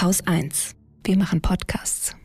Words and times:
Haus 0.00 0.26
1. 0.26 0.76
Wir 1.04 1.18
machen 1.18 1.42
Podcasts. 1.42 2.16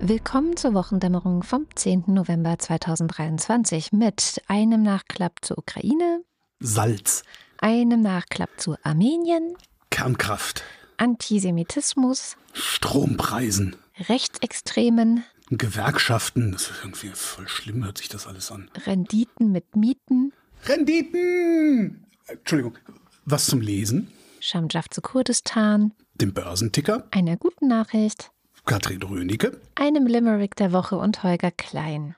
Willkommen 0.00 0.58
zur 0.58 0.74
Wochendämmerung 0.74 1.42
vom 1.42 1.66
10. 1.74 2.04
November 2.08 2.58
2023 2.58 3.92
mit 3.92 4.42
einem 4.48 4.82
Nachklapp 4.82 5.36
zur 5.40 5.56
Ukraine, 5.56 6.22
Salz, 6.60 7.22
einem 7.58 8.00
Nachklapp 8.02 8.50
zu 8.60 8.76
Armenien, 8.82 9.54
Kernkraft, 9.90 10.64
Antisemitismus, 10.96 12.36
Strompreisen, 12.52 13.76
Rechtsextremen, 14.08 15.24
Gewerkschaften. 15.50 16.52
Das 16.52 16.62
ist 16.62 16.72
irgendwie 16.82 17.08
voll 17.14 17.48
schlimm, 17.48 17.84
hört 17.84 17.98
sich 17.98 18.08
das 18.08 18.26
alles 18.26 18.50
an. 18.50 18.70
Renditen 18.86 19.52
mit 19.52 19.76
Mieten, 19.76 20.32
Renditen! 20.66 22.04
Entschuldigung, 22.26 22.76
was 23.24 23.46
zum 23.46 23.60
Lesen? 23.60 24.10
Schamjaf 24.40 24.88
zu 24.88 25.00
Kurdistan, 25.00 25.92
Dem 26.14 26.32
Börsenticker, 26.32 27.06
einer 27.10 27.36
guten 27.36 27.68
Nachricht, 27.68 28.30
Katrin 28.64 29.02
Rönecke, 29.02 29.60
einem 29.74 30.06
Limerick 30.06 30.56
der 30.56 30.72
Woche 30.72 30.96
und 30.98 31.22
Holger 31.22 31.50
Klein. 31.50 32.14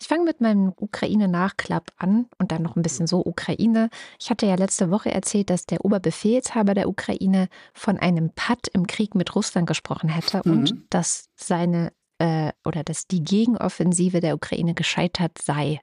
Ich 0.00 0.08
fange 0.08 0.24
mit 0.24 0.40
meinem 0.40 0.72
Ukraine-Nachklapp 0.76 1.92
an 1.98 2.26
und 2.38 2.52
dann 2.52 2.62
noch 2.62 2.74
ein 2.74 2.82
bisschen 2.82 3.06
so 3.06 3.22
Ukraine. 3.24 3.90
Ich 4.18 4.30
hatte 4.30 4.46
ja 4.46 4.54
letzte 4.54 4.90
Woche 4.90 5.10
erzählt, 5.10 5.50
dass 5.50 5.66
der 5.66 5.84
Oberbefehlshaber 5.84 6.72
der 6.72 6.88
Ukraine 6.88 7.48
von 7.74 7.98
einem 7.98 8.30
Patt 8.34 8.68
im 8.72 8.86
Krieg 8.86 9.14
mit 9.14 9.34
Russland 9.34 9.66
gesprochen 9.66 10.08
hätte 10.08 10.40
Mhm. 10.44 10.52
und 10.52 10.74
dass 10.88 11.28
seine 11.36 11.92
äh, 12.18 12.52
oder 12.64 12.82
dass 12.82 13.06
die 13.06 13.22
Gegenoffensive 13.22 14.20
der 14.20 14.34
Ukraine 14.34 14.74
gescheitert 14.74 15.38
sei. 15.38 15.80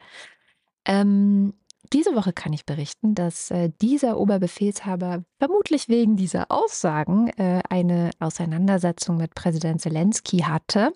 Ähm, 0.86 1.54
diese 1.94 2.16
Woche 2.16 2.34
kann 2.34 2.54
ich 2.54 2.66
berichten, 2.66 3.16
dass 3.16 3.50
äh, 3.52 3.70
dieser 3.82 4.20
Oberbefehlshaber 4.20 5.24
vermutlich 5.40 5.90
wegen 5.90 6.16
dieser 6.16 6.52
Aussagen 6.52 7.30
äh, 7.38 7.62
eine 7.70 8.12
Auseinandersetzung 8.20 9.18
mit 9.18 9.36
Präsident 9.36 9.82
Zelensky 9.82 10.40
hatte 10.40 10.92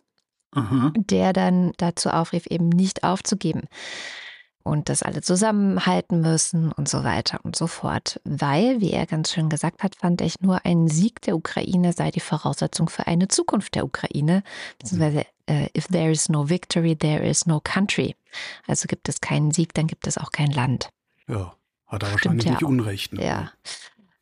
Aha. 0.54 0.92
der 0.96 1.34
dann 1.34 1.72
dazu 1.78 2.10
aufrief, 2.10 2.46
eben 2.48 2.70
nicht 2.70 3.04
aufzugeben 3.04 3.68
und 4.64 4.90
dass 4.90 5.04
alle 5.04 5.22
zusammenhalten 5.22 6.22
müssen 6.22 6.72
und 6.72 6.88
so 6.88 7.04
weiter 7.04 7.40
und 7.44 7.56
so 7.56 7.68
fort. 7.68 8.20
Weil, 8.24 8.82
wie 8.82 8.92
er 8.92 9.06
ganz 9.06 9.32
schön 9.32 9.50
gesagt 9.50 9.84
hat, 9.84 9.96
fand 9.96 10.22
ich, 10.22 10.40
nur 10.42 10.66
ein 10.66 10.88
Sieg 10.88 11.22
der 11.22 11.36
Ukraine 11.36 11.94
sei 11.94 12.12
die 12.12 12.20
Voraussetzung 12.20 12.90
für 12.90 13.08
eine 13.08 13.28
Zukunft 13.28 13.76
der 13.76 13.86
Ukraine, 13.86 14.44
beziehungsweise 14.80 15.26
äh, 15.48 15.68
if 15.76 15.88
there 15.88 16.12
is 16.12 16.30
no 16.30 16.50
victory, 16.50 16.96
there 16.96 17.28
is 17.28 17.46
no 17.46 17.60
country. 17.64 18.16
Also 18.68 18.88
gibt 18.88 19.10
es 19.10 19.22
keinen 19.22 19.52
Sieg, 19.52 19.74
dann 19.74 19.88
gibt 19.88 20.08
es 20.08 20.18
auch 20.18 20.32
kein 20.32 20.52
Land. 20.52 20.90
Ja, 21.28 21.56
hat 21.88 22.04
er 22.04 22.10
Stimmt 22.10 22.12
wahrscheinlich 22.12 22.46
ja 22.46 22.52
nicht 22.52 22.64
auch. 22.64 22.70
Unrecht. 22.70 23.14
Ne? 23.14 23.26
Ja. 23.26 23.52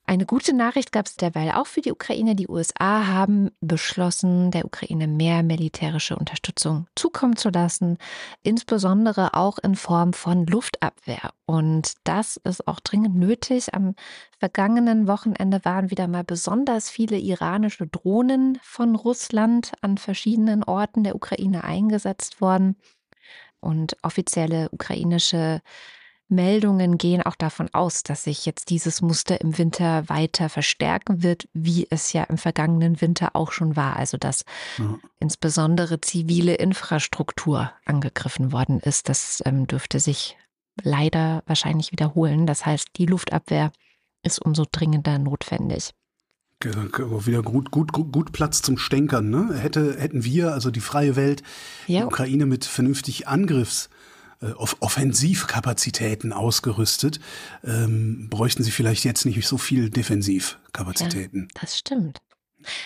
Eine 0.10 0.26
gute 0.26 0.56
Nachricht 0.56 0.92
gab 0.92 1.06
es 1.06 1.18
derweil 1.18 1.52
auch 1.52 1.68
für 1.68 1.82
die 1.82 1.92
Ukraine. 1.92 2.36
Die 2.36 2.48
USA 2.48 3.06
haben 3.06 3.52
beschlossen, 3.62 4.50
der 4.50 4.66
Ukraine 4.66 5.06
mehr 5.08 5.44
militärische 5.44 6.16
Unterstützung 6.16 6.88
zukommen 6.96 7.36
zu 7.36 7.50
lassen, 7.50 8.00
insbesondere 8.42 9.36
auch 9.36 9.60
in 9.60 9.76
Form 9.76 10.14
von 10.14 10.48
Luftabwehr. 10.48 11.30
Und 11.46 11.94
das 12.06 12.38
ist 12.38 12.68
auch 12.68 12.80
dringend 12.80 13.18
nötig. 13.18 13.76
Am 13.76 13.94
vergangenen 14.40 15.08
Wochenende 15.08 15.64
waren 15.64 15.92
wieder 15.92 16.08
mal 16.08 16.24
besonders 16.24 16.90
viele 16.90 17.20
iranische 17.20 17.86
Drohnen 17.86 18.58
von 18.64 18.96
Russland 18.96 19.74
an 19.82 20.00
verschiedenen 20.00 20.64
Orten 20.64 21.04
der 21.04 21.14
Ukraine 21.14 21.64
eingesetzt 21.64 22.42
worden. 22.42 22.78
Und 23.60 23.96
offizielle 24.02 24.70
ukrainische 24.72 25.62
Meldungen 26.30 26.98
gehen 26.98 27.22
auch 27.24 27.36
davon 27.36 27.70
aus, 27.74 28.04
dass 28.04 28.24
sich 28.24 28.46
jetzt 28.46 28.70
dieses 28.70 29.02
Muster 29.02 29.42
im 29.42 29.58
Winter 29.58 30.08
weiter 30.10 30.48
verstärken 30.50 31.24
wird, 31.24 31.48
wie 31.54 31.88
es 31.90 32.14
ja 32.14 32.24
im 32.24 32.38
vergangenen 32.38 33.02
Winter 33.02 33.36
auch 33.36 33.52
schon 33.52 33.76
war. 33.76 33.96
Also 33.98 34.18
dass 34.18 34.46
Ja. 34.78 34.98
insbesondere 35.20 36.00
zivile 36.02 36.56
Infrastruktur 36.56 37.72
angegriffen 37.86 38.52
worden 38.52 38.80
ist. 38.80 39.10
Das 39.10 39.42
ähm, 39.46 39.68
dürfte 39.68 40.00
sich 40.00 40.38
leider 40.84 41.44
wahrscheinlich 41.48 41.92
wiederholen. 41.92 42.46
Das 42.46 42.66
heißt, 42.66 42.88
die 42.98 43.06
Luftabwehr 43.06 43.72
ist 44.24 44.40
umso 44.40 44.66
dringender 44.72 45.18
notwendig. 45.18 45.92
Wieder 46.62 47.42
gut, 47.42 47.72
gut, 47.72 47.92
gut, 47.94 48.12
gut 48.12 48.32
Platz 48.34 48.62
zum 48.62 48.78
Stänkern. 48.78 49.30
Ne? 49.30 49.56
Hätte, 49.58 49.96
hätten 49.98 50.26
wir, 50.26 50.52
also 50.52 50.72
die 50.72 50.82
freie 50.82 51.16
Welt, 51.16 51.42
die 51.88 51.94
Ja. 51.94 52.06
Ukraine 52.06 52.46
mit 52.46 52.66
vernünftig 52.66 53.30
Angriffs- 53.30 53.90
äh, 54.42 54.52
Off 54.52 54.78
Offensivkapazitäten 54.80 56.34
ausgerüstet, 56.34 57.20
ähm, 57.64 58.28
bräuchten 58.30 58.64
sie 58.64 58.72
vielleicht 58.72 59.04
jetzt 59.06 59.26
nicht 59.26 59.48
so 59.48 59.58
viel 59.58 59.90
Defensivkapazitäten. 59.90 61.48
Das 61.60 61.78
stimmt. 61.78 62.20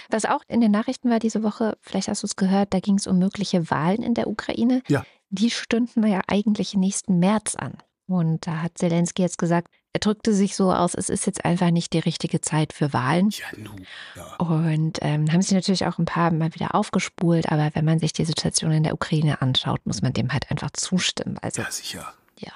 Was 0.10 0.26
auch 0.26 0.42
in 0.48 0.62
den 0.62 0.72
Nachrichten 0.72 1.10
war 1.10 1.20
diese 1.20 1.44
Woche, 1.44 1.78
vielleicht 1.82 2.08
hast 2.08 2.24
du 2.24 2.28
es 2.28 2.36
gehört, 2.36 2.74
da 2.74 2.80
ging 2.80 2.96
es 2.96 3.08
um 3.08 3.18
mögliche 3.18 3.70
Wahlen 3.70 4.04
in 4.04 4.14
der 4.14 4.28
Ukraine. 4.28 4.84
Ja. 4.88 5.06
Die 5.30 5.50
stünden 5.50 6.06
ja 6.06 6.22
eigentlich 6.28 6.76
nächsten 6.76 7.20
März 7.20 7.56
an. 7.56 7.78
Und 8.06 8.46
da 8.46 8.62
hat 8.62 8.78
Zelensky 8.78 9.24
jetzt 9.24 9.38
gesagt, 9.38 9.70
er 9.94 10.00
drückte 10.00 10.34
sich 10.34 10.56
so 10.56 10.74
aus, 10.74 10.96
es 10.96 11.10
ist 11.10 11.28
jetzt 11.28 11.46
einfach 11.46 11.70
nicht 11.70 11.94
die 11.94 12.00
richtige 12.00 12.42
Zeit 12.42 12.74
für 12.74 12.94
Wahlen. 12.94 13.30
Ja, 13.30 13.46
nu. 13.58 13.70
Ja. 14.16 14.36
Und 14.38 14.98
ähm, 15.02 15.32
haben 15.32 15.44
sich 15.44 15.52
natürlich 15.52 15.86
auch 15.86 16.00
ein 16.00 16.06
paar 16.06 16.32
Mal 16.32 16.54
wieder 16.56 16.74
aufgespult, 16.74 17.52
aber 17.52 17.70
wenn 17.76 17.86
man 17.86 18.00
sich 18.00 18.12
die 18.12 18.26
Situation 18.26 18.72
in 18.72 18.84
der 18.84 18.96
Ukraine 18.96 19.42
anschaut, 19.44 19.86
muss 19.86 20.02
man 20.02 20.12
dem 20.12 20.34
halt 20.34 20.50
einfach 20.50 20.72
zustimmen. 20.72 21.38
Also 21.42 21.62
ja, 21.62 21.72
sicher. 21.72 22.12
ja. 22.40 22.54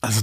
Also 0.00 0.20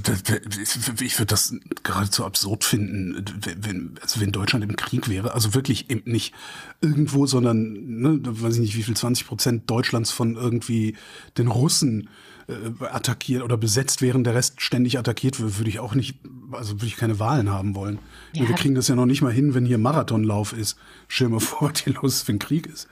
ich 1.00 1.18
würde 1.18 1.28
das 1.28 1.54
geradezu 1.84 2.26
absurd 2.26 2.66
finden, 2.66 3.24
wenn, 3.46 3.98
also 4.02 4.20
wenn 4.20 4.34
Deutschland 4.34 4.66
im 4.66 4.76
Krieg 4.76 5.08
wäre. 5.08 5.34
Also 5.34 5.54
wirklich 5.54 5.90
eben 5.90 6.12
nicht 6.12 6.34
irgendwo, 6.82 7.28
sondern, 7.28 7.74
ne, 8.02 8.20
weiß 8.24 8.56
ich 8.56 8.60
nicht, 8.60 8.76
wie 8.76 8.84
viel, 8.84 8.98
20 8.98 9.26
Prozent 9.26 9.70
Deutschlands 9.70 10.12
von 10.12 10.36
irgendwie 10.36 10.98
den 11.38 11.48
Russen 11.48 12.10
äh, 12.50 12.86
attackiert 12.86 13.44
oder 13.44 13.58
besetzt 13.58 14.02
wären, 14.02 14.24
der 14.24 14.36
Rest 14.36 14.62
ständig 14.62 14.98
attackiert 14.98 15.40
wird, 15.40 15.58
würde 15.60 15.70
ich 15.70 15.80
auch 15.80 15.94
nicht, 15.96 16.18
also 16.52 16.74
würde 16.74 16.88
ich 16.88 16.98
keine 16.98 17.20
Wahlen 17.20 17.50
haben 17.52 17.76
wollen. 17.76 18.00
Ja. 18.34 18.48
Wir 18.48 18.56
kriegen 18.56 18.76
das 18.76 18.88
ja 18.88 18.96
noch 18.96 19.06
nicht 19.06 19.22
mal 19.22 19.32
hin, 19.32 19.54
wenn 19.54 19.66
hier 19.66 19.78
Marathonlauf 19.78 20.54
ist. 20.54 20.78
Stell 21.08 21.30
mal 21.30 21.40
vor, 21.40 21.70
was 21.72 21.80
hier 21.82 21.94
los 21.94 22.16
ist, 22.16 22.28
wenn 22.28 22.40
Krieg 22.40 22.66
ist. 22.68 22.88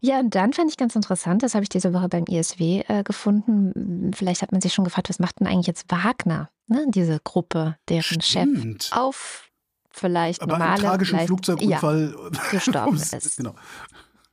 Ja, 0.00 0.20
und 0.20 0.34
dann 0.34 0.52
fand 0.52 0.70
ich 0.70 0.76
ganz 0.76 0.94
interessant, 0.94 1.42
das 1.42 1.54
habe 1.54 1.62
ich 1.62 1.68
diese 1.68 1.92
Woche 1.92 2.08
beim 2.08 2.24
ISW 2.28 2.84
äh, 2.86 3.02
gefunden. 3.02 4.12
Vielleicht 4.14 4.42
hat 4.42 4.52
man 4.52 4.60
sich 4.60 4.72
schon 4.74 4.84
gefragt, 4.84 5.08
was 5.08 5.18
macht 5.18 5.40
denn 5.40 5.46
eigentlich 5.46 5.66
jetzt 5.66 5.90
Wagner, 5.90 6.50
ne? 6.68 6.86
diese 6.90 7.18
Gruppe, 7.24 7.76
deren 7.88 8.20
Chef 8.20 8.24
Stimmt. 8.48 8.90
auf 8.92 9.50
vielleicht 9.90 10.42
Aber 10.42 10.58
normale, 10.58 10.80
tragischen 10.82 11.14
vielleicht, 11.16 11.28
Flugzeugunfall 11.28 12.14
gestorben 12.50 12.98
ums- 12.98 13.12
ist. 13.16 13.38
Genau. 13.38 13.54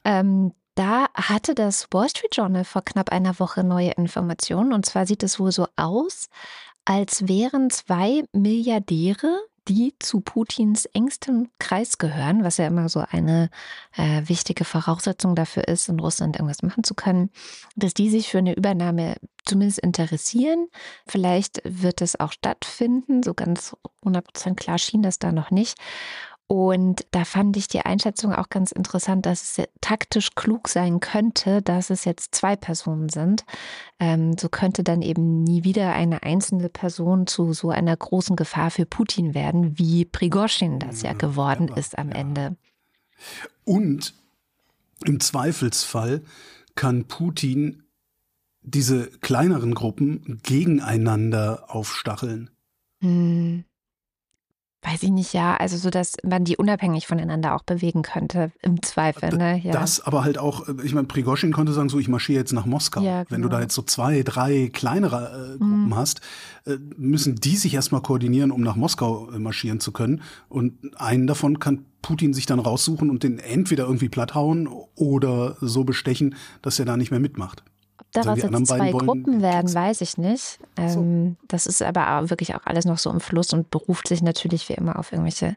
Ähm, 0.03 0.51
da 0.75 1.07
hatte 1.13 1.56
das 1.56 1.88
Wall 1.91 2.09
Street 2.09 2.35
Journal 2.35 2.63
vor 2.63 2.84
knapp 2.84 3.09
einer 3.09 3.39
Woche 3.39 3.63
neue 3.63 3.91
Informationen. 3.91 4.73
Und 4.73 4.85
zwar 4.85 5.06
sieht 5.06 5.23
es 5.23 5.39
wohl 5.39 5.51
so 5.51 5.67
aus, 5.75 6.29
als 6.85 7.28
wären 7.28 7.69
zwei 7.69 8.23
Milliardäre, 8.34 9.39
die 9.67 9.95
zu 10.00 10.19
Putins 10.19 10.85
engstem 10.88 11.50
Kreis 11.57 11.97
gehören, 11.97 12.44
was 12.44 12.57
ja 12.57 12.67
immer 12.67 12.89
so 12.89 13.03
eine 13.09 13.50
äh, 13.95 14.23
wichtige 14.25 14.66
Voraussetzung 14.66 15.35
dafür 15.35 15.67
ist, 15.67 15.88
in 15.88 16.00
Russland 16.00 16.35
irgendwas 16.35 16.63
machen 16.63 16.84
zu 16.84 16.95
können, 16.95 17.29
dass 17.75 17.94
die 17.94 18.09
sich 18.09 18.29
für 18.29 18.40
eine 18.40 18.55
Übernahme 18.55 19.16
zumindest 19.45 19.79
interessieren. 19.79 20.67
Vielleicht 21.07 21.61
wird 21.63 22.01
es 22.01 22.19
auch 22.19 22.34
stattfinden. 22.34 23.23
So 23.23 23.34
ganz 23.34 23.75
100% 24.03 24.55
klar 24.55 24.78
schien 24.78 25.02
das 25.02 25.20
da 25.20 25.31
noch 25.31 25.52
nicht. 25.52 25.78
Und 26.47 27.05
da 27.11 27.25
fand 27.25 27.57
ich 27.57 27.67
die 27.67 27.81
Einschätzung 27.81 28.34
auch 28.34 28.49
ganz 28.49 28.72
interessant, 28.72 29.25
dass 29.25 29.57
es 29.57 29.66
taktisch 29.81 30.35
klug 30.35 30.67
sein 30.67 30.99
könnte, 30.99 31.61
dass 31.61 31.90
es 31.90 32.05
jetzt 32.05 32.35
zwei 32.35 32.55
Personen 32.55 33.09
sind. 33.09 33.45
Ähm, 33.99 34.37
so 34.37 34.49
könnte 34.49 34.84
dann 34.84 35.01
eben 35.01 35.43
nie 35.43 35.63
wieder 35.63 35.93
eine 35.93 36.23
einzelne 36.23 36.69
Person 36.69 37.28
zu 37.28 37.53
so 37.53 37.69
einer 37.69 37.95
großen 37.95 38.35
Gefahr 38.35 38.72
für 38.72 38.85
Putin 38.85 39.34
werden, 39.34 39.79
wie 39.79 40.05
Prigozhin 40.05 40.79
das 40.79 41.01
ja 41.01 41.13
Mhm, 41.13 41.17
geworden 41.17 41.69
aber, 41.69 41.79
ist 41.79 41.97
am 41.97 42.09
ja. 42.09 42.16
Ende. 42.16 42.55
Und 43.63 44.13
im 45.05 45.19
Zweifelsfall 45.19 46.22
kann 46.75 47.05
Putin 47.05 47.84
diese 48.61 49.07
kleineren 49.07 49.73
Gruppen 49.73 50.39
gegeneinander 50.43 51.66
aufstacheln. 51.67 52.49
Hm. 53.01 53.66
Weiß 54.84 55.02
ich 55.03 55.12
nicht, 55.12 55.34
ja. 55.34 55.56
Also 55.56 55.78
so, 55.78 55.90
dass 55.90 56.18
man 56.24 56.44
die 56.44 56.58
unabhängig 56.58 57.08
voneinander 57.08 57.56
auch 57.56 57.64
bewegen 57.64 58.02
könnte, 58.02 58.52
im 58.62 58.82
Zweifel. 58.82 59.30
Ne? 59.35 59.59
Ja. 59.64 59.72
Das 59.72 60.02
aber 60.02 60.24
halt 60.24 60.38
auch, 60.38 60.68
äh, 60.68 60.74
ich 60.84 60.94
meine, 60.94 61.08
Prigoschin 61.08 61.53
konnte 61.53 61.72
sagen, 61.72 61.88
so, 61.88 62.00
ich 62.00 62.09
marschiere 62.09 62.40
jetzt 62.40 62.52
nach 62.52 62.66
Moskau. 62.66 63.02
Ja, 63.02 63.24
genau. 63.24 63.32
Wenn 63.32 63.41
du 63.41 63.47
da 63.47 63.58
genau. 63.58 63.64
jetzt 63.64 63.76
so 63.76 63.82
zwei, 63.82 64.24
drei 64.24 64.70
kleinere 64.74 65.53
äh, 65.56 65.58
Gruppen 65.58 65.88
mhm. 65.88 65.96
hast, 65.96 66.22
äh, 66.66 66.78
müssen 66.97 67.35
die 67.35 67.56
sich 67.56 67.74
erstmal 67.74 68.02
koordinieren, 68.02 68.52
um 68.52 68.62
nach 68.62 68.76
Moskau 68.76 69.32
äh, 69.32 69.40
marschieren 69.40 69.80
zu 69.80 69.94
können. 69.94 70.22
Und 70.50 71.00
einen 71.00 71.28
davon 71.28 71.59
kann 71.59 71.85
Putin 72.02 72.34
sich 72.34 72.46
dann 72.46 72.59
raussuchen 72.59 73.09
und 73.09 73.24
den 73.24 73.40
entweder 73.40 73.85
irgendwie 73.85 74.09
platthauen 74.09 74.68
oder 74.96 75.56
so 75.62 75.85
bestechen, 75.85 76.35
dass 76.62 76.78
er 76.78 76.85
da 76.85 76.97
nicht 76.97 77.12
mehr 77.12 77.22
mitmacht 77.22 77.64
daraus 78.13 78.41
jetzt 78.41 78.67
zwei 78.67 78.91
Gruppen 78.91 79.41
werden, 79.41 79.73
weiß 79.73 80.01
ich 80.01 80.17
nicht. 80.17 80.59
Ähm, 80.77 80.89
so. 81.39 81.45
Das 81.47 81.67
ist 81.67 81.81
aber 81.81 82.29
wirklich 82.29 82.55
auch 82.55 82.65
alles 82.65 82.85
noch 82.85 82.97
so 82.97 83.09
im 83.09 83.19
Fluss 83.19 83.53
und 83.53 83.69
beruft 83.69 84.07
sich 84.07 84.21
natürlich 84.21 84.69
wie 84.69 84.73
immer 84.73 84.97
auf 84.97 85.11
irgendwelche 85.11 85.55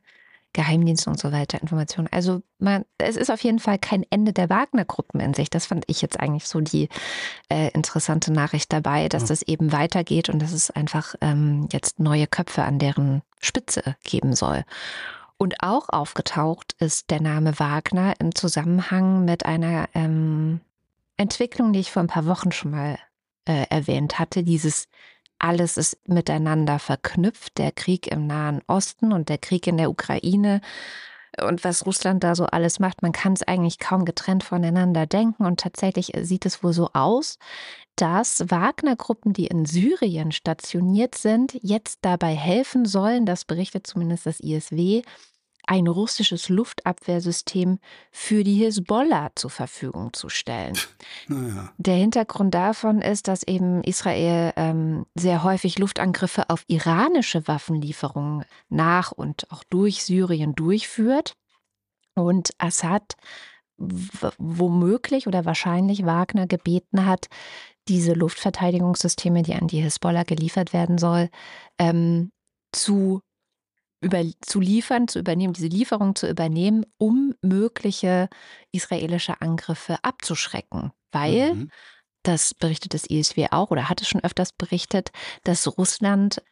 Geheimdienste 0.56 1.10
und 1.10 1.20
so 1.20 1.32
weiter, 1.32 1.60
Informationen. 1.60 2.08
Also 2.10 2.42
man, 2.58 2.86
es 2.96 3.16
ist 3.16 3.30
auf 3.30 3.44
jeden 3.44 3.58
Fall 3.58 3.78
kein 3.78 4.06
Ende 4.08 4.32
der 4.32 4.48
Wagner-Gruppen 4.48 5.20
in 5.20 5.34
sich. 5.34 5.50
Das 5.50 5.66
fand 5.66 5.84
ich 5.86 6.00
jetzt 6.00 6.18
eigentlich 6.18 6.48
so 6.48 6.60
die 6.60 6.88
äh, 7.50 7.70
interessante 7.72 8.32
Nachricht 8.32 8.72
dabei, 8.72 9.08
dass 9.08 9.24
ja. 9.24 9.28
das 9.28 9.42
eben 9.42 9.70
weitergeht 9.70 10.30
und 10.30 10.40
dass 10.40 10.52
es 10.52 10.70
einfach 10.70 11.14
ähm, 11.20 11.68
jetzt 11.72 12.00
neue 12.00 12.26
Köpfe 12.26 12.62
an 12.62 12.78
deren 12.78 13.20
Spitze 13.38 13.96
geben 14.02 14.34
soll. 14.34 14.64
Und 15.36 15.62
auch 15.62 15.90
aufgetaucht 15.90 16.74
ist 16.78 17.10
der 17.10 17.20
Name 17.20 17.58
Wagner 17.58 18.14
im 18.18 18.34
Zusammenhang 18.34 19.26
mit 19.26 19.44
einer 19.44 19.90
ähm, 19.92 20.60
Entwicklung, 21.16 21.72
die 21.72 21.80
ich 21.80 21.90
vor 21.90 22.02
ein 22.02 22.08
paar 22.08 22.26
Wochen 22.26 22.52
schon 22.52 22.72
mal 22.72 22.98
äh, 23.46 23.66
erwähnt 23.70 24.18
hatte, 24.18 24.42
dieses 24.42 24.88
alles 25.38 25.76
ist 25.76 25.98
miteinander 26.08 26.78
verknüpft, 26.78 27.58
der 27.58 27.72
Krieg 27.72 28.06
im 28.06 28.26
Nahen 28.26 28.62
Osten 28.66 29.12
und 29.12 29.28
der 29.28 29.38
Krieg 29.38 29.66
in 29.66 29.76
der 29.76 29.90
Ukraine 29.90 30.60
und 31.42 31.64
was 31.64 31.84
Russland 31.84 32.24
da 32.24 32.34
so 32.34 32.46
alles 32.46 32.78
macht, 32.78 33.02
man 33.02 33.12
kann 33.12 33.34
es 33.34 33.42
eigentlich 33.42 33.78
kaum 33.78 34.04
getrennt 34.04 34.44
voneinander 34.44 35.06
denken 35.06 35.44
und 35.44 35.60
tatsächlich 35.60 36.12
sieht 36.22 36.46
es 36.46 36.62
wohl 36.62 36.72
so 36.72 36.90
aus, 36.92 37.38
dass 37.96 38.44
Wagner-Gruppen, 38.50 39.32
die 39.32 39.46
in 39.46 39.64
Syrien 39.64 40.32
stationiert 40.32 41.14
sind, 41.14 41.58
jetzt 41.62 41.98
dabei 42.02 42.34
helfen 42.34 42.86
sollen, 42.86 43.26
das 43.26 43.44
berichtet 43.44 43.86
zumindest 43.86 44.26
das 44.26 44.40
ISW, 44.40 45.02
ein 45.66 45.88
russisches 45.88 46.48
Luftabwehrsystem 46.48 47.78
für 48.10 48.44
die 48.44 48.54
Hisbollah 48.54 49.30
zur 49.34 49.50
Verfügung 49.50 50.12
zu 50.12 50.28
stellen. 50.28 50.78
Naja. 51.28 51.72
Der 51.76 51.96
Hintergrund 51.96 52.54
davon 52.54 53.02
ist, 53.02 53.28
dass 53.28 53.42
eben 53.42 53.82
Israel 53.82 54.52
ähm, 54.56 55.06
sehr 55.14 55.42
häufig 55.42 55.78
Luftangriffe 55.78 56.48
auf 56.50 56.64
iranische 56.68 57.46
Waffenlieferungen 57.48 58.44
nach 58.68 59.12
und 59.12 59.50
auch 59.50 59.64
durch 59.64 60.04
Syrien 60.04 60.54
durchführt 60.54 61.34
und 62.14 62.50
Assad 62.58 63.14
womöglich 63.78 65.26
oder 65.26 65.44
wahrscheinlich 65.44 66.06
Wagner 66.06 66.46
gebeten 66.46 67.04
hat, 67.04 67.26
diese 67.88 68.14
Luftverteidigungssysteme, 68.14 69.42
die 69.42 69.54
an 69.54 69.68
die 69.68 69.80
Hisbollah 69.80 70.24
geliefert 70.24 70.72
werden 70.72 70.98
soll, 70.98 71.28
ähm, 71.78 72.30
zu 72.72 73.20
über, 74.00 74.22
zu 74.40 74.60
liefern, 74.60 75.08
zu 75.08 75.19
übernehmen, 75.19 75.52
diese 75.52 75.69
Lieferung 75.69 76.14
zu 76.14 76.28
übernehmen, 76.28 76.84
um 76.98 77.34
mögliche 77.43 78.28
israelische 78.72 79.40
Angriffe 79.40 79.98
abzuschrecken. 80.02 80.93
Weil, 81.12 81.54
mhm. 81.54 81.70
das 82.22 82.54
berichtet 82.54 82.94
das 82.94 83.06
ISW 83.08 83.48
auch 83.50 83.70
oder 83.70 83.88
hat 83.88 84.02
es 84.02 84.08
schon 84.08 84.22
öfters 84.22 84.52
berichtet, 84.52 85.10
dass 85.44 85.78
Russland 85.78 86.43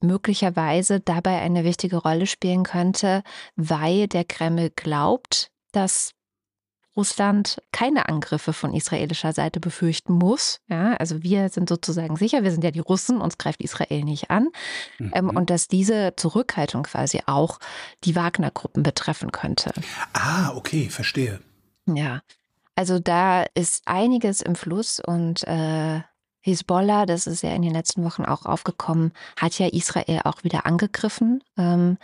möglicherweise 0.00 1.00
dabei 1.00 1.40
eine 1.40 1.64
wichtige 1.64 1.96
Rolle 1.96 2.26
spielen 2.26 2.64
könnte, 2.64 3.22
weil 3.56 4.08
der 4.08 4.24
Kreml 4.24 4.70
glaubt, 4.70 5.50
dass 5.72 6.12
Russland 6.96 7.62
keine 7.72 8.08
Angriffe 8.08 8.52
von 8.52 8.74
israelischer 8.74 9.32
Seite 9.32 9.60
befürchten 9.60 10.12
muss. 10.12 10.60
Ja, 10.68 10.94
also 10.94 11.22
wir 11.22 11.48
sind 11.48 11.68
sozusagen 11.68 12.16
sicher, 12.16 12.42
wir 12.42 12.50
sind 12.50 12.64
ja 12.64 12.70
die 12.70 12.80
Russen, 12.80 13.20
uns 13.20 13.38
greift 13.38 13.62
Israel 13.62 14.04
nicht 14.04 14.30
an. 14.30 14.48
Ähm, 14.98 15.06
mhm. 15.06 15.12
Ähm, 15.14 15.30
und 15.30 15.50
dass 15.50 15.68
diese 15.68 16.14
Zurückhaltung 16.16 16.84
quasi 16.84 17.22
auch 17.26 17.58
die 18.04 18.14
Wagner-Gruppen 18.14 18.82
betreffen 18.82 19.32
könnte. 19.32 19.72
Ah, 20.12 20.52
okay, 20.54 20.88
verstehe. 20.88 21.40
Ja, 21.86 22.22
also 22.74 22.98
da 22.98 23.44
ist 23.54 23.82
einiges 23.86 24.40
im 24.40 24.54
Fluss 24.54 25.00
und 25.00 25.46
äh, 25.46 26.00
Hisbollah, 26.40 27.06
das 27.06 27.26
ist 27.26 27.42
ja 27.42 27.50
in 27.50 27.62
den 27.62 27.72
letzten 27.72 28.04
Wochen 28.04 28.24
auch 28.24 28.46
aufgekommen, 28.46 29.12
hat 29.36 29.58
ja 29.58 29.68
Israel 29.68 30.22
auch 30.24 30.42
wieder 30.42 30.66
angegriffen. 30.66 31.42
Ähm, 31.56 31.98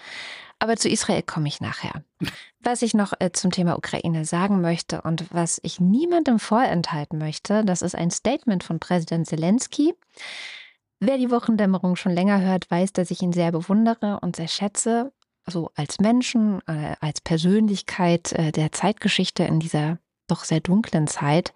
aber 0.58 0.76
zu 0.76 0.88
Israel 0.88 1.22
komme 1.22 1.48
ich 1.48 1.60
nachher. 1.60 2.02
Was 2.60 2.82
ich 2.82 2.94
noch 2.94 3.12
äh, 3.18 3.30
zum 3.32 3.50
Thema 3.50 3.76
Ukraine 3.76 4.24
sagen 4.24 4.60
möchte 4.60 5.02
und 5.02 5.32
was 5.32 5.60
ich 5.62 5.80
niemandem 5.80 6.38
vorenthalten 6.38 7.18
möchte, 7.18 7.64
das 7.64 7.82
ist 7.82 7.94
ein 7.94 8.10
Statement 8.10 8.64
von 8.64 8.80
Präsident 8.80 9.26
Zelensky. 9.26 9.94
Wer 11.00 11.16
die 11.16 11.30
Wochendämmerung 11.30 11.94
schon 11.94 12.12
länger 12.12 12.40
hört, 12.40 12.70
weiß, 12.70 12.92
dass 12.92 13.10
ich 13.10 13.22
ihn 13.22 13.32
sehr 13.32 13.52
bewundere 13.52 14.18
und 14.20 14.36
sehr 14.36 14.48
schätze. 14.48 15.12
So 15.46 15.70
als 15.76 16.00
Menschen, 16.00 16.60
äh, 16.66 16.96
als 17.00 17.20
Persönlichkeit 17.20 18.32
äh, 18.32 18.52
der 18.52 18.72
Zeitgeschichte 18.72 19.44
in 19.44 19.60
dieser 19.60 19.98
doch 20.28 20.44
sehr 20.44 20.60
dunklen 20.60 21.06
Zeit. 21.06 21.52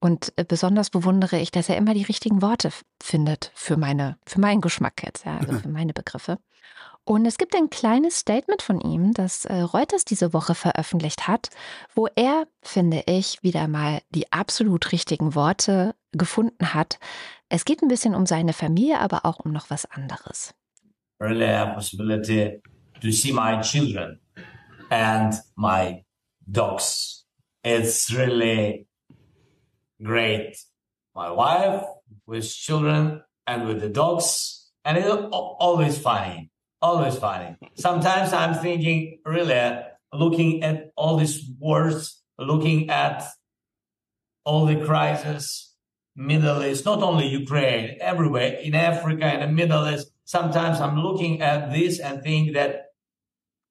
Und 0.00 0.32
äh, 0.36 0.44
besonders 0.44 0.90
bewundere 0.90 1.38
ich, 1.38 1.50
dass 1.50 1.68
er 1.68 1.76
immer 1.76 1.94
die 1.94 2.04
richtigen 2.04 2.42
Worte 2.42 2.70
findet 3.02 3.50
für 3.54 3.76
meine, 3.76 4.18
für 4.26 4.40
meinen 4.40 4.60
Geschmack 4.60 5.02
jetzt, 5.02 5.24
ja, 5.24 5.38
also 5.38 5.52
für 5.60 5.68
meine 5.68 5.92
Begriffe. 5.92 6.38
Und 7.06 7.26
es 7.26 7.36
gibt 7.36 7.54
ein 7.54 7.68
kleines 7.68 8.20
Statement 8.20 8.62
von 8.62 8.80
ihm, 8.80 9.12
das 9.12 9.44
äh, 9.44 9.60
Reuters 9.60 10.06
diese 10.06 10.32
Woche 10.32 10.54
veröffentlicht 10.54 11.28
hat, 11.28 11.50
wo 11.94 12.08
er, 12.14 12.46
finde 12.62 13.02
ich, 13.06 13.42
wieder 13.42 13.68
mal 13.68 14.00
die 14.10 14.32
absolut 14.32 14.90
richtigen 14.90 15.34
Worte 15.34 15.94
gefunden 16.12 16.72
hat. 16.72 16.98
Es 17.50 17.66
geht 17.66 17.82
ein 17.82 17.88
bisschen 17.88 18.14
um 18.14 18.24
seine 18.24 18.54
Familie, 18.54 19.00
aber 19.00 19.26
auch 19.26 19.40
um 19.40 19.52
noch 19.52 19.68
was 19.68 19.84
anderes. 19.90 20.54
Really 21.20 21.44
a 21.44 21.74
possibility 21.74 22.62
to 23.02 23.10
see 23.10 23.32
my 23.32 23.60
children 23.60 24.18
and 24.88 25.34
my 25.56 26.04
dogs. 26.46 27.26
It's 27.62 28.10
really 28.14 28.86
great. 30.02 30.56
My 31.14 31.28
wife 31.28 31.84
with 32.26 32.48
children 32.48 33.22
and 33.46 33.68
with 33.68 33.80
the 33.80 33.92
dogs 33.92 34.72
and 34.84 34.96
it's 34.96 35.08
always 35.30 35.98
funny. 35.98 36.50
Always 36.84 37.16
funny. 37.16 37.56
Sometimes 37.76 38.32
I'm 38.34 38.54
thinking, 38.54 39.18
really, 39.24 39.78
looking 40.12 40.62
at 40.62 40.92
all 40.96 41.16
these 41.16 41.40
wars, 41.58 42.22
looking 42.38 42.90
at 42.90 43.24
all 44.44 44.66
the 44.66 44.84
crisis, 44.84 45.74
Middle 46.14 46.62
East, 46.62 46.84
not 46.84 47.02
only 47.02 47.26
Ukraine, 47.26 47.96
everywhere, 48.00 48.58
in 48.62 48.74
Africa, 48.74 49.24
and 49.24 49.42
the 49.42 49.52
Middle 49.60 49.88
East. 49.88 50.12
Sometimes 50.26 50.78
I'm 50.80 50.98
looking 50.98 51.40
at 51.40 51.72
this 51.72 51.98
and 51.98 52.22
think 52.22 52.54
that 52.54 52.72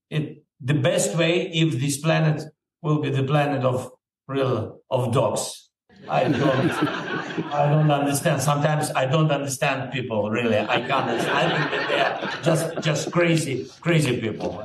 it, 0.10 0.44
the 0.60 0.74
best 0.74 1.16
way, 1.16 1.52
if 1.52 1.80
this 1.80 1.98
planet 1.98 2.42
will 2.82 3.00
be 3.00 3.12
the 3.12 3.24
planet 3.24 3.64
of 3.64 3.92
real, 4.28 4.82
of 4.90 5.14
dogs. 5.14 5.70
I 6.10 6.26
don't, 6.26 6.72
I 7.54 7.70
don't 7.70 7.92
understand. 7.92 8.42
Sometimes 8.42 8.92
I 8.96 9.06
don't 9.06 9.32
understand 9.32 9.92
people 9.92 10.30
really. 10.30 10.58
I 10.58 10.82
can't. 10.82 11.10
I 11.10 11.50
think 11.50 11.72
that 11.72 11.88
they're 11.90 12.20
just, 12.44 12.82
just 12.82 13.12
crazy, 13.12 13.70
crazy 13.82 14.18
people. 14.18 14.64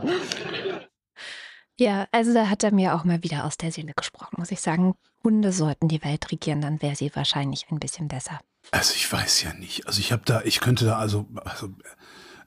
Ja, 1.80 2.08
also 2.10 2.34
da 2.34 2.50
hat 2.50 2.64
er 2.64 2.72
mir 2.72 2.94
auch 2.94 3.04
mal 3.04 3.22
wieder 3.22 3.44
aus 3.44 3.56
der 3.56 3.70
Seele 3.70 3.92
gesprochen, 3.94 4.34
muss 4.38 4.50
ich 4.50 4.60
sagen. 4.60 4.96
Hunde 5.22 5.52
sollten 5.52 5.88
die 5.88 6.02
Welt 6.02 6.30
regieren, 6.32 6.60
dann 6.60 6.82
wäre 6.82 6.96
sie 6.96 7.14
wahrscheinlich 7.14 7.66
ein 7.70 7.78
bisschen 7.78 8.08
besser. 8.08 8.40
Also 8.72 8.94
ich 8.94 9.10
weiß 9.10 9.42
ja 9.42 9.54
nicht. 9.54 9.86
Also 9.86 10.00
ich 10.00 10.10
habe 10.10 10.22
da, 10.24 10.42
ich 10.42 10.60
könnte 10.60 10.84
da 10.84 10.98
also, 10.98 11.26
also 11.44 11.68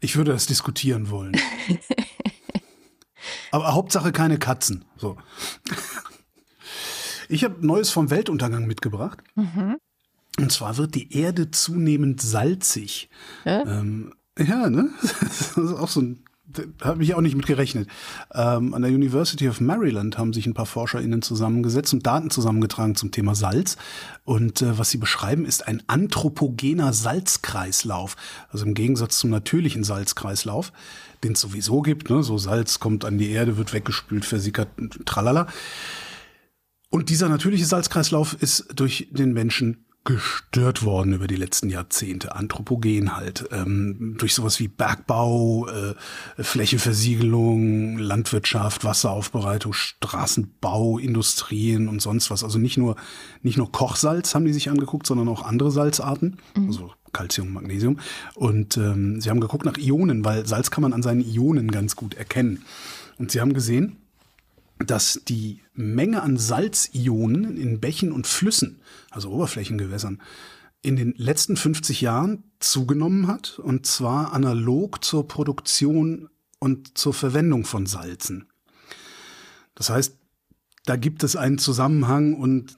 ich 0.02 0.18
würde 0.18 0.34
das 0.34 0.48
diskutieren 0.48 1.10
wollen. 1.10 1.40
Aber 3.52 3.74
Hauptsache 3.74 4.12
keine 4.12 4.38
Katzen. 4.38 4.84
So. 4.98 5.18
Ich 7.32 7.44
habe 7.44 7.66
Neues 7.66 7.90
vom 7.90 8.10
Weltuntergang 8.10 8.68
mitgebracht. 8.68 9.24
Mhm. 9.36 9.78
Und 10.40 10.52
zwar 10.52 10.78
wird 10.78 10.96
die 10.96 11.16
Erde 11.18 11.52
zunehmend 11.52 12.22
salzig. 12.22 13.10
Ja, 13.46 13.62
ähm, 13.66 14.14
ja 14.38 14.70
ne? 14.70 14.90
Das 15.02 15.58
ist 15.58 15.74
auch 15.74 15.90
so 15.90 16.02
ein 16.02 16.24
habe 16.84 17.04
ich 17.04 17.16
auch 17.16 17.22
nicht 17.22 17.36
mit 17.36 17.46
gerechnet. 17.46 17.88
Ähm, 18.34 18.74
an 18.74 18.82
der 18.82 18.92
University 18.92 19.48
of 19.48 19.62
Maryland 19.62 20.18
haben 20.18 20.34
sich 20.34 20.46
ein 20.46 20.54
paar 20.54 20.66
ForscherInnen 20.66 21.22
zusammengesetzt 21.22 21.94
und 21.94 22.06
Daten 22.06 22.30
zusammengetragen 22.30 22.96
zum 22.96 23.12
Thema 23.12 23.36
Salz. 23.36 23.78
Und 24.24 24.62
äh, 24.62 24.78
was 24.78 24.90
sie 24.90 24.98
beschreiben, 24.98 25.46
ist 25.46 25.68
ein 25.68 25.82
anthropogener 25.88 26.94
Salzkreislauf. 26.94 28.16
Also 28.50 28.66
im 28.66 28.74
Gegensatz 28.74 29.18
zum 29.18 29.30
natürlichen 29.30 29.84
Salzkreislauf, 29.84 30.72
den 31.24 31.34
es 31.34 31.42
sowieso 31.42 31.82
gibt. 31.82 32.10
Ne? 32.10 32.24
So 32.24 32.38
Salz 32.38 32.80
kommt 32.80 33.06
an 33.06 33.18
die 33.18 33.32
Erde, 33.32 33.58
wird 33.58 33.74
weggespült, 33.74 34.26
versickert, 34.26 34.70
tralala. 35.06 35.48
Und 36.92 37.10
dieser 37.10 37.30
natürliche 37.30 37.66
Salzkreislauf 37.66 38.36
ist 38.40 38.68
durch 38.76 39.08
den 39.12 39.34
Menschen 39.34 39.86
gestört 40.04 40.84
worden 40.84 41.14
über 41.14 41.28
die 41.28 41.36
letzten 41.36 41.70
Jahrzehnte, 41.70 42.36
anthropogen 42.36 43.16
halt, 43.16 43.48
ähm, 43.52 44.16
durch 44.18 44.34
sowas 44.34 44.60
wie 44.60 44.68
Bergbau, 44.68 45.68
äh, 45.68 45.94
Flächenversiegelung, 46.44 47.98
Landwirtschaft, 48.00 48.84
Wasseraufbereitung, 48.84 49.74
Straßenbau, 49.74 50.98
Industrien 50.98 51.88
und 51.88 52.02
sonst 52.02 52.32
was. 52.32 52.44
Also 52.44 52.58
nicht 52.58 52.78
nur 52.78 52.96
nicht 53.44 53.58
nur 53.58 53.72
Kochsalz 53.72 54.34
haben 54.34 54.46
die 54.46 54.54
sich 54.54 54.70
angeguckt, 54.70 55.06
sondern 55.06 55.28
auch 55.28 55.44
andere 55.44 55.72
Salzarten, 55.72 56.38
mhm. 56.56 56.68
also 56.68 56.92
Calcium, 57.14 57.54
Magnesium. 57.54 58.00
Und 58.34 58.78
ähm, 58.78 59.22
sie 59.22 59.30
haben 59.30 59.40
geguckt 59.40 59.66
nach 59.66 59.78
Ionen, 59.78 60.26
weil 60.26 60.48
Salz 60.48 60.72
kann 60.72 60.82
man 60.82 60.94
an 60.94 61.04
seinen 61.04 61.22
Ionen 61.22 61.70
ganz 61.70 61.96
gut 61.96 62.16
erkennen. 62.16 62.64
Und 63.20 63.30
sie 63.30 63.40
haben 63.40 63.54
gesehen, 63.54 63.98
dass 64.86 65.22
die 65.28 65.62
Menge 65.74 66.22
an 66.22 66.38
Salzionen 66.38 67.58
in 67.58 67.80
Bächen 67.80 68.12
und 68.12 68.28
Flüssen, 68.28 68.82
also 69.10 69.30
Oberflächengewässern, 69.32 70.22
in 70.82 70.96
den 70.96 71.14
letzten 71.18 71.58
50 71.58 72.02
Jahren 72.02 72.44
zugenommen 72.60 73.28
hat, 73.28 73.60
und 73.60 73.86
zwar 73.86 74.34
analog 74.34 75.04
zur 75.04 75.28
Produktion 75.28 76.30
und 76.60 76.98
zur 76.98 77.14
Verwendung 77.14 77.66
von 77.66 77.86
Salzen. 77.86 78.48
Das 79.76 79.90
heißt, 79.90 80.16
da 80.86 80.96
gibt 80.96 81.24
es 81.24 81.36
einen 81.36 81.60
Zusammenhang 81.60 82.34
und 82.34 82.78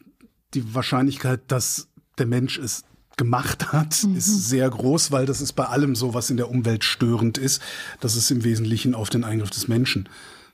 die 0.53 0.73
Wahrscheinlichkeit, 0.75 1.41
dass 1.47 1.87
der 2.17 2.25
Mensch 2.25 2.57
es 2.59 2.83
gemacht 3.17 3.71
hat, 3.71 4.03
mhm. 4.03 4.17
ist 4.17 4.49
sehr 4.49 4.69
groß, 4.69 5.11
weil 5.11 5.25
das 5.25 5.41
ist 5.41 5.53
bei 5.53 5.65
allem 5.65 5.95
so, 5.95 6.13
was 6.13 6.29
in 6.29 6.37
der 6.37 6.49
Umwelt 6.49 6.83
störend 6.83 7.37
ist, 7.37 7.61
dass 7.99 8.15
es 8.15 8.31
im 8.31 8.43
Wesentlichen 8.43 8.95
auf 8.95 9.09
den 9.09 9.23
Eingriff 9.23 9.51
des 9.51 9.67
Menschen 9.67 10.09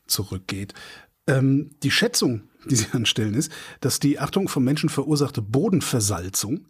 zurückgeht. 0.08 0.74
Ähm, 1.30 1.70
die 1.84 1.92
Schätzung, 1.92 2.42
die 2.66 2.76
sie 2.76 2.88
anstellen, 2.92 3.36
ist, 3.36 3.52
dass 3.82 4.00
die, 4.00 4.20
Achtung, 4.20 4.48
vom 4.50 4.64
Menschen 4.64 4.90
verursachte 4.90 5.42
Bodenversalzung 5.42 6.68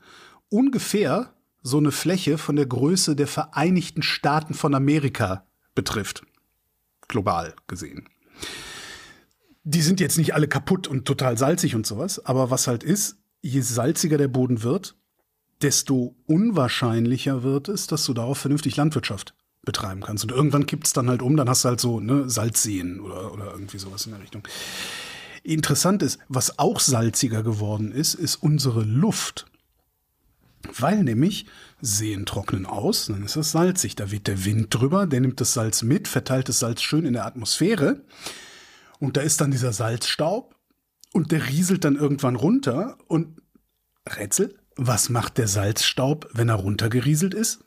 ungefähr 0.49 1.33
so 1.61 1.77
eine 1.77 1.91
Fläche 1.91 2.37
von 2.37 2.55
der 2.55 2.65
Größe 2.65 3.15
der 3.15 3.27
Vereinigten 3.27 4.01
Staaten 4.01 4.53
von 4.53 4.73
Amerika 4.75 5.45
betrifft. 5.75 6.23
Global 7.07 7.55
gesehen. 7.67 8.07
Die 9.63 9.81
sind 9.81 9.99
jetzt 9.99 10.17
nicht 10.17 10.33
alle 10.33 10.47
kaputt 10.47 10.87
und 10.87 11.05
total 11.05 11.37
salzig 11.37 11.75
und 11.75 11.85
sowas, 11.85 12.25
aber 12.25 12.49
was 12.49 12.67
halt 12.67 12.83
ist, 12.83 13.17
je 13.41 13.61
salziger 13.61 14.17
der 14.17 14.27
Boden 14.27 14.63
wird, 14.63 14.95
desto 15.61 16.15
unwahrscheinlicher 16.25 17.43
wird 17.43 17.67
es, 17.67 17.87
dass 17.87 18.05
du 18.05 18.13
darauf 18.13 18.37
vernünftig 18.37 18.77
Landwirtschaft 18.77 19.35
betreiben 19.69 20.01
kannst. 20.01 20.23
Und 20.23 20.31
irgendwann 20.31 20.65
kippt 20.65 20.87
es 20.87 20.93
dann 20.93 21.09
halt 21.09 21.21
um, 21.21 21.37
dann 21.37 21.47
hast 21.47 21.63
du 21.63 21.69
halt 21.69 21.79
so 21.79 21.99
ne, 21.99 22.27
Salzseen 22.27 22.99
oder, 22.99 23.31
oder 23.31 23.51
irgendwie 23.51 23.77
sowas 23.77 24.07
in 24.07 24.13
der 24.13 24.21
Richtung. 24.21 24.41
Interessant 25.43 26.01
ist, 26.01 26.17
was 26.27 26.57
auch 26.57 26.79
salziger 26.79 27.43
geworden 27.43 27.91
ist, 27.91 28.15
ist 28.15 28.37
unsere 28.37 28.81
Luft. 28.81 29.45
Weil 30.77 31.03
nämlich 31.03 31.45
Seen 31.81 32.25
trocknen 32.25 32.65
aus, 32.65 33.05
dann 33.05 33.23
ist 33.23 33.35
das 33.35 33.51
salzig. 33.51 33.95
Da 33.95 34.09
weht 34.09 34.25
der 34.25 34.43
Wind 34.43 34.73
drüber, 34.73 35.05
der 35.05 35.21
nimmt 35.21 35.39
das 35.39 35.53
Salz 35.53 35.83
mit, 35.83 36.07
verteilt 36.07 36.49
das 36.49 36.59
Salz 36.59 36.81
schön 36.81 37.05
in 37.05 37.13
der 37.13 37.27
Atmosphäre. 37.27 38.01
Und 38.99 39.17
da 39.17 39.21
ist 39.21 39.39
dann 39.39 39.51
dieser 39.51 39.71
Salzstaub 39.71 40.55
und 41.13 41.31
der 41.31 41.47
rieselt 41.47 41.85
dann 41.85 41.95
irgendwann 41.95 42.35
runter. 42.35 42.97
Und 43.07 43.39
Rätsel, 44.17 44.57
was 44.75 45.09
macht 45.09 45.37
der 45.37 45.47
Salzstaub, 45.47 46.27
wenn 46.33 46.49
er 46.49 46.55
runtergerieselt 46.55 47.35
ist? 47.35 47.63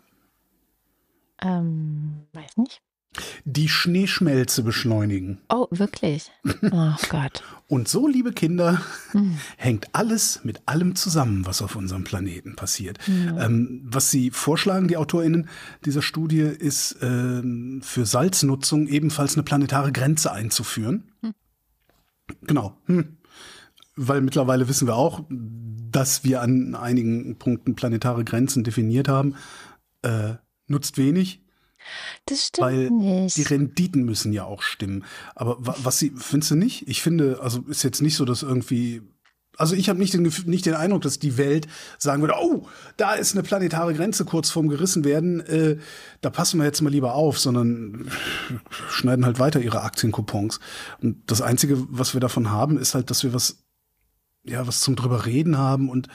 Ähm, 1.42 2.26
weiß 2.32 2.56
nicht. 2.56 2.80
Die 3.44 3.68
Schneeschmelze 3.68 4.62
beschleunigen. 4.62 5.38
Oh, 5.50 5.66
wirklich? 5.70 6.30
Oh 6.70 6.94
Gott. 7.11 7.42
Und 7.68 7.88
so, 7.88 8.06
liebe 8.06 8.32
Kinder, 8.32 8.80
hm. 9.11 9.37
hängt 9.56 9.88
alles 9.94 10.40
mit 10.44 10.62
allem 10.66 10.94
zusammen, 10.94 11.44
was 11.44 11.61
auf 11.61 11.76
unserem 11.76 12.04
Planeten 12.04 12.56
passiert. 12.56 13.06
Hm. 13.06 13.38
Ähm, 13.38 13.82
was 13.84 14.11
Sie 14.11 14.30
vorschlagen, 14.30 14.88
die 14.88 14.96
AutorInnen 14.96 15.49
dieser 15.84 16.02
Studie, 16.02 16.40
ist 16.40 16.96
ähm, 17.02 17.80
für 17.82 18.06
Salznutzung 18.06 18.88
ebenfalls 18.88 19.34
eine 19.34 19.42
planetare 19.42 19.92
Grenze 19.92 20.32
einzuführen. 20.32 21.12
Hm. 21.20 21.34
Genau. 22.42 22.76
Hm. 22.87 23.18
Weil 23.96 24.22
mittlerweile 24.22 24.68
wissen 24.68 24.87
wir 24.87 24.96
auch, 24.96 25.25
dass 25.28 26.25
wir 26.25 26.40
an 26.40 26.75
einigen 26.75 27.37
Punkten 27.37 27.75
planetare 27.75 28.25
Grenzen 28.25 28.64
definiert 28.64 29.08
haben. 29.08 29.34
Äh, 30.00 30.34
nutzt 30.73 30.99
wenig. 30.99 31.41
Das 32.26 32.47
stimmt 32.47 32.67
weil 32.67 32.91
nicht. 32.91 33.37
Die 33.37 33.43
Renditen 33.43 34.05
müssen 34.05 34.33
ja 34.33 34.45
auch 34.45 34.62
stimmen. 34.62 35.05
Aber 35.35 35.57
was 35.61 35.99
sie, 35.99 36.12
findest 36.17 36.52
du 36.52 36.57
nicht? 36.57 36.88
Ich 36.88 37.02
finde, 37.02 37.41
also 37.43 37.62
ist 37.69 37.83
jetzt 37.83 38.02
nicht 38.02 38.17
so, 38.17 38.25
dass 38.25 38.43
irgendwie 38.43 39.02
also 39.59 39.75
ich 39.75 39.88
habe 39.88 39.99
nicht 39.99 40.14
den, 40.14 40.23
nicht 40.47 40.64
den 40.64 40.75
Eindruck, 40.75 41.02
dass 41.02 41.19
die 41.19 41.37
Welt 41.37 41.69
sagen 41.99 42.23
würde, 42.23 42.35
oh, 42.41 42.67
da 42.97 43.12
ist 43.12 43.35
eine 43.35 43.43
planetare 43.43 43.95
Grenze 43.95 44.25
kurz 44.25 44.50
vorm 44.50 44.69
gerissen 44.69 45.05
werden, 45.05 45.41
äh, 45.41 45.79
da 46.21 46.31
passen 46.31 46.59
wir 46.59 46.64
jetzt 46.64 46.81
mal 46.81 46.91
lieber 46.91 47.14
auf, 47.14 47.38
sondern 47.38 48.11
schneiden 48.91 49.26
halt 49.26 49.38
weiter 49.38 49.61
ihre 49.61 49.83
Aktiencoupons. 49.83 50.59
Und 51.02 51.31
das 51.31 51.43
Einzige, 51.43 51.76
was 51.91 52.14
wir 52.14 52.21
davon 52.21 52.50
haben, 52.50 52.79
ist 52.79 52.95
halt, 52.95 53.11
dass 53.11 53.25
wir 53.25 53.35
was, 53.35 53.59
ja, 54.45 54.67
was 54.67 54.81
zum 54.81 54.97
drüber 54.97 55.26
reden 55.26 55.59
haben 55.59 55.91
und 55.91 56.09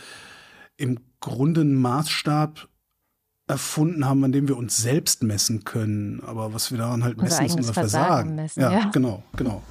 im 0.76 1.00
Grunde 1.20 1.62
einen 1.62 1.76
Maßstab 1.76 2.68
erfunden 3.48 4.06
haben, 4.06 4.24
an 4.24 4.32
dem 4.32 4.48
wir 4.48 4.58
uns 4.58 4.78
selbst 4.78 5.24
messen 5.24 5.64
können. 5.64 6.22
Aber 6.26 6.54
was 6.54 6.72
wir 6.72 6.78
daran 6.78 7.04
halt 7.04 7.22
messen, 7.22 7.46
ist 7.46 7.56
unser 7.56 7.74
Versagen. 7.74 8.08
Versagen 8.08 8.36
messen, 8.36 8.62
ja, 8.62 8.72
ja, 8.72 8.90
genau, 8.92 9.24
genau. 9.36 9.62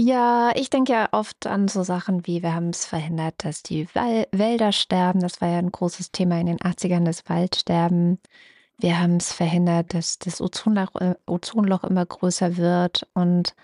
Ja, 0.00 0.52
ich 0.54 0.70
denke 0.70 0.92
ja 0.92 1.08
oft 1.10 1.46
an 1.48 1.66
so 1.66 1.82
Sachen 1.82 2.24
wie, 2.24 2.42
wir 2.42 2.54
haben 2.54 2.68
es 2.68 2.86
verhindert, 2.86 3.34
dass 3.44 3.64
die 3.64 3.88
Wälder 3.94 4.70
sterben. 4.70 5.18
Das 5.18 5.40
war 5.40 5.48
ja 5.48 5.58
ein 5.58 5.72
großes 5.72 6.12
Thema 6.12 6.40
in 6.40 6.46
den 6.46 6.58
80ern, 6.58 7.04
das 7.04 7.28
Waldsterben. 7.28 8.20
Wir 8.78 9.00
haben 9.00 9.16
es 9.16 9.32
verhindert, 9.32 9.94
dass 9.94 10.20
das 10.20 10.40
Ozonloch, 10.40 10.94
äh, 11.00 11.16
Ozonloch 11.26 11.82
immer 11.82 12.06
größer 12.06 12.56
wird. 12.56 13.08
Und 13.12 13.56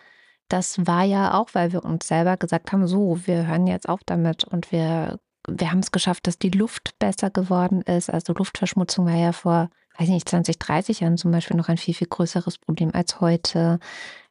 das 0.49 0.87
war 0.87 1.05
ja 1.05 1.35
auch, 1.35 1.51
weil 1.53 1.73
wir 1.73 1.85
uns 1.85 2.09
selber 2.09 2.37
gesagt 2.37 2.73
haben, 2.73 2.89
so, 2.89 3.21
wir 3.27 3.47
hören 3.47 3.69
jetzt 3.69 3.89
auf 3.89 4.01
damit 4.05 4.43
und 4.43 4.73
wir 4.73 5.21
wir 5.49 5.71
haben 5.71 5.81
es 5.81 5.93
geschafft, 5.93 6.27
dass 6.27 6.39
die 6.39 6.51
Luft 6.51 6.99
besser 6.99 7.31
geworden 7.31 7.83
ist. 7.83 8.11
Also 8.11 8.33
Luftverschmutzung 8.33 9.07
war 9.07 9.17
ja 9.17 9.33
vor, 9.33 9.71
weiß 9.99 10.09
nicht, 10.09 10.29
20, 10.29 10.59
30 10.59 11.01
Jahren 11.01 11.19
zum 11.19 11.31
Beispiel 11.31 11.57
noch 11.57 11.69
ein 11.69 11.77
viel, 11.77 11.95
viel 11.95 12.09
größeres 12.09 12.59
Problem 12.59 12.91
als 12.95 13.21
heute. 13.21 13.79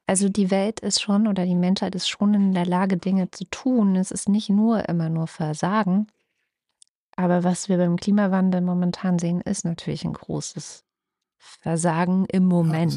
Also 0.07 0.27
die 0.29 0.51
Welt 0.51 0.79
ist 0.79 1.01
schon 1.01 1.27
oder 1.27 1.45
die 1.45 1.55
Menschheit 1.55 1.95
ist 1.95 2.09
schon 2.09 2.33
in 2.33 2.53
der 2.53 2.65
Lage, 2.65 2.97
Dinge 2.97 3.31
zu 3.31 3.45
tun. 3.45 3.95
Es 3.95 4.11
ist 4.11 4.27
nicht 4.27 4.49
nur 4.49 4.89
immer 4.89 5.09
nur 5.09 5.27
Versagen. 5.27 6.07
Aber 7.15 7.43
was 7.43 7.69
wir 7.69 7.77
beim 7.77 7.95
Klimawandel 7.97 8.61
momentan 8.61 9.19
sehen, 9.19 9.41
ist 9.41 9.65
natürlich 9.65 10.03
ein 10.03 10.13
großes 10.13 10.83
Versagen 11.37 12.25
im 12.25 12.45
Moment. 12.45 12.93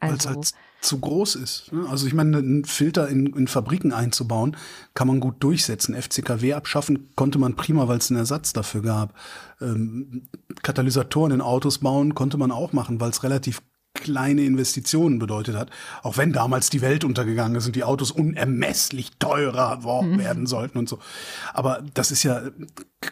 Ja, 0.00 0.08
es 0.08 0.26
also, 0.26 0.30
halt 0.30 0.54
zu 0.80 0.98
groß 0.98 1.34
ist. 1.36 1.72
Ne? 1.72 1.86
Also 1.88 2.06
ich 2.06 2.14
meine, 2.14 2.38
einen 2.38 2.64
Filter 2.64 3.08
in, 3.08 3.26
in, 3.34 3.48
Fabriken 3.48 3.92
einzubauen, 3.92 4.56
kann 4.94 5.08
man 5.08 5.20
gut 5.20 5.36
durchsetzen. 5.40 5.94
FCKW 6.00 6.54
abschaffen 6.54 7.10
konnte 7.16 7.38
man 7.38 7.56
prima, 7.56 7.88
weil 7.88 7.98
es 7.98 8.10
einen 8.10 8.20
Ersatz 8.20 8.52
dafür 8.52 8.82
gab. 8.82 9.14
Ähm, 9.60 10.28
Katalysatoren 10.62 11.32
in 11.32 11.40
Autos 11.40 11.78
bauen 11.78 12.14
konnte 12.14 12.36
man 12.36 12.52
auch 12.52 12.72
machen, 12.72 13.00
weil 13.00 13.10
es 13.10 13.24
relativ 13.24 13.60
kleine 13.94 14.42
Investitionen 14.42 15.18
bedeutet 15.18 15.56
hat. 15.56 15.70
Auch 16.02 16.16
wenn 16.16 16.32
damals 16.32 16.70
die 16.70 16.80
Welt 16.80 17.04
untergegangen 17.04 17.56
ist 17.56 17.66
und 17.66 17.74
die 17.74 17.84
Autos 17.84 18.10
unermesslich 18.10 19.18
teurer 19.18 20.02
mhm. 20.02 20.18
werden 20.18 20.46
sollten 20.46 20.78
und 20.78 20.88
so. 20.88 20.98
Aber 21.52 21.82
das 21.94 22.10
ist 22.10 22.22
ja 22.22 22.42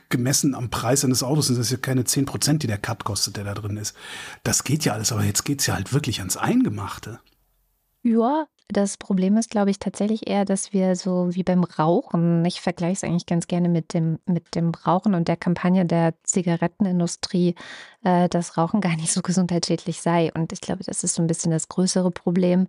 gemessen 0.09 0.55
am 0.55 0.71
Preis 0.71 1.05
eines 1.05 1.23
Autos, 1.23 1.49
das 1.49 1.59
ist 1.59 1.71
ja 1.71 1.77
keine 1.77 2.05
zehn 2.05 2.25
Prozent, 2.25 2.63
die 2.63 2.67
der 2.67 2.79
Cut 2.79 3.05
kostet, 3.05 3.37
der 3.37 3.45
da 3.45 3.55
drin 3.55 3.77
ist. 3.77 3.97
Das 4.45 4.65
geht 4.65 4.85
ja 4.85 4.93
alles, 4.93 5.13
aber 5.13 5.25
jetzt 5.25 5.45
geht's 5.45 5.67
ja 5.67 5.75
halt 5.75 5.93
wirklich 5.93 6.21
ans 6.21 6.37
Eingemachte. 6.37 7.19
Ja, 8.09 8.47
das 8.69 8.99
Problem 8.99 9.37
ist, 9.37 9.51
glaube 9.51 9.71
ich, 9.71 9.81
tatsächlich 9.81 10.29
eher, 10.29 10.45
dass 10.45 10.73
wir 10.73 10.95
so 10.95 11.35
wie 11.35 11.43
beim 11.43 11.65
Rauchen, 11.65 12.45
ich 12.45 12.61
vergleiche 12.61 12.93
es 12.93 13.03
eigentlich 13.05 13.27
ganz 13.27 13.49
gerne 13.49 13.69
mit 13.69 13.95
dem, 13.95 14.21
mit 14.27 14.55
dem 14.55 14.71
Rauchen 14.71 15.17
und 15.17 15.27
der 15.27 15.37
Kampagne 15.37 15.85
der 15.85 16.15
Zigarettenindustrie, 16.23 17.57
äh, 18.05 18.29
dass 18.29 18.57
Rauchen 18.57 18.81
gar 18.87 18.95
nicht 18.95 19.13
so 19.13 19.23
gesundheitsschädlich 19.23 20.03
sei. 20.03 20.31
Und 20.33 20.53
ich 20.53 20.61
glaube, 20.61 20.85
das 20.85 21.03
ist 21.03 21.15
so 21.17 21.23
ein 21.23 21.27
bisschen 21.27 21.51
das 21.51 21.69
größere 21.69 22.13
Problem, 22.13 22.69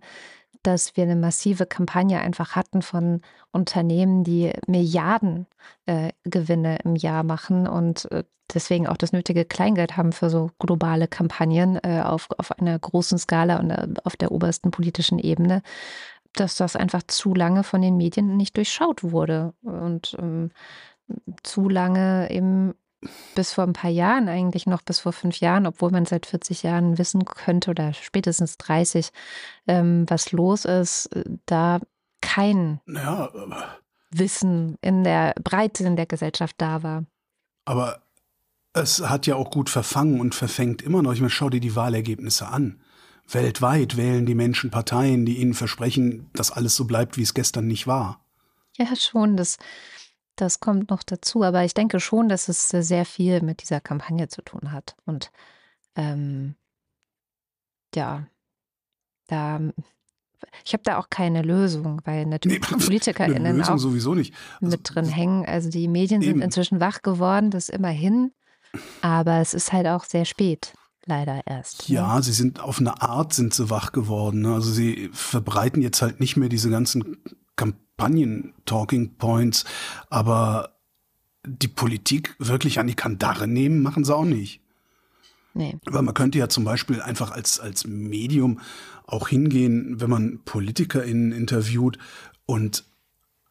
dass 0.62 0.96
wir 0.96 1.04
eine 1.04 1.16
massive 1.16 1.66
Kampagne 1.66 2.20
einfach 2.20 2.56
hatten 2.56 2.82
von 2.82 3.20
Unternehmen, 3.52 4.24
die 4.24 4.52
Milliarden 4.66 5.46
äh, 5.86 6.12
Gewinne 6.24 6.78
im 6.84 6.96
Jahr 6.96 7.22
machen 7.22 7.66
und 7.66 8.10
äh, 8.10 8.24
deswegen 8.52 8.86
auch 8.86 8.96
das 8.96 9.12
nötige 9.12 9.44
Kleingeld 9.44 9.96
haben 9.96 10.12
für 10.12 10.30
so 10.30 10.50
globale 10.58 11.08
Kampagnen 11.08 11.78
äh, 11.82 12.02
auf, 12.04 12.28
auf 12.38 12.52
einer 12.58 12.78
großen 12.78 13.18
Skala 13.18 13.58
und 13.58 13.70
äh, 13.70 13.88
auf 14.04 14.16
der 14.16 14.32
obersten 14.32 14.70
politischen 14.70 15.18
Ebene, 15.18 15.62
dass 16.34 16.56
das 16.56 16.76
einfach 16.76 17.02
zu 17.06 17.34
lange 17.34 17.64
von 17.64 17.82
den 17.82 17.96
Medien 17.96 18.36
nicht 18.36 18.56
durchschaut 18.56 19.02
wurde. 19.02 19.54
Und 19.62 20.16
ähm, 20.18 20.50
zu 21.42 21.68
lange 21.68 22.30
eben 22.30 22.74
bis 23.34 23.52
vor 23.52 23.64
ein 23.64 23.72
paar 23.72 23.90
Jahren 23.90 24.28
eigentlich 24.28 24.66
noch, 24.66 24.82
bis 24.82 24.98
vor 25.00 25.12
fünf 25.12 25.38
Jahren, 25.40 25.66
obwohl 25.66 25.90
man 25.90 26.06
seit 26.06 26.26
40 26.26 26.64
Jahren 26.64 26.98
wissen 26.98 27.24
könnte 27.24 27.70
oder 27.70 27.92
spätestens 27.92 28.58
30, 28.58 29.10
ähm, 29.66 30.04
was 30.08 30.32
los 30.32 30.64
ist, 30.64 31.06
äh, 31.14 31.24
da 31.46 31.80
kein 32.20 32.80
ja, 32.86 33.30
Wissen 34.10 34.76
in 34.80 35.04
der 35.04 35.34
Breite 35.42 35.84
in 35.84 35.96
der 35.96 36.06
Gesellschaft 36.06 36.56
da 36.58 36.82
war. 36.82 37.04
Aber 37.64 38.02
es 38.72 39.00
hat 39.00 39.26
ja 39.26 39.36
auch 39.36 39.50
gut 39.50 39.70
verfangen 39.70 40.20
und 40.20 40.34
verfängt 40.34 40.82
immer 40.82 41.02
noch. 41.02 41.12
Ich 41.12 41.20
meine, 41.20 41.30
schau 41.30 41.50
dir 41.50 41.60
die 41.60 41.76
Wahlergebnisse 41.76 42.48
an. 42.48 42.80
Weltweit 43.30 43.96
wählen 43.96 44.24
die 44.24 44.34
Menschen 44.34 44.70
Parteien, 44.70 45.26
die 45.26 45.36
ihnen 45.36 45.54
versprechen, 45.54 46.30
dass 46.32 46.50
alles 46.50 46.74
so 46.74 46.86
bleibt, 46.86 47.16
wie 47.16 47.22
es 47.22 47.34
gestern 47.34 47.66
nicht 47.66 47.86
war. 47.86 48.24
Ja, 48.76 48.94
schon, 48.96 49.36
das, 49.36 49.58
das 50.40 50.60
kommt 50.60 50.90
noch 50.90 51.02
dazu. 51.02 51.42
Aber 51.42 51.64
ich 51.64 51.74
denke 51.74 52.00
schon, 52.00 52.28
dass 52.28 52.48
es 52.48 52.68
sehr 52.68 53.04
viel 53.04 53.42
mit 53.42 53.62
dieser 53.62 53.80
Kampagne 53.80 54.28
zu 54.28 54.42
tun 54.42 54.72
hat. 54.72 54.96
Und 55.06 55.30
ähm, 55.96 56.54
ja, 57.94 58.26
da 59.26 59.60
ich 60.64 60.72
habe 60.72 60.82
da 60.84 60.98
auch 60.98 61.10
keine 61.10 61.42
Lösung, 61.42 62.00
weil 62.04 62.26
natürlich 62.26 62.60
Nee, 62.60 62.66
die 62.68 62.74
PolitikerInnen 62.84 63.62
auch 63.62 63.78
sowieso 63.78 64.14
nicht. 64.14 64.34
Also, 64.60 64.76
mit 64.76 64.94
drin 64.94 65.06
hängen. 65.06 65.44
Also 65.46 65.68
die 65.68 65.88
Medien 65.88 66.20
sind 66.22 66.30
Eben. 66.30 66.42
inzwischen 66.42 66.80
wach 66.80 67.02
geworden, 67.02 67.50
das 67.50 67.68
immerhin. 67.68 68.32
Aber 69.00 69.38
es 69.40 69.54
ist 69.54 69.72
halt 69.72 69.86
auch 69.86 70.04
sehr 70.04 70.24
spät, 70.24 70.74
leider 71.06 71.40
erst. 71.46 71.88
ne? 71.88 71.96
Ja, 71.96 72.22
sie 72.22 72.32
sind 72.32 72.60
auf 72.60 72.78
eine 72.78 73.00
Art 73.02 73.32
sind 73.32 73.54
sie 73.54 73.70
wach 73.70 73.92
geworden. 73.92 74.42
ne? 74.42 74.54
Also 74.54 74.70
sie 74.70 75.10
verbreiten 75.12 75.82
jetzt 75.82 76.02
halt 76.02 76.20
nicht 76.20 76.36
mehr 76.36 76.48
diese 76.48 76.70
ganzen 76.70 77.16
Kampagnen-Talking 77.98 79.16
Points, 79.18 79.64
aber 80.08 80.76
die 81.44 81.68
Politik 81.68 82.36
wirklich 82.38 82.78
an 82.78 82.86
die 82.86 82.94
Kandare 82.94 83.46
nehmen, 83.46 83.82
machen 83.82 84.04
sie 84.04 84.14
auch 84.14 84.24
nicht. 84.24 84.60
Nee. 85.54 85.76
Aber 85.86 86.02
man 86.02 86.14
könnte 86.14 86.38
ja 86.38 86.48
zum 86.48 86.64
Beispiel 86.64 87.02
einfach 87.02 87.32
als, 87.32 87.58
als 87.58 87.86
Medium 87.86 88.60
auch 89.06 89.28
hingehen, 89.28 90.00
wenn 90.00 90.10
man 90.10 90.40
PolitikerInnen 90.44 91.32
interviewt 91.32 91.98
und 92.46 92.84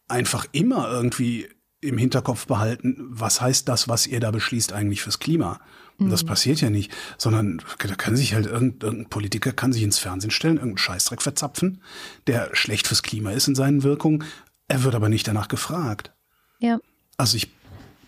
einfach 0.08 0.46
immer 0.54 0.90
irgendwie 0.90 1.50
im 1.82 1.98
Hinterkopf 1.98 2.48
behalten, 2.48 2.96
was 3.10 3.40
heißt 3.42 3.68
das, 3.68 3.88
was 3.88 4.08
ihr 4.08 4.20
da 4.20 4.32
beschließt, 4.32 4.74
eigentlich 4.74 5.02
fürs 5.02 5.20
Klima? 5.20 5.60
Und 6.00 6.12
das 6.12 6.24
passiert 6.24 6.62
ja 6.62 6.70
nicht, 6.70 6.92
sondern 7.18 7.60
da 7.80 7.96
kann 7.96 8.16
sich 8.16 8.36
halt 8.36 8.46
irgendein, 8.46 8.88
irgendein 8.88 9.10
Politiker 9.10 9.52
kann 9.52 9.74
sich 9.74 9.82
ins 9.82 9.98
Fernsehen 9.98 10.30
stellen, 10.30 10.58
irgendeinen 10.58 10.78
Scheißdreck 10.78 11.24
verzapfen, 11.24 11.82
der 12.28 12.50
schlecht 12.54 12.86
fürs 12.88 13.02
Klima 13.02 13.32
ist 13.32 13.48
in 13.48 13.56
seinen 13.56 13.82
Wirkungen. 13.82 14.24
Er 14.68 14.84
wird 14.84 14.94
aber 14.94 15.10
nicht 15.10 15.28
danach 15.28 15.48
gefragt. 15.48 16.14
Ja. 16.60 16.80
Also 17.18 17.38
ich 17.38 17.50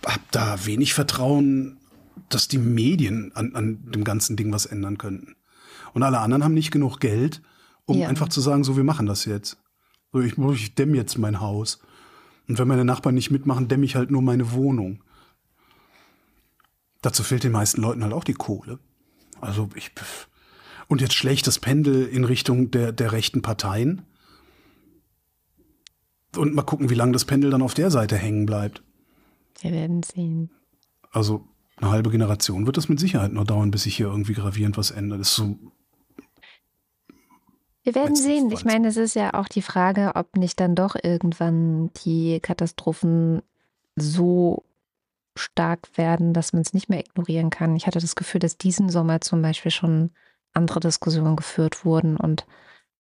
habe 0.06 0.22
da 0.30 0.66
wenig 0.68 0.94
Vertrauen, 0.94 1.80
dass 2.30 2.48
die 2.48 2.60
Medien 2.60 3.32
an, 3.34 3.56
an 3.56 3.92
dem 3.92 4.04
ganzen 4.04 4.36
Ding 4.36 4.52
was 4.54 4.68
ändern 4.68 5.00
könnten. 5.00 5.36
Und 5.94 6.04
alle 6.04 6.20
anderen 6.20 6.44
haben 6.44 6.54
nicht 6.54 6.70
genug 6.72 7.00
Geld, 7.00 7.42
um 7.86 7.98
Ja. 7.98 8.08
einfach 8.08 8.30
zu 8.30 8.40
sagen, 8.42 8.64
so 8.64 8.78
wir 8.78 8.84
machen 8.84 9.08
das 9.08 9.26
jetzt. 9.26 9.58
So 10.14 10.20
ich, 10.22 10.38
ich 10.38 10.76
dämme 10.76 10.96
jetzt 10.96 11.18
mein 11.18 11.40
Haus. 11.40 11.80
Und 12.50 12.58
wenn 12.58 12.68
meine 12.68 12.84
Nachbarn 12.84 13.14
nicht 13.14 13.30
mitmachen, 13.30 13.68
dämme 13.68 13.86
ich 13.86 13.96
halt 13.96 14.10
nur 14.10 14.24
meine 14.24 14.52
Wohnung. 14.52 15.04
Dazu 17.02 17.24
fehlt 17.24 17.44
den 17.44 17.52
meisten 17.52 17.80
Leuten 17.80 18.04
halt 18.04 18.12
auch 18.12 18.24
die 18.24 18.34
Kohle. 18.34 18.80
Also 19.40 19.70
ich 19.76 19.92
und 20.88 21.00
jetzt 21.00 21.14
schlägt 21.14 21.46
das 21.46 21.60
Pendel 21.60 22.08
in 22.08 22.24
Richtung 22.24 22.72
der, 22.72 22.92
der 22.92 23.12
rechten 23.12 23.44
Parteien. 23.44 24.02
Und 26.36 26.56
mal 26.56 26.64
gucken, 26.64 26.90
wie 26.90 26.96
lange 26.96 27.12
das 27.12 27.26
Pendel 27.26 27.52
dann 27.52 27.62
auf 27.62 27.76
der 27.76 27.92
Seite 27.92 28.18
hängen 28.18 28.48
bleibt. 28.48 28.82
Wir 29.62 29.72
werden 29.72 30.02
sehen. 30.02 30.50
Also 31.12 31.48
eine 31.78 31.92
halbe 31.92 32.10
Generation 32.10 32.66
wird 32.66 32.78
das 32.78 32.90
mit 32.90 33.00
Sicherheit 33.00 33.32
noch 33.32 33.46
dauern, 33.46 33.70
bis 33.70 33.84
sich 33.84 33.96
hier 33.96 34.08
irgendwie 34.08 34.34
gravierend 34.34 34.76
was 34.76 34.90
ändert. 34.90 35.20
Das 35.20 35.30
ist 35.30 35.36
so, 35.36 35.60
Wir 37.90 37.96
werden 37.96 38.16
sehen. 38.16 38.52
Ich 38.52 38.66
meine, 38.66 38.90
es 38.90 38.98
ist 38.98 39.16
ja 39.16 39.34
auch 39.34 39.48
die 39.48 39.64
Frage, 39.64 40.12
ob 40.14 40.38
nicht 40.38 40.60
dann 40.60 40.76
doch 40.76 40.96
irgendwann 41.02 41.90
die 42.06 42.40
Katastrophen 42.40 43.42
so 43.96 44.64
stark 45.36 45.88
werden, 45.96 46.34
dass 46.34 46.54
man 46.54 46.62
es 46.62 46.76
nicht 46.76 46.90
mehr 46.90 47.00
ignorieren 47.00 47.50
kann. 47.50 47.76
Ich 47.76 47.88
hatte 47.88 48.00
das 48.00 48.16
Gefühl, 48.16 48.40
dass 48.40 48.60
diesen 48.60 48.90
Sommer 48.90 49.22
zum 49.22 49.42
Beispiel 49.42 49.72
schon 49.72 50.12
andere 50.54 50.80
Diskussionen 50.80 51.36
geführt 51.36 51.84
wurden 51.84 52.16
und 52.16 52.46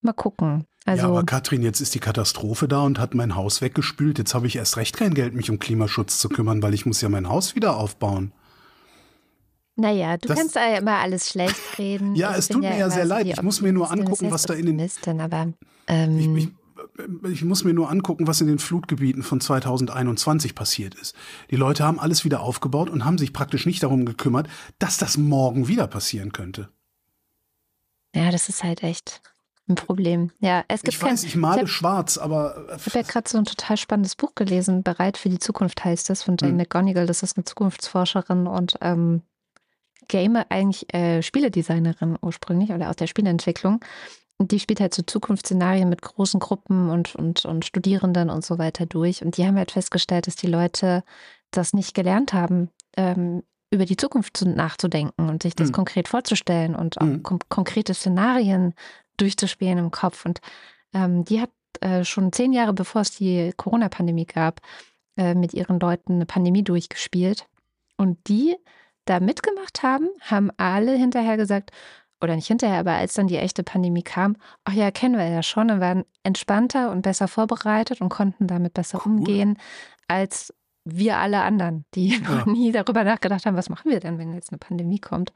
mal 0.01 0.13
gucken. 0.13 0.65
ja, 0.87 0.93
Also 0.93 1.07
aber 1.09 1.23
Katrin, 1.23 1.61
jetzt 1.61 1.81
ist 1.81 1.93
die 1.93 1.99
Katastrophe 1.99 2.67
da 2.67 2.81
und 2.81 2.97
hat 2.97 3.13
mein 3.13 3.35
Haus 3.35 3.61
weggespült. 3.61 4.17
Jetzt 4.17 4.33
habe 4.33 4.47
ich 4.47 4.55
erst 4.55 4.77
recht 4.77 4.97
kein 4.97 5.13
Geld, 5.13 5.35
mich 5.35 5.51
um 5.51 5.59
Klimaschutz 5.59 6.17
zu 6.17 6.29
kümmern, 6.29 6.63
weil 6.63 6.73
ich 6.73 6.87
muss 6.87 7.01
ja 7.01 7.09
mein 7.09 7.29
Haus 7.29 7.53
wieder 7.53 7.77
aufbauen. 7.77 8.33
Naja, 9.79 10.17
du 10.17 10.27
Das- 10.27 10.37
kannst 10.37 10.55
ja 10.55 10.77
immer 10.77 10.97
alles 10.97 11.29
schlecht 11.29 11.55
reden. 11.77 12.15
Ja, 12.15 12.31
Ich 12.31 12.37
es 12.39 12.47
tut 12.49 12.61
mir 12.61 12.77
ja 12.77 12.89
sehr 12.89 13.05
leid. 13.05 13.27
Ich 13.27 13.41
muss 13.41 13.61
mir 13.61 13.71
nur 13.71 13.89
angucken, 13.91 14.29
was 14.31 14.43
da 14.43 14.53
in 14.53 14.65
den- 14.77 15.21
aber 15.21 15.53
ähm, 15.87 16.37
Ich, 16.37 16.45
ich, 16.45 17.31
ich 17.31 17.43
muss 17.45 17.63
mir 17.63 17.73
nur 17.73 17.89
angucken, 17.89 18.27
was 18.27 18.41
in 18.41 18.47
den 18.47 18.59
Flutgebieten 18.59 19.23
von 19.23 19.39
2021 19.39 20.53
passiert 20.53 20.95
ist. 20.95 21.15
Die 21.49 21.55
Leute 21.55 21.83
haben 21.85 21.99
alles 21.99 22.25
wieder 22.25 22.41
aufgebaut 22.41 22.89
und 22.89 23.05
haben 23.05 23.17
sich 23.17 23.31
praktisch 23.31 23.65
nicht 23.65 23.81
darum 23.83 24.05
gekümmert, 24.05 24.47
dass 24.79 24.97
das 24.97 25.17
morgen 25.17 25.67
wieder 25.69 25.87
passieren 25.87 26.33
könnte. 26.33 26.69
ja, 28.15 28.31
das 28.31 28.49
ist 28.49 28.63
halt 28.63 28.83
echt 28.83 29.21
ein 29.69 29.75
Problem. 29.75 30.31
Ja, 30.39 30.63
es 30.67 30.81
gibt 30.81 30.95
Ich 30.95 30.99
kein, 30.99 31.11
weiß, 31.11 31.23
ich 31.25 31.35
male 31.35 31.61
hab- 31.61 31.69
schwarz, 31.69 32.17
aber 32.17 32.65
Ich 32.77 32.85
habe 32.87 32.99
ja 32.99 33.01
gerade 33.03 33.29
so 33.29 33.37
ein 33.37 33.45
total 33.45 33.77
spannendes 33.77 34.15
Buch 34.15 34.33
gelesen, 34.35 34.81
Bereit 34.83 35.15
für 35.17 35.29
die 35.29 35.37
Zukunft 35.39 35.85
heißt 35.85 36.09
das, 36.09 36.23
von 36.23 36.35
Jane 36.39 36.51
Hm. 36.53 36.57
McGonigal. 36.57 37.05
Das 37.05 37.21
ist 37.23 37.37
eine 37.37 37.43
Zukunftsforscherin 37.45 38.47
und 38.47 38.73
ähm, 38.81 39.21
Game 40.09 40.35
eigentlich 40.49 40.93
äh, 40.93 41.21
Spieledesignerin 41.21 42.17
ursprünglich 42.21 42.71
oder 42.71 42.89
aus 42.89 42.97
der 42.97 43.07
Spieleentwicklung. 43.07 43.79
Und 44.37 44.51
die 44.51 44.59
spielt 44.59 44.79
halt 44.79 44.93
so 44.93 45.01
Zukunftsszenarien 45.01 45.89
mit 45.89 46.01
großen 46.01 46.39
Gruppen 46.39 46.89
und, 46.89 47.15
und, 47.15 47.45
und 47.45 47.65
Studierenden 47.65 48.29
und 48.29 48.43
so 48.43 48.57
weiter 48.57 48.85
durch. 48.85 49.23
Und 49.23 49.37
die 49.37 49.45
haben 49.45 49.57
halt 49.57 49.71
festgestellt, 49.71 50.27
dass 50.27 50.35
die 50.35 50.47
Leute 50.47 51.03
das 51.51 51.73
nicht 51.73 51.93
gelernt 51.93 52.33
haben, 52.33 52.69
ähm, 52.95 53.43
über 53.71 53.85
die 53.85 53.97
Zukunft 53.97 54.37
zu, 54.37 54.47
nachzudenken 54.47 55.29
und 55.29 55.43
sich 55.43 55.55
das 55.55 55.67
Hm. 55.67 55.73
konkret 55.73 56.07
vorzustellen 56.07 56.75
und 56.75 56.99
auch 56.99 57.05
Hm. 57.05 57.23
kom 57.23 57.39
konkrete 57.49 57.93
Szenarien 57.93 58.73
durchzuspielen 59.17 59.77
im 59.77 59.91
Kopf. 59.91 60.25
Und 60.25 60.39
ähm, 60.93 61.25
die 61.25 61.41
hat 61.41 61.51
äh, 61.81 62.03
schon 62.03 62.31
zehn 62.31 62.53
Jahre 62.53 62.73
bevor 62.73 63.01
es 63.01 63.11
die 63.11 63.53
Corona-Pandemie 63.57 64.25
gab, 64.25 64.61
äh, 65.17 65.35
mit 65.35 65.53
ihren 65.53 65.79
Leuten 65.79 66.13
eine 66.13 66.25
Pandemie 66.25 66.63
durchgespielt. 66.63 67.45
Und 67.97 68.17
die 68.27 68.55
da 69.09 69.19
mitgemacht 69.19 69.83
haben, 69.83 70.09
haben 70.21 70.51
alle 70.57 70.93
hinterher 70.95 71.37
gesagt, 71.37 71.71
oder 72.21 72.35
nicht 72.35 72.47
hinterher, 72.47 72.79
aber 72.79 72.91
als 72.93 73.13
dann 73.13 73.27
die 73.27 73.37
echte 73.37 73.63
Pandemie 73.63 74.03
kam, 74.03 74.35
ach 74.65 74.73
ja, 74.73 74.91
kennen 74.91 75.17
wir 75.17 75.27
ja 75.29 75.41
schon 75.41 75.71
und 75.71 75.79
waren 75.79 76.03
entspannter 76.23 76.91
und 76.91 77.01
besser 77.01 77.27
vorbereitet 77.29 78.01
und 78.01 78.09
konnten 78.09 78.45
damit 78.47 78.73
besser 78.73 79.01
Cool. 79.05 79.13
umgehen 79.13 79.57
als 80.07 80.53
wir 80.85 81.17
alle 81.17 81.41
anderen, 81.41 81.85
die 81.95 82.17
noch 82.19 82.45
Ja. 82.45 82.51
nie 82.51 82.71
darüber 82.71 83.03
nachgedacht 83.03 83.45
haben, 83.45 83.55
was 83.55 83.69
machen 83.69 83.91
wir 83.91 83.99
denn, 83.99 84.17
wenn 84.17 84.33
jetzt 84.33 84.51
eine 84.51 84.57
Pandemie 84.57 84.99
kommt. 84.99 85.31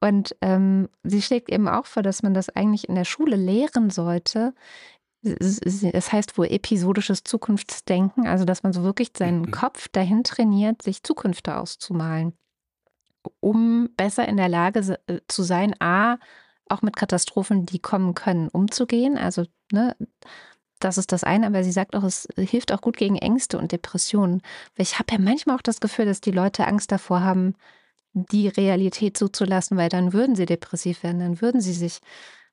Und 0.00 0.36
ähm, 0.42 0.88
sie 1.02 1.22
schlägt 1.22 1.50
eben 1.50 1.66
auch 1.66 1.86
vor, 1.86 2.02
dass 2.02 2.22
man 2.22 2.34
das 2.34 2.50
eigentlich 2.50 2.88
in 2.88 2.94
der 2.94 3.04
Schule 3.04 3.36
lehren 3.36 3.90
sollte. 3.90 4.54
Es 5.24 6.12
heißt 6.12 6.36
wohl 6.36 6.46
episodisches 6.46 7.22
Zukunftsdenken, 7.24 8.26
also 8.26 8.44
dass 8.44 8.64
man 8.64 8.72
so 8.72 8.82
wirklich 8.82 9.10
seinen 9.16 9.42
Mhm. 9.42 9.50
Kopf 9.52 9.88
dahin 9.88 10.24
trainiert, 10.24 10.82
sich 10.82 11.02
Zukünfte 11.04 11.56
auszumalen, 11.56 12.32
um 13.40 13.90
besser 13.96 14.26
in 14.28 14.36
der 14.36 14.48
Lage 14.48 14.98
äh, 15.06 15.20
zu 15.28 15.42
sein, 15.42 15.74
a, 15.80 16.18
auch 16.68 16.82
mit 16.82 16.96
Katastrophen, 16.96 17.66
die 17.66 17.78
kommen 17.78 18.14
können, 18.14 18.48
umzugehen. 18.48 19.18
Also, 19.18 19.44
ne, 19.72 19.96
das 20.78 20.98
ist 20.98 21.12
das 21.12 21.22
eine, 21.24 21.46
aber 21.46 21.62
sie 21.64 21.72
sagt 21.72 21.94
auch, 21.94 22.02
es 22.02 22.26
hilft 22.36 22.72
auch 22.72 22.80
gut 22.80 22.96
gegen 22.96 23.16
Ängste 23.16 23.58
und 23.58 23.72
Depressionen. 23.72 24.42
Weil 24.76 24.84
ich 24.84 24.98
habe 24.98 25.12
ja 25.12 25.18
manchmal 25.18 25.56
auch 25.56 25.62
das 25.62 25.80
Gefühl, 25.80 26.06
dass 26.06 26.20
die 26.20 26.32
Leute 26.32 26.66
Angst 26.66 26.90
davor 26.90 27.20
haben, 27.22 27.54
die 28.14 28.48
Realität 28.48 29.16
zuzulassen, 29.16 29.76
weil 29.76 29.88
dann 29.88 30.12
würden 30.12 30.34
sie 30.36 30.46
depressiv 30.46 31.02
werden, 31.02 31.20
dann 31.20 31.40
würden 31.40 31.60
sie 31.60 31.72
sich, 31.72 32.00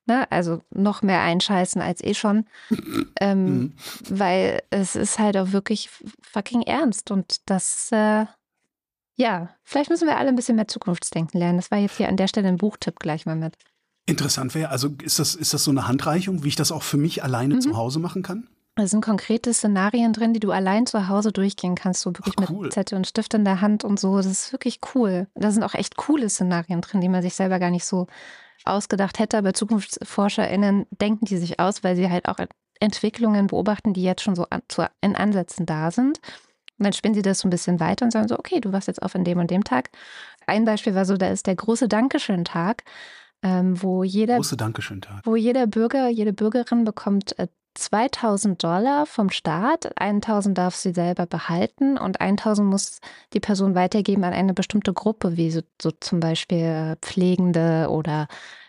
ne, 0.05 0.29
also 0.31 0.61
noch 0.71 1.01
mehr 1.01 1.21
einscheißen 1.21 1.81
als 1.81 2.03
eh 2.03 2.13
schon. 2.13 2.45
ähm, 3.19 3.45
Mhm. 3.45 3.73
Weil 4.09 4.61
es 4.69 4.95
ist 4.95 5.19
halt 5.19 5.37
auch 5.37 5.51
wirklich 5.51 5.89
fucking 6.21 6.61
ernst 6.63 7.11
und 7.11 7.49
das, 7.49 7.91
äh, 7.91 8.25
ja, 9.19 9.49
vielleicht 9.63 9.89
müssen 9.89 10.07
wir 10.07 10.17
alle 10.17 10.29
ein 10.29 10.35
bisschen 10.35 10.55
mehr 10.55 10.67
Zukunftsdenken 10.67 11.39
lernen. 11.39 11.57
Das 11.57 11.71
war 11.71 11.77
jetzt 11.77 11.97
hier 11.97 12.07
an 12.07 12.15
der 12.17 12.27
Stelle 12.27 12.47
ein 12.47 12.57
Buchtipp 12.57 12.99
gleich 12.99 13.25
mal 13.25 13.35
mit. 13.35 13.55
Interessant 14.05 14.55
wäre, 14.55 14.69
also 14.69 14.89
ist 15.03 15.19
das, 15.19 15.35
ist 15.35 15.53
das 15.53 15.63
so 15.63 15.71
eine 15.71 15.87
Handreichung, 15.87 16.43
wie 16.43 16.47
ich 16.47 16.55
das 16.55 16.71
auch 16.71 16.83
für 16.83 16.97
mich 16.97 17.23
alleine 17.23 17.55
Mhm. 17.55 17.61
zu 17.61 17.77
Hause 17.77 17.99
machen 17.99 18.23
kann? 18.23 18.47
Da 18.75 18.87
sind 18.87 19.01
konkrete 19.03 19.53
Szenarien 19.53 20.13
drin, 20.13 20.33
die 20.33 20.39
du 20.39 20.51
allein 20.51 20.85
zu 20.85 21.09
Hause 21.09 21.33
durchgehen 21.33 21.75
kannst, 21.75 21.99
so 22.01 22.11
wirklich 22.11 22.35
Ach, 22.39 22.49
cool. 22.49 22.63
mit 22.63 22.73
Zettel 22.73 22.95
und 22.97 23.05
Stift 23.07 23.33
in 23.33 23.43
der 23.43 23.59
Hand 23.59 23.83
und 23.83 23.99
so. 23.99 24.15
Das 24.15 24.25
ist 24.25 24.53
wirklich 24.53 24.79
cool. 24.95 25.27
Da 25.35 25.51
sind 25.51 25.63
auch 25.63 25.73
echt 25.73 25.97
coole 25.97 26.29
Szenarien 26.29 26.79
drin, 26.79 27.01
die 27.01 27.09
man 27.09 27.21
sich 27.21 27.33
selber 27.35 27.59
gar 27.59 27.71
nicht 27.71 27.83
so 27.85 28.07
ausgedacht 28.63 29.19
hätte. 29.19 29.37
Aber 29.37 29.53
ZukunftsforscherInnen 29.53 30.85
denken 30.91 31.25
die 31.25 31.37
sich 31.37 31.59
aus, 31.59 31.83
weil 31.83 31.95
sie 31.97 32.09
halt 32.09 32.27
auch 32.29 32.37
Entwicklungen 32.79 33.47
beobachten, 33.47 33.93
die 33.93 34.03
jetzt 34.03 34.21
schon 34.21 34.35
so 34.35 34.47
in 35.01 35.15
Ansätzen 35.15 35.65
da 35.65 35.91
sind. 35.91 36.21
Und 36.79 36.85
dann 36.85 36.93
spinnen 36.93 37.13
sie 37.13 37.21
das 37.21 37.39
so 37.39 37.47
ein 37.47 37.51
bisschen 37.51 37.79
weiter 37.79 38.05
und 38.05 38.11
sagen 38.11 38.27
so, 38.27 38.39
okay, 38.39 38.59
du 38.61 38.71
warst 38.71 38.87
jetzt 38.87 39.03
auf 39.03 39.13
an 39.15 39.23
dem 39.25 39.37
und 39.37 39.51
dem 39.51 39.63
Tag. 39.63 39.89
Ein 40.47 40.65
Beispiel 40.65 40.95
war 40.95 41.05
so, 41.05 41.17
da 41.17 41.27
ist 41.27 41.45
der 41.45 41.55
große 41.55 41.87
Dankeschön-Tag, 41.89 42.83
ähm, 43.43 43.81
wo 43.81 44.03
jeder 44.03 44.35
Große 44.37 44.57
Dankeschön-Tag. 44.57 45.21
wo 45.25 45.35
jeder 45.35 45.67
Bürger, 45.67 46.07
jede 46.07 46.33
Bürgerin 46.33 46.85
bekommt 46.85 47.37
äh, 47.37 47.47
2000 47.75 48.61
Dollar 48.63 49.05
vom 49.05 49.29
Staat, 49.29 49.91
1000 49.99 50.57
darf 50.57 50.75
sie 50.75 50.91
selber 50.91 51.25
behalten 51.25 51.97
und 51.97 52.19
1000 52.19 52.67
muss 52.67 52.99
die 53.33 53.39
Person 53.39 53.75
weitergeben 53.75 54.23
an 54.23 54.33
eine 54.33 54.53
bestimmte 54.53 54.91
Gruppe, 54.91 55.37
wie 55.37 55.51
so, 55.51 55.61
so 55.81 55.91
zum 55.91 56.19
Beispiel 56.19 56.95
Pflegende 57.01 57.87
oder 57.89 58.27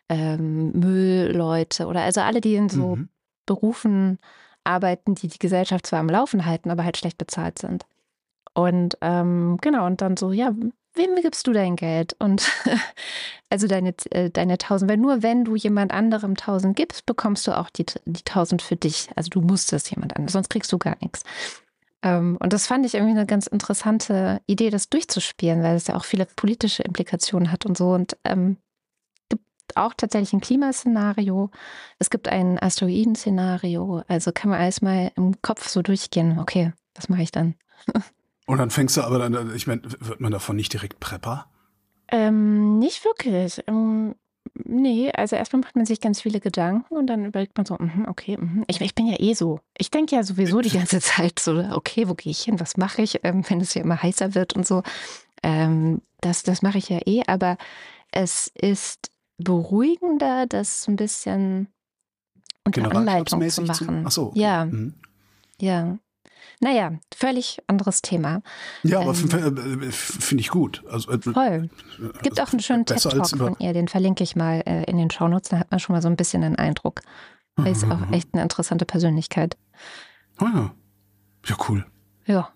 ähm, 0.08 0.72
Müllleute 0.72 1.86
oder 1.86 2.02
also 2.02 2.20
alle, 2.20 2.40
die 2.40 2.54
in 2.54 2.68
so 2.68 2.96
Mhm. 2.96 3.08
Berufen 3.46 4.18
arbeiten, 4.64 5.14
die 5.14 5.28
die 5.28 5.38
Gesellschaft 5.38 5.86
zwar 5.86 6.00
am 6.00 6.08
Laufen 6.08 6.44
halten, 6.44 6.70
aber 6.70 6.84
halt 6.84 6.96
schlecht 6.96 7.18
bezahlt 7.18 7.58
sind. 7.58 7.86
Und 8.62 8.96
ähm, 9.00 9.58
genau, 9.60 9.86
und 9.86 10.00
dann 10.00 10.16
so, 10.16 10.32
ja, 10.32 10.54
wem 10.94 11.14
gibst 11.22 11.46
du 11.46 11.52
dein 11.52 11.76
Geld? 11.76 12.14
Und 12.18 12.50
also 13.50 13.66
deine, 13.66 13.94
äh, 14.10 14.30
deine 14.30 14.54
1000, 14.54 14.90
weil 14.90 14.96
nur 14.96 15.22
wenn 15.22 15.44
du 15.44 15.56
jemand 15.56 15.92
anderem 15.92 16.32
1000 16.32 16.76
gibst, 16.76 17.06
bekommst 17.06 17.46
du 17.46 17.56
auch 17.56 17.70
die, 17.70 17.86
die 18.04 18.20
1000 18.26 18.62
für 18.62 18.76
dich. 18.76 19.08
Also 19.16 19.30
du 19.30 19.40
musst 19.40 19.72
es 19.72 19.90
jemand 19.90 20.16
anderem, 20.16 20.28
sonst 20.28 20.50
kriegst 20.50 20.72
du 20.72 20.78
gar 20.78 20.96
nichts. 21.00 21.22
Ähm, 22.02 22.38
und 22.40 22.52
das 22.52 22.66
fand 22.66 22.86
ich 22.86 22.94
irgendwie 22.94 23.16
eine 23.16 23.26
ganz 23.26 23.46
interessante 23.46 24.40
Idee, 24.46 24.70
das 24.70 24.88
durchzuspielen, 24.88 25.62
weil 25.62 25.76
es 25.76 25.86
ja 25.86 25.96
auch 25.96 26.04
viele 26.04 26.26
politische 26.26 26.82
Implikationen 26.82 27.52
hat 27.52 27.66
und 27.66 27.76
so. 27.76 27.90
Und 27.90 28.16
ähm, 28.24 28.56
gibt 29.28 29.44
auch 29.76 29.94
tatsächlich 29.94 30.32
ein 30.32 30.40
Klimaszenario. 30.40 31.50
Es 31.98 32.10
gibt 32.10 32.28
ein 32.28 32.58
Asteroidenszenario. 32.58 34.02
Also 34.08 34.32
kann 34.32 34.50
man 34.50 34.60
alles 34.60 34.82
mal 34.82 35.12
im 35.16 35.40
Kopf 35.42 35.68
so 35.68 35.82
durchgehen. 35.82 36.38
Okay, 36.38 36.72
was 36.94 37.08
mache 37.08 37.22
ich 37.22 37.32
dann? 37.32 37.54
Und 38.50 38.58
dann 38.58 38.70
fängst 38.70 38.96
du 38.96 39.02
aber 39.02 39.18
dann, 39.18 39.54
ich 39.54 39.66
meine, 39.66 39.82
wird 39.84 40.20
man 40.20 40.32
davon 40.32 40.56
nicht 40.56 40.72
direkt 40.72 40.98
Prepper? 40.98 41.46
Ähm, 42.08 42.78
nicht 42.80 43.04
wirklich. 43.04 43.62
Ähm, 43.68 44.16
nee, 44.54 45.12
also 45.12 45.36
erstmal 45.36 45.62
macht 45.62 45.76
man 45.76 45.86
sich 45.86 46.00
ganz 46.00 46.20
viele 46.20 46.40
Gedanken 46.40 46.96
und 46.96 47.06
dann 47.06 47.24
überlegt 47.24 47.56
man 47.56 47.64
so, 47.64 47.76
mhm, 47.78 48.06
okay, 48.08 48.36
mhm. 48.36 48.64
Ich, 48.66 48.80
ich 48.80 48.94
bin 48.96 49.06
ja 49.06 49.20
eh 49.20 49.34
so. 49.34 49.60
Ich 49.78 49.90
denke 49.92 50.16
ja 50.16 50.24
sowieso 50.24 50.60
die 50.60 50.70
ganze 50.70 51.00
Zeit 51.00 51.38
so, 51.38 51.58
okay, 51.72 52.08
wo 52.08 52.14
gehe 52.14 52.32
ich 52.32 52.40
hin, 52.42 52.58
was 52.58 52.76
mache 52.76 53.02
ich, 53.02 53.20
ähm, 53.22 53.44
wenn 53.48 53.60
es 53.60 53.74
ja 53.74 53.82
immer 53.82 54.02
heißer 54.02 54.34
wird 54.34 54.54
und 54.54 54.66
so. 54.66 54.82
Ähm, 55.42 56.02
das 56.20 56.42
das 56.42 56.62
mache 56.62 56.78
ich 56.78 56.88
ja 56.88 56.98
eh, 57.06 57.22
aber 57.26 57.56
es 58.10 58.48
ist 58.48 59.12
beruhigender, 59.38 60.46
das 60.46 60.82
so 60.82 60.90
ein 60.90 60.96
bisschen 60.96 61.68
unter 62.64 62.90
Anleitung 62.90 63.48
zu 63.48 63.62
machen. 63.62 64.02
Ach 64.06 64.10
so. 64.10 64.32
Ja, 64.34 64.64
Mhm. 64.66 64.94
ja. 65.60 65.98
Naja, 66.60 66.92
völlig 67.14 67.58
anderes 67.66 68.02
Thema. 68.02 68.42
Ja, 68.82 69.00
aber 69.00 69.14
Ähm, 69.14 69.82
f- 69.82 70.10
äh, 70.18 70.20
finde 70.20 70.40
ich 70.42 70.48
gut. 70.50 70.82
Also, 70.90 71.10
äh, 71.10 71.18
Voll. 71.20 71.70
Gibt 72.22 72.38
also 72.38 72.42
auch 72.42 72.52
einen 72.52 72.60
schönen 72.60 72.84
TED-Talk 72.86 73.28
von 73.28 73.56
ihr, 73.58 73.72
den 73.72 73.88
verlinke 73.88 74.22
ich 74.24 74.36
mal 74.36 74.62
äh, 74.66 74.84
in 74.84 74.96
den 74.98 75.10
Shownotes, 75.10 75.48
da 75.50 75.58
hat 75.58 75.70
man 75.70 75.80
schon 75.80 75.94
mal 75.94 76.02
so 76.02 76.08
ein 76.08 76.16
bisschen 76.16 76.42
einen 76.44 76.56
Eindruck. 76.56 77.00
Er 77.56 77.66
ist 77.72 77.84
auch 77.84 78.10
echt 78.12 78.28
eine 78.32 78.42
interessante 78.42 78.86
Persönlichkeit. 78.86 79.56
Ah, 80.38 80.50
ja. 80.54 80.70
ja, 81.46 81.56
cool. 81.68 81.84
Ja. 82.26 82.48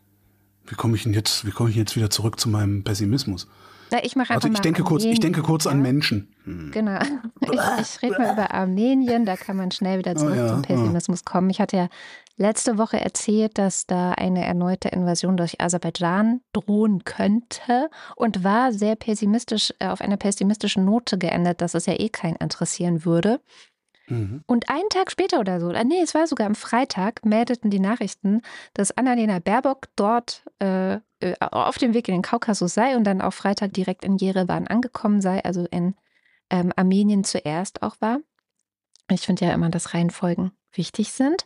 Wie 0.66 0.75
komme 0.77 0.97
ich 0.97 1.03
denn 1.03 1.12
jetzt, 1.12 1.44
wie 1.47 1.51
komme 1.51 1.68
ich 1.68 1.77
jetzt 1.77 1.94
wieder 1.97 2.09
zurück 2.09 2.40
zu 2.40 2.49
meinem 2.49 2.85
Pessimismus? 2.85 3.47
Na, 3.90 4.03
ich 4.03 4.16
mache 4.16 4.33
Also 4.33 4.49
ich 4.49 4.61
denke 4.61 4.83
kurz, 4.83 5.05
ich 5.05 5.20
denke 5.20 5.42
kurz 5.42 5.66
an 5.66 5.77
ja. 5.79 5.83
Menschen. 5.83 6.35
Hm. 6.44 6.70
Genau. 6.73 6.99
Ich, 7.42 7.51
ich 7.53 8.03
rede 8.03 8.16
mal 8.18 8.33
über 8.33 8.55
Armenien, 8.55 9.27
da 9.27 9.37
kann 9.37 9.59
man 9.59 9.70
schnell 9.70 9.99
wieder 9.99 10.16
zurück 10.16 10.33
Oh 10.33 10.38
ja, 10.38 10.49
zum 10.49 10.62
Pessimismus 10.62 11.25
kommen. 11.27 11.51
Ich 11.51 11.61
hatte 11.61 11.77
ja 11.77 11.88
letzte 12.37 12.79
Woche 12.79 13.01
erzählt, 13.01 13.59
dass 13.59 13.87
da 13.87 14.12
eine 14.12 14.44
erneute 14.44 14.88
Invasion 14.88 15.37
durch 15.37 15.61
Aserbaidschan 15.61 16.40
drohen 16.53 17.05
könnte 17.05 17.90
und 18.16 18.44
war 18.44 18.73
sehr 18.73 18.97
pessimistisch, 18.97 19.73
äh, 19.79 19.87
auf 19.87 20.01
einer 20.01 20.16
pessimistischen 20.16 20.85
Note 20.85 21.18
geendet, 21.18 21.61
dass 21.61 21.75
es 21.75 21.87
ja 21.87 21.94
eh 21.99 22.09
keinen 22.09 22.37
interessieren 22.37 23.05
würde. 23.05 23.40
Mhm. 24.09 24.42
Und 24.47 24.68
einen 24.68 24.88
Tag 24.90 25.11
später 25.11 25.40
oder 25.40 25.61
so, 25.61 25.70
äh, 25.70 25.85
nee, 25.85 26.01
es 26.03 26.14
war 26.14 26.27
sogar 26.27 26.47
am 26.47 26.55
Freitag, 26.55 27.25
meldeten 27.25 27.70
die 27.70 27.81
Nachrichten, 27.81 28.42
dass 28.75 28.97
Annalena 28.97 29.38
Baerbock 29.38 29.88
dort 29.97 30.44
äh, 30.61 30.94
äh, 31.20 31.35
auf 31.40 31.79
dem 31.79 31.94
Weg 31.94 32.09
in 32.09 32.14
den 32.14 32.23
Kaukasus 32.23 32.75
sei 32.75 32.97
und 32.97 33.05
dann 33.05 33.23
auch 33.23 33.33
Freitag 33.33 33.73
direkt 33.73 34.05
in 34.05 34.16
Jerewan 34.16 34.66
angekommen 34.66 35.20
sei, 35.20 35.42
also 35.42 35.66
in 35.70 35.94
ähm, 36.51 36.73
Armenien 36.77 37.25
zuerst 37.25 37.83
auch 37.83 37.97
war. 38.01 38.18
Ich 39.11 39.23
finde 39.23 39.47
ja 39.47 39.53
immer, 39.53 39.70
dass 39.70 39.94
Reihenfolgen 39.94 40.53
wichtig 40.77 41.13
sind. 41.13 41.45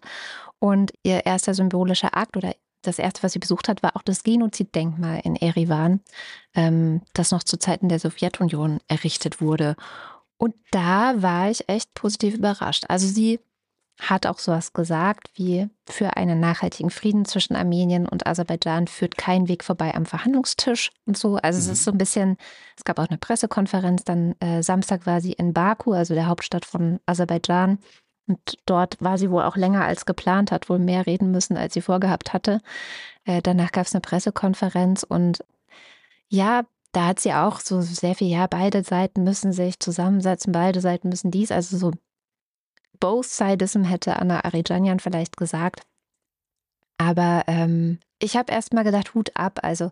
Und 0.59 0.93
ihr 1.03 1.27
erster 1.27 1.55
symbolischer 1.55 2.17
Akt 2.17 2.37
oder 2.37 2.55
das 2.83 2.99
erste, 2.99 3.23
was 3.23 3.33
sie 3.33 3.39
besucht 3.39 3.69
hat, 3.69 3.83
war 3.83 3.97
auch 3.97 4.03
das 4.03 4.23
Genoziddenkmal 4.23 5.21
in 5.25 5.37
Erivan, 5.37 6.01
ähm, 6.55 7.03
das 7.13 7.31
noch 7.33 7.43
zu 7.43 7.59
Zeiten 7.59 7.89
der 7.89 7.99
Sowjetunion 7.99 8.79
errichtet 8.89 9.41
wurde. 9.41 9.77
Und 10.37 10.55
da 10.71 11.21
war 11.21 11.51
ich 11.51 11.69
echt 11.69 11.93
positiv 11.95 12.35
überrascht. 12.35 12.85
Also 12.89 13.09
sie 13.09 13.41
hat 14.01 14.27
auch 14.27 14.39
sowas 14.39 14.73
gesagt 14.73 15.29
wie, 15.35 15.69
für 15.91 16.17
einen 16.17 16.39
nachhaltigen 16.39 16.91
Frieden 16.91 17.25
zwischen 17.25 17.57
Armenien 17.57 18.07
und 18.07 18.29
Aserbaidschan 18.29 18.87
führt 18.87 19.19
kein 19.19 19.49
Weg 19.49 19.65
vorbei 19.65 19.93
am 19.93 20.07
Verhandlungstisch 20.07 20.93
und 21.05 21.19
so. 21.19 21.35
Also 21.37 21.59
es 21.59 21.67
Mhm. 21.67 21.73
ist 21.73 21.85
so 21.85 21.91
ein 21.91 21.99
bisschen, 21.99 22.37
es 22.77 22.85
gab 22.85 23.01
auch 23.01 23.09
eine 23.09 23.19
Pressekonferenz, 23.19 24.05
dann 24.05 24.37
äh, 24.39 24.63
Samstag 24.63 25.05
war 25.05 25.21
sie 25.21 25.33
in 25.33 25.53
Baku, 25.53 25.95
also 25.95 26.15
der 26.15 26.29
Hauptstadt 26.29 26.65
von 26.65 27.01
Aserbaidschan. 27.07 27.79
Und 28.29 28.59
dort 28.67 28.97
war 29.01 29.19
sie 29.19 29.31
wohl 29.31 29.43
auch 29.43 29.57
länger 29.57 29.85
als 29.85 30.07
geplant, 30.07 30.53
hat 30.53 30.69
wohl 30.69 30.79
mehr 30.79 31.07
reden 31.07 31.31
müssen, 31.31 31.57
als 31.57 31.75
sie 31.75 31.81
vorgehabt 31.81 32.33
hatte. 32.33 32.61
Äh, 33.25 33.43
danach 33.43 33.73
gab 33.73 33.87
es 33.87 33.95
eine 33.95 34.03
Pressekonferenz 34.03 35.03
und 35.03 35.45
ja, 36.29 36.65
da 36.93 37.07
hat 37.07 37.21
sie 37.21 37.33
auch 37.33 37.61
so 37.61 37.81
sehr 37.81 38.15
viel, 38.15 38.29
ja, 38.29 38.47
beide 38.47 38.83
Seiten 38.83 39.25
müssen 39.25 39.53
sich 39.53 39.81
zusammensetzen, 39.81 40.53
beide 40.53 40.81
Seiten 40.81 41.09
müssen 41.09 41.31
dies, 41.31 41.51
also 41.51 41.77
so 41.77 41.93
Both-Sidism 43.01 43.85
hätte 43.85 44.17
Anna 44.17 44.45
Arijanian 44.45 45.01
vielleicht 45.01 45.37
gesagt. 45.37 45.87
Aber 46.99 47.45
ähm, 47.47 48.01
ich 48.19 48.37
habe 48.37 48.53
erst 48.53 48.75
mal 48.75 48.85
gedacht, 48.85 49.15
Hut 49.15 49.31
ab, 49.35 49.61
also 49.63 49.91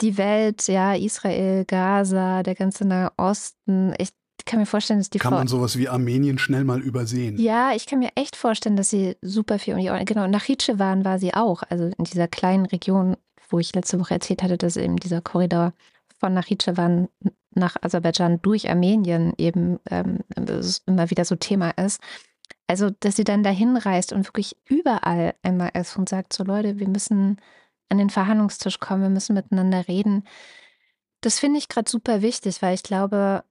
die 0.00 0.18
Welt, 0.18 0.68
ja, 0.68 0.94
Israel, 0.94 1.64
Gaza, 1.64 2.42
der 2.42 2.54
ganze 2.54 2.86
Nahe 2.86 3.10
Osten, 3.16 3.94
ich 3.98 4.10
kann 4.48 4.58
mir 4.58 4.66
vorstellen, 4.66 4.98
dass 4.98 5.10
die 5.10 5.18
Kann 5.18 5.30
Frau 5.30 5.38
man 5.38 5.46
sowas 5.46 5.78
wie 5.78 5.88
Armenien 5.88 6.38
schnell 6.38 6.64
mal 6.64 6.80
übersehen? 6.80 7.38
ja, 7.38 7.72
ich 7.74 7.86
kann 7.86 8.00
mir 8.00 8.10
echt 8.16 8.34
vorstellen, 8.34 8.76
dass 8.76 8.90
sie 8.90 9.16
super 9.22 9.58
viel 9.58 9.74
um 9.74 9.80
die 9.80 9.90
Ohren. 9.90 10.04
Genau, 10.04 10.26
nach 10.26 10.42
Hitschewan 10.42 11.04
war 11.04 11.18
sie 11.18 11.34
auch. 11.34 11.62
Also 11.68 11.84
in 11.84 12.04
dieser 12.04 12.26
kleinen 12.26 12.66
Region, 12.66 13.16
wo 13.48 13.58
ich 13.58 13.74
letzte 13.74 14.00
Woche 14.00 14.14
erzählt 14.14 14.42
hatte, 14.42 14.58
dass 14.58 14.76
eben 14.76 14.96
dieser 14.96 15.20
Korridor 15.20 15.72
von 16.18 16.34
Nachitschewan 16.34 17.08
nach 17.54 17.76
Aserbaidschan 17.80 18.42
durch 18.42 18.68
Armenien 18.68 19.32
eben 19.38 19.78
ähm, 19.90 20.18
immer 20.86 21.10
wieder 21.10 21.24
so 21.24 21.36
Thema 21.36 21.70
ist. 21.70 22.00
Also, 22.66 22.90
dass 23.00 23.16
sie 23.16 23.24
dann 23.24 23.42
dahin 23.42 23.76
reist 23.76 24.12
und 24.12 24.26
wirklich 24.26 24.56
überall 24.66 25.34
einmal 25.42 25.70
ist 25.74 25.96
und 25.96 26.08
sagt: 26.08 26.32
So, 26.32 26.44
Leute, 26.44 26.78
wir 26.78 26.88
müssen 26.88 27.38
an 27.88 27.98
den 27.98 28.10
Verhandlungstisch 28.10 28.80
kommen, 28.80 29.02
wir 29.02 29.08
müssen 29.10 29.34
miteinander 29.34 29.88
reden. 29.88 30.24
Das 31.20 31.38
finde 31.38 31.58
ich 31.58 31.68
gerade 31.68 31.90
super 31.90 32.22
wichtig, 32.22 32.62
weil 32.62 32.74
ich 32.74 32.82
glaube, 32.82 33.42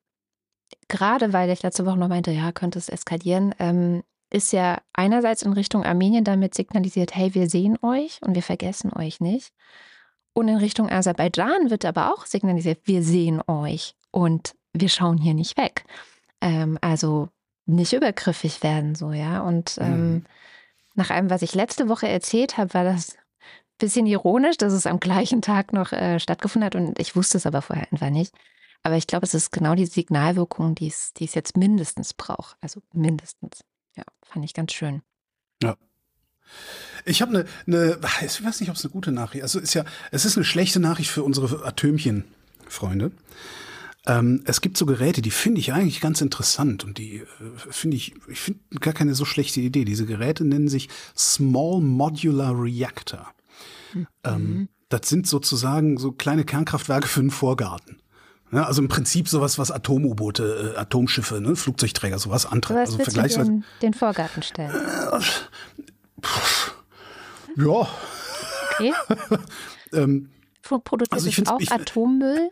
gerade 0.87 1.33
weil 1.33 1.49
ich 1.49 1.63
letzte 1.63 1.85
Woche 1.85 1.97
noch 1.97 2.07
meinte, 2.07 2.31
ja, 2.31 2.51
könnte 2.51 2.79
es 2.79 2.89
eskalieren, 2.89 3.53
ähm, 3.59 4.03
ist 4.29 4.51
ja 4.51 4.81
einerseits 4.93 5.43
in 5.43 5.53
Richtung 5.53 5.83
Armenien 5.85 6.23
damit 6.23 6.53
signalisiert, 6.53 7.15
hey, 7.15 7.33
wir 7.33 7.49
sehen 7.49 7.77
euch 7.81 8.19
und 8.21 8.35
wir 8.35 8.43
vergessen 8.43 8.91
euch 8.93 9.21
nicht. 9.21 9.53
Und 10.33 10.49
in 10.49 10.57
Richtung 10.57 10.89
Aserbaidschan 10.89 11.69
wird 11.69 11.85
aber 11.85 12.13
auch 12.13 12.25
signalisiert, 12.25 12.81
wir 12.83 13.01
sehen 13.03 13.41
euch 13.47 13.95
und 14.11 14.53
wir 14.73 14.89
schauen 14.89 15.17
hier 15.17 15.33
nicht 15.33 15.57
weg. 15.57 15.85
Ähm, 16.41 16.77
also 16.81 17.29
nicht 17.65 17.93
übergriffig 17.93 18.61
werden, 18.63 18.95
so, 18.95 19.11
ja. 19.13 19.41
Und 19.41 19.77
ähm, 19.81 20.13
Mhm. 20.13 20.25
nach 20.95 21.09
allem, 21.09 21.29
was 21.29 21.41
ich 21.41 21.55
letzte 21.55 21.89
Woche 21.89 22.07
erzählt 22.07 22.57
habe, 22.57 22.73
war 22.73 22.83
das 22.83 23.15
ein 23.15 23.21
bisschen 23.79 24.05
ironisch, 24.05 24.57
dass 24.57 24.73
es 24.73 24.85
am 24.85 24.99
gleichen 24.99 25.41
Tag 25.41 25.73
noch 25.73 25.91
äh, 25.91 26.19
stattgefunden 26.19 26.65
hat 26.65 26.75
und 26.75 26.99
ich 26.99 27.15
wusste 27.15 27.37
es 27.37 27.45
aber 27.45 27.61
vorher 27.61 27.87
einfach 27.91 28.09
nicht. 28.09 28.33
Aber 28.83 28.95
ich 28.95 29.07
glaube, 29.07 29.25
es 29.25 29.33
ist 29.33 29.51
genau 29.51 29.75
die 29.75 29.85
Signalwirkung, 29.85 30.75
die 30.75 30.87
es, 30.87 31.13
die 31.13 31.25
es 31.25 31.33
jetzt 31.33 31.57
mindestens 31.57 32.13
braucht. 32.13 32.57
Also 32.61 32.81
mindestens. 32.93 33.61
Ja, 33.95 34.03
fand 34.23 34.45
ich 34.45 34.53
ganz 34.53 34.73
schön. 34.73 35.01
Ich 37.05 37.21
habe 37.21 37.45
eine, 37.65 37.81
eine, 37.81 37.99
ich 38.25 38.43
weiß 38.43 38.59
nicht, 38.59 38.69
ob 38.69 38.75
es 38.75 38.83
eine 38.83 38.91
gute 38.91 39.11
Nachricht 39.11 39.43
Also 39.43 39.59
ist 39.59 39.73
ja, 39.73 39.85
es 40.11 40.25
ist 40.25 40.37
eine 40.37 40.45
schlechte 40.45 40.79
Nachricht 40.79 41.09
für 41.09 41.23
unsere 41.23 41.65
Atömchen-Freunde. 41.65 43.11
Ähm, 44.05 44.41
es 44.45 44.61
gibt 44.61 44.77
so 44.77 44.85
Geräte, 44.85 45.21
die 45.21 45.31
finde 45.31 45.59
ich 45.59 45.73
eigentlich 45.73 46.01
ganz 46.01 46.21
interessant 46.21 46.83
und 46.83 46.97
die 46.97 47.17
äh, 47.17 47.25
finde 47.69 47.97
ich, 47.97 48.15
ich 48.27 48.39
finde 48.39 48.61
gar 48.79 48.93
keine 48.93 49.15
so 49.15 49.25
schlechte 49.25 49.61
Idee. 49.61 49.85
Diese 49.85 50.05
Geräte 50.05 50.45
nennen 50.45 50.69
sich 50.69 50.89
Small 51.15 51.81
Modular 51.81 52.53
Reactor. 52.57 53.33
Ähm, 54.23 54.69
das 54.89 55.09
sind 55.09 55.27
sozusagen 55.27 55.97
so 55.97 56.11
kleine 56.11 56.45
Kernkraftwerke 56.45 57.07
für 57.07 57.19
einen 57.19 57.31
Vorgarten. 57.31 58.01
Ja, 58.51 58.63
also 58.63 58.81
im 58.81 58.87
Prinzip 58.87 59.27
sowas, 59.27 59.57
was 59.59 59.71
Atom-U-Boote, 59.71 60.73
äh, 60.75 60.77
Atomschiffe, 60.79 61.41
ne, 61.41 61.55
Flugzeugträger, 61.55 62.17
sowas 62.17 62.45
antreibt. 62.45 62.79
Also 62.79 62.97
vergleichsweise. 62.97 63.51
in 63.51 63.63
den 63.81 63.93
Vorgarten 63.93 64.41
stellen? 64.41 64.71
Ja, 67.57 67.87
Okay. 68.75 68.93
ähm, 69.93 70.29
Pro- 70.61 70.79
Produziert 70.79 71.13
Also 71.13 71.27
ich 71.29 71.37
es 71.39 71.47
auch 71.47 71.59
ich- 71.59 71.71
Atommüll? 71.71 72.49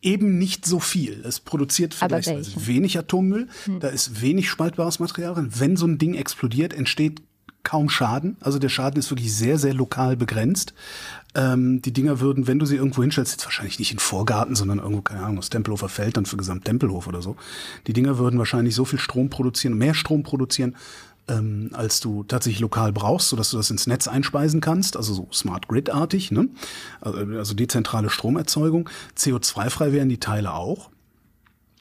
Eben 0.00 0.38
nicht 0.38 0.64
so 0.64 0.78
viel. 0.78 1.20
Es 1.26 1.40
produziert 1.40 1.92
vergleichsweise 1.92 2.66
wenig 2.66 2.96
Atommüll, 2.98 3.48
hm. 3.64 3.80
da 3.80 3.88
ist 3.88 4.22
wenig 4.22 4.48
spaltbares 4.48 4.98
Material 5.00 5.34
drin. 5.34 5.50
Wenn 5.56 5.76
so 5.76 5.86
ein 5.86 5.98
Ding 5.98 6.14
explodiert, 6.14 6.72
entsteht 6.72 7.22
kaum 7.64 7.88
Schaden. 7.88 8.36
Also 8.40 8.60
der 8.60 8.68
Schaden 8.68 8.98
ist 9.00 9.10
wirklich 9.10 9.34
sehr, 9.34 9.58
sehr 9.58 9.74
lokal 9.74 10.16
begrenzt. 10.16 10.74
Ähm, 11.36 11.82
die 11.82 11.92
Dinger 11.92 12.20
würden, 12.20 12.46
wenn 12.46 12.58
du 12.58 12.64
sie 12.64 12.76
irgendwo 12.76 13.02
hinstellst, 13.02 13.32
jetzt 13.32 13.44
wahrscheinlich 13.44 13.78
nicht 13.78 13.92
in 13.92 13.98
Vorgarten, 13.98 14.56
sondern 14.56 14.78
irgendwo, 14.78 15.02
keine 15.02 15.22
Ahnung, 15.22 15.38
aus 15.38 15.50
Tempelhofer 15.50 15.90
Feld 15.90 16.16
dann 16.16 16.24
für 16.24 16.38
Gesamt 16.38 16.64
Tempelhof 16.64 17.06
oder 17.06 17.20
so. 17.20 17.36
Die 17.86 17.92
Dinger 17.92 18.16
würden 18.16 18.38
wahrscheinlich 18.38 18.74
so 18.74 18.86
viel 18.86 18.98
Strom 18.98 19.28
produzieren, 19.28 19.76
mehr 19.76 19.92
Strom 19.92 20.22
produzieren, 20.22 20.76
ähm, 21.28 21.70
als 21.74 22.00
du 22.00 22.24
tatsächlich 22.24 22.60
lokal 22.60 22.90
brauchst, 22.90 23.28
sodass 23.28 23.50
du 23.50 23.58
das 23.58 23.70
ins 23.70 23.86
Netz 23.86 24.08
einspeisen 24.08 24.62
kannst, 24.62 24.96
also 24.96 25.12
so 25.12 25.28
Smart 25.30 25.68
Grid-artig, 25.68 26.30
ne? 26.30 26.48
also, 27.02 27.18
also 27.18 27.54
dezentrale 27.54 28.08
Stromerzeugung. 28.08 28.88
CO2-frei 29.18 29.92
wären 29.92 30.08
die 30.08 30.20
Teile 30.20 30.54
auch. 30.54 30.88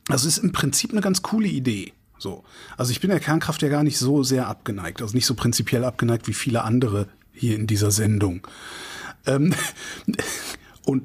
Also 0.09 0.27
ist 0.27 0.39
im 0.39 0.51
Prinzip 0.51 0.91
eine 0.91 1.01
ganz 1.01 1.21
coole 1.21 1.47
Idee. 1.47 1.93
So. 2.17 2.43
Also 2.75 2.91
ich 2.91 2.99
bin 2.99 3.09
der 3.09 3.21
Kernkraft 3.21 3.61
ja 3.61 3.69
gar 3.69 3.83
nicht 3.83 3.97
so 3.97 4.23
sehr 4.23 4.47
abgeneigt, 4.47 5.01
also 5.01 5.15
nicht 5.15 5.25
so 5.25 5.33
prinzipiell 5.33 5.85
abgeneigt 5.85 6.27
wie 6.27 6.33
viele 6.33 6.63
andere 6.63 7.07
hier 7.31 7.55
in 7.55 7.67
dieser 7.67 7.91
Sendung. 7.91 8.45
Ähm, 9.25 9.53
und 10.85 11.03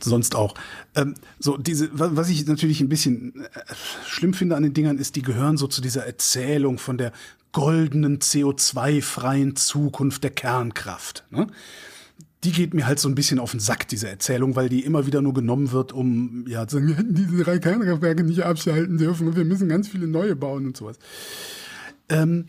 sonst 0.00 0.34
auch. 0.34 0.54
Ähm, 0.94 1.14
so 1.38 1.56
diese, 1.56 1.88
was 1.92 2.28
ich 2.28 2.46
natürlich 2.46 2.80
ein 2.80 2.88
bisschen 2.88 3.44
äh, 3.44 3.74
schlimm 4.06 4.34
finde 4.34 4.56
an 4.56 4.62
den 4.62 4.74
Dingern 4.74 4.98
ist, 4.98 5.16
die 5.16 5.22
gehören 5.22 5.56
so 5.56 5.66
zu 5.66 5.80
dieser 5.80 6.06
Erzählung 6.06 6.78
von 6.78 6.98
der 6.98 7.12
goldenen 7.52 8.18
CO2-freien 8.18 9.56
Zukunft 9.56 10.22
der 10.22 10.30
Kernkraft. 10.30 11.24
Ne? 11.30 11.48
Die 12.44 12.52
geht 12.52 12.74
mir 12.74 12.86
halt 12.86 12.98
so 12.98 13.08
ein 13.08 13.14
bisschen 13.14 13.38
auf 13.38 13.50
den 13.50 13.60
Sack, 13.60 13.88
diese 13.88 14.08
Erzählung, 14.08 14.56
weil 14.56 14.68
die 14.68 14.84
immer 14.84 15.06
wieder 15.06 15.20
nur 15.20 15.34
genommen 15.34 15.72
wird, 15.72 15.92
um 15.92 16.46
ja 16.48 16.66
zu 16.66 16.76
sagen, 16.76 16.88
wir 16.88 16.96
hätten 16.96 17.14
diese 17.14 17.42
drei 17.42 17.58
Kernkraftwerke 17.58 18.22
nicht 18.24 18.42
abschalten 18.42 18.98
dürfen 18.98 19.28
und 19.28 19.36
wir 19.36 19.44
müssen 19.44 19.68
ganz 19.68 19.88
viele 19.88 20.06
neue 20.06 20.36
bauen 20.36 20.66
und 20.66 20.76
sowas. 20.76 20.98
Ähm, 22.08 22.46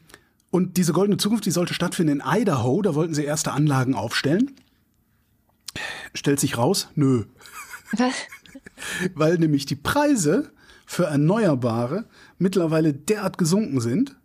und 0.49 0.77
diese 0.77 0.93
goldene 0.93 1.17
Zukunft, 1.17 1.45
die 1.45 1.51
sollte 1.51 1.73
stattfinden 1.73 2.19
in 2.19 2.23
Idaho, 2.25 2.81
da 2.81 2.93
wollten 2.93 3.13
sie 3.13 3.23
erste 3.23 3.53
Anlagen 3.53 3.95
aufstellen. 3.95 4.51
Stellt 6.13 6.39
sich 6.39 6.57
raus, 6.57 6.89
nö. 6.95 7.25
Was? 7.97 8.13
weil 9.15 9.37
nämlich 9.37 9.65
die 9.65 9.75
Preise 9.75 10.51
für 10.85 11.05
Erneuerbare 11.05 12.05
mittlerweile 12.37 12.93
derart 12.93 13.37
gesunken 13.37 13.79
sind, 13.79 14.17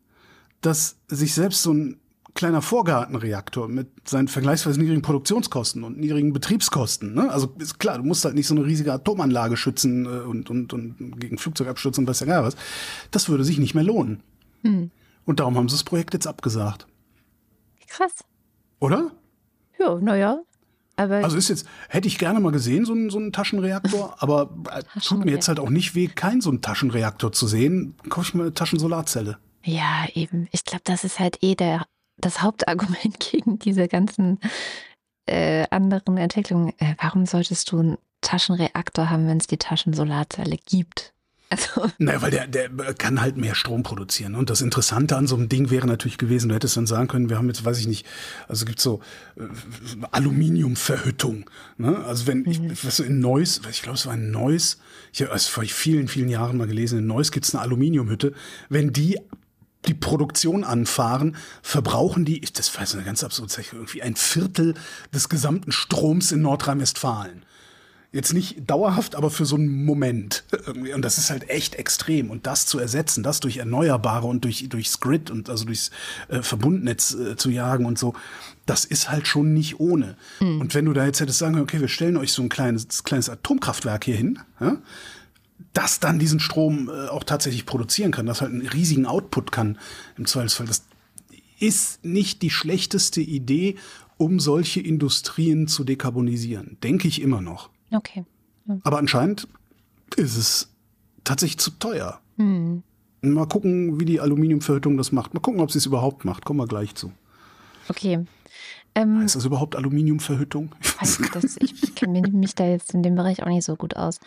dass 0.61 0.97
sich 1.09 1.35
selbst 1.35 1.63
so 1.63 1.73
ein 1.73 2.01
kleiner 2.35 2.61
Vorgartenreaktor 2.61 3.69
mit 3.69 4.09
seinen 4.09 4.29
vergleichsweise 4.29 4.79
niedrigen 4.79 5.03
Produktionskosten 5.03 5.85
und 5.85 5.99
niedrigen 5.99 6.33
Betriebskosten. 6.33 7.15
Ne? 7.15 7.31
Also 7.31 7.55
ist 7.59 7.79
klar, 7.79 7.99
du 7.99 8.05
musst 8.05 8.25
halt 8.25 8.35
nicht 8.35 8.47
so 8.47 8.55
eine 8.55 8.65
riesige 8.65 8.93
Atomanlage 8.93 9.57
schützen 9.57 10.05
äh, 10.05 10.09
und, 10.09 10.51
und, 10.51 10.73
und 10.73 11.19
gegen 11.19 11.39
Flugzeugabstürze 11.39 12.01
und 12.01 12.07
was 12.07 12.21
ja 12.21 12.27
gar 12.27 12.45
was. 12.45 12.57
Das 13.11 13.29
würde 13.29 13.45
sich 13.45 13.59
nicht 13.59 13.75
mehr 13.75 13.85
lohnen. 13.85 14.23
Hm. 14.63 14.91
Und 15.25 15.41
darum 15.41 15.57
haben 15.57 15.69
sie 15.69 15.75
das 15.75 15.85
Projekt 15.85 16.15
jetzt 16.15 16.27
abgesagt. 16.27 16.87
Krass. 17.89 18.13
Oder? 18.81 19.13
Ja, 19.79 19.99
naja. 20.01 20.41
Aber 20.97 21.17
also 21.17 21.37
ist 21.37 21.49
jetzt, 21.49 21.67
hätte 21.89 22.09
ich 22.09 22.19
gerne 22.19 22.41
mal 22.41 22.53
gesehen, 22.53 22.87
so 22.87 22.95
ein, 22.95 23.11
so 23.11 23.19
ein 23.19 23.33
Taschenreaktor, 23.33 24.17
aber 24.23 24.51
äh, 24.71 24.83
tut 25.01 25.25
mir 25.25 25.31
jetzt 25.31 25.49
halt 25.49 25.61
auch 25.61 25.71
nicht 25.71 25.95
weh, 25.95 26.09
keinen 26.09 26.41
so 26.41 26.51
einen 26.51 26.63
Taschenreaktor 26.63 27.33
zu 27.33 27.47
sehen. 27.47 27.95
Kaufe 28.09 28.29
ich 28.29 28.35
mal 28.35 28.45
eine 28.45 28.55
Taschensolarzelle. 28.55 29.39
Ja, 29.65 30.07
eben. 30.15 30.49
Ich 30.53 30.65
glaube, 30.65 30.83
das 30.85 31.05
ist 31.05 31.19
halt 31.19 31.43
eh 31.43 31.55
der, 31.55 31.87
das 32.17 32.43
Hauptargument 32.43 33.21
gegen 33.31 33.59
diese 33.59 33.89
ganzen 33.89 34.39
äh, 35.27 35.67
anderen 35.71 36.17
Entwicklungen. 36.17 36.73
Äh, 36.79 36.95
warum 37.01 37.27
solltest 37.27 37.71
du 37.71 37.79
einen 37.79 37.99
Taschenreaktor 38.23 39.11
haben, 39.11 39.27
wenn 39.29 39.39
es 39.39 39.47
die 39.47 39.59
Taschensolarzelle 39.59 40.57
gibt? 40.65 41.13
Also. 41.49 41.91
Naja, 41.99 42.23
weil 42.23 42.31
der, 42.31 42.47
der 42.49 42.69
kann 42.95 43.21
halt 43.21 43.37
mehr 43.37 43.55
Strom 43.55 43.85
produzieren. 43.85 44.35
Und 44.35 44.51
das 44.51 44.63
Interessante 44.63 45.17
an 45.17 45.29
so 45.29 45.37
einem 45.37 45.49
Ding 45.49 45.71
wäre 45.71 45.87
natürlich 45.87 46.19
gewesen, 46.19 46.49
du 46.49 46.55
hättest 46.55 46.77
dann 46.77 46.87
sagen 46.87 47.07
können, 47.07 47.31
wir 47.31 47.39
haben 47.39 47.47
jetzt, 47.47 47.65
weiß 47.65 47.79
ich 47.79 47.87
nicht, 47.87 48.05
also 48.49 48.65
gibt 48.65 48.81
so 48.81 49.01
äh, 49.37 49.43
Aluminiumverhüttung. 50.11 51.49
Ne? 51.77 52.05
Also 52.05 52.27
wenn, 52.27 52.41
mhm. 52.41 52.51
ich, 52.51 52.85
was 52.85 52.97
so 52.97 53.05
in 53.05 53.21
Neuss, 53.21 53.61
ich 53.71 53.83
glaube, 53.83 53.97
es 53.97 54.07
war 54.07 54.15
in 54.15 54.31
Neuss, 54.33 54.79
ich 55.13 55.23
habe 55.23 55.33
es 55.35 55.47
vor 55.47 55.65
vielen, 55.65 56.09
vielen 56.09 56.29
Jahren 56.29 56.57
mal 56.57 56.67
gelesen, 56.67 56.99
in 56.99 57.07
Neuss 57.07 57.31
gibt 57.31 57.47
es 57.47 57.55
eine 57.55 57.63
Aluminiumhütte. 57.63 58.33
Wenn 58.69 58.93
die 58.93 59.19
die 59.87 59.95
Produktion 59.95 60.65
anfahren, 60.65 61.37
verbrauchen 61.63 62.25
die, 62.25 62.41
das 62.41 62.75
war 62.75 62.87
eine 62.93 63.05
ganz 63.05 63.23
absurde 63.23 63.53
Sache, 63.53 63.77
irgendwie 63.77 64.03
ein 64.03 64.17
Viertel 64.17 64.75
des 65.15 65.29
gesamten 65.29 65.71
Stroms 65.71 66.33
in 66.33 66.43
Nordrhein-Westfalen. 66.43 67.45
Jetzt 68.13 68.33
nicht 68.33 68.69
dauerhaft, 68.71 69.15
aber 69.15 69.31
für 69.31 69.45
so 69.45 69.57
einen 69.57 69.85
Moment. 69.85 70.45
Und 70.95 71.03
das 71.03 71.19
ist 71.19 71.31
halt 71.31 71.51
echt 71.51 71.75
extrem. 71.75 72.31
Und 72.31 72.47
das 72.47 72.67
zu 72.67 72.79
ersetzen, 72.79 73.23
das 73.23 73.41
durch 73.41 73.59
Erneuerbare 73.59 74.27
und 74.27 74.45
durch, 74.45 74.69
durchs 74.69 75.01
Grid 75.01 75.31
und 75.31 75.51
also 75.51 75.65
durchs 75.65 75.91
äh, 76.29 76.41
Verbundnetz 76.41 77.15
äh, 77.15 77.37
zu 77.37 77.51
jagen 77.51 77.85
und 77.85 77.99
so, 77.99 78.15
das 78.65 78.85
ist 78.85 79.11
halt 79.11 79.27
schon 79.27 79.53
nicht 79.53 79.81
ohne. 79.81 80.17
Mhm. 80.41 80.61
Und 80.61 80.75
wenn 80.75 80.85
du 80.85 80.93
da 80.93 81.05
jetzt 81.05 81.21
hättest 81.21 81.39
sagen, 81.39 81.59
okay, 81.61 81.81
wir 81.81 81.89
stellen 81.89 82.17
euch 82.17 82.33
so 82.33 82.43
ein 82.43 82.49
kleines, 82.49 83.05
kleines 83.05 83.29
Atomkraftwerk 83.29 84.05
hier 84.05 84.17
hin, 84.17 84.39
ja, 84.61 84.79
das 85.73 86.01
dann 86.01 86.19
diesen 86.19 86.41
Strom 86.41 86.89
äh, 86.89 87.09
auch 87.09 87.25
tatsächlich 87.25 87.67
produzieren 87.67 88.13
kann, 88.13 88.27
das 88.27 88.41
halt 88.41 88.53
einen 88.53 88.67
riesigen 88.67 89.07
Output 89.07 89.53
kann 89.53 89.79
im 90.17 90.27
Zweifelsfall. 90.27 90.67
Das 90.67 90.85
ist 91.59 92.05
nicht 92.05 92.43
die 92.43 92.51
schlechteste 92.51 93.21
Idee, 93.21 93.77
um 94.17 94.41
solche 94.41 94.81
Industrien 94.81 95.69
zu 95.69 95.85
dekarbonisieren. 95.85 96.79
Denke 96.83 97.09
ich 97.09 97.21
immer 97.21 97.41
noch. 97.41 97.71
Okay. 97.91 98.25
Ja. 98.67 98.79
Aber 98.83 98.99
anscheinend 98.99 99.49
ist 100.17 100.37
es 100.37 100.75
tatsächlich 101.25 101.59
zu 101.59 101.71
teuer. 101.73 102.21
Hm. 102.37 102.83
Mal 103.23 103.47
gucken, 103.47 103.99
wie 103.99 104.05
die 104.05 104.21
Aluminiumverhüttung 104.21 104.97
das 104.97 105.13
macht. 105.13 105.35
Mal 105.35 105.41
gucken, 105.41 105.61
ob 105.61 105.71
sie 105.73 105.79
es 105.79 105.87
überhaupt 105.87 106.25
macht. 106.25 106.45
Kommen 106.45 106.61
wir 106.61 106.67
gleich 106.67 106.95
zu. 106.95 107.13
Okay. 107.89 108.25
Ähm, 108.95 109.21
heißt 109.21 109.37
das 109.37 109.45
überhaupt 109.45 109.77
Aluminiumverhüttung? 109.77 110.75
Ich, 111.03 111.83
ich 111.83 111.95
kenne 111.95 112.23
mich 112.23 112.55
da 112.55 112.67
jetzt 112.67 112.95
in 112.95 113.03
dem 113.03 113.15
Bereich 113.15 113.43
auch 113.43 113.49
nicht 113.49 113.65
so 113.65 113.77
gut 113.77 113.97
aus. 113.97 114.21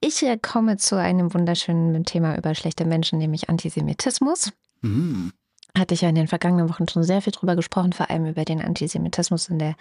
Ich 0.00 0.22
äh, 0.22 0.38
komme 0.40 0.76
zu 0.76 0.96
einem 0.96 1.34
wunderschönen 1.34 2.04
Thema 2.04 2.36
über 2.38 2.54
schlechte 2.54 2.84
Menschen, 2.84 3.18
nämlich 3.18 3.48
Antisemitismus. 3.48 4.52
Mhm. 4.80 5.32
Hatte 5.76 5.94
ich 5.94 6.02
ja 6.02 6.08
in 6.08 6.14
den 6.14 6.28
vergangenen 6.28 6.68
Wochen 6.68 6.88
schon 6.88 7.02
sehr 7.02 7.22
viel 7.22 7.32
drüber 7.32 7.56
gesprochen, 7.56 7.92
vor 7.92 8.10
allem 8.10 8.26
über 8.26 8.44
den 8.44 8.62
Antisemitismus 8.62 9.48
in 9.48 9.58
der 9.58 9.74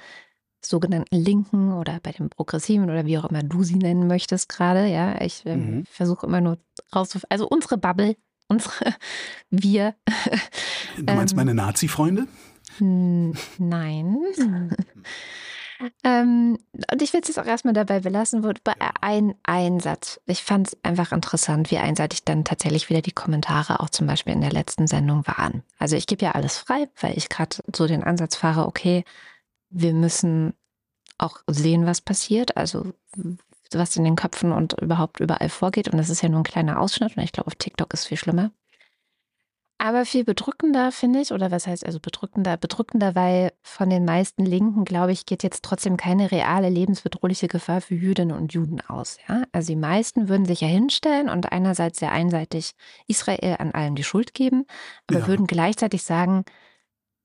sogenannten 0.65 1.15
Linken 1.15 1.74
oder 1.74 2.00
bei 2.02 2.12
den 2.12 2.30
Progressiven 2.30 2.89
oder 2.89 3.06
wie 3.06 3.17
auch 3.17 3.26
immer 3.26 3.43
du 3.43 3.63
sie 3.63 3.76
nennen 3.76 4.08
möchtest 4.08 4.50
gerade. 4.50 4.88
Ja, 4.88 5.19
ich 5.21 5.45
äh, 5.45 5.56
mhm. 5.56 5.86
versuche 5.86 6.26
immer 6.26 6.41
nur 6.41 6.58
rauszufinden. 6.95 7.32
Also 7.32 7.47
unsere 7.47 7.78
Bubble, 7.78 8.15
unsere 8.47 8.93
wir. 9.50 9.95
Du 10.97 11.13
meinst 11.13 11.34
ähm, 11.34 11.38
meine 11.38 11.54
Nazi-Freunde? 11.54 12.28
Nein. 12.80 14.17
ähm, 16.04 16.58
und 16.91 17.02
ich 17.02 17.13
will 17.13 17.21
es 17.21 17.28
jetzt 17.28 17.39
auch 17.39 17.45
erstmal 17.45 17.74
dabei 17.74 18.00
belassen, 18.00 18.43
wo 18.43 18.52
ein, 19.02 19.36
ein 19.43 19.80
Satz. 19.80 20.19
Ich 20.26 20.43
fand 20.43 20.67
es 20.67 20.78
einfach 20.84 21.12
interessant, 21.12 21.71
wie 21.71 21.78
einseitig 21.78 22.24
dann 22.24 22.43
tatsächlich 22.43 22.89
wieder 22.89 23.02
die 23.02 23.12
Kommentare 23.12 23.80
auch 23.80 23.89
zum 23.89 24.08
Beispiel 24.08 24.34
in 24.34 24.41
der 24.41 24.52
letzten 24.52 24.88
Sendung 24.88 25.26
waren. 25.28 25.63
Also 25.80 25.95
ich 25.95 26.08
gebe 26.08 26.26
ja 26.26 26.32
alles 26.32 26.58
frei, 26.58 26.89
weil 27.00 27.17
ich 27.17 27.30
gerade 27.30 27.58
so 27.76 27.88
den 27.88 28.04
Ansatz 28.04 28.36
fahre, 28.36 28.65
okay, 28.67 29.04
wir 29.72 29.94
müssen 29.94 30.54
auch 31.18 31.38
sehen, 31.48 31.86
was 31.86 32.02
passiert, 32.02 32.58
also 32.58 32.94
was 33.72 33.96
in 33.96 34.04
den 34.04 34.16
Köpfen 34.16 34.52
und 34.52 34.74
überhaupt 34.82 35.20
überall 35.20 35.50
vorgeht. 35.50 35.88
Und 35.88 35.98
das 35.98 36.10
ist 36.10 36.22
ja 36.22 36.30
nur 36.30 36.42
ein 36.42 36.44
kleiner 36.44 36.80
Ausschnitt 36.80 37.16
und 37.16 37.24
ich 37.24 37.32
glaube, 37.32 37.48
auf 37.48 37.56
TikTok 37.56 37.94
ist 37.94 38.02
es 38.02 38.08
viel 38.08 38.18
schlimmer. 38.18 38.52
Aber 39.84 40.06
viel 40.06 40.24
bedrückender, 40.24 40.92
finde 40.92 41.22
ich, 41.22 41.32
oder 41.32 41.50
was 41.50 41.66
heißt 41.66 41.84
also 41.88 42.00
bedrückender? 42.00 42.56
Bedrückender, 42.56 43.16
weil 43.16 43.52
von 43.64 43.90
den 43.90 44.06
meisten 44.06 44.46
Linken, 44.46 44.86
glaube 44.86 45.12
ich, 45.12 45.26
geht 45.26 45.42
jetzt 45.42 45.64
trotzdem 45.64 45.98
keine 45.98 46.30
reale 46.30 46.70
lebensbedrohliche 46.70 47.48
Gefahr 47.48 47.82
für 47.82 47.96
Jüdinnen 47.96 48.38
und 48.38 48.54
Juden 48.54 48.82
aus. 48.82 49.18
Ja? 49.28 49.42
Also 49.52 49.74
die 49.74 49.80
meisten 49.80 50.30
würden 50.30 50.46
sich 50.46 50.62
ja 50.62 50.68
hinstellen 50.68 51.30
und 51.30 51.52
einerseits 51.52 51.98
sehr 51.98 52.12
einseitig 52.12 52.74
Israel 53.08 53.56
an 53.58 53.72
allem 53.72 53.96
die 53.96 54.04
Schuld 54.04 54.36
geben, 54.36 54.68
aber 55.08 55.22
ja. 55.22 55.28
würden 55.28 55.48
gleichzeitig 55.48 56.04
sagen, 56.04 56.46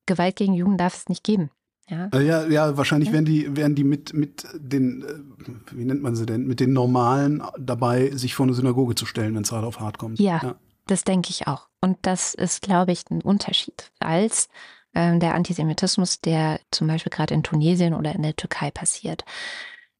Gewalt 0.07 0.35
gegen 0.35 0.55
Juden 0.55 0.79
darf 0.79 0.95
es 0.95 1.09
nicht 1.09 1.23
geben. 1.23 1.51
Ja, 1.89 2.09
äh, 2.13 2.25
ja, 2.25 2.45
ja 2.47 2.77
wahrscheinlich 2.77 3.09
ja. 3.09 3.13
wären 3.13 3.25
die, 3.25 3.55
wären 3.55 3.75
die 3.75 3.83
mit, 3.83 4.13
mit 4.13 4.45
den, 4.53 5.03
äh, 5.03 5.75
wie 5.75 5.85
nennt 5.85 6.01
man 6.01 6.15
sie 6.15 6.25
denn, 6.25 6.45
mit 6.45 6.59
den 6.59 6.73
Normalen 6.73 7.41
dabei, 7.57 8.11
sich 8.11 8.35
vor 8.35 8.45
eine 8.45 8.53
Synagoge 8.53 8.95
zu 8.95 9.05
stellen, 9.05 9.35
wenn 9.35 9.43
es 9.43 9.51
hart 9.51 9.63
auf 9.63 9.79
hart 9.79 9.97
kommt. 9.97 10.19
Ja, 10.19 10.39
ja. 10.43 10.55
das 10.87 11.03
denke 11.03 11.29
ich 11.29 11.47
auch. 11.47 11.67
Und 11.79 11.97
das 12.01 12.33
ist, 12.33 12.61
glaube 12.61 12.91
ich, 12.91 13.03
ein 13.09 13.21
Unterschied 13.21 13.91
als 13.99 14.49
ähm, 14.93 15.19
der 15.19 15.35
Antisemitismus, 15.35 16.19
der 16.19 16.59
zum 16.71 16.87
Beispiel 16.87 17.11
gerade 17.11 17.33
in 17.33 17.43
Tunesien 17.43 17.93
oder 17.93 18.13
in 18.13 18.23
der 18.23 18.35
Türkei 18.35 18.69
passiert. 18.71 19.23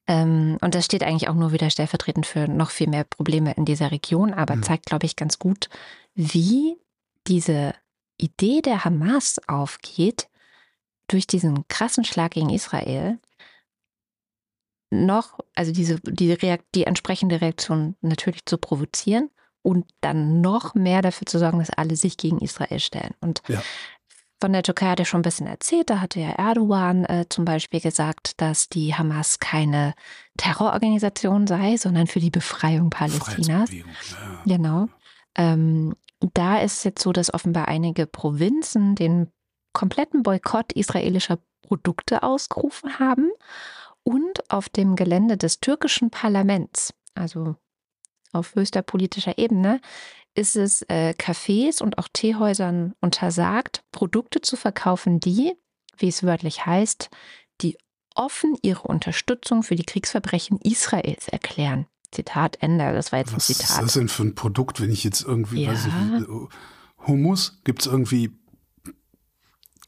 Ähm, 0.07 0.57
und 0.61 0.75
das 0.75 0.85
steht 0.85 1.03
eigentlich 1.03 1.29
auch 1.29 1.35
nur 1.35 1.53
wieder 1.53 1.69
stellvertretend 1.69 2.25
für 2.25 2.47
noch 2.47 2.71
viel 2.71 2.89
mehr 2.89 3.05
Probleme 3.05 3.53
in 3.53 3.65
dieser 3.65 3.91
Region, 3.91 4.33
aber 4.33 4.55
mhm. 4.55 4.63
zeigt, 4.63 4.87
glaube 4.87 5.05
ich, 5.05 5.15
ganz 5.15 5.39
gut, 5.39 5.69
wie 6.15 6.77
diese 7.27 7.73
Idee 8.17 8.61
der 8.61 8.83
Hamas 8.83 9.39
aufgeht 9.47 10.27
durch 11.07 11.27
diesen 11.27 11.67
krassen 11.67 12.03
Schlag 12.03 12.31
gegen 12.31 12.49
Israel 12.49 13.19
noch, 14.89 15.39
also 15.55 15.71
diese, 15.71 15.99
die, 15.99 16.31
Reakt, 16.31 16.65
die 16.73 16.85
entsprechende 16.85 17.41
Reaktion 17.41 17.95
natürlich 18.01 18.45
zu 18.45 18.57
provozieren 18.57 19.29
und 19.61 19.85
dann 20.01 20.39
noch 20.41 20.75
mehr 20.75 21.01
dafür 21.01 21.25
zu 21.25 21.39
sorgen, 21.39 21.59
dass 21.59 21.69
alle 21.69 21.95
sich 21.95 22.15
gegen 22.17 22.39
Israel 22.39 22.79
stellen. 22.79 23.13
Und 23.19 23.41
Ja. 23.49 23.61
von 24.41 24.53
der 24.53 24.63
Türkei 24.63 24.91
hat 24.91 24.99
er 24.99 25.05
schon 25.05 25.19
ein 25.19 25.23
bisschen 25.23 25.47
erzählt. 25.47 25.89
Da 25.89 25.99
hatte 25.99 26.21
ja 26.21 26.29
Erdogan 26.29 27.03
äh, 27.05 27.25
zum 27.27 27.43
Beispiel 27.43 27.81
gesagt, 27.81 28.39
dass 28.39 28.69
die 28.69 28.95
Hamas 28.95 29.39
keine 29.39 29.93
Terrororganisation 30.37 31.47
sei, 31.47 31.75
sondern 31.75 32.07
für 32.07 32.21
die 32.21 32.29
Befreiung 32.29 32.89
Palästinas. 32.89 33.71
Ja. 33.73 33.83
Genau. 34.45 34.87
Ähm, 35.35 35.95
da 36.33 36.59
ist 36.59 36.77
es 36.77 36.83
jetzt 36.85 37.03
so, 37.03 37.11
dass 37.11 37.33
offenbar 37.33 37.67
einige 37.67 38.07
Provinzen 38.07 38.95
den 38.95 39.31
kompletten 39.77 40.23
Boykott 40.23 40.73
israelischer 40.73 41.37
Produkte 41.61 42.23
ausgerufen 42.23 42.97
haben 42.97 43.29
und 44.03 44.49
auf 44.49 44.69
dem 44.69 44.95
Gelände 44.95 45.37
des 45.37 45.59
türkischen 45.59 46.09
Parlaments, 46.09 46.93
also 47.13 47.55
auf 48.33 48.55
höchster 48.55 48.81
politischer 48.81 49.37
Ebene, 49.37 49.79
ist 50.33 50.55
es 50.55 50.81
äh, 50.89 51.13
Cafés 51.17 51.81
und 51.83 51.99
auch 51.99 52.07
Teehäusern 52.11 52.93
untersagt, 53.01 53.83
Produkte 53.91 54.41
zu 54.41 54.55
verkaufen, 54.55 55.19
die, 55.19 55.53
wie 55.97 56.07
es 56.07 56.23
wörtlich 56.23 56.65
heißt, 56.65 57.09
die 57.61 57.77
offen 58.15 58.55
ihre 58.63 58.87
Unterstützung 58.87 59.61
für 59.61 59.75
die 59.75 59.85
Kriegsverbrechen 59.85 60.59
Israels 60.63 61.27
erklären. 61.27 61.85
Zitat 62.11 62.57
Ende. 62.61 62.93
Das 62.93 63.11
war 63.11 63.19
jetzt 63.19 63.35
Was 63.35 63.47
ein 63.49 63.51
ist 63.51 63.59
Zitat. 63.67 63.83
das 63.83 63.93
denn 63.93 64.09
für 64.09 64.23
ein 64.23 64.33
Produkt, 64.33 64.81
wenn 64.81 64.89
ich 64.91 65.03
jetzt 65.03 65.21
irgendwie, 65.21 65.65
Ja. 65.65 65.71
weiß 65.71 65.85
ich, 65.85 65.93
wie- 65.93 66.47
Hummus? 67.05 67.61
Gibt 67.63 67.81
es 67.81 67.85
irgendwie 67.87 68.31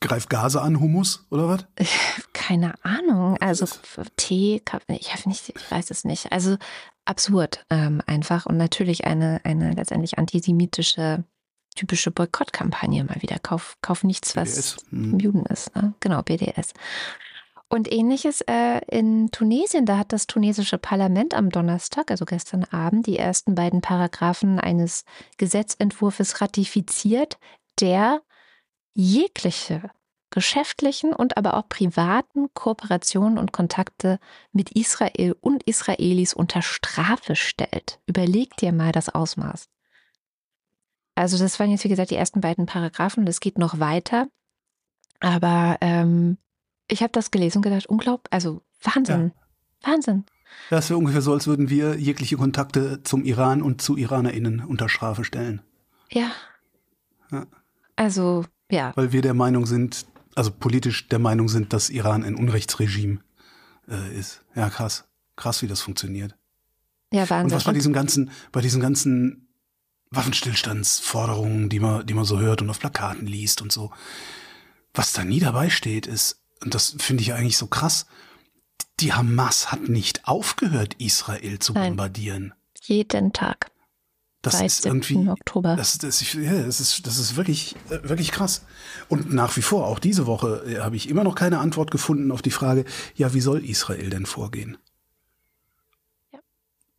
Greif 0.01 0.29
Gase 0.29 0.61
an 0.61 0.79
Hummus 0.79 1.25
oder 1.29 1.47
was? 1.49 1.65
Keine 2.33 2.73
Ahnung. 2.83 3.37
Also 3.41 3.65
Tee, 4.15 4.61
Kaffee, 4.63 4.95
ich 4.95 5.25
nicht, 5.25 5.49
ich 5.49 5.71
weiß 5.71 5.91
es 5.91 6.05
nicht. 6.05 6.31
Also 6.31 6.57
absurd 7.05 7.65
ähm, 7.69 8.01
einfach 8.05 8.45
und 8.45 8.57
natürlich 8.57 9.05
eine, 9.05 9.41
eine 9.43 9.73
letztendlich 9.73 10.17
antisemitische 10.17 11.23
typische 11.75 12.11
Boykottkampagne 12.11 13.03
mal 13.03 13.21
wieder. 13.21 13.39
Kauf, 13.39 13.77
kauf 13.81 14.03
nichts, 14.03 14.35
was. 14.35 14.77
Hm. 14.89 15.19
Juden 15.19 15.45
ist. 15.45 15.75
Ne? 15.75 15.93
Genau, 15.99 16.21
BDS. 16.21 16.73
Und 17.69 17.91
ähnliches 17.91 18.41
äh, 18.41 18.79
in 18.87 19.29
Tunesien, 19.31 19.85
da 19.85 19.99
hat 19.99 20.11
das 20.11 20.25
tunesische 20.25 20.79
Parlament 20.79 21.35
am 21.35 21.51
Donnerstag, 21.51 22.09
also 22.09 22.25
gestern 22.25 22.63
Abend, 22.65 23.05
die 23.05 23.17
ersten 23.17 23.53
beiden 23.53 23.81
Paragraphen 23.81 24.59
eines 24.59 25.05
Gesetzentwurfs 25.37 26.41
ratifiziert, 26.41 27.37
der 27.79 28.21
jegliche 28.99 29.89
geschäftlichen 30.29 31.13
und 31.13 31.37
aber 31.37 31.55
auch 31.55 31.67
privaten 31.69 32.53
Kooperationen 32.53 33.37
und 33.37 33.51
Kontakte 33.51 34.19
mit 34.51 34.71
Israel 34.71 35.35
und 35.41 35.63
Israelis 35.63 36.33
unter 36.33 36.61
Strafe 36.61 37.35
stellt. 37.35 37.99
Überleg 38.05 38.55
dir 38.57 38.71
mal 38.71 38.91
das 38.91 39.09
Ausmaß. 39.09 39.69
Also 41.15 41.37
das 41.37 41.59
waren 41.59 41.71
jetzt, 41.71 41.83
wie 41.83 41.89
gesagt, 41.89 42.11
die 42.11 42.15
ersten 42.15 42.41
beiden 42.41 42.65
Paragraphen. 42.65 43.25
Das 43.25 43.39
geht 43.39 43.57
noch 43.57 43.79
weiter. 43.79 44.27
Aber 45.19 45.77
ähm, 45.81 46.37
ich 46.87 47.01
habe 47.01 47.11
das 47.11 47.31
gelesen 47.31 47.59
und 47.59 47.63
gedacht, 47.63 47.87
unglaublich, 47.87 48.31
also 48.31 48.61
Wahnsinn. 48.83 49.31
Wahnsinn. 49.81 50.25
Das 50.69 50.89
wäre 50.89 50.97
ungefähr 50.97 51.21
so, 51.21 51.33
als 51.33 51.47
würden 51.47 51.69
wir 51.69 51.95
jegliche 51.97 52.37
Kontakte 52.37 53.01
zum 53.03 53.23
Iran 53.23 53.61
und 53.61 53.81
zu 53.81 53.97
IranerInnen 53.97 54.63
unter 54.63 54.89
Strafe 54.89 55.23
stellen. 55.23 55.61
Ja. 56.11 56.31
Ja. 57.31 57.47
Also, 57.95 58.45
ja. 58.71 58.91
Weil 58.95 59.11
wir 59.11 59.21
der 59.21 59.33
Meinung 59.33 59.65
sind, 59.65 60.05
also 60.35 60.51
politisch 60.51 61.07
der 61.09 61.19
Meinung 61.19 61.49
sind, 61.49 61.73
dass 61.73 61.89
Iran 61.89 62.23
ein 62.23 62.35
Unrechtsregime 62.35 63.19
äh, 63.87 64.17
ist. 64.17 64.43
Ja, 64.55 64.69
krass. 64.69 65.05
Krass, 65.35 65.61
wie 65.61 65.67
das 65.67 65.81
funktioniert. 65.81 66.35
Ja, 67.11 67.23
Und 67.23 67.29
Wahnsinn. 67.29 67.55
was 67.57 67.63
bei 67.63 67.73
diesen 67.73 67.93
ganzen, 67.93 68.31
bei 68.51 68.61
diesen 68.61 68.81
ganzen 68.81 69.47
Waffenstillstandsforderungen, 70.11 71.69
die 71.69 71.79
man, 71.79 72.05
die 72.05 72.13
man 72.13 72.25
so 72.25 72.39
hört 72.39 72.61
und 72.61 72.69
auf 72.69 72.79
Plakaten 72.79 73.25
liest 73.27 73.61
und 73.61 73.71
so, 73.71 73.91
was 74.93 75.13
da 75.13 75.23
nie 75.23 75.39
dabei 75.39 75.69
steht, 75.69 76.07
ist, 76.07 76.41
und 76.63 76.73
das 76.73 76.95
finde 76.99 77.23
ich 77.23 77.33
eigentlich 77.33 77.57
so 77.57 77.67
krass, 77.67 78.05
die 78.99 79.13
Hamas 79.13 79.71
hat 79.71 79.87
nicht 79.87 80.27
aufgehört, 80.27 80.95
Israel 80.95 81.59
zu 81.59 81.73
Nein. 81.73 81.91
bombardieren. 81.91 82.53
jeden 82.81 83.33
Tag. 83.33 83.71
Das 84.41 84.53
seit 84.53 84.67
ist 84.67 84.83
7. 84.83 84.95
irgendwie, 84.95 85.29
Oktober. 85.29 85.75
das, 85.75 85.97
das, 85.97 86.21
ich, 86.21 86.33
ja, 86.35 86.63
das, 86.63 86.79
ist, 86.79 87.05
das 87.05 87.17
ist 87.17 87.35
wirklich, 87.35 87.75
äh, 87.89 88.07
wirklich 88.07 88.31
krass. 88.31 88.63
Und 89.09 89.33
nach 89.33 89.57
wie 89.57 89.61
vor, 89.61 89.85
auch 89.85 89.99
diese 89.99 90.27
Woche, 90.27 90.63
äh, 90.65 90.79
habe 90.79 90.95
ich 90.95 91.09
immer 91.09 91.25
noch 91.25 91.35
keine 91.35 91.59
Antwort 91.59 91.91
gefunden 91.91 92.31
auf 92.31 92.41
die 92.41 92.51
Frage, 92.51 92.85
ja, 93.15 93.33
wie 93.33 93.41
soll 93.41 93.65
Israel 93.65 94.09
denn 94.09 94.25
vorgehen? 94.25 94.77
Ja. 96.31 96.39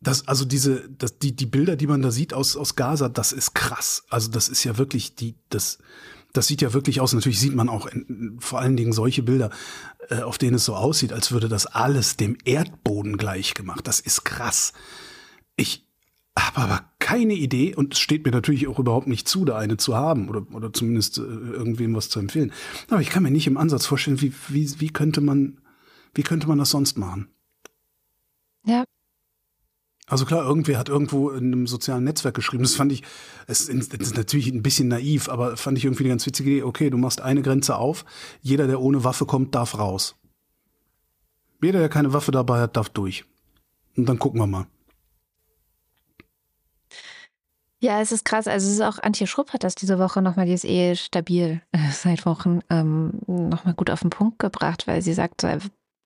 Das, 0.01 0.27
also 0.27 0.45
diese, 0.45 0.87
das, 0.89 1.17
die, 1.17 1.35
die 1.35 1.47
Bilder, 1.47 1.75
die 1.75 1.87
man 1.87 2.03
da 2.03 2.11
sieht 2.11 2.35
aus, 2.35 2.55
aus 2.55 2.75
Gaza, 2.75 3.09
das 3.09 3.31
ist 3.31 3.55
krass. 3.55 4.03
Also 4.09 4.29
das 4.29 4.47
ist 4.47 4.63
ja 4.63 4.77
wirklich 4.77 5.15
die, 5.15 5.33
das, 5.49 5.79
das 6.33 6.45
sieht 6.45 6.61
ja 6.61 6.73
wirklich 6.73 7.01
aus. 7.01 7.13
Natürlich 7.13 7.39
sieht 7.39 7.55
man 7.55 7.69
auch 7.69 7.87
in, 7.87 8.37
vor 8.39 8.59
allen 8.59 8.77
Dingen 8.77 8.93
solche 8.93 9.23
Bilder, 9.23 9.49
äh, 10.09 10.21
auf 10.21 10.37
denen 10.37 10.57
es 10.57 10.65
so 10.65 10.75
aussieht, 10.75 11.11
als 11.11 11.31
würde 11.31 11.49
das 11.49 11.65
alles 11.65 12.17
dem 12.17 12.37
Erdboden 12.45 13.17
gleich 13.17 13.55
gemacht. 13.55 13.87
Das 13.87 13.99
ist 13.99 14.25
krass. 14.25 14.73
Ich 15.55 15.87
habe 16.37 16.57
aber 16.57 16.91
keine 16.99 17.33
Idee 17.33 17.75
und 17.75 17.93
es 17.93 17.99
steht 17.99 18.25
mir 18.25 18.31
natürlich 18.31 18.67
auch 18.67 18.79
überhaupt 18.79 19.07
nicht 19.07 19.27
zu, 19.27 19.43
da 19.43 19.57
eine 19.57 19.77
zu 19.77 19.95
haben 19.95 20.29
oder, 20.29 20.45
oder 20.53 20.71
zumindest 20.71 21.17
äh, 21.17 21.21
irgendwem 21.21 21.93
was 21.95 22.09
zu 22.09 22.19
empfehlen. 22.19 22.53
Aber 22.89 23.01
ich 23.01 23.09
kann 23.09 23.23
mir 23.23 23.31
nicht 23.31 23.47
im 23.47 23.57
Ansatz 23.57 23.85
vorstellen, 23.85 24.21
wie, 24.21 24.33
wie, 24.47 24.79
wie 24.79 24.89
könnte 24.89 25.19
man, 25.19 25.59
wie 26.13 26.23
könnte 26.23 26.47
man 26.47 26.57
das 26.57 26.69
sonst 26.69 26.97
machen? 26.97 27.27
Ja. 28.65 28.85
Also 30.07 30.25
klar, 30.25 30.43
irgendwer 30.43 30.77
hat 30.77 30.89
irgendwo 30.89 31.29
in 31.29 31.53
einem 31.53 31.67
sozialen 31.67 32.03
Netzwerk 32.03 32.35
geschrieben. 32.35 32.63
Das 32.63 32.75
fand 32.75 32.91
ich, 32.91 33.03
es 33.47 33.69
ist, 33.69 33.93
ist 33.93 34.17
natürlich 34.17 34.47
ein 34.47 34.63
bisschen 34.63 34.89
naiv, 34.89 35.29
aber 35.29 35.55
fand 35.55 35.77
ich 35.77 35.85
irgendwie 35.85 36.03
eine 36.03 36.09
ganz 36.09 36.25
witzige 36.25 36.49
Idee. 36.49 36.63
Okay, 36.63 36.89
du 36.89 36.97
machst 36.97 37.21
eine 37.21 37.41
Grenze 37.41 37.77
auf. 37.77 38.05
Jeder, 38.41 38.67
der 38.67 38.81
ohne 38.81 39.03
Waffe 39.03 39.25
kommt, 39.25 39.55
darf 39.55 39.77
raus. 39.77 40.15
Jeder, 41.61 41.79
der 41.79 41.89
keine 41.89 42.11
Waffe 42.13 42.31
dabei 42.31 42.59
hat, 42.59 42.75
darf 42.75 42.89
durch. 42.89 43.25
Und 43.95 44.07
dann 44.07 44.19
gucken 44.19 44.39
wir 44.41 44.47
mal. 44.47 44.67
Ja, 47.83 47.99
es 47.99 48.11
ist 48.11 48.25
krass. 48.25 48.47
Also 48.47 48.67
es 48.67 48.73
ist 48.73 48.81
auch 48.81 48.99
Antje 49.01 49.25
Schrupp 49.25 49.53
hat 49.53 49.63
das 49.63 49.73
diese 49.75 49.97
Woche 49.97 50.21
nochmal, 50.21 50.45
die 50.45 50.53
ist 50.53 50.65
eh 50.65 50.95
stabil 50.95 51.61
äh, 51.71 51.77
seit 51.91 52.25
Wochen, 52.27 52.59
ähm, 52.69 53.19
nochmal 53.27 53.73
gut 53.73 53.89
auf 53.89 54.01
den 54.01 54.11
Punkt 54.11 54.37
gebracht, 54.39 54.85
weil 54.87 55.01
sie 55.01 55.13
sagt, 55.13 55.43
äh, 55.43 55.57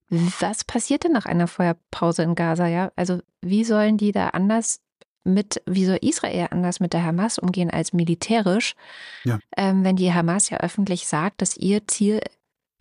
was 0.09 0.63
passiert 0.63 1.03
denn 1.03 1.11
nach 1.11 1.25
einer 1.25 1.47
Feuerpause 1.47 2.23
in 2.23 2.35
Gaza, 2.35 2.67
ja? 2.67 2.91
Also 2.95 3.19
wie 3.41 3.63
sollen 3.65 3.97
die 3.97 4.11
da 4.13 4.29
anders 4.29 4.79
mit, 5.25 5.61
wie 5.65 5.85
soll 5.85 5.97
Israel 6.01 6.47
anders 6.51 6.79
mit 6.79 6.93
der 6.93 7.03
Hamas 7.03 7.39
umgehen 7.39 7.71
als 7.71 7.91
militärisch, 7.91 8.75
Ja. 9.23 9.39
ähm, 9.57 9.83
wenn 9.83 9.95
die 9.97 10.13
Hamas 10.13 10.49
ja 10.49 10.59
öffentlich 10.59 11.07
sagt, 11.07 11.41
dass 11.41 11.57
ihr 11.57 11.85
Ziel 11.87 12.21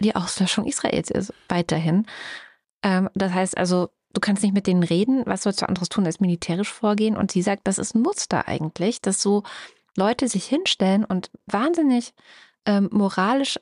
die 0.01 0.15
Auslöschung 0.15 0.67
Israels 0.67 1.11
ist, 1.11 1.33
weiterhin. 1.49 2.07
Ähm, 2.83 3.09
das 3.15 3.33
heißt 3.33 3.57
also, 3.57 3.89
du 4.15 4.21
kannst 4.21 4.43
nicht 4.43 4.55
mit 4.55 4.67
denen 4.67 4.83
reden, 4.83 5.23
was 5.27 5.43
sollst 5.43 5.61
du 5.61 5.69
anderes 5.69 5.89
tun 5.89 6.07
als 6.07 6.21
militärisch 6.21 6.73
vorgehen? 6.73 7.17
Und 7.17 7.31
sie 7.31 7.43
sagt, 7.43 7.67
das 7.67 7.79
ist 7.79 7.95
ein 7.95 8.03
Muster 8.03 8.49
eigentlich, 8.49 9.03
dass 9.03 9.21
so 9.21 9.43
Leute 9.97 10.29
sich 10.29 10.47
hinstellen 10.47 11.05
und 11.05 11.31
wahnsinnig 11.47 12.15
ähm, 12.65 12.89
moralisch 12.91 13.59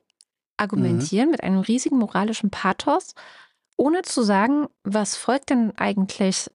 argumentieren 0.56 1.30
mit 1.30 1.42
einem 1.42 1.60
riesigen 1.60 1.98
moralischen 1.98 2.50
Pathos, 2.50 3.14
ohne 3.76 4.02
zu 4.02 4.22
sagen, 4.22 4.68
was 4.84 5.16
folgt 5.16 5.50
denn 5.50 5.76
eigentlich, 5.76 6.50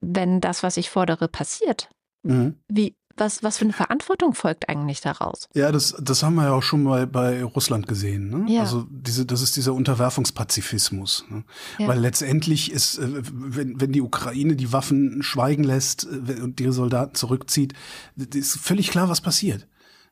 wenn 0.00 0.40
das, 0.40 0.62
was 0.62 0.76
ich 0.76 0.88
fordere, 0.88 1.28
passiert? 1.28 1.90
Mhm. 2.22 2.58
Wie, 2.68 2.96
was, 3.16 3.42
was 3.42 3.58
für 3.58 3.64
eine 3.64 3.72
Verantwortung 3.72 4.34
folgt 4.34 4.68
eigentlich 4.68 5.00
daraus? 5.00 5.48
Ja, 5.54 5.70
das, 5.72 5.94
das 6.00 6.22
haben 6.22 6.34
wir 6.34 6.44
ja 6.44 6.52
auch 6.52 6.62
schon 6.62 6.82
mal 6.82 7.06
bei 7.06 7.42
Russland 7.44 7.86
gesehen. 7.86 8.30
Ne? 8.30 8.52
Ja. 8.52 8.60
Also 8.62 8.86
diese, 8.90 9.26
das 9.26 9.42
ist 9.42 9.56
dieser 9.56 9.74
Unterwerfungspazifismus. 9.74 11.24
Ne? 11.30 11.44
Ja. 11.78 11.88
Weil 11.88 12.00
letztendlich 12.00 12.72
ist, 12.72 12.98
äh, 12.98 13.22
wenn, 13.32 13.80
wenn 13.80 13.92
die 13.92 14.02
Ukraine 14.02 14.56
die 14.56 14.72
Waffen 14.72 15.22
schweigen 15.22 15.64
lässt 15.64 16.04
äh, 16.04 16.40
und 16.40 16.60
ihre 16.60 16.72
Soldaten 16.72 17.14
zurückzieht, 17.14 17.74
ist 18.16 18.56
völlig 18.56 18.90
klar, 18.90 19.08
was 19.08 19.20
passiert. 19.20 19.66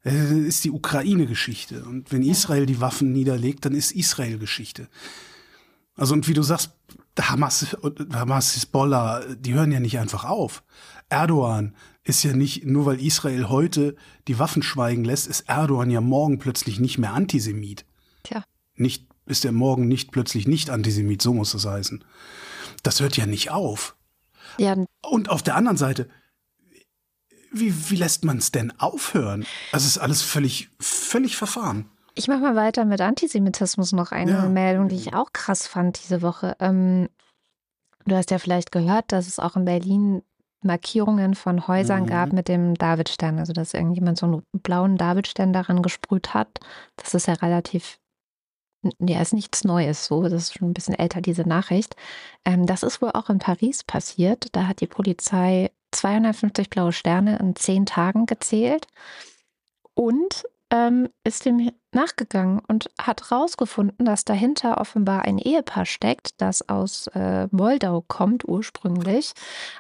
Äh, 0.05 0.39
ist 0.39 0.65
die 0.65 0.71
Ukraine-Geschichte. 0.71 1.85
Und 1.85 2.13
wenn 2.13 2.23
Israel 2.23 2.67
die 2.67 2.81
Waffen 2.81 3.13
niederlegt, 3.13 3.65
dann 3.65 3.75
ist 3.75 3.93
Israel 3.93 4.39
Geschichte. 4.39 4.89
Also 5.97 6.15
und 6.15 6.29
wie 6.29 6.35
du 6.35 6.43
sagst, 6.43 6.73
Hamas, 7.21 7.77
Hamas, 8.13 8.57
Hezbollah, 8.57 9.23
die 9.37 9.55
hören 9.55 9.71
ja 9.71 9.81
nicht 9.81 9.99
einfach 9.99 10.25
auf. 10.25 10.63
Erdogan 11.09 11.75
ist 12.05 12.23
ja 12.25 12.33
nicht, 12.33 12.65
nur 12.67 12.87
weil 12.87 13.01
Israel 13.01 13.49
heute 13.49 13.95
die 14.29 14.39
Waffen 14.39 14.63
schweigen 14.63 15.05
lässt, 15.05 15.27
ist 15.29 15.49
Erdogan 15.49 15.91
ja 15.91 16.01
morgen 16.01 16.39
plötzlich 16.39 16.81
nicht 16.81 16.99
mehr 16.99 17.13
Antisemit. 17.13 17.85
Tja. 18.25 18.45
Nicht, 18.75 19.07
ist 19.27 19.45
er 19.45 19.53
morgen 19.53 19.87
nicht 19.89 20.11
plötzlich 20.11 20.47
nicht 20.49 20.71
Antisemit, 20.71 21.23
so 21.23 21.33
muss 21.33 21.53
das 21.53 21.65
heißen. 21.67 22.05
Das 22.83 23.01
hört 23.01 23.17
ja 23.17 23.27
nicht 23.27 23.51
auf. 23.51 23.97
Ja, 24.59 24.77
Und 25.03 25.31
auf 25.31 25.43
der 25.43 25.55
anderen 25.55 25.77
Seite, 25.77 26.09
wie, 27.53 27.91
wie 27.91 27.97
lässt 27.97 28.25
man 28.25 28.39
es 28.39 28.51
denn 28.51 28.73
aufhören? 28.81 29.45
Das 29.71 29.85
ist 29.85 29.99
alles 29.99 30.23
völlig, 30.23 30.71
völlig 30.81 31.37
verfahren. 31.37 31.89
Ich 32.15 32.29
mache 32.29 32.41
mal 32.41 32.57
weiter 32.57 32.85
mit 32.85 33.01
Antisemitismus 33.01 33.93
noch 33.93 34.11
eine 34.13 34.33
Ja. 34.33 34.49
Meldung, 34.49 34.89
die 34.89 34.97
ich 34.97 35.15
auch 35.15 35.33
krass 35.33 35.67
fand 35.67 36.03
diese 36.03 36.23
Woche. 36.23 36.57
Ähm, 36.61 37.09
Du 38.05 38.17
hast 38.17 38.33
ja 38.33 38.41
vielleicht 38.41 38.73
gehört, 38.73 39.13
dass 39.13 39.29
es 39.29 39.39
auch 39.39 39.55
in 39.55 39.65
Berlin 39.65 40.23
Markierungen 40.63 41.35
von 41.35 41.67
Häusern 41.69 42.03
Mhm. 42.03 42.07
gab 42.07 42.33
mit 42.33 42.49
dem 42.49 42.75
Davidstern. 42.75 43.39
Also, 43.39 43.53
dass 43.53 43.75
irgendjemand 43.75 44.19
so 44.19 44.27
einen 44.27 44.43
blauen 44.53 44.97
Davidstern 44.97 45.53
daran 45.53 45.83
gesprüht 45.83 46.35
hat. 46.35 46.61
Das 46.97 47.15
ist 47.15 47.27
ja 47.27 47.35
relativ, 47.35 47.99
ja, 49.01 49.21
ist 49.21 49.33
nichts 49.35 49.65
Neues 49.65 50.07
so. 50.07 50.23
Das 50.23 50.33
ist 50.35 50.55
schon 50.59 50.71
ein 50.71 50.75
bisschen 50.75 50.95
älter, 50.95 51.21
diese 51.21 51.49
Nachricht. 51.49 51.97
Ähm, 52.45 52.67
das 52.67 52.83
ist 52.83 53.03
wohl 53.03 53.11
auch 53.13 53.31
in 53.31 53.39
Paris 53.39 53.85
passiert. 53.85 54.47
Da 54.53 54.67
hat 54.67 54.81
die 54.81 54.87
Polizei 54.87 55.71
250 55.93 56.71
blaue 56.71 56.93
Sterne 56.93 57.39
in 57.39 57.55
zehn 57.57 57.87
Tagen 57.87 58.27
gezählt 58.27 58.87
und 59.95 60.45
ähm, 60.73 61.11
ist 61.23 61.45
dem 61.45 61.71
nachgegangen 61.93 62.61
und 62.67 62.91
hat 62.99 63.31
rausgefunden, 63.31 64.07
dass 64.07 64.25
dahinter 64.25 64.81
offenbar 64.81 65.23
ein 65.23 65.37
Ehepaar 65.37 65.85
steckt, 65.85 66.41
das 66.41 66.67
aus 66.67 67.09
äh, 67.09 67.47
Moldau 67.51 68.03
kommt 68.09 68.49
ursprünglich. 68.49 69.35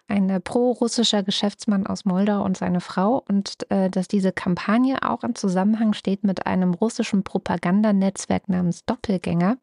Ein 0.06 0.28
äh, 0.28 0.38
pro-russischer 0.38 1.22
Geschäftsmann 1.22 1.86
aus 1.86 2.04
Moldau 2.04 2.44
und 2.44 2.58
seine 2.58 2.82
Frau. 2.82 3.24
Und 3.26 3.70
äh, 3.70 3.88
dass 3.88 4.06
diese 4.06 4.32
Kampagne 4.32 4.98
auch 5.02 5.24
im 5.24 5.34
Zusammenhang 5.34 5.94
steht 5.94 6.24
mit 6.24 6.46
einem 6.46 6.74
russischen 6.74 7.24
Propagandanetzwerk 7.24 8.50
namens 8.50 8.84
Doppelgänger, 8.84 9.56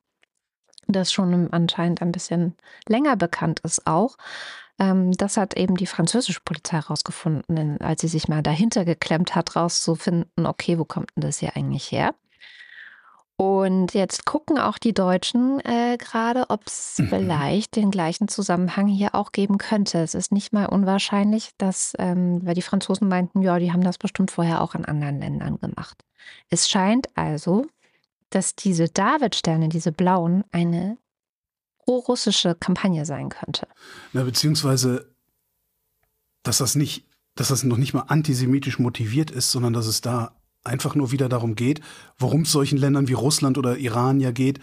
das 0.88 1.14
schon 1.14 1.54
anscheinend 1.54 2.02
ein 2.02 2.12
bisschen 2.12 2.56
länger 2.88 3.16
bekannt 3.16 3.60
ist 3.60 3.86
auch. 3.86 4.18
Ähm, 4.80 5.12
das 5.12 5.38
hat 5.38 5.56
eben 5.58 5.76
die 5.76 5.86
französische 5.86 6.42
Polizei 6.44 6.78
herausgefunden, 6.78 7.80
als 7.82 8.02
sie 8.02 8.08
sich 8.08 8.28
mal 8.28 8.42
dahinter 8.42 8.86
geklemmt 8.86 9.36
hat, 9.36 9.56
rauszufinden, 9.56 10.46
okay, 10.46 10.80
wo 10.80 10.86
kommt 10.86 11.12
denn 11.16 11.22
das 11.22 11.40
hier 11.40 11.56
eigentlich 11.56 11.92
her? 11.92 12.16
Und 13.36 13.94
jetzt 13.94 14.26
gucken 14.26 14.58
auch 14.58 14.78
die 14.78 14.94
Deutschen 14.94 15.62
äh, 15.64 15.96
gerade, 15.98 16.50
ob 16.50 16.68
es 16.68 16.98
Mhm. 17.00 17.08
vielleicht 17.08 17.76
den 17.78 17.90
gleichen 17.90 18.28
Zusammenhang 18.28 18.88
hier 18.88 19.16
auch 19.16 19.32
geben 19.32 19.58
könnte. 19.58 20.00
Es 20.00 20.14
ist 20.14 20.34
nicht 20.34 20.52
mal 20.52 20.66
unwahrscheinlich, 20.66 21.52
dass, 21.58 21.94
ähm, 22.00 22.46
weil 22.46 22.54
die 22.56 22.62
Franzosen 22.62 23.08
meinten, 23.08 23.42
ja, 23.42 23.58
die 23.58 23.72
haben 23.72 23.84
das 23.84 23.98
bestimmt 23.98 24.30
vorher 24.32 24.62
auch 24.62 24.76
in 24.76 24.84
anderen 24.84 25.20
Ländern 25.22 25.58
gemacht. 25.58 26.04
Es 26.50 26.68
scheint 26.68 27.08
also, 27.16 27.66
dass 28.30 28.56
diese 28.56 28.90
Davidsterne, 28.90 29.70
diese 29.70 29.94
blauen, 29.94 30.44
eine 30.52 30.98
pro-russische 31.90 32.54
Kampagne 32.54 33.04
sein 33.04 33.30
könnte. 33.30 33.68
Na, 34.14 34.24
beziehungsweise, 34.24 35.10
dass 36.44 36.60
das 36.60 36.76
nicht, 36.76 37.08
dass 37.34 37.48
das 37.48 37.64
noch 37.64 37.78
nicht 37.78 37.96
mal 37.96 38.04
antisemitisch 38.10 38.78
motiviert 38.78 39.32
ist, 39.32 39.50
sondern 39.50 39.74
dass 39.74 39.88
es 39.88 40.02
da 40.02 40.36
einfach 40.64 40.94
nur 40.94 41.12
wieder 41.12 41.30
darum 41.30 41.56
geht, 41.56 41.82
worum 42.20 42.42
es 42.42 42.52
solchen 42.52 42.78
Ländern 42.78 43.08
wie 43.08 43.14
Russland 43.14 43.58
oder 43.58 43.78
Iran 43.78 44.20
ja 44.20 44.30
geht, 44.30 44.60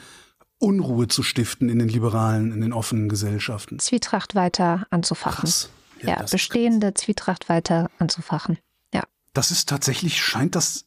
Unruhe 0.59 1.09
zu 1.09 1.25
stiften 1.25 1.69
in 1.69 1.81
den 1.81 1.89
liberalen, 1.89 2.53
in 2.53 2.61
den 2.61 2.73
offenen 2.73 3.09
Gesellschaften. 3.09 3.81
Zwietracht 3.81 4.37
weiter 4.37 4.87
anzufachen. 4.91 5.43
Krass. 5.43 5.71
Ja, 6.03 6.21
ist 6.21 6.31
bestehende 6.31 6.95
Zwietracht 6.95 7.49
weiter 7.49 7.91
anzufachen. 7.99 8.59
Ja, 8.95 9.03
Das 9.33 9.51
ist 9.51 9.69
tatsächlich, 9.69 10.23
scheint 10.23 10.55
das 10.55 10.85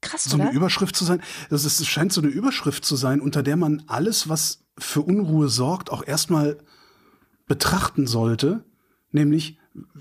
krass, 0.00 0.24
so 0.24 0.36
eine 0.36 0.44
oder? 0.44 0.52
Überschrift 0.52 0.96
zu 0.96 1.04
sein. 1.04 1.20
Das 1.50 1.64
ist, 1.64 1.84
scheint 1.86 2.14
so 2.14 2.22
eine 2.22 2.30
Überschrift 2.30 2.84
zu 2.84 2.96
sein, 2.96 3.20
unter 3.20 3.42
der 3.42 3.56
man 3.56 3.82
alles, 3.88 4.30
was 4.30 4.64
für 4.78 5.02
Unruhe 5.02 5.48
sorgt, 5.48 5.90
auch 5.90 6.06
erstmal 6.06 6.58
betrachten 7.46 8.06
sollte. 8.06 8.64
Nämlich, 9.10 9.58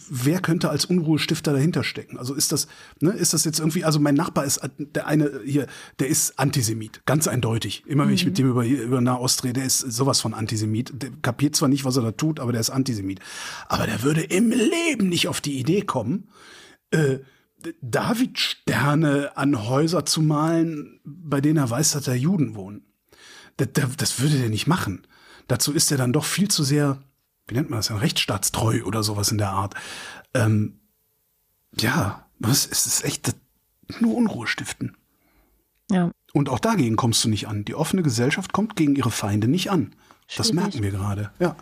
wer 0.09 0.41
könnte 0.41 0.69
als 0.69 0.83
Unruhestifter 0.85 1.53
dahinter 1.53 1.83
stecken? 1.83 2.17
Also 2.17 2.33
ist 2.33 2.51
das, 2.51 2.67
ne, 2.99 3.11
ist 3.11 3.33
das 3.33 3.45
jetzt 3.45 3.59
irgendwie, 3.59 3.85
also 3.85 3.99
mein 3.99 4.15
Nachbar 4.15 4.43
ist 4.43 4.57
äh, 4.57 4.69
der 4.77 5.07
eine 5.07 5.41
hier, 5.45 5.67
der 5.99 6.07
ist 6.07 6.37
Antisemit, 6.37 7.05
ganz 7.05 7.27
eindeutig. 7.27 7.83
Immer 7.87 8.05
wenn 8.05 8.13
ich 8.13 8.25
mit 8.25 8.37
dem 8.37 8.49
über, 8.49 8.65
über 8.65 8.99
Nahost 8.99 9.43
rede, 9.43 9.53
der 9.53 9.65
ist 9.65 9.79
sowas 9.79 10.19
von 10.19 10.33
Antisemit. 10.33 10.91
Der 11.01 11.11
kapiert 11.21 11.55
zwar 11.55 11.69
nicht, 11.69 11.85
was 11.85 11.95
er 11.95 12.03
da 12.03 12.11
tut, 12.11 12.39
aber 12.39 12.51
der 12.51 12.61
ist 12.61 12.69
Antisemit. 12.69 13.19
Aber 13.69 13.85
der 13.85 14.03
würde 14.03 14.23
im 14.23 14.49
Leben 14.49 15.07
nicht 15.07 15.29
auf 15.29 15.39
die 15.39 15.57
Idee 15.57 15.81
kommen, 15.81 16.27
äh, 16.91 17.19
David-Sterne 17.81 19.35
an 19.35 19.67
Häuser 19.67 20.05
zu 20.05 20.21
malen, 20.21 20.99
bei 21.03 21.41
denen 21.41 21.57
er 21.57 21.69
weiß, 21.69 21.93
dass 21.93 22.03
da 22.03 22.13
Juden 22.13 22.55
wohnen. 22.55 22.86
Das, 23.57 23.69
das, 23.73 23.97
das 23.97 24.19
würde 24.19 24.37
der 24.37 24.49
nicht 24.49 24.67
machen. 24.67 25.05
Dazu 25.47 25.73
ist 25.73 25.91
er 25.91 25.97
dann 25.97 26.13
doch 26.13 26.25
viel 26.25 26.49
zu 26.49 26.63
sehr, 26.63 27.01
wie 27.47 27.55
nennt 27.55 27.69
man 27.69 27.79
das, 27.79 27.87
denn, 27.87 27.97
rechtsstaatstreu 27.97 28.83
oder 28.83 29.03
sowas 29.03 29.31
in 29.31 29.37
der 29.37 29.49
Art. 29.49 29.75
Ähm, 30.33 30.79
ja, 31.79 32.27
was, 32.39 32.67
es 32.67 32.85
ist 32.85 33.03
echt 33.03 33.27
das, 33.27 33.35
nur 33.99 34.15
Unruhe 34.15 34.47
stiften. 34.47 34.97
Ja, 35.89 36.11
Und 36.33 36.49
auch 36.49 36.59
dagegen 36.59 36.97
kommst 36.97 37.23
du 37.23 37.29
nicht 37.29 37.47
an. 37.47 37.63
Die 37.63 37.75
offene 37.75 38.03
Gesellschaft 38.03 38.51
kommt 38.51 38.75
gegen 38.75 38.95
ihre 38.95 39.11
Feinde 39.11 39.47
nicht 39.47 39.71
an. 39.71 39.95
Das 40.35 40.47
Schwierig. 40.47 40.63
merken 40.63 40.83
wir 40.83 40.91
gerade. 40.91 41.31
Ja. 41.39 41.55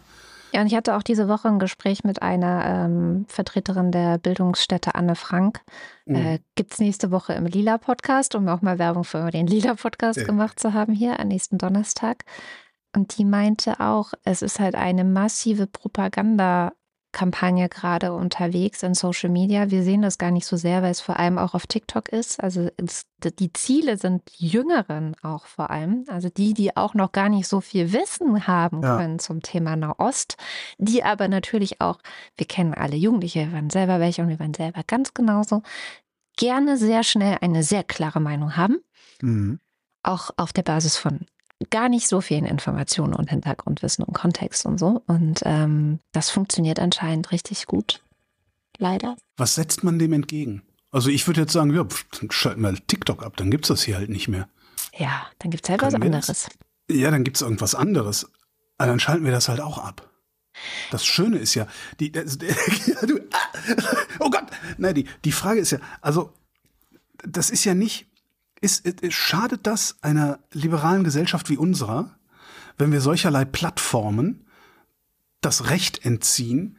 Ja, 0.55 0.61
und 0.61 0.67
ich 0.67 0.75
hatte 0.75 0.95
auch 0.95 1.03
diese 1.03 1.27
Woche 1.27 1.49
ein 1.49 1.59
Gespräch 1.59 2.05
mit 2.05 2.21
einer 2.21 2.63
ähm, 2.65 3.25
Vertreterin 3.27 3.91
der 3.91 4.17
Bildungsstätte 4.19 4.95
Anne 4.95 5.15
Frank. 5.17 5.59
Mhm. 6.05 6.15
Äh, 6.15 6.39
Gibt 6.55 6.71
es 6.71 6.79
nächste 6.79 7.11
Woche 7.11 7.33
im 7.33 7.45
Lila-Podcast, 7.45 8.35
um 8.35 8.47
auch 8.47 8.61
mal 8.61 8.79
Werbung 8.79 9.03
für 9.03 9.29
den 9.31 9.47
Lila-Podcast 9.47 10.19
Ja. 10.19 10.23
gemacht 10.23 10.57
zu 10.57 10.73
haben 10.73 10.93
hier 10.93 11.19
am 11.19 11.27
nächsten 11.27 11.57
Donnerstag. 11.57 12.23
Und 12.95 13.17
die 13.17 13.25
meinte 13.25 13.81
auch, 13.81 14.13
es 14.23 14.41
ist 14.41 14.61
halt 14.61 14.75
eine 14.75 15.03
massive 15.03 15.67
Propagandakampagne 17.15 17.69
gerade 17.69 18.13
unterwegs 18.13 18.83
in 18.83 18.93
Social 18.93 19.29
Media. 19.29 19.71
Wir 19.71 19.83
sehen 19.83 20.01
das 20.01 20.17
gar 20.17 20.31
nicht 20.31 20.45
so 20.45 20.57
sehr, 20.57 20.81
weil 20.81 20.91
es 20.91 21.01
vor 21.01 21.17
allem 21.17 21.37
auch 21.37 21.53
auf 21.53 21.65
TikTok 21.65 22.09
ist. 22.09 22.41
Also 22.43 22.69
es, 22.77 23.05
die 23.39 23.53
Ziele 23.53 23.97
sind 23.97 24.23
Jüngeren 24.35 25.15
auch 25.21 25.45
vor 25.45 25.69
allem. 25.69 26.05
Also 26.07 26.29
die, 26.29 26.53
die 26.53 26.75
auch 26.75 26.93
noch 26.93 27.11
gar 27.11 27.29
nicht 27.29 27.47
so 27.47 27.61
viel 27.61 27.93
Wissen 27.93 28.47
haben 28.47 28.81
Ja. 28.83 28.97
können 28.97 29.19
zum 29.19 29.41
Thema 29.41 29.75
Nahost, 29.75 30.35
die 30.77 31.03
aber 31.03 31.27
natürlich 31.27 31.81
auch, 31.81 31.99
wir 32.35 32.45
kennen 32.47 32.73
alle 32.73 32.95
Jugendliche, 32.97 33.47
wir 33.47 33.53
waren 33.53 33.69
selber 33.69 33.99
welche 33.99 34.21
und 34.21 34.29
wir 34.29 34.39
waren 34.39 34.53
selber 34.53 34.81
ganz 34.85 35.13
genauso, 35.13 35.61
gerne 36.37 36.77
sehr 36.77 37.03
schnell 37.03 37.37
eine 37.41 37.63
sehr 37.63 37.83
klare 37.83 38.19
Meinung 38.19 38.57
haben 38.57 38.77
Mhm. 39.21 39.59
auch 40.03 40.31
auf 40.35 40.51
der 40.51 40.63
Basis 40.63 40.97
von 40.97 41.25
gar 41.69 41.89
nicht 41.89 42.07
so 42.07 42.21
vielen 42.21 42.45
Informationen 42.45 43.13
und 43.13 43.29
Hintergrundwissen 43.29 44.03
und 44.03 44.13
Kontext 44.13 44.65
und 44.65 44.77
so. 44.77 45.03
Und 45.07 45.41
ähm, 45.45 45.99
das 46.11 46.29
funktioniert 46.29 46.79
anscheinend 46.79 47.31
richtig 47.31 47.65
gut. 47.65 48.01
Leider. 48.77 49.15
Was 49.37 49.55
setzt 49.55 49.83
man 49.83 49.99
dem 49.99 50.13
entgegen? 50.13 50.63
Also 50.91 51.09
ich 51.09 51.27
würde 51.27 51.41
jetzt 51.41 51.53
sagen, 51.53 51.73
ja, 51.73 51.85
schalten 52.29 52.61
wir 52.61 52.73
TikTok 52.87 53.23
ab, 53.23 53.35
dann 53.37 53.51
gibt's 53.51 53.67
das 53.67 53.83
hier 53.83 53.97
halt 53.97 54.09
nicht 54.09 54.27
mehr. 54.27 54.47
Ja, 54.97 55.27
dann 55.39 55.51
gibt 55.51 55.65
es 55.65 55.69
halt 55.69 55.81
was 55.81 55.93
Können 55.93 56.03
wir 56.03 56.11
das? 56.11 56.29
anderes. 56.29 56.49
Ja, 56.89 57.11
dann 57.11 57.23
gibt's 57.23 57.41
irgendwas 57.41 57.75
anderes. 57.75 58.31
Aber 58.77 58.89
dann 58.89 58.99
schalten 58.99 59.25
wir 59.25 59.31
das 59.31 59.49
halt 59.49 59.59
auch 59.61 59.77
ab. 59.77 60.09
Das 60.91 61.05
Schöne 61.05 61.37
ist 61.37 61.53
ja, 61.53 61.67
die, 61.99 62.11
das, 62.11 62.37
du, 62.37 63.19
ah, 63.31 63.97
oh 64.19 64.29
Gott, 64.29 64.45
nein, 64.77 64.95
die, 64.95 65.05
die 65.25 65.31
Frage 65.31 65.59
ist 65.59 65.71
ja, 65.71 65.79
also 66.01 66.31
das 67.25 67.49
ist 67.49 67.65
ja 67.65 67.73
nicht, 67.73 68.07
ist, 68.65 68.85
ist, 68.85 69.13
schadet 69.13 69.67
das 69.67 69.97
einer 70.01 70.39
liberalen 70.51 71.03
Gesellschaft 71.03 71.49
wie 71.49 71.57
unserer, 71.57 72.17
wenn 72.77 72.91
wir 72.91 72.99
solcherlei 72.99 73.45
Plattformen 73.45 74.45
das 75.39 75.69
Recht 75.69 76.03
entziehen, 76.03 76.77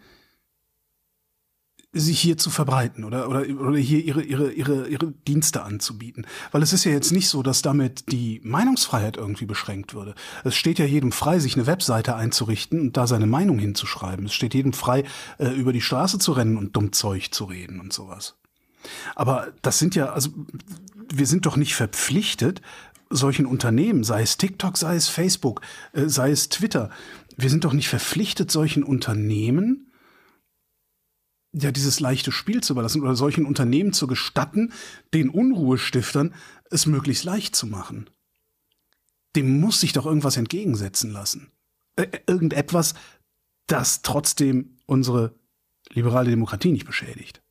sich 1.93 2.21
hier 2.21 2.37
zu 2.37 2.51
verbreiten 2.51 3.05
oder, 3.05 3.29
oder, 3.29 3.49
oder 3.49 3.79
hier 3.79 4.05
ihre, 4.05 4.23
ihre, 4.23 4.53
ihre, 4.53 4.89
ihre 4.89 5.13
Dienste 5.27 5.63
anzubieten. 5.63 6.27
Weil 6.53 6.63
es 6.63 6.75
ist 6.75 6.85
ja 6.85 6.91
jetzt 6.91 7.13
nicht 7.13 7.29
so, 7.29 7.43
dass 7.43 7.63
damit 7.63 8.13
die 8.13 8.41
Meinungsfreiheit 8.45 9.17
irgendwie 9.17 9.47
beschränkt 9.47 9.95
würde. 9.95 10.15
Es 10.45 10.57
steht 10.57 10.79
ja 10.79 10.85
jedem 10.85 11.13
frei, 11.13 11.39
sich 11.39 11.55
eine 11.55 11.67
Webseite 11.67 12.17
einzurichten 12.17 12.81
und 12.81 12.97
da 12.99 13.07
seine 13.07 13.27
Meinung 13.27 13.59
hinzuschreiben. 13.59 14.27
Es 14.27 14.35
steht 14.35 14.53
jedem 14.53 14.75
frei, 14.75 15.05
äh, 15.39 15.49
über 15.49 15.73
die 15.73 15.81
Straße 15.81 16.19
zu 16.19 16.33
rennen 16.33 16.59
und 16.59 16.77
dumm 16.77 16.93
Zeug 16.93 17.33
zu 17.33 17.45
reden 17.45 17.81
und 17.81 17.95
sowas. 17.95 18.35
Aber 19.15 19.49
das 19.63 19.79
sind 19.79 19.95
ja, 19.95 20.07
also 20.07 20.31
wir 21.13 21.27
sind 21.27 21.47
doch 21.47 21.57
nicht 21.57 21.75
verpflichtet, 21.75 22.63
solchen 23.11 23.47
Unternehmen, 23.47 24.05
sei 24.05 24.23
es 24.23 24.37
TikTok, 24.37 24.77
sei 24.77 24.97
es 24.97 25.09
Facebook, 25.09 25.61
äh, 25.93 26.09
sei 26.09 26.31
es 26.31 26.49
Twitter, 26.49 26.91
wir 27.37 27.51
sind 27.51 27.65
doch 27.65 27.73
nicht 27.73 27.89
verpflichtet, 27.89 28.51
solchen 28.51 28.83
Unternehmen 28.83 29.93
ja 31.53 31.71
dieses 31.71 32.01
leichte 32.01 32.33
Spiel 32.33 32.63
zu 32.63 32.75
überlassen 32.75 33.03
oder 33.03 33.17
solchen 33.17 33.47
Unternehmen 33.47 33.93
zu 33.93 34.07
gestatten, 34.07 34.73
den 35.15 35.31
Unruhestiftern 35.31 36.35
es 36.71 36.87
möglichst 36.87 37.25
leicht 37.25 37.57
zu 37.57 37.67
machen. 37.67 38.11
Dem 39.35 39.61
muss 39.61 39.81
sich 39.81 39.93
doch 39.93 40.07
irgendwas 40.07 40.37
entgegensetzen 40.37 41.11
lassen. 41.11 41.51
Äh, 41.97 42.09
irgendetwas, 42.27 42.95
das 43.67 44.03
trotzdem 44.03 44.79
unsere 44.87 45.35
liberale 45.91 46.31
Demokratie 46.31 46.73
nicht 46.73 46.87
beschädigt. 46.87 47.43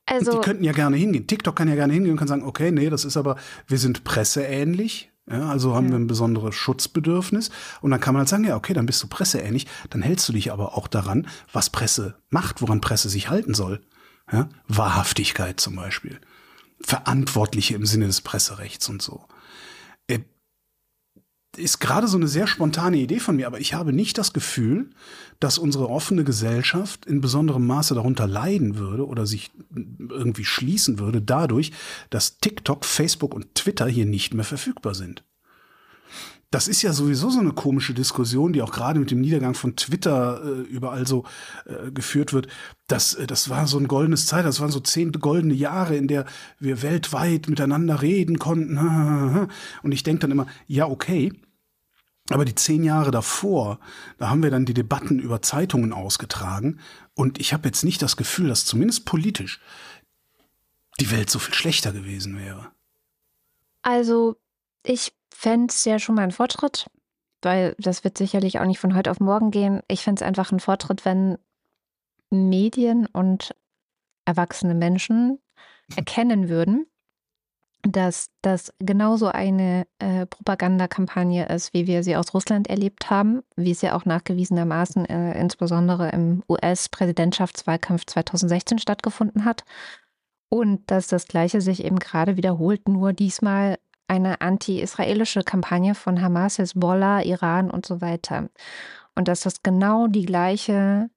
Also, 0.11 0.31
die 0.31 0.41
könnten 0.41 0.63
ja 0.63 0.71
gerne 0.71 0.97
hingehen. 0.97 1.27
TikTok 1.27 1.55
kann 1.55 1.67
ja 1.67 1.75
gerne 1.75 1.93
hingehen 1.93 2.11
und 2.11 2.17
kann 2.17 2.27
sagen, 2.27 2.43
okay, 2.43 2.71
nee, 2.71 2.89
das 2.89 3.05
ist 3.05 3.17
aber, 3.17 3.37
wir 3.67 3.77
sind 3.77 4.03
presseähnlich. 4.03 5.11
Ja, 5.29 5.49
also 5.49 5.75
haben 5.75 5.89
wir 5.89 5.97
ein 5.97 6.07
besonderes 6.07 6.55
Schutzbedürfnis. 6.55 7.51
Und 7.79 7.91
dann 7.91 7.99
kann 7.99 8.13
man 8.13 8.21
halt 8.21 8.29
sagen, 8.29 8.43
ja, 8.43 8.55
okay, 8.55 8.73
dann 8.73 8.85
bist 8.85 9.01
du 9.03 9.07
presseähnlich. 9.07 9.67
Dann 9.89 10.01
hältst 10.01 10.27
du 10.27 10.33
dich 10.33 10.51
aber 10.51 10.75
auch 10.75 10.87
daran, 10.87 11.27
was 11.53 11.69
Presse 11.69 12.15
macht, 12.29 12.61
woran 12.61 12.81
Presse 12.81 13.07
sich 13.07 13.29
halten 13.29 13.53
soll. 13.53 13.81
Ja, 14.31 14.49
Wahrhaftigkeit 14.67 15.59
zum 15.59 15.75
Beispiel. 15.75 16.19
Verantwortliche 16.81 17.75
im 17.75 17.85
Sinne 17.85 18.07
des 18.07 18.21
Presserechts 18.21 18.89
und 18.89 19.01
so. 19.01 19.25
Ist 21.57 21.79
gerade 21.79 22.07
so 22.07 22.15
eine 22.17 22.29
sehr 22.29 22.47
spontane 22.47 22.97
Idee 22.97 23.19
von 23.19 23.35
mir, 23.35 23.45
aber 23.45 23.59
ich 23.59 23.73
habe 23.73 23.91
nicht 23.91 24.17
das 24.17 24.31
Gefühl, 24.31 24.89
dass 25.41 25.57
unsere 25.57 25.89
offene 25.89 26.23
Gesellschaft 26.23 27.05
in 27.05 27.19
besonderem 27.19 27.67
Maße 27.67 27.93
darunter 27.93 28.25
leiden 28.25 28.77
würde 28.77 29.05
oder 29.05 29.25
sich 29.25 29.51
irgendwie 29.75 30.45
schließen 30.45 30.97
würde 30.97 31.21
dadurch, 31.21 31.73
dass 32.09 32.37
TikTok, 32.37 32.85
Facebook 32.85 33.33
und 33.33 33.53
Twitter 33.55 33.87
hier 33.87 34.05
nicht 34.05 34.33
mehr 34.33 34.45
verfügbar 34.45 34.95
sind. 34.95 35.23
Das 36.51 36.67
ist 36.67 36.81
ja 36.81 36.91
sowieso 36.91 37.29
so 37.29 37.39
eine 37.39 37.53
komische 37.53 37.93
Diskussion, 37.93 38.51
die 38.51 38.61
auch 38.61 38.73
gerade 38.73 38.99
mit 38.99 39.09
dem 39.09 39.21
Niedergang 39.21 39.53
von 39.53 39.77
Twitter 39.77 40.43
äh, 40.43 40.61
überall 40.63 41.07
so 41.07 41.23
äh, 41.65 41.91
geführt 41.91 42.33
wird. 42.33 42.47
Das, 42.87 43.13
äh, 43.13 43.25
das 43.25 43.49
war 43.49 43.67
so 43.67 43.77
ein 43.77 43.87
goldenes 43.87 44.25
Zeit, 44.25 44.45
das 44.45 44.59
waren 44.59 44.69
so 44.69 44.81
zehn 44.81 45.13
goldene 45.13 45.53
Jahre, 45.53 45.95
in 45.95 46.09
der 46.09 46.25
wir 46.59 46.81
weltweit 46.81 47.47
miteinander 47.47 48.01
reden 48.01 48.37
konnten. 48.37 49.47
Und 49.81 49.91
ich 49.93 50.03
denke 50.03 50.21
dann 50.21 50.31
immer, 50.31 50.47
ja, 50.67 50.87
okay. 50.87 51.31
Aber 52.29 52.43
die 52.43 52.55
zehn 52.55 52.83
Jahre 52.83 53.11
davor, 53.11 53.79
da 54.17 54.29
haben 54.29 54.43
wir 54.43 54.51
dann 54.51 54.65
die 54.65 54.73
Debatten 54.73 55.19
über 55.19 55.41
Zeitungen 55.41 55.93
ausgetragen. 55.93 56.79
Und 57.15 57.39
ich 57.39 57.53
habe 57.53 57.67
jetzt 57.67 57.83
nicht 57.83 58.01
das 58.01 58.17
Gefühl, 58.17 58.49
dass 58.49 58.65
zumindest 58.65 59.05
politisch 59.05 59.61
die 60.99 61.11
Welt 61.11 61.29
so 61.29 61.39
viel 61.39 61.53
schlechter 61.53 61.93
gewesen 61.93 62.37
wäre. 62.37 62.71
Also, 63.81 64.35
ich 64.83 65.13
fände 65.41 65.71
es 65.71 65.85
ja 65.85 65.97
schon 65.97 66.15
mal 66.15 66.21
ein 66.21 66.31
Fortschritt, 66.31 66.85
weil 67.41 67.75
das 67.79 68.03
wird 68.03 68.15
sicherlich 68.15 68.59
auch 68.59 68.65
nicht 68.65 68.79
von 68.79 68.95
heute 68.95 69.09
auf 69.09 69.19
morgen 69.19 69.49
gehen. 69.49 69.81
Ich 69.87 70.03
fände 70.03 70.21
es 70.21 70.27
einfach 70.27 70.51
ein 70.51 70.59
Fortschritt, 70.59 71.03
wenn 71.03 71.39
Medien 72.29 73.07
und 73.07 73.55
erwachsene 74.25 74.75
Menschen 74.75 75.39
erkennen 75.95 76.47
würden, 76.47 76.85
dass 77.81 78.29
das 78.43 78.71
genauso 78.77 79.29
eine 79.29 79.87
äh, 79.97 80.27
Propagandakampagne 80.27 81.47
ist, 81.47 81.73
wie 81.73 81.87
wir 81.87 82.03
sie 82.03 82.15
aus 82.15 82.35
Russland 82.35 82.67
erlebt 82.67 83.09
haben, 83.09 83.41
wie 83.55 83.71
es 83.71 83.81
ja 83.81 83.95
auch 83.95 84.05
nachgewiesenermaßen 84.05 85.05
äh, 85.05 85.39
insbesondere 85.39 86.09
im 86.09 86.43
US-Präsidentschaftswahlkampf 86.47 88.05
2016 88.05 88.77
stattgefunden 88.77 89.43
hat. 89.43 89.63
Und 90.49 90.91
dass 90.91 91.07
das 91.07 91.25
Gleiche 91.25 91.61
sich 91.61 91.83
eben 91.83 91.97
gerade 91.97 92.37
wiederholt, 92.37 92.87
nur 92.87 93.13
diesmal 93.13 93.79
eine 94.11 94.41
anti-israelische 94.41 95.41
Kampagne 95.41 95.95
von 95.95 96.21
Hamas, 96.21 96.57
Hezbollah, 96.57 97.21
Iran 97.21 97.71
und 97.71 97.85
so 97.85 98.01
weiter. 98.01 98.49
Und 99.15 99.29
dass 99.29 99.39
das 99.39 99.63
genau 99.63 100.07
die 100.07 100.25
gleiche 100.25 101.09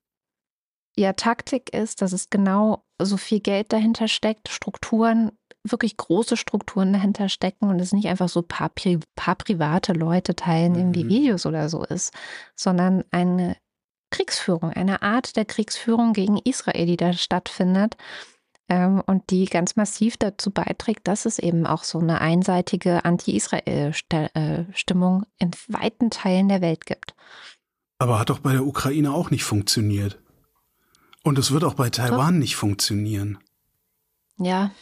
ja, 0.97 1.13
Taktik 1.13 1.75
ist, 1.75 2.03
dass 2.03 2.13
es 2.13 2.31
genau 2.31 2.85
so 3.03 3.17
viel 3.17 3.41
Geld 3.41 3.73
dahinter 3.73 4.07
steckt, 4.07 4.49
Strukturen, 4.49 5.33
wirklich 5.65 5.97
große 5.97 6.37
Strukturen 6.37 6.93
dahinter 6.93 7.29
stecken 7.29 7.69
und 7.69 7.81
es 7.81 7.93
nicht 7.93 8.07
einfach 8.07 8.29
so 8.29 8.43
ein 8.43 8.49
paar, 8.49 8.71
paar 9.17 9.35
private 9.35 9.93
Leute 9.93 10.37
teilen 10.37 10.77
irgendwie 10.77 11.03
mhm. 11.03 11.09
Videos 11.09 11.47
oder 11.47 11.69
so 11.69 11.83
ist, 11.83 12.15
sondern 12.55 13.03
eine 13.11 13.57
Kriegsführung, 14.13 14.71
eine 14.71 15.03
Art 15.03 15.35
der 15.35 15.47
Kriegsführung 15.47 16.13
gegen 16.13 16.39
Israel, 16.39 16.87
die 16.87 16.97
da 16.97 17.13
stattfindet 17.13 17.97
ähm, 18.69 19.03
und 19.05 19.31
die 19.31 19.47
ganz 19.47 19.77
massiv 19.77 20.17
dazu 20.17 20.51
beiträgt, 20.51 21.07
dass 21.07 21.27
es 21.27 21.39
eben 21.39 21.67
auch 21.67 21.85
so 21.85 21.99
eine 21.99 22.21
einseitige 22.21 23.05
Anti-Israel-Stimmung 23.05 25.27
in 25.39 25.51
weiten 25.69 26.11
Teilen 26.11 26.49
der 26.49 26.61
Welt 26.61 26.87
gibt. 26.87 27.15
Aber 27.99 28.19
hat 28.19 28.31
doch 28.31 28.41
bei 28.41 28.53
der 28.53 28.67
Ukraine 28.67 29.13
auch 29.13 29.31
nicht 29.31 29.45
funktioniert. 29.45 30.19
Und 31.23 31.39
es 31.39 31.53
wird 31.53 31.65
auch 31.65 31.75
bei 31.75 31.91
Taiwan 31.91 32.35
doch. 32.35 32.41
nicht 32.41 32.57
funktionieren. 32.57 33.39
Ja. 34.39 34.73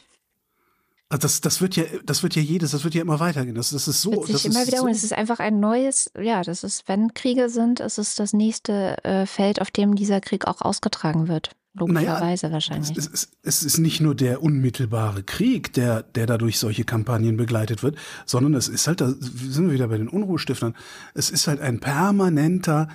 Also 1.09 1.23
das, 1.23 1.41
das 1.41 1.61
wird 1.61 1.77
ja, 1.77 1.85
das 2.05 2.23
wird 2.23 2.37
ja 2.37 2.43
jedes, 2.43 2.71
das 2.71 2.85
wird 2.85 2.95
ja 2.95 3.03
immer 3.03 3.21
weitergehen. 3.21 3.55
Das, 3.55 3.71
das 3.71 3.87
ist 3.87 4.01
so. 4.01 4.13
Wird 4.13 4.27
sich 4.27 4.33
das 4.33 4.45
immer 4.47 4.67
wiederholen. 4.67 4.95
So. 4.95 4.99
Es 4.99 5.05
ist 5.05 5.13
einfach 5.13 5.41
ein 5.41 5.61
neues, 5.61 6.11
ja, 6.19 6.43
das 6.43 6.65
ist, 6.65 6.89
wenn 6.89 7.13
Kriege 7.15 7.51
sind, 7.51 7.81
es 7.81 7.99
ist 7.99 8.19
das 8.19 8.33
nächste 8.33 9.05
äh, 9.05 9.27
Feld, 9.27 9.61
auf 9.61 9.71
dem 9.71 9.95
dieser 9.95 10.21
Krieg 10.21 10.47
auch 10.47 10.63
ausgetragen 10.63 11.29
wird. 11.29 11.55
Logischerweise 11.75 12.47
naja, 12.47 12.53
wahrscheinlich. 12.53 12.97
Es 12.97 13.07
ist, 13.07 13.33
es 13.43 13.63
ist 13.63 13.79
nicht 13.79 14.01
nur 14.01 14.15
der 14.15 14.43
unmittelbare 14.43 15.23
Krieg, 15.23 15.73
der, 15.73 16.03
der 16.03 16.27
dadurch 16.27 16.59
solche 16.59 16.85
Kampagnen 16.85 17.39
begleitet 17.39 17.83
wird, 17.83 17.97
sondern 18.27 18.55
es 18.55 18.69
ist 18.69 18.87
halt, 18.87 19.01
da 19.01 19.09
sind 19.11 19.67
wir 19.67 19.73
wieder 19.73 19.89
bei 19.89 19.97
den 19.97 20.09
Unruhestiftern, 20.09 20.75
es 21.15 21.31
ist 21.31 21.49
halt 21.49 21.61
ein 21.61 21.81
permanenter, 21.81 22.89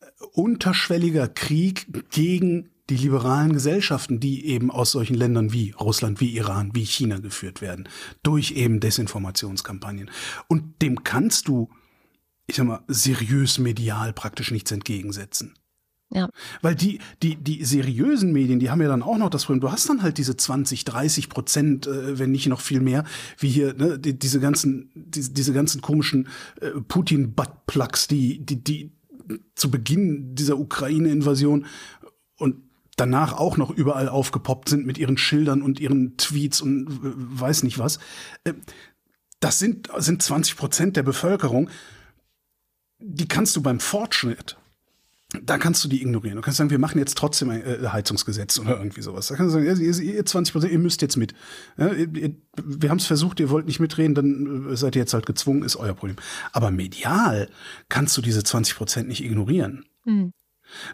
äh, 0.00 0.06
unterschwelliger 0.32 1.28
Krieg 1.28 1.86
gegen 2.10 2.70
die 2.90 2.96
liberalen 2.96 3.52
Gesellschaften, 3.52 4.20
die 4.20 4.46
eben 4.46 4.70
aus 4.70 4.90
solchen 4.90 5.14
Ländern 5.14 5.52
wie 5.52 5.70
Russland, 5.70 6.20
wie 6.20 6.36
Iran, 6.36 6.74
wie 6.74 6.84
China 6.84 7.18
geführt 7.18 7.62
werden, 7.62 7.88
durch 8.22 8.52
eben 8.52 8.80
Desinformationskampagnen. 8.80 10.10
Und 10.48 10.82
dem 10.82 11.02
kannst 11.04 11.48
du, 11.48 11.70
ich 12.46 12.56
sag 12.56 12.66
mal, 12.66 12.82
seriös 12.88 13.58
medial 13.58 14.12
praktisch 14.12 14.50
nichts 14.50 14.70
entgegensetzen. 14.72 15.54
Ja. 16.14 16.28
Weil 16.62 16.76
die, 16.76 17.00
die, 17.22 17.34
die 17.34 17.64
seriösen 17.64 18.32
Medien, 18.32 18.60
die 18.60 18.70
haben 18.70 18.80
ja 18.80 18.86
dann 18.86 19.02
auch 19.02 19.18
noch 19.18 19.30
das 19.30 19.44
Problem, 19.44 19.60
du 19.60 19.72
hast 19.72 19.88
dann 19.88 20.02
halt 20.02 20.16
diese 20.16 20.36
20, 20.36 20.84
30 20.84 21.28
Prozent, 21.28 21.86
äh, 21.88 22.18
wenn 22.18 22.30
nicht 22.30 22.46
noch 22.46 22.60
viel 22.60 22.80
mehr, 22.80 23.04
wie 23.38 23.48
hier, 23.48 23.74
ne, 23.74 23.98
die, 23.98 24.16
diese 24.16 24.38
ganzen, 24.38 24.90
die, 24.94 25.32
diese 25.34 25.52
ganzen 25.52 25.82
komischen 25.82 26.28
äh, 26.60 26.70
Putin-Buttplugs, 26.86 28.06
die, 28.06 28.46
die, 28.46 28.62
die 28.62 28.92
zu 29.56 29.72
Beginn 29.72 30.36
dieser 30.36 30.56
Ukraine-Invasion 30.58 31.66
und 32.36 32.62
danach 32.96 33.32
auch 33.32 33.56
noch 33.56 33.70
überall 33.70 34.08
aufgepoppt 34.08 34.68
sind 34.68 34.86
mit 34.86 34.98
ihren 34.98 35.16
Schildern 35.16 35.62
und 35.62 35.80
ihren 35.80 36.16
Tweets 36.16 36.60
und 36.60 36.86
äh, 36.88 36.90
weiß 37.02 37.64
nicht 37.64 37.80
was. 37.80 37.98
Äh, 38.44 38.54
das 39.40 39.58
sind, 39.58 39.88
sind 39.96 40.22
20 40.22 40.56
Prozent 40.56 40.96
der 40.96 41.02
Bevölkerung. 41.02 41.68
Die 43.00 43.26
kannst 43.26 43.56
du 43.56 43.62
beim 43.62 43.80
Fortschritt 43.80 44.56
da 45.42 45.58
kannst 45.58 45.82
du 45.84 45.88
die 45.88 46.00
ignorieren. 46.02 46.36
Du 46.36 46.42
kannst 46.42 46.58
sagen, 46.58 46.70
wir 46.70 46.78
machen 46.78 46.98
jetzt 46.98 47.16
trotzdem 47.16 47.50
ein 47.50 47.64
äh, 47.64 47.88
Heizungsgesetz 47.88 48.58
oder 48.58 48.78
irgendwie 48.78 49.02
sowas. 49.02 49.28
Da 49.28 49.36
kannst 49.36 49.54
du 49.54 49.64
sagen, 49.64 49.80
ihr, 49.80 50.14
ihr 50.14 50.26
20 50.26 50.52
Prozent, 50.52 50.72
ihr 50.72 50.78
müsst 50.78 51.02
jetzt 51.02 51.16
mit. 51.16 51.34
Ja, 51.76 51.92
ihr, 51.92 52.34
wir 52.62 52.90
haben 52.90 52.98
es 52.98 53.06
versucht, 53.06 53.40
ihr 53.40 53.50
wollt 53.50 53.66
nicht 53.66 53.80
mitreden, 53.80 54.14
dann 54.14 54.70
äh, 54.70 54.76
seid 54.76 54.96
ihr 54.96 55.00
jetzt 55.00 55.14
halt 55.14 55.26
gezwungen, 55.26 55.62
ist 55.62 55.76
euer 55.76 55.94
Problem. 55.94 56.16
Aber 56.52 56.70
medial 56.70 57.48
kannst 57.88 58.16
du 58.16 58.22
diese 58.22 58.42
20 58.42 58.76
Prozent 58.76 59.08
nicht 59.08 59.24
ignorieren. 59.24 59.86
Mhm. 60.04 60.32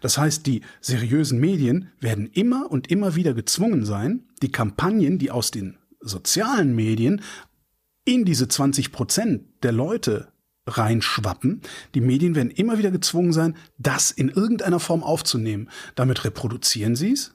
Das 0.01 0.19
heißt, 0.19 0.47
die 0.47 0.63
seriösen 0.81 1.39
Medien 1.39 1.93
werden 2.01 2.27
immer 2.27 2.71
und 2.71 2.91
immer 2.91 3.15
wieder 3.15 3.35
gezwungen 3.35 3.85
sein, 3.85 4.29
die 4.43 4.51
Kampagnen, 4.51 5.19
die 5.19 5.31
aus 5.31 5.51
den 5.51 5.79
sozialen 6.01 6.75
Medien 6.75 7.23
in 8.05 8.25
diese 8.25 8.49
20 8.49 8.93
Prozent 8.93 9.45
der 9.63 9.73
Leute 9.73 10.30
reinschwappen. 10.67 11.63
Die 11.95 12.01
Medien 12.01 12.35
werden 12.35 12.51
immer 12.51 12.79
wieder 12.79 12.91
gezwungen 12.91 13.33
sein, 13.33 13.57
das 13.79 14.11
in 14.11 14.29
irgendeiner 14.29 14.81
Form 14.81 15.03
aufzunehmen. 15.03 15.71
Damit 15.95 16.25
reproduzieren 16.25 16.97
sie 16.97 17.13
es. 17.13 17.35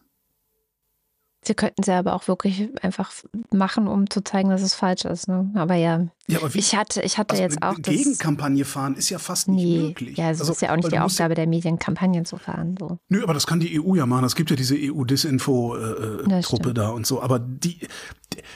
Sie 1.48 1.54
könnten 1.54 1.84
sie 1.84 1.92
aber 1.92 2.14
auch 2.14 2.28
wirklich 2.28 2.70
einfach 2.82 3.12
machen, 3.52 3.88
um 3.88 4.10
zu 4.10 4.24
zeigen, 4.24 4.50
dass 4.50 4.64
es 4.64 4.74
falsch 4.74 5.06
ist. 5.06 5.28
Ne? 5.28 5.52
Aber 5.54 5.76
ja, 5.76 6.08
ja 6.28 6.40
aber 6.40 6.52
wie, 6.54 6.58
ich 6.58 6.76
hatte, 6.76 7.02
ich 7.04 7.20
hatte 7.20 7.34
also 7.34 7.44
jetzt 7.44 7.62
auch 7.62 7.76
das. 7.78 7.94
Gegenkampagne 7.94 8.66
fahren 8.66 8.96
ist 8.96 9.12
ja 9.12 9.20
fast 9.20 9.48
nicht 9.48 9.64
nee, 9.64 9.80
möglich. 9.80 10.18
Ja, 10.18 10.32
es 10.32 10.40
also, 10.40 10.54
ist 10.54 10.64
ja 10.64 10.72
auch 10.72 10.76
nicht 10.76 10.92
die 10.92 10.98
Aufgabe 10.98 11.36
der 11.36 11.46
Medien, 11.46 11.78
Kampagnen 11.78 12.26
zu 12.26 12.38
fahren. 12.38 12.76
So. 12.80 12.98
Nö, 13.10 13.22
aber 13.22 13.36
das 13.36 13.46
kann 13.46 13.60
die 13.60 13.80
EU 13.80 13.94
ja 13.94 14.08
machen. 14.08 14.26
Es 14.26 14.36
gibt 14.36 14.50
ja 14.50 14.56
diese 14.56 14.76
EU-Disinfo-Truppe 14.76 16.70
äh, 16.70 16.74
da 16.74 16.90
und 16.90 17.06
so. 17.06 17.22
Aber 17.22 17.38
die, 17.38 17.80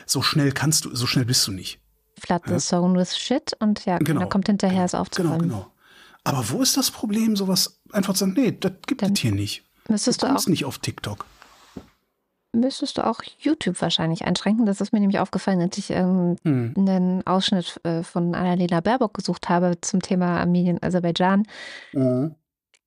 so 0.07 0.23
schnell 0.23 0.51
kannst 0.51 0.85
du, 0.85 0.95
so 0.95 1.05
schnell 1.05 1.25
bist 1.25 1.45
du 1.47 1.51
nicht. 1.51 1.79
Flood 2.19 2.43
the 2.47 2.57
Zone 2.57 2.99
with 2.99 3.17
Shit 3.17 3.53
und 3.59 3.85
ja, 3.85 3.97
genau. 3.97 4.27
kommt 4.27 4.47
hinterher, 4.47 4.85
es 4.85 4.95
aufzuräumen. 4.95 5.39
Genau, 5.39 5.57
genau. 5.57 5.71
Aber 6.23 6.49
wo 6.49 6.61
ist 6.61 6.77
das 6.77 6.91
Problem, 6.91 7.35
sowas 7.35 7.79
einfach 7.91 8.13
zu 8.13 8.19
sagen, 8.19 8.33
nee, 8.33 8.55
das 8.57 8.73
gibt 8.85 9.01
es 9.01 9.19
hier 9.19 9.31
nicht. 9.31 9.63
Müsstest 9.87 10.21
du, 10.21 10.27
du 10.27 10.35
auch 10.35 10.47
nicht 10.47 10.65
auf 10.65 10.77
TikTok. 10.77 11.25
Müsstest 12.53 12.97
du 12.97 13.05
auch 13.05 13.21
YouTube 13.39 13.79
wahrscheinlich 13.81 14.25
einschränken. 14.25 14.65
Das 14.65 14.81
ist 14.81 14.91
mir 14.91 14.99
nämlich 14.99 15.19
aufgefallen, 15.19 15.61
als 15.61 15.77
ich 15.77 15.91
ähm, 15.91 16.35
hm. 16.43 16.73
einen 16.77 17.27
Ausschnitt 17.27 17.79
äh, 17.83 18.03
von 18.03 18.33
Annalena 18.35 18.81
Baerbock 18.81 19.13
gesucht 19.13 19.49
habe 19.49 19.79
zum 19.81 20.01
Thema 20.01 20.39
Armenien, 20.39 20.81
Aserbaidschan. 20.81 21.45
Mhm. 21.93 22.35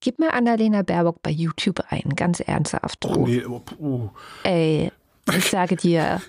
Gib 0.01 0.18
mir 0.18 0.35
Annalena 0.35 0.83
Baerbock 0.83 1.22
bei 1.22 1.30
YouTube 1.30 1.80
ein, 1.91 2.16
ganz 2.16 2.41
ernsthaft. 2.41 3.05
Oh, 3.05 3.24
nee, 3.24 3.45
oh, 3.45 3.62
oh. 3.78 4.11
Ey, 4.43 4.91
ich 5.31 5.51
sage 5.51 5.77
dir, 5.77 6.20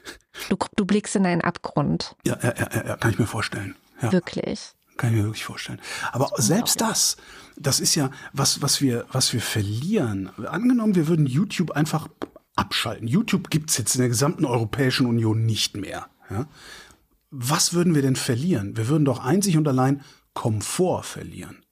du, 0.49 0.57
du 0.75 0.85
blickst 0.85 1.15
in 1.15 1.25
einen 1.25 1.41
Abgrund. 1.41 2.15
Ja, 2.25 2.37
ja, 2.41 2.53
ja, 2.57 2.85
ja 2.87 2.97
kann 2.97 3.11
ich 3.11 3.19
mir 3.19 3.27
vorstellen. 3.27 3.75
Ja. 4.01 4.11
Wirklich. 4.11 4.73
Kann 4.97 5.11
ich 5.11 5.17
mir 5.17 5.23
wirklich 5.23 5.45
vorstellen. 5.45 5.81
Aber 6.11 6.29
selbst 6.37 6.81
das, 6.81 7.17
das 7.55 7.79
ist 7.79 7.95
ja 7.95 8.11
was, 8.31 8.61
was 8.61 8.81
wir, 8.81 9.05
was 9.11 9.33
wir 9.33 9.41
verlieren. 9.41 10.29
Angenommen, 10.45 10.95
wir 10.95 11.07
würden 11.07 11.25
YouTube 11.25 11.71
einfach 11.71 12.07
abschalten. 12.55 13.07
YouTube 13.07 13.49
gibt 13.49 13.71
es 13.71 13.77
jetzt 13.77 13.95
in 13.95 14.01
der 14.01 14.09
gesamten 14.09 14.45
Europäischen 14.45 15.07
Union 15.07 15.45
nicht 15.45 15.75
mehr. 15.75 16.07
Ja? 16.29 16.47
Was 17.31 17.73
würden 17.73 17.95
wir 17.95 18.03
denn 18.03 18.15
verlieren? 18.15 18.77
Wir 18.77 18.87
würden 18.87 19.05
doch 19.05 19.23
einzig 19.23 19.57
und 19.57 19.67
allein 19.67 20.03
Komfort 20.33 21.03
verlieren. 21.03 21.62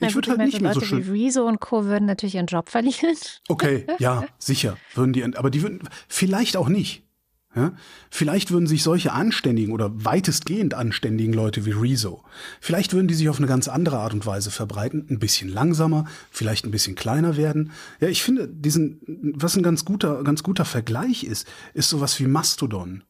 Ich 0.00 0.14
würde 0.14 0.30
halt 0.30 0.40
nicht 0.40 0.60
mehr 0.60 0.74
Leute 0.74 0.80
so 0.80 0.86
schön. 0.86 1.06
Wie 1.06 1.24
Rezo 1.26 1.46
und 1.46 1.60
Co. 1.60 1.84
würden 1.84 2.06
natürlich 2.06 2.34
ihren 2.34 2.46
Job 2.46 2.68
verlieren. 2.68 3.16
Okay, 3.48 3.86
ja, 3.98 4.24
sicher. 4.38 4.76
Würden 4.94 5.12
die, 5.12 5.24
aber 5.24 5.50
die 5.50 5.62
würden 5.62 5.80
vielleicht 6.08 6.56
auch 6.56 6.68
nicht. 6.68 7.02
Ja? 7.56 7.72
Vielleicht 8.10 8.50
würden 8.50 8.66
sich 8.66 8.82
solche 8.82 9.12
anständigen 9.12 9.72
oder 9.72 9.90
weitestgehend 10.04 10.74
anständigen 10.74 11.32
Leute 11.32 11.64
wie 11.64 11.70
Rezo, 11.70 12.22
vielleicht 12.60 12.92
würden 12.92 13.08
die 13.08 13.14
sich 13.14 13.30
auf 13.30 13.38
eine 13.38 13.46
ganz 13.46 13.66
andere 13.66 13.98
Art 13.98 14.12
und 14.12 14.26
Weise 14.26 14.50
verbreiten, 14.50 15.06
ein 15.08 15.18
bisschen 15.18 15.48
langsamer, 15.48 16.04
vielleicht 16.30 16.66
ein 16.66 16.70
bisschen 16.70 16.94
kleiner 16.94 17.36
werden. 17.36 17.72
Ja, 17.98 18.08
ich 18.08 18.22
finde, 18.22 18.46
diesen, 18.46 19.00
was 19.36 19.56
ein 19.56 19.62
ganz 19.62 19.86
guter, 19.86 20.22
ganz 20.22 20.42
guter 20.42 20.66
Vergleich 20.66 21.24
ist, 21.24 21.48
ist 21.72 21.88
sowas 21.88 22.20
wie 22.20 22.26
Mastodon. 22.26 23.04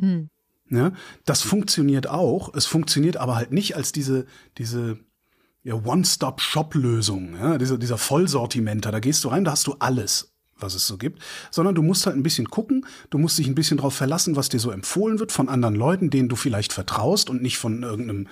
Mhm. 0.00 0.30
Ja, 0.70 0.92
das 1.24 1.42
funktioniert 1.42 2.08
auch. 2.08 2.54
Es 2.54 2.64
funktioniert 2.64 3.16
aber 3.16 3.34
halt 3.34 3.52
nicht 3.52 3.76
als 3.76 3.92
diese, 3.92 4.24
diese 4.56 4.98
ja, 5.62 5.74
One-Stop-Shop-Lösung, 5.74 7.34
ja, 7.34 7.58
dieser, 7.58 7.78
dieser 7.78 7.98
Vollsortimenter. 7.98 8.92
Da 8.92 9.00
gehst 9.00 9.24
du 9.24 9.28
rein, 9.28 9.44
da 9.44 9.52
hast 9.52 9.66
du 9.66 9.76
alles 9.78 10.30
was 10.62 10.74
es 10.74 10.86
so 10.86 10.98
gibt, 10.98 11.22
sondern 11.50 11.74
du 11.74 11.82
musst 11.82 12.06
halt 12.06 12.16
ein 12.16 12.22
bisschen 12.22 12.50
gucken, 12.50 12.86
du 13.10 13.18
musst 13.18 13.38
dich 13.38 13.46
ein 13.46 13.54
bisschen 13.54 13.78
darauf 13.78 13.94
verlassen, 13.94 14.36
was 14.36 14.48
dir 14.48 14.60
so 14.60 14.70
empfohlen 14.70 15.18
wird 15.18 15.32
von 15.32 15.48
anderen 15.48 15.74
Leuten, 15.74 16.10
denen 16.10 16.28
du 16.28 16.36
vielleicht 16.36 16.72
vertraust 16.72 17.30
und 17.30 17.42
nicht 17.42 17.58
von 17.58 17.82
irgendeinem 17.82 18.28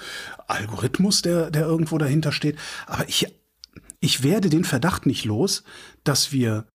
Algorithmus, 0.47 1.23
der, 1.23 1.51
der 1.51 1.63
irgendwo 1.63 1.99
dahinter 1.99 2.33
steht. 2.33 2.59
Aber 2.87 3.09
ich, 3.09 3.35
ich 4.01 4.23
werde 4.23 4.51
den 4.51 4.65
Verdacht 4.65 5.07
nicht 5.07 5.25
los, 5.25 5.65
dass 6.05 6.33
wir 6.33 6.67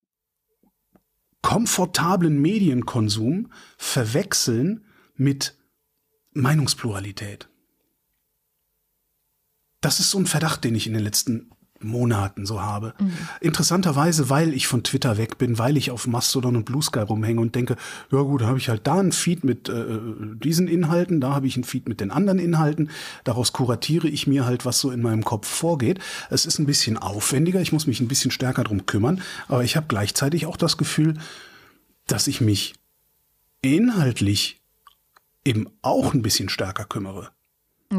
komfortablen 1.42 2.42
Medienkonsum 2.42 3.52
verwechseln 3.78 4.86
mit 5.16 5.58
Meinungspluralität. 6.34 7.50
Das 9.84 10.00
ist 10.00 10.10
so 10.10 10.18
ein 10.18 10.26
Verdacht, 10.26 10.64
den 10.64 10.76
ich 10.76 10.88
in 10.88 10.94
den 10.94 11.04
letzten 11.04 11.52
Monaten 11.84 12.46
so 12.46 12.62
habe. 12.62 12.94
Mhm. 12.98 13.12
Interessanterweise, 13.42 14.30
weil 14.30 14.54
ich 14.54 14.68
von 14.68 14.84
Twitter 14.84 15.18
weg 15.18 15.38
bin, 15.38 15.58
weil 15.58 15.76
ich 15.76 15.92
auf 15.92 16.08
Mastodon 16.08 16.56
und 16.56 16.64
Blue 16.64 16.82
Sky 16.82 17.00
rumhänge 17.00 17.42
und 17.42 17.56
denke, 17.56 17.76
ja 18.10 18.22
gut, 18.22 18.42
da 18.42 18.48
habe 18.48 18.58
ich 18.58 18.70
halt 18.70 18.88
da 18.88 19.00
einen 19.00 19.12
Feed 19.12 19.44
mit 19.44 19.68
äh, 19.68 20.00
diesen 20.36 20.70
Inhalten, 20.70 21.20
da 21.20 21.34
habe 21.34 21.48
ich 21.48 21.56
einen 21.56 21.66
Feed 21.66 21.90
mit 21.90 22.00
den 22.00 22.12
anderen 22.12 22.40
Inhalten. 22.40 22.90
Daraus 23.26 23.52
kuratiere 23.52 24.08
ich 24.08 24.26
mir 24.26 24.46
halt, 24.46 24.66
was 24.66 24.80
so 24.80 24.90
in 24.92 25.02
meinem 25.02 25.26
Kopf 25.26 25.48
vorgeht. 25.48 26.00
Es 26.30 26.46
ist 26.46 26.60
ein 26.60 26.66
bisschen 26.66 26.98
aufwendiger, 26.98 27.60
ich 27.60 27.74
muss 27.74 27.88
mich 27.88 28.00
ein 28.00 28.08
bisschen 28.08 28.32
stärker 28.32 28.64
drum 28.64 28.86
kümmern, 28.86 29.22
aber 29.48 29.66
ich 29.66 29.76
habe 29.76 29.88
gleichzeitig 29.90 30.46
auch 30.46 30.58
das 30.58 30.78
Gefühl, 30.78 31.16
dass 32.08 32.28
ich 32.28 32.42
mich 32.42 32.76
inhaltlich 33.62 34.62
eben 35.46 35.68
auch 35.82 36.14
ein 36.14 36.22
bisschen 36.22 36.50
stärker 36.50 36.86
kümmere. 36.86 37.32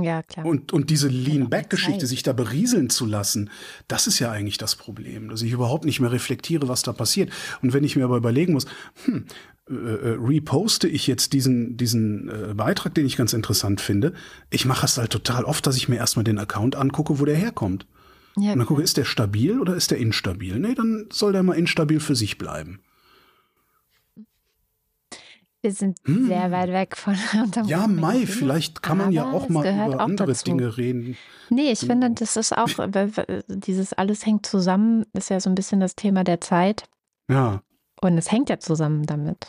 Ja, 0.02 0.22
klar. 0.22 0.46
Und, 0.46 0.72
und 0.72 0.90
diese 0.90 1.08
Lean-Back-Geschichte, 1.08 2.06
sich 2.06 2.22
da 2.22 2.32
berieseln 2.32 2.90
zu 2.90 3.06
lassen, 3.06 3.50
das 3.88 4.06
ist 4.06 4.18
ja 4.18 4.30
eigentlich 4.30 4.58
das 4.58 4.76
Problem, 4.76 5.28
dass 5.28 5.42
ich 5.42 5.52
überhaupt 5.52 5.84
nicht 5.84 6.00
mehr 6.00 6.12
reflektiere, 6.12 6.68
was 6.68 6.82
da 6.82 6.92
passiert. 6.92 7.30
Und 7.62 7.72
wenn 7.72 7.84
ich 7.84 7.96
mir 7.96 8.04
aber 8.04 8.16
überlegen 8.16 8.52
muss, 8.52 8.66
hm, 9.04 9.26
äh, 9.70 9.74
äh, 9.74 10.18
reposte 10.20 10.88
ich 10.88 11.06
jetzt 11.06 11.32
diesen, 11.32 11.76
diesen 11.76 12.28
äh, 12.28 12.54
Beitrag, 12.54 12.94
den 12.94 13.06
ich 13.06 13.16
ganz 13.16 13.32
interessant 13.32 13.80
finde, 13.80 14.12
ich 14.50 14.66
mache 14.66 14.84
es 14.84 14.98
halt 14.98 15.10
total 15.10 15.44
oft, 15.44 15.66
dass 15.66 15.76
ich 15.76 15.88
mir 15.88 15.96
erstmal 15.96 16.24
den 16.24 16.38
Account 16.38 16.76
angucke, 16.76 17.18
wo 17.18 17.24
der 17.24 17.36
herkommt. 17.36 17.86
Ja, 18.36 18.52
und 18.52 18.58
dann 18.58 18.66
gucke, 18.66 18.82
ist 18.82 18.96
der 18.96 19.04
stabil 19.04 19.60
oder 19.60 19.74
ist 19.74 19.90
der 19.90 19.98
instabil? 19.98 20.58
Nee, 20.58 20.74
dann 20.74 21.06
soll 21.10 21.32
der 21.32 21.42
mal 21.42 21.54
instabil 21.54 22.00
für 22.00 22.16
sich 22.16 22.36
bleiben. 22.36 22.80
Wir 25.64 25.72
sind 25.72 25.96
hm. 26.04 26.26
sehr 26.26 26.50
weit 26.50 26.68
weg 26.72 26.94
von 26.94 27.16
unserem 27.42 27.66
Ja, 27.66 27.86
Mai, 27.86 28.26
vielleicht 28.26 28.82
kann 28.82 28.98
man 28.98 29.12
ja 29.12 29.32
auch 29.32 29.48
mal 29.48 29.66
über 29.66 29.96
auch 29.96 29.98
andere 29.98 30.28
dazu. 30.28 30.44
Dinge 30.44 30.76
reden. 30.76 31.16
Nee, 31.48 31.72
ich 31.72 31.78
finde, 31.78 32.10
das 32.10 32.36
ist 32.36 32.54
auch, 32.54 32.68
dieses 33.48 33.94
alles 33.94 34.26
hängt 34.26 34.44
zusammen, 34.44 35.06
ist 35.14 35.30
ja 35.30 35.40
so 35.40 35.48
ein 35.48 35.54
bisschen 35.54 35.80
das 35.80 35.96
Thema 35.96 36.22
der 36.22 36.42
Zeit. 36.42 36.84
Ja. 37.30 37.62
Und 38.02 38.18
es 38.18 38.30
hängt 38.30 38.50
ja 38.50 38.58
zusammen 38.58 39.06
damit. 39.06 39.48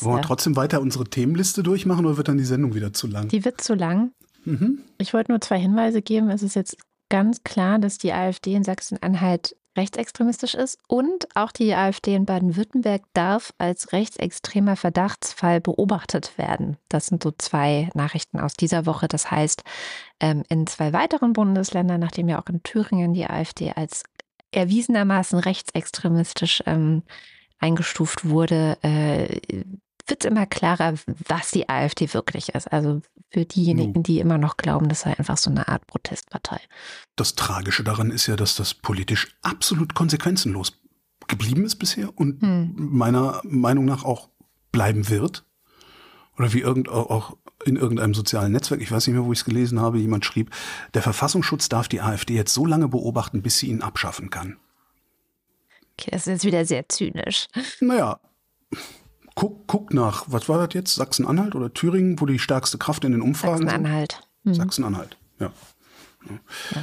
Wollen 0.00 0.18
wir 0.18 0.22
trotzdem 0.22 0.54
weiter 0.54 0.82
unsere 0.82 1.04
Themenliste 1.04 1.62
durchmachen 1.62 2.04
oder 2.04 2.18
wird 2.18 2.28
dann 2.28 2.36
die 2.36 2.44
Sendung 2.44 2.74
wieder 2.74 2.92
zu 2.92 3.06
lang? 3.06 3.28
Die 3.28 3.42
wird 3.46 3.62
zu 3.62 3.74
lang. 3.74 4.12
Mhm. 4.44 4.80
Ich 4.98 5.14
wollte 5.14 5.32
nur 5.32 5.40
zwei 5.40 5.58
Hinweise 5.58 6.02
geben. 6.02 6.28
Es 6.28 6.42
ist 6.42 6.56
jetzt 6.56 6.76
ganz 7.08 7.42
klar, 7.42 7.78
dass 7.78 7.96
die 7.96 8.12
AfD 8.12 8.52
in 8.52 8.64
Sachsen-Anhalt 8.64 9.56
rechtsextremistisch 9.76 10.54
ist 10.54 10.78
und 10.86 11.28
auch 11.34 11.50
die 11.50 11.74
AfD 11.74 12.14
in 12.14 12.26
Baden-Württemberg 12.26 13.02
darf 13.14 13.54
als 13.58 13.92
rechtsextremer 13.92 14.76
Verdachtsfall 14.76 15.60
beobachtet 15.60 16.36
werden. 16.36 16.76
Das 16.88 17.06
sind 17.06 17.22
so 17.22 17.32
zwei 17.36 17.88
Nachrichten 17.94 18.38
aus 18.38 18.54
dieser 18.54 18.86
Woche. 18.86 19.08
Das 19.08 19.30
heißt, 19.30 19.62
ähm, 20.20 20.42
in 20.48 20.66
zwei 20.66 20.92
weiteren 20.92 21.32
Bundesländern, 21.32 22.00
nachdem 22.00 22.28
ja 22.28 22.40
auch 22.40 22.46
in 22.46 22.62
Thüringen 22.62 23.14
die 23.14 23.26
AfD 23.26 23.72
als 23.72 24.04
erwiesenermaßen 24.50 25.38
rechtsextremistisch 25.38 26.62
ähm, 26.66 27.02
eingestuft 27.58 28.28
wurde, 28.28 28.76
äh, 28.82 29.40
wird 30.06 30.24
immer 30.24 30.46
klarer, 30.46 30.94
was 31.28 31.50
die 31.50 31.68
AfD 31.68 32.12
wirklich 32.12 32.50
ist. 32.50 32.72
Also 32.72 33.02
für 33.30 33.44
diejenigen, 33.44 34.02
die 34.02 34.20
immer 34.20 34.38
noch 34.38 34.56
glauben, 34.56 34.88
das 34.88 35.00
sei 35.00 35.16
einfach 35.18 35.38
so 35.38 35.50
eine 35.50 35.68
Art 35.68 35.86
Protestpartei. 35.86 36.60
Das 37.16 37.34
Tragische 37.34 37.84
daran 37.84 38.10
ist 38.10 38.26
ja, 38.26 38.36
dass 38.36 38.56
das 38.56 38.74
politisch 38.74 39.36
absolut 39.42 39.94
konsequenzenlos 39.94 40.78
geblieben 41.28 41.64
ist 41.64 41.76
bisher 41.76 42.10
und 42.18 42.42
hm. 42.42 42.74
meiner 42.76 43.40
Meinung 43.44 43.84
nach 43.84 44.04
auch 44.04 44.28
bleiben 44.70 45.08
wird. 45.08 45.44
Oder 46.38 46.52
wie 46.52 46.60
irgend, 46.60 46.88
auch 46.88 47.36
in 47.64 47.76
irgendeinem 47.76 48.14
sozialen 48.14 48.52
Netzwerk, 48.52 48.80
ich 48.80 48.90
weiß 48.90 49.06
nicht 49.06 49.14
mehr, 49.14 49.24
wo 49.24 49.32
ich 49.32 49.40
es 49.40 49.44
gelesen 49.44 49.80
habe, 49.80 49.98
jemand 49.98 50.24
schrieb, 50.24 50.50
der 50.94 51.02
Verfassungsschutz 51.02 51.68
darf 51.68 51.88
die 51.88 52.00
AfD 52.00 52.34
jetzt 52.34 52.54
so 52.54 52.66
lange 52.66 52.88
beobachten, 52.88 53.42
bis 53.42 53.58
sie 53.58 53.68
ihn 53.68 53.82
abschaffen 53.82 54.30
kann. 54.30 54.56
Okay, 55.92 56.10
das 56.10 56.22
ist 56.22 56.32
jetzt 56.32 56.44
wieder 56.44 56.64
sehr 56.64 56.88
zynisch. 56.88 57.48
Naja, 57.80 58.18
guck, 59.34 59.66
guck 59.66 59.94
nach, 59.94 60.24
was 60.28 60.48
war 60.48 60.64
das 60.64 60.74
jetzt? 60.74 60.94
Sachsen-Anhalt 60.94 61.54
oder 61.54 61.72
Thüringen, 61.72 62.20
wo 62.20 62.26
die 62.26 62.38
stärkste 62.38 62.78
Kraft 62.78 63.04
in 63.04 63.12
den 63.12 63.22
Umfragen 63.22 63.64
Sachsen-Anhalt. 63.68 64.20
Mhm. 64.44 64.54
Sachsen-Anhalt, 64.54 65.16
ja. 65.38 65.52
ja. 66.28 66.82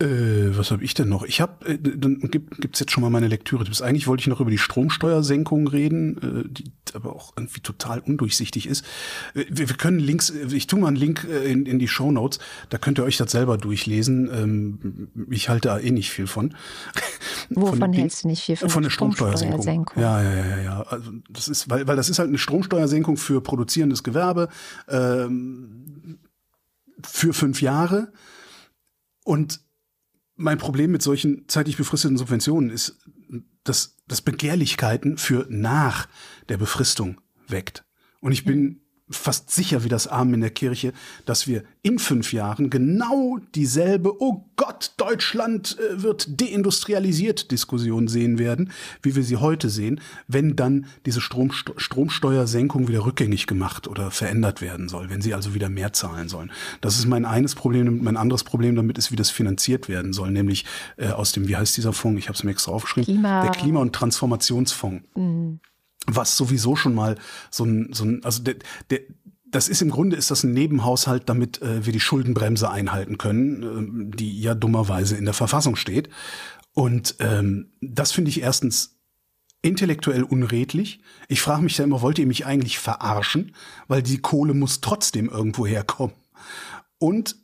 Äh, 0.00 0.56
was 0.56 0.70
habe 0.70 0.82
ich 0.82 0.94
denn 0.94 1.10
noch? 1.10 1.24
Ich 1.24 1.42
habe, 1.42 1.66
äh, 1.66 1.78
dann 1.78 2.20
gibt 2.30 2.74
es 2.74 2.80
jetzt 2.80 2.90
schon 2.90 3.02
mal 3.02 3.10
meine 3.10 3.28
Lektüre. 3.28 3.64
Eigentlich 3.82 4.06
wollte 4.06 4.22
ich 4.22 4.28
noch 4.28 4.40
über 4.40 4.50
die 4.50 4.56
Stromsteuersenkung 4.56 5.68
reden, 5.68 6.16
äh, 6.16 6.48
die 6.48 6.72
aber 6.94 7.14
auch 7.14 7.34
irgendwie 7.36 7.60
total 7.60 8.00
undurchsichtig 8.00 8.66
ist. 8.66 8.82
Äh, 9.34 9.44
wir, 9.50 9.68
wir 9.68 9.76
können 9.76 9.98
Links, 9.98 10.30
äh, 10.30 10.46
ich 10.54 10.66
tue 10.66 10.80
mal 10.80 10.88
einen 10.88 10.96
Link 10.96 11.24
in, 11.24 11.66
in 11.66 11.78
die 11.78 11.86
Show 11.86 12.10
Notes, 12.12 12.38
da 12.70 12.78
könnt 12.78 12.98
ihr 12.98 13.04
euch 13.04 13.18
das 13.18 13.30
selber 13.30 13.58
durchlesen. 13.58 14.30
Ähm, 14.32 15.26
ich 15.30 15.50
halte 15.50 15.68
da 15.68 15.78
eh 15.78 15.90
nicht 15.90 16.10
viel 16.10 16.26
von. 16.26 16.54
Wovon 17.50 17.78
von 17.78 17.92
hältst 17.92 18.24
du 18.24 18.28
nicht 18.28 18.42
viel 18.42 18.56
von? 18.56 18.70
Von 18.70 18.82
der 18.82 18.90
Stromsteuersenkung. 18.90 19.62
Stromsteuersenkung. 19.62 20.02
Ja, 20.02 20.22
ja, 20.22 20.46
ja, 20.46 20.62
ja. 20.62 20.82
Also 20.82 21.12
das 21.28 21.48
ist, 21.48 21.68
weil, 21.68 21.86
weil 21.86 21.96
das 21.96 22.08
ist 22.08 22.18
halt 22.18 22.28
eine 22.28 22.38
Stromsteuersenkung 22.38 23.18
für 23.18 23.42
produzierendes 23.42 24.02
Gewerbe 24.02 24.48
ähm, 24.88 26.18
für 27.04 27.34
fünf 27.34 27.60
Jahre. 27.60 28.12
Und 29.24 29.60
mein 30.40 30.58
Problem 30.58 30.90
mit 30.90 31.02
solchen 31.02 31.44
zeitlich 31.48 31.76
befristeten 31.76 32.16
Subventionen 32.16 32.70
ist, 32.70 32.98
dass 33.62 33.96
das 34.08 34.22
Begehrlichkeiten 34.22 35.18
für 35.18 35.46
nach 35.50 36.08
der 36.48 36.56
Befristung 36.56 37.20
weckt. 37.46 37.84
Und 38.20 38.32
ich 38.32 38.44
bin 38.44 38.80
fast 39.10 39.50
sicher 39.50 39.84
wie 39.84 39.88
das 39.88 40.06
Amen 40.06 40.34
in 40.34 40.40
der 40.40 40.50
Kirche, 40.50 40.92
dass 41.24 41.46
wir 41.46 41.64
in 41.82 41.98
fünf 41.98 42.32
Jahren 42.32 42.70
genau 42.70 43.38
dieselbe, 43.54 44.20
oh 44.20 44.44
Gott, 44.56 44.92
Deutschland 44.98 45.78
äh, 45.78 46.02
wird 46.02 46.40
deindustrialisiert 46.40 47.50
Diskussion 47.50 48.08
sehen 48.08 48.38
werden, 48.38 48.70
wie 49.02 49.16
wir 49.16 49.22
sie 49.22 49.38
heute 49.38 49.68
sehen, 49.68 50.00
wenn 50.28 50.56
dann 50.56 50.86
diese 51.06 51.20
Strom, 51.20 51.50
Stromsteuersenkung 51.50 52.88
wieder 52.88 53.04
rückgängig 53.04 53.46
gemacht 53.46 53.88
oder 53.88 54.10
verändert 54.10 54.60
werden 54.60 54.88
soll, 54.88 55.10
wenn 55.10 55.22
sie 55.22 55.34
also 55.34 55.54
wieder 55.54 55.68
mehr 55.68 55.92
zahlen 55.92 56.28
sollen. 56.28 56.52
Das 56.80 56.98
ist 56.98 57.06
mein 57.06 57.24
eines 57.24 57.54
Problem. 57.54 58.02
Mein 58.02 58.16
anderes 58.16 58.44
Problem 58.44 58.76
damit 58.76 58.98
ist, 58.98 59.10
wie 59.10 59.16
das 59.16 59.30
finanziert 59.30 59.88
werden 59.88 60.12
soll, 60.12 60.30
nämlich 60.30 60.64
äh, 60.96 61.08
aus 61.08 61.32
dem, 61.32 61.48
wie 61.48 61.56
heißt 61.56 61.76
dieser 61.76 61.92
Fonds? 61.92 62.18
Ich 62.18 62.28
habe 62.28 62.36
es 62.36 62.44
mir 62.44 62.50
extra 62.50 62.72
aufgeschrieben. 62.72 63.14
Klima. 63.14 63.42
Der 63.42 63.50
Klima- 63.52 63.80
und 63.80 63.94
Transformationsfonds. 63.94 65.04
Mhm 65.14 65.60
was 66.06 66.36
sowieso 66.36 66.76
schon 66.76 66.94
mal 66.94 67.16
so 67.50 67.64
ein, 67.64 67.92
so 67.92 68.04
ein 68.04 68.24
also 68.24 68.42
der, 68.42 68.56
der, 68.90 69.00
das 69.50 69.68
ist 69.68 69.82
im 69.82 69.90
Grunde 69.90 70.16
ist 70.16 70.30
das 70.30 70.44
ein 70.44 70.52
Nebenhaushalt, 70.52 71.28
damit 71.28 71.60
äh, 71.62 71.84
wir 71.84 71.92
die 71.92 72.00
Schuldenbremse 72.00 72.70
einhalten 72.70 73.18
können, 73.18 74.10
äh, 74.12 74.16
die 74.16 74.40
ja 74.40 74.54
dummerweise 74.54 75.16
in 75.16 75.24
der 75.24 75.34
Verfassung 75.34 75.76
steht. 75.76 76.08
Und 76.72 77.16
ähm, 77.18 77.72
das 77.80 78.12
finde 78.12 78.30
ich 78.30 78.42
erstens 78.42 79.00
intellektuell 79.62 80.22
unredlich. 80.22 81.00
Ich 81.28 81.42
frage 81.42 81.62
mich 81.62 81.76
ja 81.76 81.84
immer, 81.84 82.00
wollt 82.00 82.18
ihr 82.18 82.26
mich 82.26 82.46
eigentlich 82.46 82.78
verarschen? 82.78 83.54
Weil 83.88 84.02
die 84.02 84.18
Kohle 84.18 84.54
muss 84.54 84.80
trotzdem 84.80 85.28
irgendwo 85.28 85.66
herkommen. 85.66 86.14
Und 86.98 87.36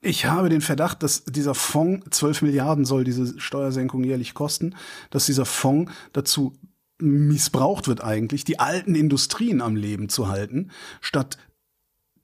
ich 0.00 0.26
habe 0.26 0.48
den 0.48 0.60
Verdacht, 0.60 1.02
dass 1.02 1.24
dieser 1.24 1.54
Fonds, 1.54 2.06
12 2.10 2.42
Milliarden 2.42 2.84
soll 2.84 3.04
diese 3.04 3.38
Steuersenkung 3.38 4.02
jährlich 4.02 4.34
kosten, 4.34 4.74
dass 5.10 5.26
dieser 5.26 5.46
Fonds 5.46 5.92
dazu 6.12 6.58
missbraucht 7.02 7.88
wird 7.88 8.02
eigentlich, 8.02 8.44
die 8.44 8.58
alten 8.58 8.94
Industrien 8.94 9.60
am 9.60 9.76
Leben 9.76 10.08
zu 10.08 10.28
halten, 10.28 10.70
statt 11.00 11.38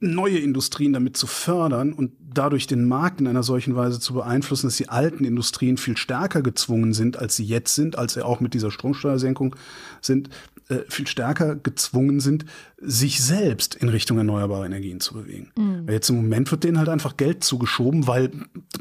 neue 0.00 0.38
Industrien 0.38 0.92
damit 0.92 1.16
zu 1.16 1.26
fördern 1.26 1.92
und 1.92 2.12
dadurch 2.20 2.68
den 2.68 2.86
Markt 2.86 3.20
in 3.20 3.26
einer 3.26 3.42
solchen 3.42 3.74
Weise 3.74 3.98
zu 3.98 4.14
beeinflussen, 4.14 4.68
dass 4.68 4.76
die 4.76 4.88
alten 4.88 5.24
Industrien 5.24 5.76
viel 5.76 5.96
stärker 5.96 6.40
gezwungen 6.40 6.92
sind, 6.92 7.18
als 7.18 7.34
sie 7.34 7.44
jetzt 7.44 7.74
sind, 7.74 7.98
als 7.98 8.14
sie 8.14 8.24
auch 8.24 8.38
mit 8.38 8.54
dieser 8.54 8.70
Stromsteuersenkung 8.70 9.56
sind, 10.00 10.30
äh, 10.68 10.80
viel 10.88 11.08
stärker 11.08 11.56
gezwungen 11.56 12.20
sind, 12.20 12.44
sich 12.80 13.20
selbst 13.22 13.74
in 13.74 13.88
Richtung 13.88 14.18
erneuerbare 14.18 14.66
Energien 14.66 15.00
zu 15.00 15.14
bewegen. 15.14 15.50
Mhm. 15.56 15.88
Jetzt 15.90 16.10
im 16.10 16.16
Moment 16.16 16.50
wird 16.52 16.62
denen 16.62 16.78
halt 16.78 16.88
einfach 16.88 17.16
Geld 17.16 17.42
zugeschoben, 17.42 18.06
weil 18.06 18.30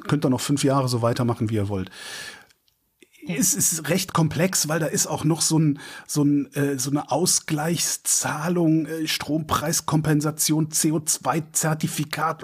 könnt 0.08 0.24
ihr 0.24 0.30
noch 0.30 0.42
fünf 0.42 0.64
Jahre 0.64 0.88
so 0.88 1.02
weitermachen, 1.02 1.50
wie 1.50 1.56
ihr 1.56 1.70
wollt. 1.70 1.90
Es 3.28 3.54
ist 3.54 3.90
recht 3.90 4.14
komplex, 4.14 4.68
weil 4.68 4.80
da 4.80 4.86
ist 4.86 5.08
auch 5.08 5.24
noch 5.24 5.42
so, 5.42 5.60
ein, 5.60 5.80
so, 6.08 6.24
ein, 6.24 6.54
äh, 6.54 6.78
so 6.80 6.90
eine 6.92 7.12
Ausgleichszahlung, 7.12 8.86
äh, 8.86 9.08
Strompreiskompensation, 9.08 10.70
CO2-Zertifikat, 10.70 12.44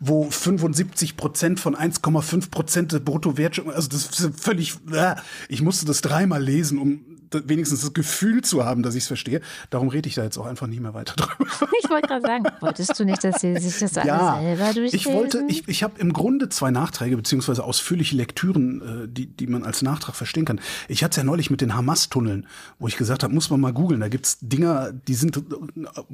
wo 0.00 0.30
75 0.30 1.16
Prozent 1.16 1.60
von 1.60 1.74
1,5 1.74 2.50
Prozent 2.50 2.92
der 2.92 3.00
Bruttowertschöpfung, 3.00 3.72
also 3.72 3.88
das 3.88 4.06
ist 4.06 4.40
völlig, 4.40 4.74
äh, 4.92 5.16
ich 5.48 5.62
musste 5.62 5.86
das 5.86 6.00
dreimal 6.00 6.42
lesen, 6.42 6.78
um 6.78 7.15
wenigstens 7.32 7.82
das 7.82 7.92
Gefühl 7.92 8.42
zu 8.42 8.64
haben, 8.64 8.82
dass 8.82 8.94
ich 8.94 9.04
es 9.04 9.06
verstehe. 9.06 9.40
Darum 9.70 9.88
rede 9.88 10.08
ich 10.08 10.14
da 10.14 10.24
jetzt 10.24 10.38
auch 10.38 10.46
einfach 10.46 10.66
nicht 10.66 10.80
mehr 10.80 10.94
weiter 10.94 11.14
drüber. 11.16 11.50
Ich 11.82 11.90
wollte 11.90 12.08
gerade 12.08 12.22
sagen, 12.22 12.44
wolltest 12.60 12.98
du 12.98 13.04
nicht, 13.04 13.22
dass 13.24 13.40
sie 13.40 13.56
sich 13.58 13.78
das 13.78 13.94
ja, 13.94 14.34
alles 14.34 14.58
selber 14.58 14.72
durchlesen? 14.74 14.96
Ich 14.96 15.06
wollte, 15.06 15.44
ich, 15.48 15.68
ich 15.68 15.82
habe 15.82 15.98
im 16.00 16.12
Grunde 16.12 16.48
zwei 16.48 16.70
Nachträge 16.70 17.16
beziehungsweise 17.16 17.64
ausführliche 17.64 18.16
Lektüren, 18.16 19.04
äh, 19.04 19.08
die, 19.08 19.26
die 19.26 19.46
man 19.46 19.64
als 19.64 19.82
Nachtrag 19.82 20.14
verstehen 20.14 20.44
kann. 20.44 20.60
Ich 20.88 21.04
hatte 21.04 21.12
es 21.12 21.16
ja 21.16 21.24
neulich 21.24 21.50
mit 21.50 21.60
den 21.60 21.74
Hamas-Tunneln, 21.74 22.46
wo 22.78 22.88
ich 22.88 22.96
gesagt 22.96 23.22
habe, 23.22 23.34
muss 23.34 23.50
man 23.50 23.60
mal 23.60 23.72
googeln. 23.72 24.00
Da 24.00 24.08
gibt's 24.08 24.38
Dinger, 24.40 24.92
die 24.92 25.14
sind 25.14 25.40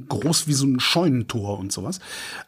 groß 0.08 0.46
wie 0.46 0.54
so 0.54 0.66
ein 0.66 0.80
Scheunentor 0.80 1.58
und 1.58 1.72
sowas. 1.72 2.00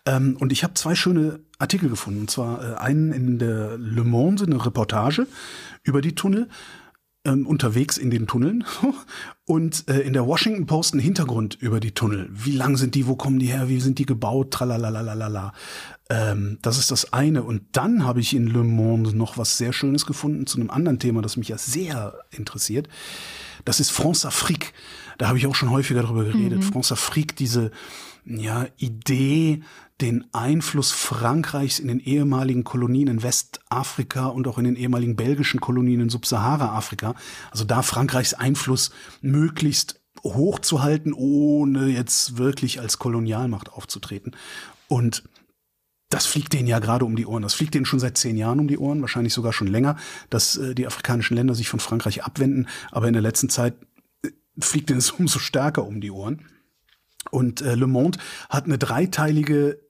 Ähm, 0.07 0.37
und 0.41 0.53
ich 0.53 0.65
habe 0.65 0.75
zwei 0.75 0.95
schöne 0.95 1.41
Artikel 1.59 1.89
gefunden. 1.89 2.21
Und 2.21 2.31
zwar 2.31 2.63
äh, 2.63 2.77
einen 2.77 3.13
in 3.13 3.39
der 3.39 3.79
Le 3.79 4.05
Monde, 4.05 4.45
eine 4.45 4.65
Reportage 4.65 5.27
über 5.83 6.01
die 6.01 6.15
Tunnel 6.15 6.49
ähm, 7.25 7.47
unterwegs 7.47 7.97
in 7.97 8.11
den 8.11 8.27
Tunneln 8.27 8.65
und 9.47 9.89
äh, 9.89 10.01
in 10.01 10.13
der 10.13 10.27
Washington 10.27 10.67
Post 10.67 10.95
ein 10.95 11.01
Hintergrund 11.01 11.57
über 11.61 11.81
die 11.81 11.93
Tunnel. 11.93 12.29
Wie 12.31 12.53
lang 12.53 12.77
sind 12.77 12.95
die, 12.95 13.07
wo 13.07 13.17
kommen 13.17 13.39
die 13.39 13.47
her, 13.47 13.69
wie 13.69 13.81
sind 13.81 13.99
die 13.99 14.07
gebaut, 14.07 14.51
tralalalala. 14.51 15.53
Ähm, 16.11 16.59
das 16.63 16.79
ist 16.79 16.91
das 16.91 17.13
eine. 17.13 17.43
Und 17.43 17.63
dann 17.73 18.05
habe 18.05 18.21
ich 18.21 18.35
in 18.35 18.47
Le 18.47 18.63
Monde 18.63 19.17
noch 19.17 19.39
was 19.39 19.57
sehr 19.57 19.73
Schönes 19.73 20.07
gefunden 20.07 20.47
zu 20.47 20.59
einem 20.59 20.71
anderen 20.71 20.99
Thema, 20.99 21.23
das 21.23 21.37
mich 21.37 21.49
ja 21.49 21.59
sehr 21.59 22.15
interessiert. 22.31 22.89
Das 23.65 23.81
ist 23.81 23.91
France 23.91 24.27
Afrique. 24.29 24.73
Da 25.19 25.29
habe 25.29 25.39
ich 25.39 25.47
auch 25.47 25.55
schon 25.55 25.71
häufiger 25.71 26.03
darüber 26.03 26.25
geredet. 26.25 26.59
Mhm. 26.59 26.63
France 26.63 26.93
Afrique, 26.93 27.35
diese 27.37 27.71
ja, 28.27 28.67
Idee, 28.79 29.63
den 30.01 30.25
Einfluss 30.33 30.91
Frankreichs 30.91 31.79
in 31.79 31.89
den 31.89 32.01
ehemaligen 32.01 32.65
Kolonien 32.65 33.09
in 33.09 33.23
Westafrika 33.23 34.27
und 34.27 34.49
auch 34.49 34.59
in 34.59 34.65
den 34.65 34.77
ehemaligen 34.77 35.15
belgischen 35.15 35.61
Kolonien 35.61 36.01
in 36.01 36.09
Subsahara-Afrika, 36.09 37.15
also 37.51 37.65
da 37.65 37.83
Frankreichs 37.83 38.35
Einfluss 38.35 38.91
möglichst 39.21 40.01
hochzuhalten, 40.23 41.13
ohne 41.13 41.87
jetzt 41.89 42.39
wirklich 42.39 42.81
als 42.81 42.99
Kolonialmacht 42.99 43.73
aufzutreten. 43.73 44.35
Und 44.89 45.23
das 46.09 46.27
fliegt 46.27 46.53
denen 46.53 46.69
ja 46.69 46.79
gerade 46.79 47.05
um 47.05 47.17
die 47.17 47.27
Ohren. 47.27 47.43
Das 47.43 47.55
fliegt 47.55 47.75
denen 47.75 47.87
schon 47.87 47.99
seit 47.99 48.17
zehn 48.17 48.37
Jahren 48.37 48.61
um 48.61 48.69
die 48.69 48.79
Ohren, 48.79 49.01
wahrscheinlich 49.01 49.35
sogar 49.35 49.53
schon 49.53 49.67
länger, 49.67 49.97
dass 50.31 50.57
äh, 50.57 50.75
die 50.75 50.87
afrikanischen 50.87 51.37
Länder 51.37 51.55
sich 51.55 51.69
von 51.69 51.81
Frankreich 51.81 52.25
abwenden. 52.25 52.69
Aber 52.91 53.07
in 53.09 53.15
der 53.15 53.23
letzten 53.23 53.49
Zeit 53.49 53.75
äh, 54.25 54.31
fliegt 54.59 54.91
denen 54.91 54.99
es 54.99 55.11
umso 55.19 55.39
stärker 55.39 55.85
um 55.85 56.01
die 56.01 56.11
Ohren. 56.11 56.47
Und 57.31 57.63
äh, 57.63 57.75
Le 57.75 57.87
Monde 57.87 58.19
hat 58.49 58.65
eine 58.65 58.79
dreiteilige 58.79 59.81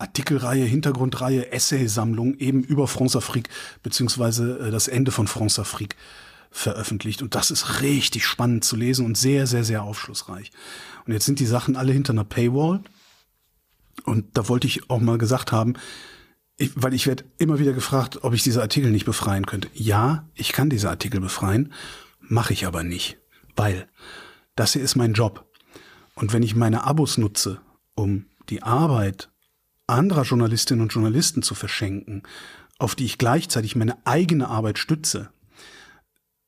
Artikelreihe, 0.00 0.64
Hintergrundreihe, 0.64 1.52
Essaysammlung 1.52 2.34
eben 2.38 2.62
über 2.62 2.86
France 2.86 3.16
Afrique 3.18 3.50
beziehungsweise 3.82 4.58
äh, 4.58 4.70
das 4.70 4.88
Ende 4.88 5.10
von 5.10 5.26
France 5.26 5.60
Afrique 5.60 5.96
veröffentlicht. 6.50 7.22
Und 7.22 7.34
das 7.34 7.50
ist 7.50 7.80
richtig 7.80 8.26
spannend 8.26 8.64
zu 8.64 8.76
lesen 8.76 9.06
und 9.06 9.16
sehr, 9.16 9.46
sehr, 9.46 9.64
sehr 9.64 9.82
aufschlussreich. 9.82 10.50
Und 11.06 11.12
jetzt 11.12 11.26
sind 11.26 11.38
die 11.38 11.46
Sachen 11.46 11.76
alle 11.76 11.92
hinter 11.92 12.12
einer 12.12 12.24
Paywall. 12.24 12.80
Und 14.04 14.36
da 14.36 14.48
wollte 14.48 14.66
ich 14.66 14.90
auch 14.90 15.00
mal 15.00 15.18
gesagt 15.18 15.52
haben, 15.52 15.74
ich, 16.56 16.72
weil 16.74 16.94
ich 16.94 17.06
werde 17.06 17.24
immer 17.38 17.58
wieder 17.58 17.72
gefragt, 17.72 18.18
ob 18.22 18.34
ich 18.34 18.42
diese 18.42 18.60
Artikel 18.60 18.90
nicht 18.90 19.06
befreien 19.06 19.46
könnte. 19.46 19.68
Ja, 19.74 20.28
ich 20.34 20.52
kann 20.52 20.70
diese 20.70 20.90
Artikel 20.90 21.20
befreien, 21.20 21.72
mache 22.20 22.52
ich 22.52 22.66
aber 22.66 22.82
nicht, 22.82 23.18
weil 23.56 23.88
das 24.56 24.74
hier 24.74 24.82
ist 24.82 24.96
mein 24.96 25.14
Job. 25.14 25.46
Und 26.14 26.32
wenn 26.32 26.42
ich 26.42 26.54
meine 26.54 26.84
Abos 26.84 27.16
nutze, 27.16 27.60
um 27.94 28.26
die 28.50 28.62
Arbeit 28.62 29.30
anderer 29.90 30.22
Journalistinnen 30.22 30.82
und 30.82 30.92
Journalisten 30.92 31.42
zu 31.42 31.54
verschenken, 31.54 32.22
auf 32.78 32.94
die 32.94 33.04
ich 33.04 33.18
gleichzeitig 33.18 33.76
meine 33.76 34.06
eigene 34.06 34.48
Arbeit 34.48 34.78
stütze, 34.78 35.30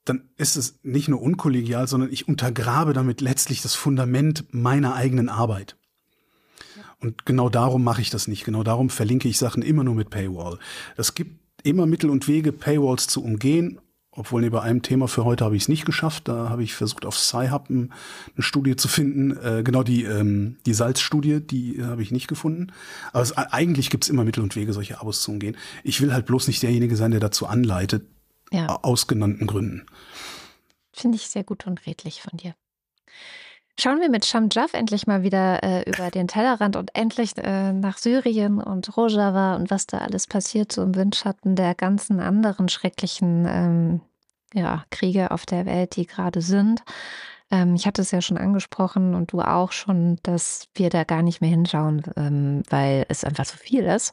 dann 0.05 0.31
ist 0.37 0.57
es 0.57 0.81
nicht 0.83 1.09
nur 1.09 1.21
unkollegial, 1.23 1.87
sondern 1.87 2.11
ich 2.11 2.27
untergrabe 2.27 2.93
damit 2.93 3.21
letztlich 3.21 3.63
das 3.63 3.75
Fundament 3.75 4.47
meiner 4.51 4.95
eigenen 4.95 5.29
Arbeit. 5.29 5.77
Und 6.99 7.27
genau 7.27 7.49
darum 7.49 7.85
mache 7.85 8.01
ich 8.01 8.11
das 8.11 8.29
nicht. 8.29 8.45
Genau 8.45 8.63
darum 8.63 8.89
verlinke 8.89 9.29
ich 9.29 9.39
Sachen 9.39 9.63
immer 9.63 9.85
nur 9.85 9.95
mit 9.95 10.11
Paywall. 10.11 10.59
Es 10.97 11.15
gibt 11.15 11.41
immer 11.65 11.87
Mittel 11.87 12.11
und 12.11 12.29
Wege, 12.29 12.53
Paywalls 12.53 13.07
zu 13.09 13.23
umgehen 13.23 13.81
obwohl 14.15 14.43
nee, 14.43 14.51
bei 14.51 14.61
einem 14.61 14.83
Thema 14.83 15.09
für 15.09 15.25
heute 15.25 15.45
habe 15.45 15.57
ich 15.57 15.63
es 15.63 15.69
nicht 15.69 15.87
geschafft. 15.87 16.29
Da 16.29 16.51
habe 16.51 16.63
ich 16.63 16.75
versucht, 16.75 17.07
auf 17.07 17.19
Sci-Hub 17.19 17.71
eine 17.71 17.89
Studie 18.39 18.77
zu 18.77 18.87
finden. 18.87 19.37
Äh, 19.39 19.63
genau 19.63 19.83
die, 19.83 20.05
ähm, 20.05 20.59
die 20.67 20.75
Salzstudie, 20.75 21.41
die 21.41 21.83
habe 21.83 22.03
ich 22.03 22.11
nicht 22.11 22.29
gefunden. 22.29 22.73
Aber 23.13 23.23
es, 23.23 23.33
eigentlich 23.33 23.89
gibt 23.89 24.05
es 24.05 24.11
immer 24.11 24.25
Mittel 24.25 24.43
und 24.43 24.55
Wege, 24.55 24.75
solche 24.75 25.01
Abos 25.01 25.23
zu 25.23 25.31
umgehen. 25.31 25.57
Ich 25.83 26.03
will 26.03 26.13
halt 26.13 26.27
bloß 26.27 26.47
nicht 26.47 26.63
derjenige 26.63 26.95
sein, 26.97 27.11
der 27.11 27.21
dazu 27.21 27.47
anleitet, 27.47 28.05
ja. 28.51 28.67
aus 28.83 29.07
genannten 29.07 29.47
Gründen. 29.47 29.87
Finde 30.93 31.17
ich 31.17 31.29
sehr 31.29 31.43
gut 31.43 31.67
und 31.67 31.87
redlich 31.87 32.21
von 32.21 32.37
dir. 32.37 32.55
Schauen 33.81 34.01
wir 34.01 34.11
mit 34.11 34.27
Sham 34.27 34.49
Jaff 34.53 34.75
endlich 34.75 35.07
mal 35.07 35.23
wieder 35.23 35.63
äh, 35.63 35.83
über 35.89 36.11
den 36.11 36.29
Tellerrand 36.29 36.77
und 36.77 36.95
endlich 36.95 37.33
äh, 37.39 37.73
nach 37.73 37.97
Syrien 37.97 38.61
und 38.61 38.97
Rojava 38.97 39.57
und 39.57 39.71
was 39.71 39.87
da 39.87 39.99
alles 39.99 40.27
passiert, 40.27 40.73
so 40.73 40.83
im 40.83 40.95
Windschatten 40.95 41.57
der 41.57 41.75
ganzen 41.75 42.21
anderen 42.21 42.69
schrecklichen 42.69 43.47
ähm, 43.49 44.01
ja, 44.53 44.85
Kriege 44.91 45.31
auf 45.31 45.47
der 45.47 45.65
Welt, 45.65 45.97
die 45.97 46.07
gerade 46.07 46.43
sind. 46.43 46.83
Ähm, 47.51 47.75
ich 47.75 47.87
hatte 47.87 48.03
es 48.03 48.11
ja 48.11 48.21
schon 48.21 48.37
angesprochen 48.37 49.15
und 49.15 49.33
du 49.33 49.41
auch 49.41 49.73
schon, 49.73 50.19
dass 50.23 50.69
wir 50.75 50.91
da 50.91 51.05
gar 51.05 51.23
nicht 51.23 51.41
mehr 51.41 51.51
hinschauen, 51.51 52.03
ähm, 52.17 52.63
weil 52.69 53.07
es 53.09 53.25
einfach 53.25 53.47
so 53.47 53.57
viel 53.57 53.85
ist. 53.85 54.13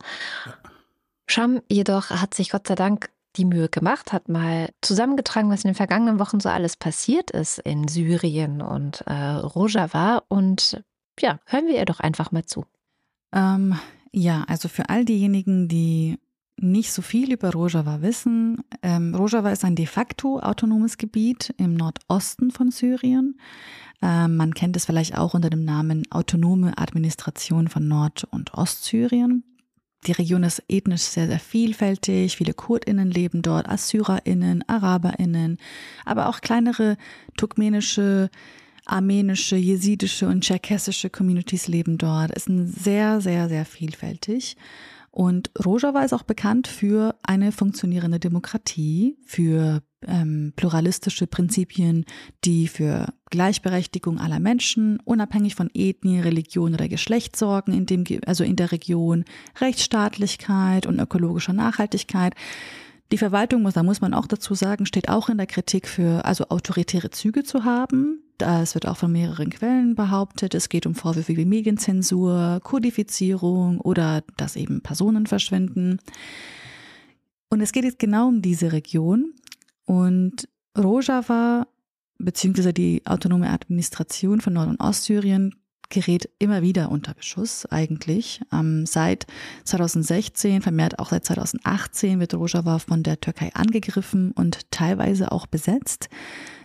Sham 1.27 1.61
jedoch 1.69 2.09
hat 2.09 2.33
sich 2.33 2.49
Gott 2.49 2.67
sei 2.67 2.75
Dank 2.75 3.09
die 3.35 3.45
Mühe 3.45 3.69
gemacht, 3.69 4.11
hat 4.11 4.29
mal 4.29 4.69
zusammengetragen, 4.81 5.49
was 5.49 5.63
in 5.63 5.69
den 5.69 5.75
vergangenen 5.75 6.19
Wochen 6.19 6.39
so 6.39 6.49
alles 6.49 6.75
passiert 6.75 7.31
ist 7.31 7.59
in 7.59 7.87
Syrien 7.87 8.61
und 8.61 9.01
äh, 9.01 9.13
Rojava. 9.13 10.23
Und 10.27 10.83
ja, 11.19 11.39
hören 11.45 11.67
wir 11.67 11.75
ihr 11.75 11.85
doch 11.85 11.99
einfach 11.99 12.31
mal 12.31 12.45
zu. 12.45 12.65
Ähm, 13.31 13.77
ja, 14.11 14.43
also 14.47 14.67
für 14.67 14.89
all 14.89 15.05
diejenigen, 15.05 15.67
die 15.67 16.17
nicht 16.57 16.91
so 16.91 17.01
viel 17.01 17.31
über 17.31 17.51
Rojava 17.51 18.01
wissen, 18.01 18.63
ähm, 18.81 19.15
Rojava 19.15 19.51
ist 19.51 19.63
ein 19.63 19.75
de 19.75 19.85
facto 19.85 20.39
autonomes 20.39 20.97
Gebiet 20.97 21.53
im 21.57 21.75
Nordosten 21.75 22.51
von 22.51 22.71
Syrien. 22.71 23.39
Ähm, 24.01 24.37
man 24.37 24.53
kennt 24.53 24.75
es 24.75 24.85
vielleicht 24.85 25.17
auch 25.17 25.33
unter 25.33 25.49
dem 25.49 25.63
Namen 25.63 26.03
Autonome 26.11 26.77
Administration 26.77 27.67
von 27.67 27.87
Nord- 27.87 28.27
und 28.31 28.53
Ostsyrien. 28.53 29.43
Die 30.07 30.13
Region 30.13 30.43
ist 30.43 30.63
ethnisch 30.69 31.01
sehr, 31.01 31.27
sehr 31.27 31.39
vielfältig. 31.39 32.37
Viele 32.37 32.53
KurdInnen 32.53 33.11
leben 33.11 33.41
dort, 33.41 33.67
AssyrerInnen, 33.67 34.63
AraberInnen, 34.67 35.57
aber 36.05 36.29
auch 36.29 36.41
kleinere 36.41 36.97
turkmenische, 37.37 38.29
armenische, 38.85 39.57
jesidische 39.57 40.27
und 40.27 40.43
tscherkessische 40.43 41.09
Communities 41.09 41.67
leben 41.67 41.97
dort. 41.97 42.31
Es 42.35 42.47
ist 42.47 42.83
sehr, 42.83 43.19
sehr, 43.21 43.49
sehr 43.49 43.65
vielfältig. 43.65 44.55
Und 45.11 45.51
Rojava 45.65 46.03
ist 46.03 46.13
auch 46.13 46.23
bekannt 46.23 46.67
für 46.67 47.15
eine 47.23 47.51
funktionierende 47.51 48.19
Demokratie, 48.19 49.17
für 49.25 49.81
ähm, 50.07 50.53
pluralistische 50.55 51.27
Prinzipien, 51.27 52.05
die 52.45 52.67
für 52.67 53.07
Gleichberechtigung 53.29 54.19
aller 54.19 54.39
Menschen, 54.39 54.99
unabhängig 55.03 55.55
von 55.55 55.69
Ethnie, 55.73 56.19
Religion 56.19 56.73
oder 56.73 56.87
Geschlecht 56.87 57.35
sorgen, 57.35 57.73
in 57.73 57.85
dem, 57.85 58.03
also 58.25 58.43
in 58.43 58.55
der 58.55 58.71
Region, 58.71 59.25
Rechtsstaatlichkeit 59.59 60.85
und 60.85 60.99
ökologischer 60.99 61.53
Nachhaltigkeit. 61.53 62.33
Die 63.11 63.17
Verwaltung, 63.17 63.67
da 63.71 63.83
muss 63.83 64.01
man 64.01 64.13
auch 64.13 64.27
dazu 64.27 64.53
sagen, 64.53 64.85
steht 64.85 65.09
auch 65.09 65.29
in 65.29 65.37
der 65.37 65.47
Kritik 65.47 65.87
für, 65.87 66.25
also 66.25 66.45
autoritäre 66.49 67.09
Züge 67.09 67.43
zu 67.43 67.63
haben. 67.63 68.21
Das 68.37 68.75
wird 68.75 68.87
auch 68.87 68.97
von 68.97 69.11
mehreren 69.11 69.49
Quellen 69.49 69.95
behauptet. 69.95 70.53
Es 70.53 70.69
geht 70.69 70.85
um 70.85 70.95
Vorwürfe 70.95 71.35
wie 71.35 71.45
Medienzensur, 71.45 72.61
Kodifizierung 72.63 73.81
oder 73.81 74.23
dass 74.37 74.55
eben 74.55 74.81
Personen 74.81 75.25
verschwinden. 75.25 75.99
Und 77.49 77.61
es 77.61 77.71
geht 77.71 77.83
jetzt 77.83 77.99
genau 77.99 78.27
um 78.27 78.41
diese 78.41 78.71
Region. 78.71 79.33
Und 79.89 80.47
Rojava 80.77 81.65
beziehungsweise 82.19 82.73
die 82.73 83.01
autonome 83.05 83.49
Administration 83.49 84.39
von 84.39 84.53
Nord- 84.53 84.69
und 84.69 84.79
Ostsyrien 84.79 85.55
gerät 85.89 86.29
immer 86.37 86.61
wieder 86.61 86.91
unter 86.91 87.15
Beschuss 87.15 87.65
eigentlich. 87.65 88.39
Ähm, 88.53 88.85
seit 88.85 89.25
2016, 89.63 90.61
vermehrt 90.61 90.99
auch 90.99 91.09
seit 91.09 91.25
2018 91.25 92.19
wird 92.19 92.35
Rojava 92.35 92.77
von 92.77 93.01
der 93.01 93.19
Türkei 93.19 93.49
angegriffen 93.55 94.31
und 94.33 94.69
teilweise 94.69 95.31
auch 95.31 95.47
besetzt. 95.47 96.09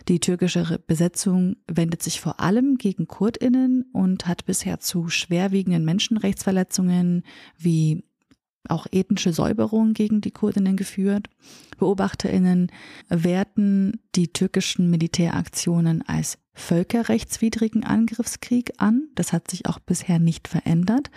Die 0.07 0.19
türkische 0.19 0.79
Besetzung 0.85 1.55
wendet 1.67 2.03
sich 2.03 2.21
vor 2.21 2.39
allem 2.39 2.77
gegen 2.77 3.07
Kurdinnen 3.07 3.89
und 3.91 4.27
hat 4.27 4.45
bisher 4.45 4.79
zu 4.79 5.09
schwerwiegenden 5.09 5.83
Menschenrechtsverletzungen 5.83 7.23
wie 7.57 8.03
auch 8.69 8.87
ethnische 8.91 9.33
Säuberungen 9.33 9.93
gegen 9.93 10.21
die 10.21 10.31
Kurdinnen 10.31 10.77
geführt. 10.77 11.27
Beobachterinnen 11.77 12.71
werten 13.09 13.99
die 14.15 14.29
türkischen 14.29 14.89
Militäraktionen 14.89 16.01
als 16.07 16.37
völkerrechtswidrigen 16.53 17.83
Angriffskrieg 17.83 18.73
an. 18.77 19.09
Das 19.15 19.33
hat 19.33 19.49
sich 19.51 19.65
auch 19.67 19.79
bisher 19.79 20.19
nicht 20.19 20.47
verändert. 20.47 21.11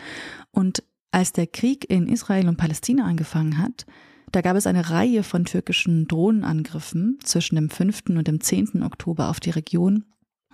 Und 0.51 0.83
als 1.11 1.33
der 1.33 1.47
Krieg 1.47 1.89
in 1.89 2.09
Israel 2.09 2.49
und 2.49 2.57
Palästina 2.57 3.05
angefangen 3.05 3.59
hat, 3.59 3.87
da 4.33 4.43
gab 4.43 4.57
es 4.57 4.67
eine 4.67 4.91
Reihe 4.91 5.23
von 5.23 5.45
türkischen 5.45 6.07
Drohnenangriffen 6.07 7.19
zwischen 7.23 7.55
dem 7.55 7.71
5. 7.71 8.11
und 8.11 8.29
dem 8.29 8.41
10. 8.41 8.83
Oktober 8.83 9.31
auf 9.31 9.41
die 9.41 9.51
Region, 9.51 10.05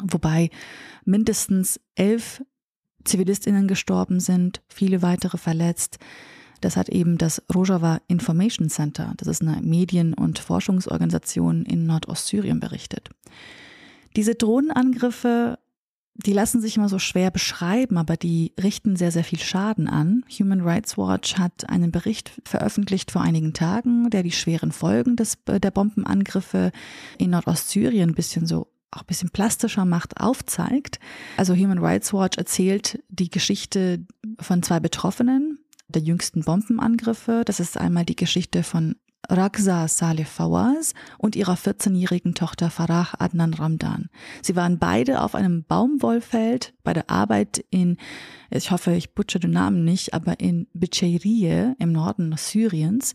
wobei 0.00 0.50
mindestens 1.04 1.80
elf 1.96 2.42
Zivilistinnen 3.04 3.68
gestorben 3.68 4.20
sind, 4.20 4.62
viele 4.68 5.02
weitere 5.02 5.38
verletzt. 5.38 5.98
Das 6.60 6.76
hat 6.76 6.88
eben 6.88 7.18
das 7.18 7.42
Rojava 7.54 8.00
Information 8.08 8.70
Center, 8.70 9.12
das 9.16 9.28
ist 9.28 9.42
eine 9.42 9.60
Medien- 9.62 10.14
und 10.14 10.38
Forschungsorganisation 10.38 11.64
in 11.64 11.86
Nordostsyrien 11.86 12.60
berichtet. 12.60 13.10
Diese 14.16 14.34
Drohnenangriffe, 14.34 15.58
die 16.14 16.32
lassen 16.32 16.60
sich 16.60 16.76
immer 16.76 16.88
so 16.88 17.00
schwer 17.00 17.30
beschreiben, 17.30 17.98
aber 17.98 18.16
die 18.16 18.52
richten 18.62 18.94
sehr, 18.94 19.10
sehr 19.10 19.24
viel 19.24 19.40
Schaden 19.40 19.88
an. 19.88 20.24
Human 20.38 20.60
Rights 20.60 20.96
Watch 20.96 21.36
hat 21.36 21.68
einen 21.68 21.90
Bericht 21.90 22.40
veröffentlicht 22.44 23.10
vor 23.10 23.22
einigen 23.22 23.52
Tagen, 23.52 24.10
der 24.10 24.22
die 24.22 24.30
schweren 24.30 24.70
Folgen 24.70 25.16
des, 25.16 25.38
der 25.46 25.70
Bombenangriffe 25.72 26.70
in 27.18 27.30
Nordostsyrien 27.30 28.10
ein 28.10 28.14
bisschen 28.14 28.46
so 28.46 28.68
auch 28.92 29.00
ein 29.00 29.06
bisschen 29.06 29.30
plastischer 29.30 29.84
macht, 29.84 30.20
aufzeigt. 30.20 31.00
Also 31.36 31.54
Human 31.54 31.78
Rights 31.78 32.12
Watch 32.12 32.38
erzählt 32.38 33.02
die 33.08 33.28
Geschichte 33.28 34.06
von 34.38 34.62
zwei 34.62 34.78
Betroffenen 34.78 35.58
der 35.94 36.02
jüngsten 36.02 36.42
Bombenangriffe. 36.42 37.42
Das 37.44 37.60
ist 37.60 37.76
einmal 37.78 38.04
die 38.04 38.16
Geschichte 38.16 38.62
von 38.62 38.96
Raksa 39.28 39.88
Saleh 39.88 40.24
Fawaz 40.24 40.92
und 41.18 41.36
ihrer 41.36 41.54
14-jährigen 41.54 42.34
Tochter 42.34 42.70
Farah 42.70 43.08
Adnan 43.18 43.54
Ramdan. 43.54 44.08
Sie 44.42 44.56
waren 44.56 44.78
beide 44.78 45.22
auf 45.22 45.34
einem 45.34 45.64
Baumwollfeld 45.64 46.74
bei 46.82 46.92
der 46.92 47.10
Arbeit 47.10 47.64
in, 47.70 47.96
ich 48.50 48.70
hoffe, 48.70 48.92
ich 48.92 49.14
butcher 49.14 49.38
den 49.38 49.52
Namen 49.52 49.84
nicht, 49.84 50.14
aber 50.14 50.40
in 50.40 50.66
Bicheirie 50.74 51.74
im 51.78 51.92
Norden 51.92 52.34
Syriens, 52.36 53.14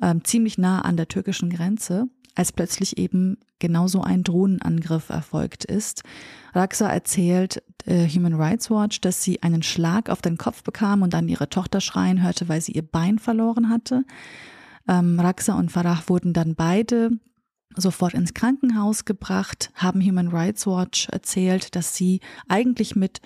äh, 0.00 0.14
ziemlich 0.24 0.58
nah 0.58 0.80
an 0.80 0.96
der 0.96 1.08
türkischen 1.08 1.50
Grenze, 1.50 2.08
als 2.34 2.52
plötzlich 2.52 2.98
eben 2.98 3.38
genauso 3.58 4.02
ein 4.02 4.24
Drohnenangriff 4.24 5.10
erfolgt 5.10 5.64
ist. 5.64 6.02
Raksa 6.54 6.88
erzählt 6.88 7.62
äh, 7.86 8.08
Human 8.08 8.34
Rights 8.34 8.70
Watch, 8.70 9.00
dass 9.00 9.22
sie 9.22 9.42
einen 9.42 9.62
Schlag 9.62 10.08
auf 10.10 10.22
den 10.22 10.38
Kopf 10.38 10.62
bekam 10.62 11.02
und 11.02 11.14
dann 11.14 11.28
ihre 11.28 11.48
Tochter 11.48 11.80
schreien 11.80 12.22
hörte, 12.22 12.48
weil 12.48 12.60
sie 12.60 12.72
ihr 12.72 12.82
Bein 12.82 13.18
verloren 13.18 13.68
hatte. 13.68 14.04
Ähm, 14.88 15.20
Raksa 15.20 15.54
und 15.58 15.70
Farah 15.70 16.02
wurden 16.06 16.32
dann 16.32 16.54
beide 16.54 17.10
sofort 17.76 18.14
ins 18.14 18.34
Krankenhaus 18.34 19.04
gebracht, 19.04 19.70
haben 19.74 20.02
Human 20.02 20.28
Rights 20.28 20.66
Watch 20.66 21.08
erzählt, 21.08 21.74
dass 21.74 21.94
sie 21.94 22.20
eigentlich 22.48 22.96
mit 22.96 23.20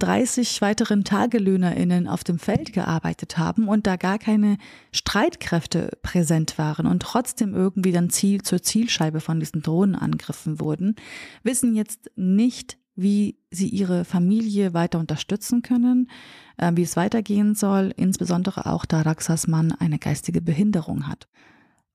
30 0.00 0.60
weiteren 0.60 1.04
TagelöhnerInnen 1.04 2.08
auf 2.08 2.24
dem 2.24 2.38
Feld 2.38 2.72
gearbeitet 2.72 3.38
haben 3.38 3.68
und 3.68 3.86
da 3.86 3.96
gar 3.96 4.18
keine 4.18 4.58
Streitkräfte 4.92 5.96
präsent 6.02 6.58
waren 6.58 6.86
und 6.86 7.02
trotzdem 7.02 7.54
irgendwie 7.54 7.92
dann 7.92 8.10
Ziel 8.10 8.42
zur 8.42 8.62
Zielscheibe 8.62 9.20
von 9.20 9.38
diesen 9.38 9.62
Drohnenangriffen 9.62 10.58
wurden, 10.58 10.96
wissen 11.44 11.76
jetzt 11.76 12.10
nicht, 12.16 12.78
wie 12.96 13.38
sie 13.50 13.68
ihre 13.68 14.04
Familie 14.04 14.74
weiter 14.74 14.98
unterstützen 14.98 15.62
können, 15.62 16.10
äh, 16.56 16.72
wie 16.74 16.82
es 16.82 16.96
weitergehen 16.96 17.54
soll, 17.54 17.94
insbesondere 17.96 18.66
auch 18.66 18.84
da 18.84 19.02
Raxas 19.02 19.46
Mann 19.46 19.72
eine 19.72 19.98
geistige 19.98 20.40
Behinderung 20.40 21.06
hat. 21.06 21.28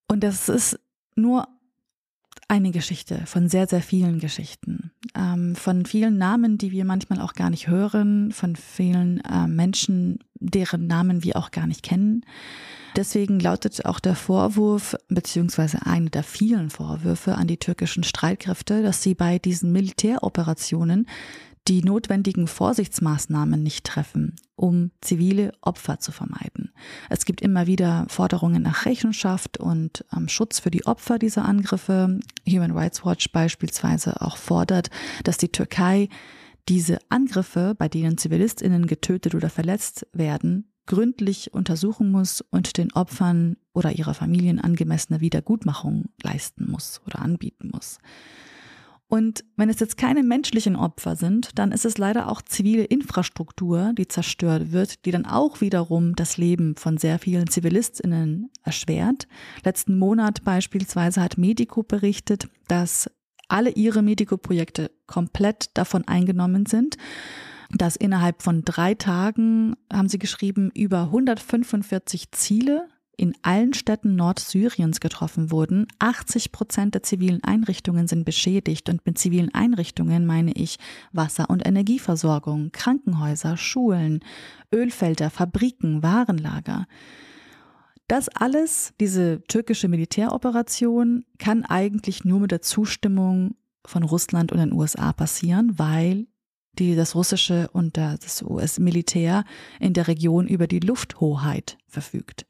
Und 0.08 0.24
das 0.24 0.50
ist 0.50 0.80
nur 1.16 1.48
eine 2.48 2.72
Geschichte 2.72 3.22
von 3.26 3.50
sehr, 3.50 3.68
sehr 3.68 3.82
vielen 3.82 4.20
Geschichten, 4.20 4.92
ähm, 5.16 5.56
von 5.56 5.86
vielen 5.86 6.18
Namen, 6.18 6.58
die 6.58 6.72
wir 6.72 6.86
manchmal 6.86 7.22
auch 7.22 7.34
gar 7.34 7.50
nicht 7.50 7.68
hören, 7.68 8.32
von 8.32 8.56
vielen 8.56 9.22
äh, 9.22 9.48
Menschen, 9.48 10.20
deren 10.36 10.88
Namen 10.88 11.24
wir 11.24 11.38
auch 11.38 11.52
gar 11.52 11.66
nicht 11.66 11.82
kennen. 11.84 12.24
Deswegen 12.96 13.40
lautet 13.40 13.86
auch 13.86 14.00
der 14.00 14.16
Vorwurf, 14.16 14.96
beziehungsweise 15.10 15.86
eine 15.86 16.10
der 16.10 16.24
vielen 16.24 16.70
Vorwürfe 16.70 17.36
an 17.36 17.48
die 17.48 17.58
türkischen 17.58 18.04
Streitkräfte, 18.04 18.84
dass 18.84 19.04
sie 19.04 19.16
bei 19.16 19.38
diesen 19.38 19.72
Militäroperationen 19.74 21.08
die 21.68 21.84
notwendigen 21.84 22.48
Vorsichtsmaßnahmen 22.48 23.62
nicht 23.62 23.86
treffen, 23.86 24.36
um 24.56 24.92
zivile 25.02 25.52
Opfer 25.62 26.00
zu 26.00 26.12
vermeiden. 26.12 26.72
Es 27.10 27.26
gibt 27.26 27.42
immer 27.42 27.66
wieder 27.66 28.06
Forderungen 28.08 28.62
nach 28.62 28.86
Rechenschaft 28.86 29.58
und 29.58 30.06
ähm, 30.16 30.28
Schutz 30.28 30.60
für 30.60 30.70
die 30.70 30.86
Opfer 30.86 31.18
dieser 31.18 31.46
Angriffe. 31.46 32.20
Human 32.48 32.72
Rights 32.72 33.04
Watch 33.04 33.32
beispielsweise 33.32 34.22
auch 34.22 34.38
fordert, 34.38 34.90
dass 35.24 35.38
die 35.38 35.52
Türkei 35.52 36.10
diese 36.70 37.00
Angriffe, 37.10 37.74
bei 37.78 37.90
denen 37.90 38.18
Zivilistinnen 38.18 38.88
getötet 38.88 39.36
oder 39.36 39.50
verletzt 39.50 40.08
werden, 40.14 40.72
gründlich 40.86 41.54
untersuchen 41.54 42.12
muss 42.12 42.42
und 42.42 42.78
den 42.78 42.94
Opfern 42.94 43.58
oder 43.74 43.92
ihrer 43.94 44.14
Familien 44.14 44.60
angemessene 44.60 45.20
Wiedergutmachung 45.20 46.06
leisten 46.22 46.70
muss 46.70 47.02
oder 47.08 47.20
anbieten 47.20 47.72
muss. 47.74 47.98
Und 49.16 49.46
wenn 49.56 49.70
es 49.70 49.80
jetzt 49.80 49.96
keine 49.96 50.24
menschlichen 50.24 50.76
Opfer 50.76 51.16
sind, 51.16 51.58
dann 51.58 51.72
ist 51.72 51.86
es 51.86 51.98
leider 51.98 52.30
auch 52.30 52.42
zivile 52.42 52.84
Infrastruktur, 52.84 53.94
die 53.98 54.10
zerstört 54.10 54.74
wird, 54.74 55.06
die 55.06 55.12
dann 55.12 55.26
auch 55.26 55.62
wiederum 55.62 56.18
das 56.18 56.36
Leben 56.36 56.76
von 56.76 56.98
sehr 56.98 57.18
vielen 57.18 57.48
Zivilistinnen 57.48 58.50
erschwert. 58.64 59.30
Letzten 59.64 59.98
Monat 59.98 60.44
beispielsweise 60.44 61.22
hat 61.22 61.38
Medico 61.38 61.82
berichtet, 61.82 62.50
dass 62.68 63.10
alle 63.48 63.70
ihre 63.70 64.02
Medico-Projekte 64.02 64.92
komplett 65.08 65.70
davon 65.76 66.06
eingenommen 66.06 66.66
sind 66.66 66.98
dass 67.72 67.96
innerhalb 67.96 68.44
von 68.44 68.64
drei 68.64 68.94
Tagen, 68.94 69.76
haben 69.92 70.08
sie 70.08 70.20
geschrieben, 70.20 70.72
über 70.76 71.02
145 71.02 72.32
Ziele 72.32 72.88
in 73.18 73.36
allen 73.42 73.74
Städten 73.74 74.16
Nordsyriens 74.16 75.00
getroffen 75.00 75.52
wurden. 75.52 75.88
80 76.00 76.52
Prozent 76.52 76.94
der 76.94 77.04
zivilen 77.04 77.44
Einrichtungen 77.44 78.08
sind 78.08 78.26
beschädigt 78.26 78.90
und 78.90 79.06
mit 79.06 79.18
zivilen 79.18 79.54
Einrichtungen 79.54 80.26
meine 80.26 80.52
ich 80.54 80.78
Wasser- 81.12 81.50
und 81.50 81.66
Energieversorgung, 81.66 82.72
Krankenhäuser, 82.72 83.58
Schulen, 83.58 84.20
Ölfelder, 84.74 85.30
Fabriken, 85.30 86.04
Warenlager. 86.04 86.88
Das 88.08 88.30
alles, 88.30 88.94
diese 89.00 89.42
türkische 89.48 89.88
Militäroperation, 89.88 91.26
kann 91.40 91.66
eigentlich 91.66 92.24
nur 92.24 92.40
mit 92.42 92.52
der 92.52 92.62
Zustimmung 92.62 93.56
von 93.86 94.04
Russland 94.04 94.52
und 94.52 94.60
den 94.60 94.74
USA 94.74 95.12
passieren, 95.14 95.80
weil 95.80 96.28
die 96.78 96.96
das 96.96 97.16
russische 97.16 97.70
und 97.72 97.98
das 97.98 98.44
US-Militär 98.44 99.44
in 99.80 99.94
der 99.94 100.08
Region 100.08 100.48
über 100.48 100.68
die 100.68 100.80
Lufthoheit 100.80 101.78
verfügt. 101.88 102.46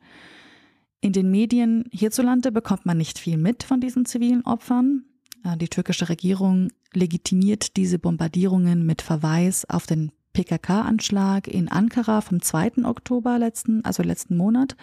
In 1.06 1.14
den 1.14 1.30
Medien 1.30 1.84
hierzulande 1.92 2.52
bekommt 2.52 2.88
man 2.88 2.98
nicht 2.98 3.20
viel 3.20 3.38
mit 3.38 3.62
von 3.62 3.80
diesen 3.80 4.06
zivilen 4.06 4.44
Opfern. 4.44 5.04
Äh, 5.44 5.56
die 5.56 5.68
türkische 5.68 6.10
Regierung 6.10 6.70
legitimiert 6.94 7.78
diese 7.78 8.00
Bombardierungen 8.00 8.88
mit 8.88 9.04
Verweis 9.04 9.70
auf 9.70 9.86
den 9.86 10.12
PKK-Anschlag 10.34 11.48
in 11.48 11.70
Ankara 11.70 12.22
vom 12.22 12.42
2. 12.42 12.86
Oktober 12.86 13.38
letzten, 13.38 13.86
also 13.86 14.02
letzten 14.02 14.36
Monat. 14.36 14.76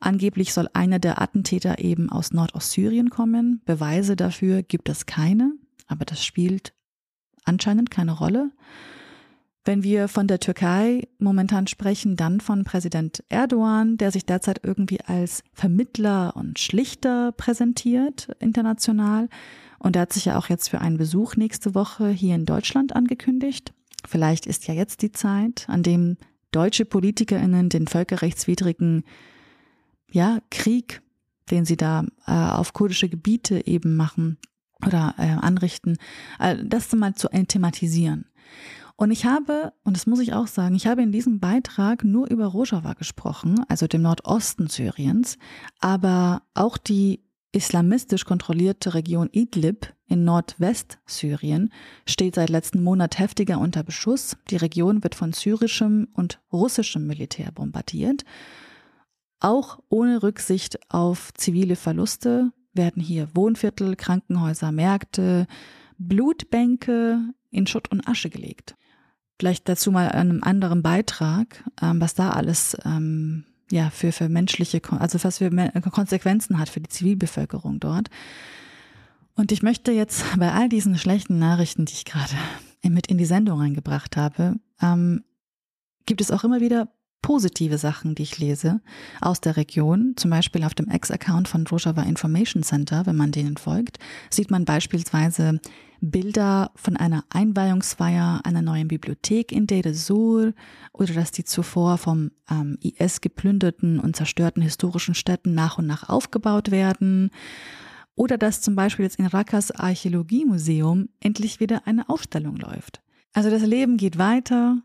Angeblich 0.00 0.54
soll 0.54 0.66
einer 0.72 0.98
der 0.98 1.20
Attentäter 1.20 1.78
eben 1.78 2.08
aus 2.08 2.32
Nordostsyrien 2.32 3.10
kommen. 3.10 3.60
Beweise 3.66 4.16
dafür 4.16 4.62
gibt 4.62 4.88
es 4.88 5.04
keine, 5.04 5.52
aber 5.86 6.06
das 6.06 6.24
spielt 6.24 6.72
anscheinend 7.44 7.90
keine 7.90 8.12
Rolle. 8.12 8.50
Wenn 9.66 9.82
wir 9.82 10.08
von 10.08 10.26
der 10.26 10.40
Türkei 10.40 11.08
momentan 11.18 11.66
sprechen, 11.66 12.16
dann 12.16 12.40
von 12.40 12.64
Präsident 12.64 13.24
Erdogan, 13.30 13.96
der 13.96 14.10
sich 14.10 14.26
derzeit 14.26 14.60
irgendwie 14.62 15.00
als 15.00 15.42
Vermittler 15.54 16.36
und 16.36 16.58
Schlichter 16.58 17.32
präsentiert 17.32 18.28
international. 18.40 19.30
Und 19.78 19.96
er 19.96 20.02
hat 20.02 20.12
sich 20.12 20.26
ja 20.26 20.36
auch 20.36 20.50
jetzt 20.50 20.68
für 20.68 20.82
einen 20.82 20.98
Besuch 20.98 21.36
nächste 21.36 21.74
Woche 21.74 22.08
hier 22.08 22.34
in 22.34 22.44
Deutschland 22.44 22.94
angekündigt. 22.94 23.72
Vielleicht 24.06 24.46
ist 24.46 24.66
ja 24.66 24.74
jetzt 24.74 25.00
die 25.00 25.12
Zeit, 25.12 25.64
an 25.68 25.82
dem 25.82 26.18
deutsche 26.52 26.84
PolitikerInnen 26.84 27.70
den 27.70 27.86
völkerrechtswidrigen 27.86 29.04
ja, 30.12 30.40
Krieg, 30.50 31.00
den 31.50 31.64
sie 31.64 31.78
da 31.78 32.04
äh, 32.26 32.32
auf 32.32 32.74
kurdische 32.74 33.08
Gebiete 33.08 33.66
eben 33.66 33.96
machen 33.96 34.36
oder 34.86 35.14
äh, 35.18 35.22
anrichten, 35.22 35.96
äh, 36.38 36.56
das 36.62 36.92
mal 36.92 37.14
zu 37.14 37.28
thematisieren. 37.28 38.26
Und 38.96 39.10
ich 39.10 39.24
habe, 39.24 39.72
und 39.82 39.96
das 39.96 40.06
muss 40.06 40.20
ich 40.20 40.34
auch 40.34 40.46
sagen, 40.46 40.74
ich 40.74 40.86
habe 40.86 41.02
in 41.02 41.10
diesem 41.10 41.40
Beitrag 41.40 42.04
nur 42.04 42.30
über 42.30 42.46
Rojava 42.46 42.92
gesprochen, 42.94 43.64
also 43.68 43.88
dem 43.88 44.02
Nordosten 44.02 44.68
Syriens, 44.68 45.36
aber 45.80 46.42
auch 46.54 46.78
die 46.78 47.24
islamistisch 47.50 48.24
kontrollierte 48.24 48.94
Region 48.94 49.28
Idlib 49.32 49.92
in 50.06 50.24
Nordwestsyrien 50.24 51.72
steht 52.06 52.34
seit 52.34 52.50
letzten 52.50 52.82
Monat 52.82 53.18
heftiger 53.18 53.58
unter 53.58 53.82
Beschuss. 53.82 54.36
Die 54.50 54.56
Region 54.56 55.02
wird 55.02 55.14
von 55.14 55.32
syrischem 55.32 56.08
und 56.14 56.40
russischem 56.52 57.06
Militär 57.06 57.52
bombardiert. 57.52 58.24
Auch 59.40 59.78
ohne 59.88 60.22
Rücksicht 60.22 60.78
auf 60.90 61.32
zivile 61.34 61.76
Verluste 61.76 62.52
werden 62.72 63.02
hier 63.02 63.28
Wohnviertel, 63.34 63.94
Krankenhäuser, 63.96 64.72
Märkte, 64.72 65.46
Blutbänke 65.98 67.20
in 67.50 67.66
Schutt 67.66 67.90
und 67.90 68.06
Asche 68.08 68.30
gelegt. 68.30 68.74
Vielleicht 69.38 69.68
dazu 69.68 69.90
mal 69.90 70.08
einem 70.10 70.42
anderen 70.42 70.82
Beitrag, 70.82 71.64
ähm, 71.82 72.00
was 72.00 72.14
da 72.14 72.30
alles 72.30 72.76
ähm, 72.84 73.44
ja 73.70 73.90
für, 73.90 74.12
für 74.12 74.28
menschliche, 74.28 74.80
also 74.98 75.22
was 75.22 75.38
für 75.38 75.50
Konsequenzen 75.90 76.58
hat 76.58 76.68
für 76.68 76.80
die 76.80 76.88
Zivilbevölkerung 76.88 77.80
dort. 77.80 78.08
Und 79.34 79.50
ich 79.50 79.62
möchte 79.62 79.90
jetzt 79.90 80.24
bei 80.38 80.52
all 80.52 80.68
diesen 80.68 80.96
schlechten 80.96 81.38
Nachrichten, 81.38 81.86
die 81.86 81.94
ich 81.94 82.04
gerade 82.04 82.34
mit 82.82 83.08
in 83.08 83.18
die 83.18 83.24
Sendung 83.24 83.60
reingebracht 83.60 84.16
habe, 84.16 84.56
ähm, 84.80 85.24
gibt 86.06 86.20
es 86.20 86.30
auch 86.30 86.44
immer 86.44 86.60
wieder 86.60 86.88
positive 87.24 87.78
Sachen, 87.78 88.14
die 88.14 88.22
ich 88.22 88.38
lese 88.38 88.82
aus 89.22 89.40
der 89.40 89.56
Region. 89.56 90.12
Zum 90.16 90.30
Beispiel 90.30 90.62
auf 90.62 90.74
dem 90.74 90.90
Ex-Account 90.90 91.48
von 91.48 91.66
Rojava 91.66 92.02
Information 92.02 92.62
Center, 92.62 93.06
wenn 93.06 93.16
man 93.16 93.32
denen 93.32 93.56
folgt, 93.56 93.98
sieht 94.28 94.50
man 94.50 94.66
beispielsweise 94.66 95.58
Bilder 96.02 96.70
von 96.74 96.98
einer 96.98 97.24
Einweihungsfeier 97.30 98.42
einer 98.44 98.60
neuen 98.60 98.88
Bibliothek 98.88 99.52
in 99.52 99.66
Deir 99.66 99.94
Sur 99.94 100.52
oder 100.92 101.14
dass 101.14 101.32
die 101.32 101.44
zuvor 101.44 101.96
vom 101.96 102.30
ähm, 102.50 102.76
IS 102.82 103.22
geplünderten 103.22 104.00
und 104.00 104.14
zerstörten 104.14 104.62
historischen 104.62 105.14
Städten 105.14 105.54
nach 105.54 105.78
und 105.78 105.86
nach 105.86 106.10
aufgebaut 106.10 106.70
werden. 106.70 107.30
Oder 108.16 108.36
dass 108.36 108.60
zum 108.60 108.74
Beispiel 108.74 109.06
jetzt 109.06 109.18
in 109.18 109.24
Rakas 109.24 109.70
Archäologiemuseum 109.70 111.08
endlich 111.20 111.58
wieder 111.58 111.86
eine 111.86 112.06
Ausstellung 112.10 112.56
läuft. 112.56 113.00
Also 113.32 113.48
das 113.48 113.62
Leben 113.62 113.96
geht 113.96 114.18
weiter, 114.18 114.82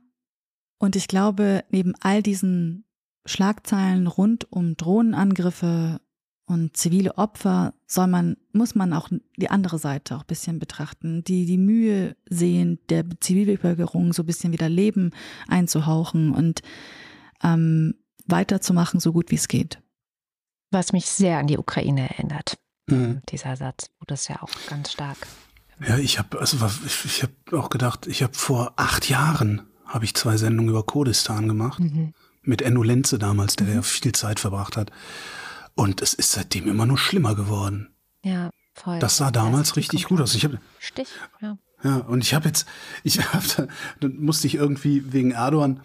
und 0.80 0.96
ich 0.96 1.08
glaube, 1.08 1.64
neben 1.70 1.94
all 2.00 2.24
diesen 2.24 2.86
Schlagzeilen 3.26 4.08
rund 4.08 4.52
um 4.52 4.76
Drohnenangriffe 4.76 6.02
und 6.46 6.76
zivile 6.76 7.18
Opfer 7.18 7.76
soll 7.86 8.08
man, 8.08 8.38
muss 8.54 8.74
man 8.74 8.94
auch 8.94 9.10
die 9.38 9.50
andere 9.52 9.78
Seite 9.78 10.16
auch 10.16 10.22
ein 10.22 10.28
bisschen 10.28 10.58
betrachten, 10.58 11.24
die 11.24 11.46
die 11.46 11.60
Mühe 11.60 12.16
sehen, 12.28 12.80
der 12.90 13.06
Zivilbevölkerung 13.20 14.14
so 14.14 14.24
ein 14.24 14.26
bisschen 14.26 14.52
wieder 14.52 14.70
Leben 14.70 15.12
einzuhauchen 15.48 16.34
und 16.34 16.62
ähm, 17.44 17.94
weiterzumachen, 18.26 19.00
so 19.00 19.12
gut 19.12 19.30
wie 19.30 19.36
es 19.36 19.48
geht. 19.48 19.82
Was 20.72 20.94
mich 20.94 21.06
sehr 21.06 21.38
an 21.38 21.48
die 21.48 21.58
Ukraine 21.58 22.10
erinnert, 22.10 22.58
mhm. 22.88 23.22
dieser 23.30 23.56
Satz, 23.58 23.92
wo 24.00 24.06
das 24.08 24.28
ja 24.28 24.42
auch 24.42 24.52
ganz 24.68 24.92
stark. 24.92 25.18
Ja, 25.88 25.98
ich 25.98 26.20
habe 26.20 26.40
also 26.40 26.58
ich 26.86 27.24
habe 27.24 27.60
auch 27.60 27.70
gedacht, 27.70 28.08
ich 28.08 28.24
habe 28.24 28.34
vor 28.34 28.74
acht 28.76 29.08
Jahren 29.10 29.70
habe 29.90 30.06
ich 30.06 30.16
zwei 30.16 30.38
Sendungen 30.38 30.70
über 30.70 30.84
Kurdistan 30.84 31.48
gemacht. 31.48 31.80
Mhm. 31.80 32.14
Mit 32.42 32.62
Enno 32.62 32.84
Lenze 32.84 33.20
damals, 33.20 33.56
der 33.58 33.68
mhm. 33.68 33.74
ja 33.74 33.82
viel 33.82 34.14
Zeit 34.14 34.40
verbracht 34.40 34.78
hat. 34.78 34.92
Und 35.76 36.02
es 36.02 36.14
ist 36.14 36.32
seitdem 36.32 36.68
immer 36.68 36.86
nur 36.86 36.98
schlimmer 36.98 37.36
geworden. 37.36 37.90
Ja, 38.24 38.50
voll. 38.74 39.00
Das 39.00 39.18
sah 39.18 39.32
damals 39.32 39.76
richtig 39.76 40.06
gut 40.06 40.22
aus. 40.22 40.36
Ich 40.36 40.46
hab, 40.46 40.54
Stich, 40.78 41.10
ja. 41.42 41.58
Ja, 41.84 41.98
und 41.98 42.24
ich 42.24 42.34
habe 42.34 42.48
jetzt, 42.48 42.68
ich 43.04 43.20
hab, 43.20 43.68
dann 44.00 44.18
musste 44.18 44.48
ich 44.48 44.56
irgendwie 44.56 45.14
wegen 45.14 45.32
Erdogan, 45.32 45.82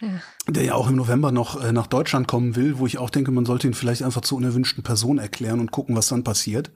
ja. 0.00 0.20
der 0.48 0.64
ja 0.64 0.74
auch 0.74 0.88
im 0.88 0.96
November 0.96 1.30
noch 1.30 1.62
äh, 1.62 1.72
nach 1.72 1.86
Deutschland 1.86 2.26
kommen 2.26 2.56
will, 2.56 2.78
wo 2.78 2.86
ich 2.86 2.98
auch 2.98 3.10
denke, 3.10 3.30
man 3.30 3.46
sollte 3.46 3.68
ihn 3.68 3.74
vielleicht 3.74 4.02
einfach 4.02 4.22
zur 4.22 4.38
unerwünschten 4.38 4.82
Person 4.82 5.18
erklären 5.18 5.60
und 5.60 5.70
gucken, 5.70 5.96
was 5.96 6.08
dann 6.08 6.24
passiert 6.24 6.72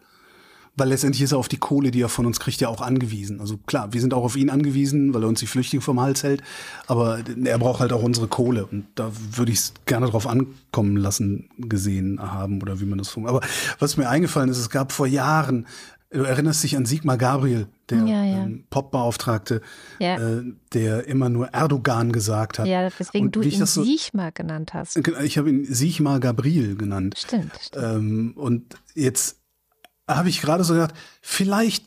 weil 0.77 0.89
letztendlich 0.89 1.23
ist 1.23 1.33
er 1.33 1.39
auf 1.39 1.49
die 1.49 1.59
Kohle, 1.59 1.91
die 1.91 2.01
er 2.01 2.09
von 2.09 2.25
uns 2.25 2.41
kriegt, 2.41 2.61
ja 2.61 2.69
auch 2.69 2.81
angewiesen. 2.81 3.41
Also 3.41 3.59
klar, 3.59 3.93
wir 3.93 4.01
sind 4.01 4.15
auch 4.15 4.25
auf 4.25 4.37
ihn 4.37 4.51
angewiesen, 4.51 5.13
weil 5.13 5.23
er 5.23 5.29
uns 5.29 5.41
die 5.41 5.47
Flüchtlinge 5.47 5.83
vom 5.83 6.01
Hals 6.01 6.23
hält, 6.23 6.43
aber 6.87 7.21
er 7.45 7.59
braucht 7.59 7.81
halt 7.81 7.93
auch 7.93 8.03
unsere 8.03 8.29
Kohle 8.29 8.67
und 8.67 8.87
da 8.95 9.11
würde 9.33 9.53
ich 9.53 9.59
es 9.59 9.75
gerne 9.87 10.07
drauf 10.07 10.27
ankommen 10.27 10.97
lassen, 10.97 11.51
gesehen 11.59 12.21
haben 12.21 12.63
oder 12.63 12.81
wie 12.81 12.87
man 12.87 12.99
das 12.99 13.09
funktioniert. 13.09 13.45
Aber 13.45 13.53
was 13.79 13.97
mir 13.97 14.09
eingefallen 14.09 14.49
ist, 14.49 14.59
es 14.59 14.71
gab 14.71 14.93
vor 14.93 15.07
Jahren 15.07 15.67
Du 16.13 16.25
erinnerst 16.25 16.63
dich 16.63 16.77
an 16.77 16.85
Sigmar 16.85 17.17
Gabriel, 17.17 17.69
der 17.89 18.05
ja, 18.05 18.25
ja. 18.25 18.45
Ähm, 18.45 18.65
Popbeauftragte, 18.69 19.63
ja. 19.99 20.17
äh, 20.17 20.43
der 20.75 21.07
immer 21.07 21.31
nur 21.31 21.49
Erdogan 21.49 22.13
gesagt 22.13 22.59
hat. 22.59 22.67
Ja, 22.67 22.87
weswegen 22.99 23.31
du 23.31 23.41
ihn 23.41 23.65
so, 23.65 23.83
Sigmar 23.83 24.31
genannt 24.31 24.75
hast. 24.75 24.99
Ich 25.23 25.39
habe 25.39 25.49
ihn 25.49 25.65
Sigmar 25.65 26.21
Gabriel 26.21 26.77
genannt. 26.77 27.15
Stimmt. 27.17 27.53
stimmt. 27.59 27.83
Ähm, 27.83 28.33
und 28.37 28.77
jetzt 28.95 29.39
habe 30.17 30.29
ich 30.29 30.41
gerade 30.41 30.65
so 30.65 30.75
gedacht, 30.75 30.95
vielleicht 31.21 31.87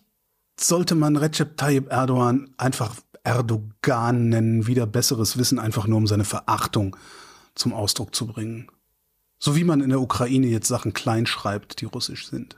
sollte 0.60 0.96
man 0.96 1.18
Recep 1.18 1.58
Tayyip 1.58 1.92
Erdogan 1.92 2.54
einfach 2.58 2.96
Erdogan 3.24 4.30
nennen, 4.30 4.68
wieder 4.68 4.86
besseres 4.86 5.38
Wissen, 5.38 5.60
einfach 5.60 5.88
nur 5.88 5.98
um 5.98 6.08
seine 6.08 6.26
Verachtung 6.26 6.96
zum 7.56 7.74
Ausdruck 7.74 8.14
zu 8.14 8.28
bringen. 8.28 8.70
So 9.40 9.56
wie 9.56 9.64
man 9.64 9.82
in 9.82 9.90
der 9.90 10.00
Ukraine 10.00 10.48
jetzt 10.48 10.68
Sachen 10.68 10.94
klein 10.94 11.26
schreibt, 11.26 11.82
die 11.82 11.86
russisch 11.86 12.28
sind. 12.28 12.58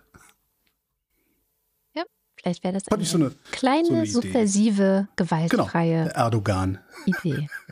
Ja, 1.95 2.03
vielleicht 2.35 2.63
wäre 2.63 2.73
das 2.73 2.87
eine, 2.89 3.05
so 3.05 3.17
eine 3.17 3.31
kleine, 3.51 3.87
so 3.87 3.93
eine 3.93 4.05
subversive, 4.05 5.07
gewaltfreie 5.15 6.03
genau, 6.03 6.15
Erdogan. 6.15 6.79
Idee. 7.05 7.47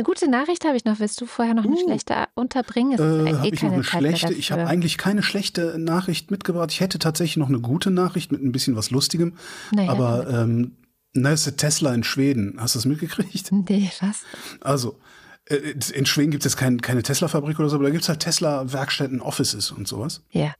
Eine 0.00 0.06
gute 0.06 0.30
Nachricht 0.30 0.64
habe 0.64 0.78
ich 0.78 0.86
noch. 0.86 0.98
Willst 0.98 1.20
du 1.20 1.26
vorher 1.26 1.52
noch 1.52 1.64
eine 1.64 1.74
uh, 1.74 1.84
schlechte 1.84 2.14
unterbringen? 2.34 2.94
Es 2.94 3.00
äh, 3.00 3.48
eh 3.48 3.52
ich 3.52 3.62
noch 3.62 3.72
eine 3.72 3.82
Zeit 3.82 4.00
schlechte? 4.00 4.32
Ich 4.32 4.50
habe 4.50 4.66
eigentlich 4.66 4.96
keine 4.96 5.22
schlechte 5.22 5.78
Nachricht 5.78 6.30
mitgebracht. 6.30 6.70
Ich 6.72 6.80
hätte 6.80 6.98
tatsächlich 6.98 7.36
noch 7.36 7.50
eine 7.50 7.60
gute 7.60 7.90
Nachricht 7.90 8.32
mit 8.32 8.42
ein 8.42 8.50
bisschen 8.50 8.76
was 8.76 8.90
Lustigem. 8.90 9.34
Naja, 9.72 9.90
aber 9.90 10.26
ähm, 10.30 10.72
na, 11.12 11.32
ist 11.32 11.54
Tesla 11.58 11.92
in 11.92 12.02
Schweden. 12.02 12.56
Hast 12.58 12.74
du 12.74 12.78
das 12.78 12.86
mitgekriegt? 12.86 13.52
Nee, 13.68 13.90
was? 14.00 14.22
Also, 14.62 14.98
äh, 15.44 15.74
in 15.92 16.06
Schweden 16.06 16.30
gibt 16.30 16.46
es 16.46 16.52
jetzt 16.52 16.58
kein, 16.58 16.80
keine 16.80 17.02
Tesla-Fabrik 17.02 17.58
oder 17.58 17.68
so, 17.68 17.76
aber 17.76 17.84
da 17.84 17.90
gibt 17.90 18.04
es 18.04 18.08
halt 18.08 18.20
Tesla-Werkstätten, 18.20 19.20
Offices 19.20 19.70
und 19.70 19.86
sowas. 19.86 20.22
Ja. 20.30 20.54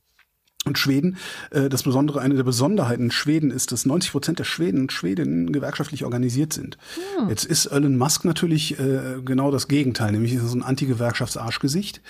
Und 0.63 0.77
Schweden, 0.77 1.17
äh, 1.49 1.69
das 1.69 1.81
Besondere, 1.81 2.21
eine 2.21 2.35
der 2.35 2.43
Besonderheiten 2.43 3.05
in 3.05 3.11
Schweden 3.11 3.49
ist, 3.49 3.71
dass 3.71 3.87
90 3.87 4.11
Prozent 4.11 4.37
der 4.37 4.43
Schweden 4.43 4.81
und 4.81 4.91
Schwedinnen 4.91 5.51
gewerkschaftlich 5.51 6.05
organisiert 6.05 6.53
sind. 6.53 6.77
Hm. 7.17 7.29
Jetzt 7.29 7.45
ist 7.45 7.65
Elon 7.65 7.97
Musk 7.97 8.25
natürlich 8.25 8.79
äh, 8.79 9.21
genau 9.25 9.49
das 9.49 9.67
Gegenteil, 9.67 10.11
nämlich 10.11 10.33
ist 10.33 10.43
so 10.43 10.55
ein 10.55 10.61
Anti-Gewerkschafts-Arschgesicht. 10.61 12.01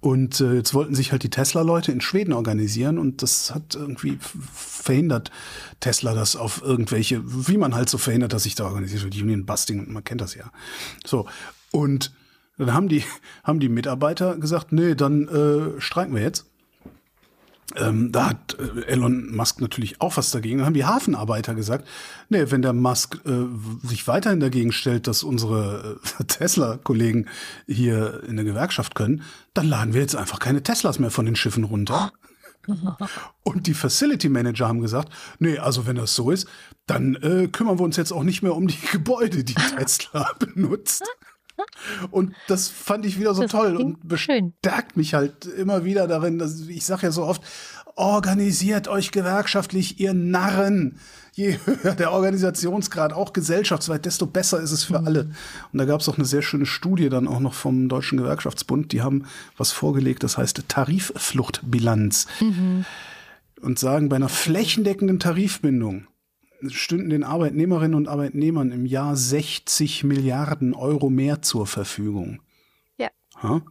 Und 0.00 0.40
äh, 0.40 0.54
jetzt 0.54 0.74
wollten 0.74 0.96
sich 0.96 1.12
halt 1.12 1.22
die 1.22 1.30
Tesla-Leute 1.30 1.92
in 1.92 2.00
Schweden 2.00 2.32
organisieren 2.32 2.98
und 2.98 3.22
das 3.22 3.54
hat 3.54 3.76
irgendwie 3.76 4.18
verhindert 4.20 5.30
Tesla 5.78 6.12
das 6.12 6.34
auf 6.34 6.62
irgendwelche, 6.62 7.22
wie 7.24 7.58
man 7.58 7.76
halt 7.76 7.88
so 7.88 7.98
verhindert, 7.98 8.32
dass 8.32 8.42
sich 8.42 8.56
da 8.56 8.64
organisiert 8.64 9.04
wird, 9.04 9.14
Union 9.14 9.46
Busting, 9.46 9.92
man 9.92 10.02
kennt 10.02 10.20
das 10.20 10.34
ja. 10.34 10.50
So. 11.04 11.26
Und 11.70 12.12
dann 12.56 12.74
haben 12.74 12.88
die, 12.88 13.04
haben 13.44 13.60
die 13.60 13.68
Mitarbeiter 13.68 14.36
gesagt, 14.36 14.72
nee, 14.72 14.96
dann 14.96 15.28
äh, 15.28 15.80
streiken 15.80 16.14
wir 16.14 16.22
jetzt. 16.22 16.49
Ähm, 17.76 18.10
da 18.10 18.30
hat 18.30 18.56
äh, 18.58 18.86
Elon 18.86 19.34
Musk 19.34 19.60
natürlich 19.60 20.00
auch 20.00 20.16
was 20.16 20.30
dagegen. 20.30 20.58
Dann 20.58 20.66
haben 20.66 20.74
die 20.74 20.84
Hafenarbeiter 20.84 21.54
gesagt, 21.54 21.86
nee, 22.28 22.44
wenn 22.48 22.62
der 22.62 22.72
Musk 22.72 23.20
äh, 23.26 23.86
sich 23.86 24.08
weiterhin 24.08 24.40
dagegen 24.40 24.72
stellt, 24.72 25.06
dass 25.06 25.22
unsere 25.22 26.00
äh, 26.18 26.24
Tesla-Kollegen 26.26 27.26
hier 27.66 28.22
in 28.26 28.36
der 28.36 28.44
Gewerkschaft 28.44 28.94
können, 28.94 29.22
dann 29.54 29.68
laden 29.68 29.94
wir 29.94 30.00
jetzt 30.00 30.16
einfach 30.16 30.38
keine 30.38 30.62
Teslas 30.62 30.98
mehr 30.98 31.10
von 31.10 31.26
den 31.26 31.36
Schiffen 31.36 31.64
runter. 31.64 32.12
Und 33.42 33.66
die 33.66 33.74
Facility 33.74 34.28
Manager 34.28 34.68
haben 34.68 34.80
gesagt, 34.80 35.10
nee, 35.38 35.58
also 35.58 35.86
wenn 35.86 35.96
das 35.96 36.14
so 36.14 36.30
ist, 36.30 36.48
dann 36.86 37.14
äh, 37.16 37.48
kümmern 37.48 37.78
wir 37.78 37.84
uns 37.84 37.96
jetzt 37.96 38.12
auch 38.12 38.22
nicht 38.24 38.42
mehr 38.42 38.54
um 38.54 38.66
die 38.66 38.80
Gebäude, 38.92 39.44
die 39.44 39.54
Tesla 39.54 40.32
benutzt. 40.38 41.04
Und 42.10 42.34
das 42.48 42.68
fand 42.68 43.06
ich 43.06 43.18
wieder 43.18 43.34
so 43.34 43.42
das 43.42 43.50
toll 43.50 43.76
und 43.76 44.06
bestärkt 44.06 44.96
mich 44.96 45.14
halt 45.14 45.46
immer 45.46 45.84
wieder 45.84 46.06
darin, 46.06 46.38
dass 46.38 46.60
ich 46.60 46.84
sage 46.84 47.06
ja 47.06 47.12
so 47.12 47.24
oft, 47.24 47.42
organisiert 47.96 48.88
euch 48.88 49.10
gewerkschaftlich, 49.10 50.00
ihr 50.00 50.14
Narren. 50.14 50.98
Je 51.32 51.58
höher 51.64 51.94
der 51.94 52.12
Organisationsgrad, 52.12 53.12
auch 53.12 53.32
gesellschaftsweit, 53.32 54.04
desto 54.04 54.26
besser 54.26 54.60
ist 54.60 54.72
es 54.72 54.84
für 54.84 55.00
mhm. 55.00 55.06
alle. 55.06 55.30
Und 55.72 55.78
da 55.78 55.84
gab 55.84 56.00
es 56.00 56.08
auch 56.08 56.16
eine 56.16 56.24
sehr 56.24 56.42
schöne 56.42 56.66
Studie 56.66 57.08
dann 57.08 57.28
auch 57.28 57.40
noch 57.40 57.54
vom 57.54 57.88
Deutschen 57.88 58.18
Gewerkschaftsbund. 58.18 58.92
Die 58.92 59.02
haben 59.02 59.26
was 59.56 59.70
vorgelegt, 59.70 60.22
das 60.22 60.38
heißt 60.38 60.64
Tariffluchtbilanz. 60.68 62.26
Mhm. 62.40 62.84
Und 63.60 63.78
sagen, 63.78 64.08
bei 64.08 64.16
einer 64.16 64.30
flächendeckenden 64.30 65.18
Tarifbindung 65.18 66.06
stünden 66.68 67.10
den 67.10 67.24
Arbeitnehmerinnen 67.24 67.94
und 67.94 68.08
Arbeitnehmern 68.08 68.70
im 68.72 68.86
Jahr 68.86 69.16
60 69.16 70.04
Milliarden 70.04 70.74
Euro 70.74 71.10
mehr 71.10 71.42
zur 71.42 71.66
Verfügung. 71.66 72.40
Ja. 72.98 73.08
Ha? 73.42 73.62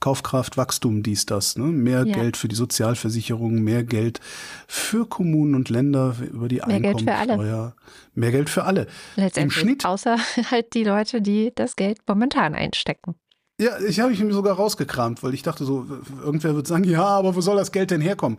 Kaufkraft, 0.00 0.56
Wachstum, 0.56 1.04
dies, 1.04 1.26
das. 1.26 1.56
Ne? 1.56 1.64
Mehr 1.66 2.04
Ja. 2.04 2.14
Geld 2.16 2.36
für 2.36 2.48
die 2.48 2.56
Sozialversicherung, 2.56 3.62
mehr 3.62 3.84
Geld 3.84 4.18
für 4.66 5.06
Kommunen 5.06 5.54
und 5.54 5.68
Länder 5.70 6.16
über 6.32 6.48
die 6.48 6.60
Mehr 6.66 6.80
Geld 6.80 7.02
für 7.02 7.12
alle. 7.14 7.20
Einkommensteuer. 7.34 7.76
Mehr 8.14 8.30
Geld 8.32 8.50
für 8.50 8.64
alle. 8.64 8.86
Letztendlich. 9.14 9.60
Schnitt- 9.60 9.84
Außer 9.86 10.16
halt 10.50 10.74
die 10.74 10.82
Leute, 10.84 11.22
die 11.22 11.52
das 11.54 11.76
Geld 11.76 11.98
momentan 12.08 12.54
einstecken. 12.56 13.14
Ja, 13.60 13.78
ich 13.86 14.00
habe 14.00 14.12
ich 14.12 14.18
mir 14.20 14.32
sogar 14.32 14.56
rausgekramt, 14.56 15.22
weil 15.22 15.34
ich 15.34 15.42
dachte 15.44 15.64
so, 15.64 15.86
irgendwer 16.20 16.56
wird 16.56 16.66
sagen, 16.66 16.82
ja, 16.82 17.04
aber 17.04 17.36
wo 17.36 17.40
soll 17.40 17.56
das 17.56 17.70
Geld 17.70 17.92
denn 17.92 18.00
herkommen? 18.00 18.38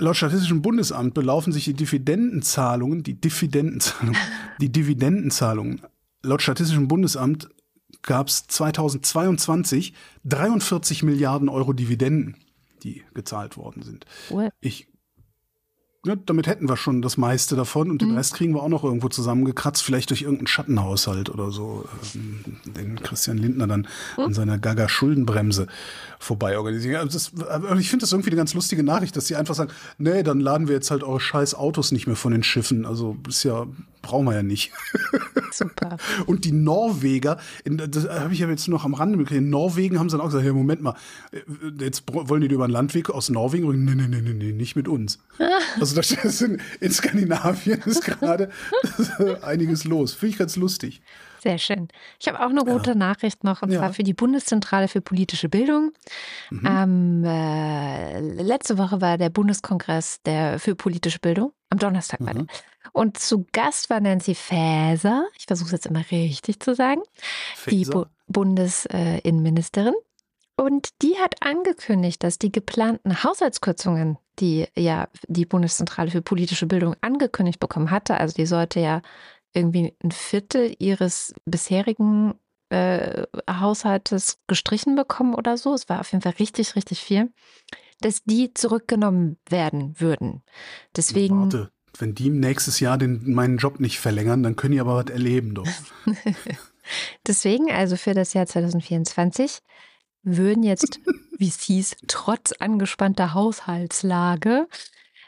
Laut 0.00 0.16
Statistischem 0.16 0.62
Bundesamt 0.62 1.14
belaufen 1.14 1.52
sich 1.52 1.64
die 1.64 1.74
Dividendenzahlungen, 1.74 3.02
die 3.02 3.20
Dividendenzahlungen, 3.20 4.16
die 4.60 4.70
Dividendenzahlungen. 4.70 5.82
Laut 6.22 6.42
Statistischem 6.42 6.88
Bundesamt 6.88 7.48
gab 8.02 8.28
es 8.28 8.46
2022 8.46 9.94
43 10.24 11.02
Milliarden 11.02 11.48
Euro 11.48 11.72
Dividenden, 11.72 12.36
die 12.82 13.02
gezahlt 13.14 13.56
worden 13.56 13.82
sind. 13.82 14.04
Ich, 14.60 14.88
ne, 16.04 16.16
damit 16.16 16.46
hätten 16.46 16.68
wir 16.68 16.76
schon 16.76 17.02
das 17.02 17.16
meiste 17.16 17.56
davon 17.56 17.90
und 17.90 18.00
den 18.00 18.14
Rest 18.14 18.34
kriegen 18.34 18.54
wir 18.54 18.62
auch 18.62 18.68
noch 18.68 18.84
irgendwo 18.84 19.08
zusammengekratzt, 19.08 19.82
vielleicht 19.82 20.10
durch 20.10 20.22
irgendeinen 20.22 20.46
Schattenhaushalt 20.46 21.28
oder 21.28 21.50
so, 21.50 21.88
ähm, 22.14 22.44
den 22.66 23.02
Christian 23.02 23.38
Lindner 23.38 23.66
dann 23.66 23.88
an 24.16 24.32
seiner 24.32 24.58
Gaga-Schuldenbremse 24.58 25.66
vorbei 26.18 26.58
organisiert. 26.58 26.96
Also 26.96 27.18
das, 27.18 27.32
ich 27.78 27.90
finde 27.90 28.02
das 28.02 28.12
irgendwie 28.12 28.30
eine 28.30 28.36
ganz 28.36 28.54
lustige 28.54 28.82
Nachricht, 28.82 29.16
dass 29.16 29.26
sie 29.26 29.36
einfach 29.36 29.54
sagen, 29.54 29.70
nee, 29.98 30.22
dann 30.22 30.40
laden 30.40 30.68
wir 30.68 30.74
jetzt 30.74 30.90
halt 30.90 31.02
eure 31.02 31.20
scheiß 31.20 31.54
Autos 31.54 31.92
nicht 31.92 32.06
mehr 32.06 32.16
von 32.16 32.32
den 32.32 32.42
Schiffen. 32.42 32.86
Also 32.86 33.16
ist 33.28 33.44
ja, 33.44 33.66
brauchen 34.02 34.26
wir 34.26 34.34
ja 34.34 34.42
nicht. 34.42 34.72
Super. 35.52 35.96
Und 36.26 36.44
die 36.44 36.52
Norweger, 36.52 37.38
das 37.64 38.08
habe 38.08 38.32
ich 38.32 38.40
ja 38.40 38.48
jetzt 38.48 38.68
noch 38.68 38.84
am 38.84 38.94
Rande 38.94 39.16
mitgekriegt, 39.16 39.44
in 39.44 39.50
Norwegen 39.50 39.98
haben 39.98 40.08
sie 40.10 40.16
dann 40.16 40.22
auch 40.22 40.30
gesagt, 40.30 40.44
hey, 40.44 40.52
Moment 40.52 40.82
mal, 40.82 40.94
äh, 41.32 41.40
jetzt 41.82 42.04
wollen 42.12 42.40
die 42.40 42.48
über 42.48 42.64
einen 42.64 42.72
Landweg 42.72 43.10
aus 43.10 43.28
Norwegen? 43.28 43.66
Und 43.66 43.84
Nee, 43.84 43.94
nee, 43.94 44.08
nee, 44.08 44.20
nee, 44.20 44.34
nee, 44.34 44.52
nicht 44.52 44.76
mit 44.76 44.88
uns. 44.88 45.18
Also 45.80 45.94
das 45.94 46.10
ist 46.10 46.42
in, 46.42 46.60
in 46.80 46.90
Skandinavien 46.90 47.80
ist 47.84 48.04
gerade 48.04 48.50
einiges 49.42 49.84
los. 49.84 50.12
Finde 50.14 50.32
ich 50.32 50.38
ganz 50.38 50.56
lustig. 50.56 51.02
Sehr 51.40 51.58
schön. 51.58 51.88
Ich 52.20 52.28
habe 52.28 52.40
auch 52.40 52.50
eine 52.50 52.64
gute 52.64 52.94
Nachricht 52.96 53.44
noch, 53.44 53.62
und 53.62 53.70
Ja. 53.70 53.78
zwar 53.78 53.92
für 53.92 54.02
die 54.02 54.14
Bundeszentrale 54.14 54.88
für 54.88 55.00
politische 55.00 55.48
Bildung. 55.48 55.92
Mhm. 56.50 56.66
Ähm, 56.66 57.24
äh, 57.24 58.20
letzte 58.20 58.78
Woche 58.78 59.00
war 59.00 59.18
der 59.18 59.30
Bundeskongress 59.30 60.22
der, 60.22 60.58
für 60.58 60.74
politische 60.74 61.18
Bildung. 61.18 61.52
Am 61.70 61.78
Donnerstag 61.78 62.20
war 62.20 62.34
der. 62.34 62.42
Mhm. 62.42 62.48
Und 62.92 63.18
zu 63.18 63.46
Gast 63.52 63.90
war 63.90 64.00
Nancy 64.00 64.34
Faeser. 64.34 65.26
Ich 65.38 65.44
versuche 65.46 65.66
es 65.66 65.72
jetzt 65.72 65.86
immer 65.86 66.02
richtig 66.10 66.60
zu 66.60 66.74
sagen. 66.74 67.02
Die 67.70 67.84
Bu. 67.84 68.04
Bundesinnenministerin. 68.26 69.94
Und 70.56 70.88
die 71.02 71.16
hat 71.18 71.36
angekündigt, 71.40 72.24
dass 72.24 72.38
die 72.38 72.50
geplanten 72.50 73.22
Haushaltskürzungen, 73.22 74.18
die 74.40 74.66
ja 74.76 75.08
die 75.28 75.46
Bundeszentrale 75.46 76.10
für 76.10 76.22
politische 76.22 76.66
Bildung 76.66 76.96
angekündigt 77.00 77.60
bekommen 77.60 77.92
hatte, 77.92 78.18
also 78.18 78.34
die 78.34 78.46
sollte 78.46 78.80
ja 78.80 79.02
irgendwie 79.52 79.96
ein 80.02 80.10
Viertel 80.10 80.74
ihres 80.78 81.34
bisherigen 81.44 82.34
äh, 82.70 83.24
Haushaltes 83.50 84.38
gestrichen 84.46 84.94
bekommen 84.96 85.34
oder 85.34 85.56
so. 85.56 85.74
Es 85.74 85.88
war 85.88 86.00
auf 86.00 86.12
jeden 86.12 86.22
Fall 86.22 86.34
richtig, 86.38 86.76
richtig 86.76 87.00
viel, 87.00 87.32
dass 88.00 88.22
die 88.24 88.52
zurückgenommen 88.54 89.38
werden 89.48 89.98
würden. 89.98 90.42
Deswegen. 90.96 91.42
Warte, 91.42 91.72
wenn 91.98 92.14
die 92.14 92.30
nächstes 92.30 92.80
Jahr 92.80 92.98
den, 92.98 93.32
meinen 93.32 93.58
Job 93.58 93.80
nicht 93.80 93.98
verlängern, 93.98 94.42
dann 94.42 94.56
können 94.56 94.72
die 94.72 94.80
aber 94.80 94.96
was 94.96 95.10
erleben, 95.10 95.54
doch. 95.54 95.66
Deswegen, 97.26 97.70
also 97.70 97.96
für 97.96 98.14
das 98.14 98.34
Jahr 98.34 98.46
2024, 98.46 99.60
würden 100.22 100.62
jetzt, 100.62 101.00
wie 101.36 101.48
es 101.48 101.60
hieß, 101.60 101.96
trotz 102.06 102.52
angespannter 102.52 103.34
Haushaltslage 103.34 104.68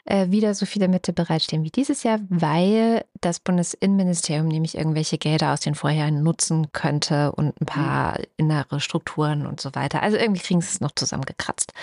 wieder 0.05 0.55
so 0.55 0.65
viele 0.65 0.87
Mittel 0.87 1.13
bereitstehen 1.13 1.63
wie 1.63 1.69
dieses 1.69 2.03
Jahr, 2.03 2.19
weil 2.29 3.05
das 3.21 3.39
Bundesinnenministerium 3.39 4.47
nämlich 4.47 4.75
irgendwelche 4.75 5.17
Gelder 5.17 5.53
aus 5.53 5.59
den 5.59 5.75
Vorjahren 5.75 6.23
nutzen 6.23 6.71
könnte 6.71 7.31
und 7.33 7.59
ein 7.61 7.65
paar 7.65 8.17
innere 8.35 8.79
Strukturen 8.79 9.45
und 9.45 9.61
so 9.61 9.75
weiter. 9.75 10.01
Also 10.01 10.17
irgendwie 10.17 10.41
kriegen 10.41 10.61
sie 10.61 10.69
es 10.69 10.81
noch 10.81 10.91
zusammengekratzt. 10.95 11.73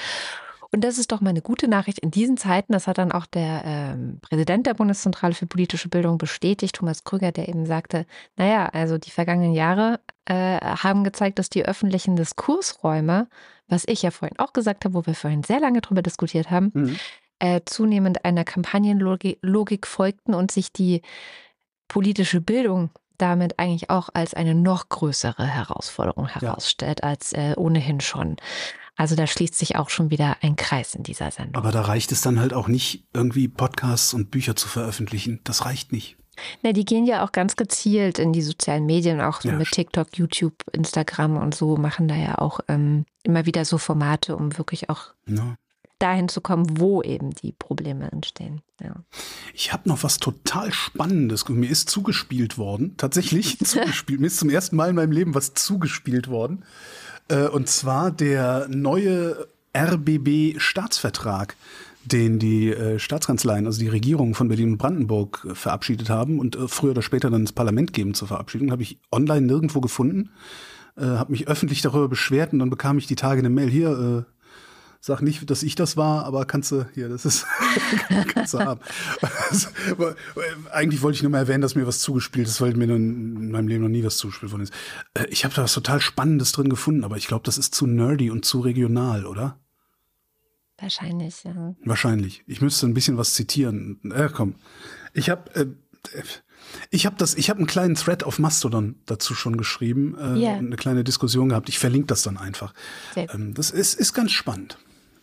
Und 0.71 0.85
das 0.85 0.99
ist 0.99 1.12
doch 1.12 1.21
mal 1.21 1.31
eine 1.31 1.41
gute 1.41 1.66
Nachricht 1.66 1.99
in 2.01 2.11
diesen 2.11 2.37
Zeiten. 2.37 2.73
Das 2.73 2.87
hat 2.87 2.99
dann 2.99 3.12
auch 3.12 3.25
der 3.25 3.62
ähm, 3.64 4.19
Präsident 4.21 4.66
der 4.66 4.75
Bundeszentrale 4.75 5.33
für 5.35 5.47
politische 5.47 5.89
Bildung 5.89 6.19
bestätigt, 6.19 6.75
Thomas 6.77 7.05
Krüger, 7.05 7.33
der 7.33 7.49
eben 7.49 7.64
sagte, 7.64 8.05
naja, 8.37 8.66
also 8.66 8.99
die 8.99 9.11
vergangenen 9.11 9.55
Jahre 9.55 10.01
äh, 10.27 10.59
haben 10.61 11.05
gezeigt, 11.05 11.39
dass 11.39 11.49
die 11.49 11.64
öffentlichen 11.64 12.16
Diskursräume, 12.16 13.29
was 13.66 13.85
ich 13.87 14.03
ja 14.03 14.11
vorhin 14.11 14.39
auch 14.39 14.53
gesagt 14.53 14.85
habe, 14.85 14.95
wo 14.95 15.07
wir 15.07 15.14
vorhin 15.14 15.43
sehr 15.43 15.61
lange 15.61 15.81
drüber 15.81 16.03
diskutiert 16.03 16.51
haben, 16.51 16.71
Mhm. 16.75 16.97
Äh, 17.39 17.61
zunehmend 17.64 18.24
einer 18.24 18.45
Kampagnenlogik 18.45 19.39
Logik 19.43 19.86
folgten 19.86 20.34
und 20.34 20.51
sich 20.51 20.72
die 20.72 21.03
politische 21.89 22.41
Bildung 22.41 22.91
damit 23.16 23.59
eigentlich 23.59 23.91
auch 23.91 24.09
als 24.14 24.34
eine 24.34 24.55
noch 24.55 24.89
größere 24.89 25.45
Herausforderung 25.45 26.28
herausstellt 26.28 27.03
als 27.03 27.32
äh, 27.32 27.55
ohnehin 27.57 28.01
schon. 28.01 28.36
Also 28.97 29.14
da 29.14 29.26
schließt 29.26 29.55
sich 29.55 29.76
auch 29.76 29.91
schon 29.91 30.11
wieder 30.11 30.36
ein 30.41 30.57
Kreis 30.57 30.95
in 30.95 31.03
dieser 31.03 31.30
Sendung. 31.30 31.55
Aber 31.55 31.72
da 31.72 31.82
reicht 31.82 32.11
es 32.12 32.20
dann 32.20 32.41
halt 32.41 32.53
auch 32.53 32.68
nicht, 32.68 33.05
irgendwie 33.12 33.49
Podcasts 33.49 34.14
und 34.14 34.30
Bücher 34.30 34.57
zu 34.57 34.68
veröffentlichen. 34.68 35.41
Das 35.45 35.64
reicht 35.64 35.93
nicht. 35.93 36.16
Na, 36.62 36.72
die 36.72 36.84
gehen 36.84 37.05
ja 37.05 37.24
auch 37.24 37.32
ganz 37.32 37.57
gezielt 37.57 38.18
in 38.18 38.32
die 38.32 38.43
sozialen 38.43 38.86
Medien, 38.86 39.20
auch 39.20 39.41
so 39.41 39.49
Ja, 39.49 39.57
mit 39.57 39.70
TikTok, 39.70 40.16
YouTube, 40.16 40.55
Instagram 40.72 41.36
und 41.36 41.55
so, 41.55 41.76
machen 41.76 42.09
da 42.09 42.14
ja 42.14 42.39
auch 42.39 42.61
ähm, 42.68 43.07
immer 43.24 43.47
wieder 43.47 43.64
so 43.64 43.78
Formate, 43.78 44.36
um 44.36 44.57
wirklich 44.57 44.89
auch 44.91 45.14
Ne? 45.26 45.57
Dahin 45.99 46.29
zu 46.29 46.41
kommen, 46.41 46.79
wo 46.79 47.03
eben 47.03 47.31
die 47.31 47.53
Probleme 47.53 48.11
entstehen. 48.11 48.61
Ja. 48.83 48.95
Ich 49.55 49.73
habe 49.73 49.89
noch 49.89 50.03
was 50.03 50.19
total 50.19 50.73
Spannendes. 50.73 51.49
Mir 51.49 51.71
ist 51.71 51.91
zugespielt 51.91 52.59
worden, 52.59 52.95
tatsächlich 52.97 53.59
zugespielt. 53.65 54.21
Mir 54.21 54.27
ist 54.29 54.39
zum 54.39 54.51
ersten 54.51 54.77
Mal 54.77 54.91
in 54.91 54.97
meinem 54.97 55.13
Leben 55.13 55.35
was 55.35 55.55
zugespielt 55.55 56.29
worden. 56.29 56.65
Äh, 57.29 57.49
Und 57.49 57.69
zwar 57.69 58.11
der 58.11 58.69
neue 58.69 59.49
RBB-Staatsvertrag, 59.77 61.57
den 62.05 62.39
die 62.39 62.71
äh, 62.71 62.99
Staatskanzleien, 62.99 63.67
also 63.67 63.81
die 63.81 63.89
Regierungen 63.89 64.35
von 64.35 64.49
Berlin 64.49 64.73
und 64.73 64.79
Brandenburg 64.79 65.47
äh, 65.51 65.55
verabschiedet 65.55 66.09
haben 66.09 66.39
und 66.39 66.57
früher 66.69 66.93
oder 66.93 67.03
später 67.03 67.31
dann 67.31 67.43
ins 67.43 67.53
Parlament 67.53 67.93
geben 67.93 68.15
zur 68.15 68.29
Verabschiedung, 68.29 68.71
habe 68.71 68.83
ich 68.83 68.99
online 69.13 69.47
nirgendwo 69.47 69.81
gefunden. 69.81 70.31
Äh, 70.97 71.05
habe 71.05 71.33
mich 71.33 71.49
öffentlich 71.49 71.83
darüber 71.83 72.09
beschwert 72.09 72.53
und 72.53 72.59
dann 72.61 72.71
bekam 72.71 72.99
ich 72.99 73.07
die 73.07 73.15
Tage 73.15 73.41
eine 73.41 73.51
Mail 73.51 73.69
hier. 73.69 74.27
Äh, 74.27 74.38
Sag 75.01 75.23
nicht, 75.23 75.49
dass 75.49 75.63
ich 75.63 75.77
das 75.77 75.97
war, 75.97 76.25
aber 76.25 76.45
kannst 76.45 76.73
du, 76.73 76.85
hier, 76.93 77.09
das 77.09 77.25
ist, 77.25 77.47
kannst 78.35 78.55
du 78.55 78.59
haben. 78.59 78.81
Also, 79.49 79.69
Eigentlich 80.73 81.03
wollte 81.03 81.17
ich 81.17 81.23
nur 81.23 81.31
mal 81.31 81.39
erwähnen, 81.39 81.63
dass 81.63 81.77
mir 81.77 81.87
was 81.87 82.01
zugespielt 82.01 82.49
ist, 82.49 82.61
weil 82.61 82.75
mir 82.75 82.93
in 82.95 83.53
meinem 83.53 83.69
Leben 83.69 83.83
noch 83.85 83.89
nie 83.91 84.03
was 84.03 84.17
zugespielt 84.17 84.51
worden 84.51 84.63
ist. 84.63 84.73
Äh, 85.15 85.27
Ich 85.31 85.45
habe 85.45 85.55
da 85.55 85.63
was 85.63 85.73
total 85.73 86.01
Spannendes 86.01 86.51
drin 86.53 86.69
gefunden, 86.69 87.05
aber 87.05 87.17
ich 87.17 87.29
glaube, 87.29 87.45
das 87.45 87.59
ist 87.59 87.75
zu 87.75 87.87
nerdy 87.87 88.31
und 88.31 88.45
zu 88.45 88.61
regional, 88.61 89.25
oder? 89.25 89.61
Wahrscheinlich, 90.81 91.45
ja. 91.45 91.75
Wahrscheinlich. 91.85 92.43
Ich 92.47 92.61
müsste 92.61 92.87
ein 92.87 92.95
bisschen 92.95 93.17
was 93.17 93.35
zitieren. 93.35 94.01
Äh, 94.13 94.29
komm. 94.33 94.57
Ich 95.13 95.31
habe 95.31 95.55
äh, 95.55 95.67
ich 96.91 97.07
habe 97.07 97.17
das, 97.17 97.35
ich 97.35 97.51
habe 97.51 97.59
einen 97.59 97.67
kleinen 97.67 97.95
Thread 97.95 98.25
auf 98.25 98.39
Mastodon 98.39 98.97
dazu 99.07 99.35
schon 99.35 99.57
geschrieben, 99.57 100.17
äh, 100.19 100.37
und 100.59 100.67
eine 100.67 100.77
kleine 100.77 101.05
Diskussion 101.05 101.49
gehabt. 101.51 101.69
Ich 101.69 101.79
verlinke 101.79 102.07
das 102.07 102.23
dann 102.23 102.37
einfach. 102.37 102.75
Ähm, 103.33 103.55
das 103.55 103.71
ist, 103.71 103.95
ist 103.95 104.13
ganz 104.13 104.33
spannend, 104.33 104.79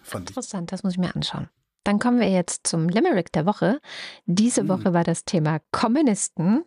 fand 0.06 0.30
ich. 0.30 0.36
Interessant, 0.36 0.72
das 0.72 0.84
muss 0.84 0.94
ich 0.94 1.00
mir 1.00 1.16
anschauen. 1.16 1.50
Dann 1.84 2.00
kommen 2.00 2.20
wir 2.20 2.30
jetzt 2.30 2.66
zum 2.66 2.90
Limerick 2.90 3.32
der 3.32 3.46
Woche. 3.46 3.80
Diese 4.26 4.62
Hm. 4.62 4.70
Woche 4.70 4.94
war 4.94 5.04
das 5.04 5.26
Thema 5.26 5.60
Kommunisten. 5.72 6.64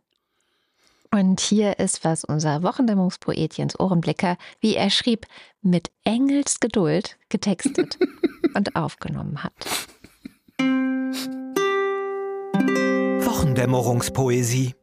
Und 1.11 1.41
hier 1.41 1.79
ist, 1.79 2.05
was 2.05 2.23
unser 2.25 2.63
Wochendämmerungspoet 2.63 3.57
Jens 3.57 3.81
Ohrenblicker, 3.81 4.37
wie 4.61 4.77
er 4.77 4.91
schrieb, 4.91 5.27
mit 5.63 5.91
Engelsgeduld 6.05 7.17
getextet 7.31 7.99
und 8.55 8.77
aufgenommen 8.77 9.43
hat. 9.43 9.55
Wochendämmerungspoesie. 13.25 14.75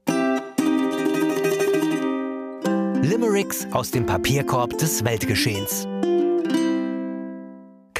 Limericks 3.01 3.67
aus 3.71 3.91
dem 3.91 4.05
Papierkorb 4.05 4.77
des 4.79 5.03
Weltgeschehens. 5.05 5.87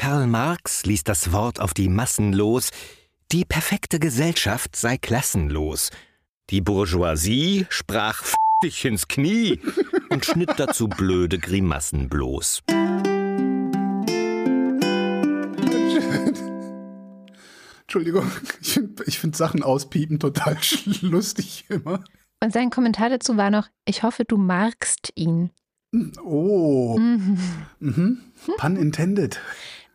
Karl 0.06 0.28
Marx 0.28 0.86
ließ 0.86 1.02
das 1.02 1.32
Wort 1.32 1.58
auf 1.58 1.74
die 1.74 1.88
Massen 1.88 2.32
los. 2.32 2.70
Die 3.32 3.44
perfekte 3.44 3.98
Gesellschaft 3.98 4.76
sei 4.76 4.98
klassenlos. 4.98 5.90
Die 6.50 6.60
Bourgeoisie 6.60 7.66
sprach 7.70 8.22
F 8.22 8.36
dich 8.62 8.84
ins 8.84 9.08
Knie 9.08 9.58
und 10.08 10.24
schnitt 10.24 10.52
dazu 10.58 10.86
blöde 10.86 11.40
Grimassen 11.40 12.08
bloß. 12.08 12.62
Entschuldigung, 17.80 18.30
ich 18.60 18.74
finde 18.74 19.02
find 19.10 19.36
Sachen 19.36 19.64
auspiepen 19.64 20.20
total 20.20 20.56
lustig 21.00 21.64
immer. 21.68 22.04
Und 22.40 22.52
sein 22.52 22.70
Kommentar 22.70 23.08
dazu 23.08 23.36
war 23.36 23.50
noch, 23.50 23.66
ich 23.84 24.04
hoffe, 24.04 24.24
du 24.24 24.36
magst 24.36 25.10
ihn. 25.16 25.50
Oh, 26.22 26.96
Mhm. 26.96 27.38
mhm. 27.80 28.18
pun 28.58 28.76
intended. 28.76 29.40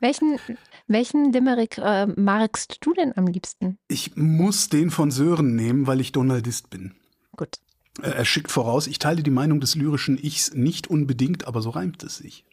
Welchen, 0.02 0.40
welchen 0.88 1.32
Limerick 1.32 1.78
äh, 1.78 2.08
magst 2.08 2.80
du 2.82 2.94
denn 2.94 3.16
am 3.16 3.28
liebsten? 3.28 3.78
Ich 3.88 4.16
muss 4.16 4.68
den 4.68 4.90
von 4.90 5.12
Sören 5.12 5.56
nehmen, 5.56 5.86
weil 5.86 6.02
ich 6.02 6.12
Donaldist 6.12 6.72
bin. 6.72 6.96
Gut. 7.38 7.60
Er 8.02 8.26
schickt 8.26 8.52
voraus, 8.52 8.88
ich 8.88 8.98
teile 8.98 9.22
die 9.22 9.30
Meinung 9.30 9.60
des 9.60 9.76
lyrischen 9.76 10.18
Ichs 10.18 10.54
nicht 10.54 10.88
unbedingt, 10.88 11.46
aber 11.46 11.62
so 11.62 11.70
reimt 11.70 12.02
es 12.02 12.18
sich. 12.18 12.46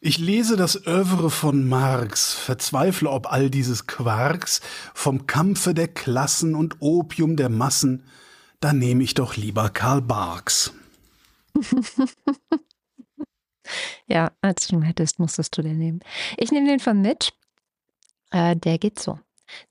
Ich 0.00 0.18
lese 0.18 0.56
das 0.56 0.86
Övre 0.86 1.30
von 1.30 1.68
Marx, 1.68 2.32
verzweifle 2.32 3.10
ob 3.10 3.32
all 3.32 3.50
dieses 3.50 3.88
Quarks, 3.88 4.60
vom 4.94 5.26
Kampfe 5.26 5.74
der 5.74 5.88
Klassen 5.88 6.54
und 6.54 6.76
Opium 6.78 7.36
der 7.36 7.48
Massen, 7.48 8.04
da 8.60 8.72
nehme 8.72 9.02
ich 9.02 9.14
doch 9.14 9.36
lieber 9.36 9.68
Karl 9.68 10.00
Barks. 10.00 10.72
Ja, 14.06 14.32
als 14.40 14.68
du 14.68 14.76
ihn 14.76 14.82
hättest, 14.82 15.18
musstest 15.18 15.56
du 15.56 15.62
den 15.62 15.78
nehmen. 15.78 16.00
Ich 16.36 16.50
nehme 16.52 16.68
den 16.68 16.80
von 16.80 17.00
Mitch. 17.00 17.32
Äh, 18.30 18.56
der 18.56 18.78
geht 18.78 18.98
so. 18.98 19.18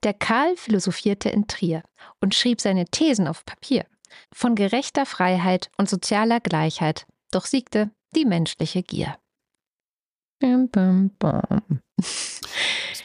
Der 0.04 0.14
Karl 0.14 0.56
philosophierte 0.58 1.30
in 1.30 1.48
Trier 1.48 1.84
und 2.20 2.36
schrieb 2.36 2.62
seine 2.62 2.86
Thesen 2.86 3.28
auf 3.28 3.46
Papier. 3.46 3.86
Von 4.34 4.56
gerechter 4.56 5.06
Freiheit 5.06 5.70
und 5.78 5.90
sozialer 5.90 6.40
Gleichheit, 6.40 7.06
doch 7.32 7.46
siegte 7.46 7.92
die 8.16 8.26
menschliche 8.26 8.84
Gier. 8.84 9.18
Bum, 10.40 10.70
bum, 10.70 11.12
bum. 11.20 11.82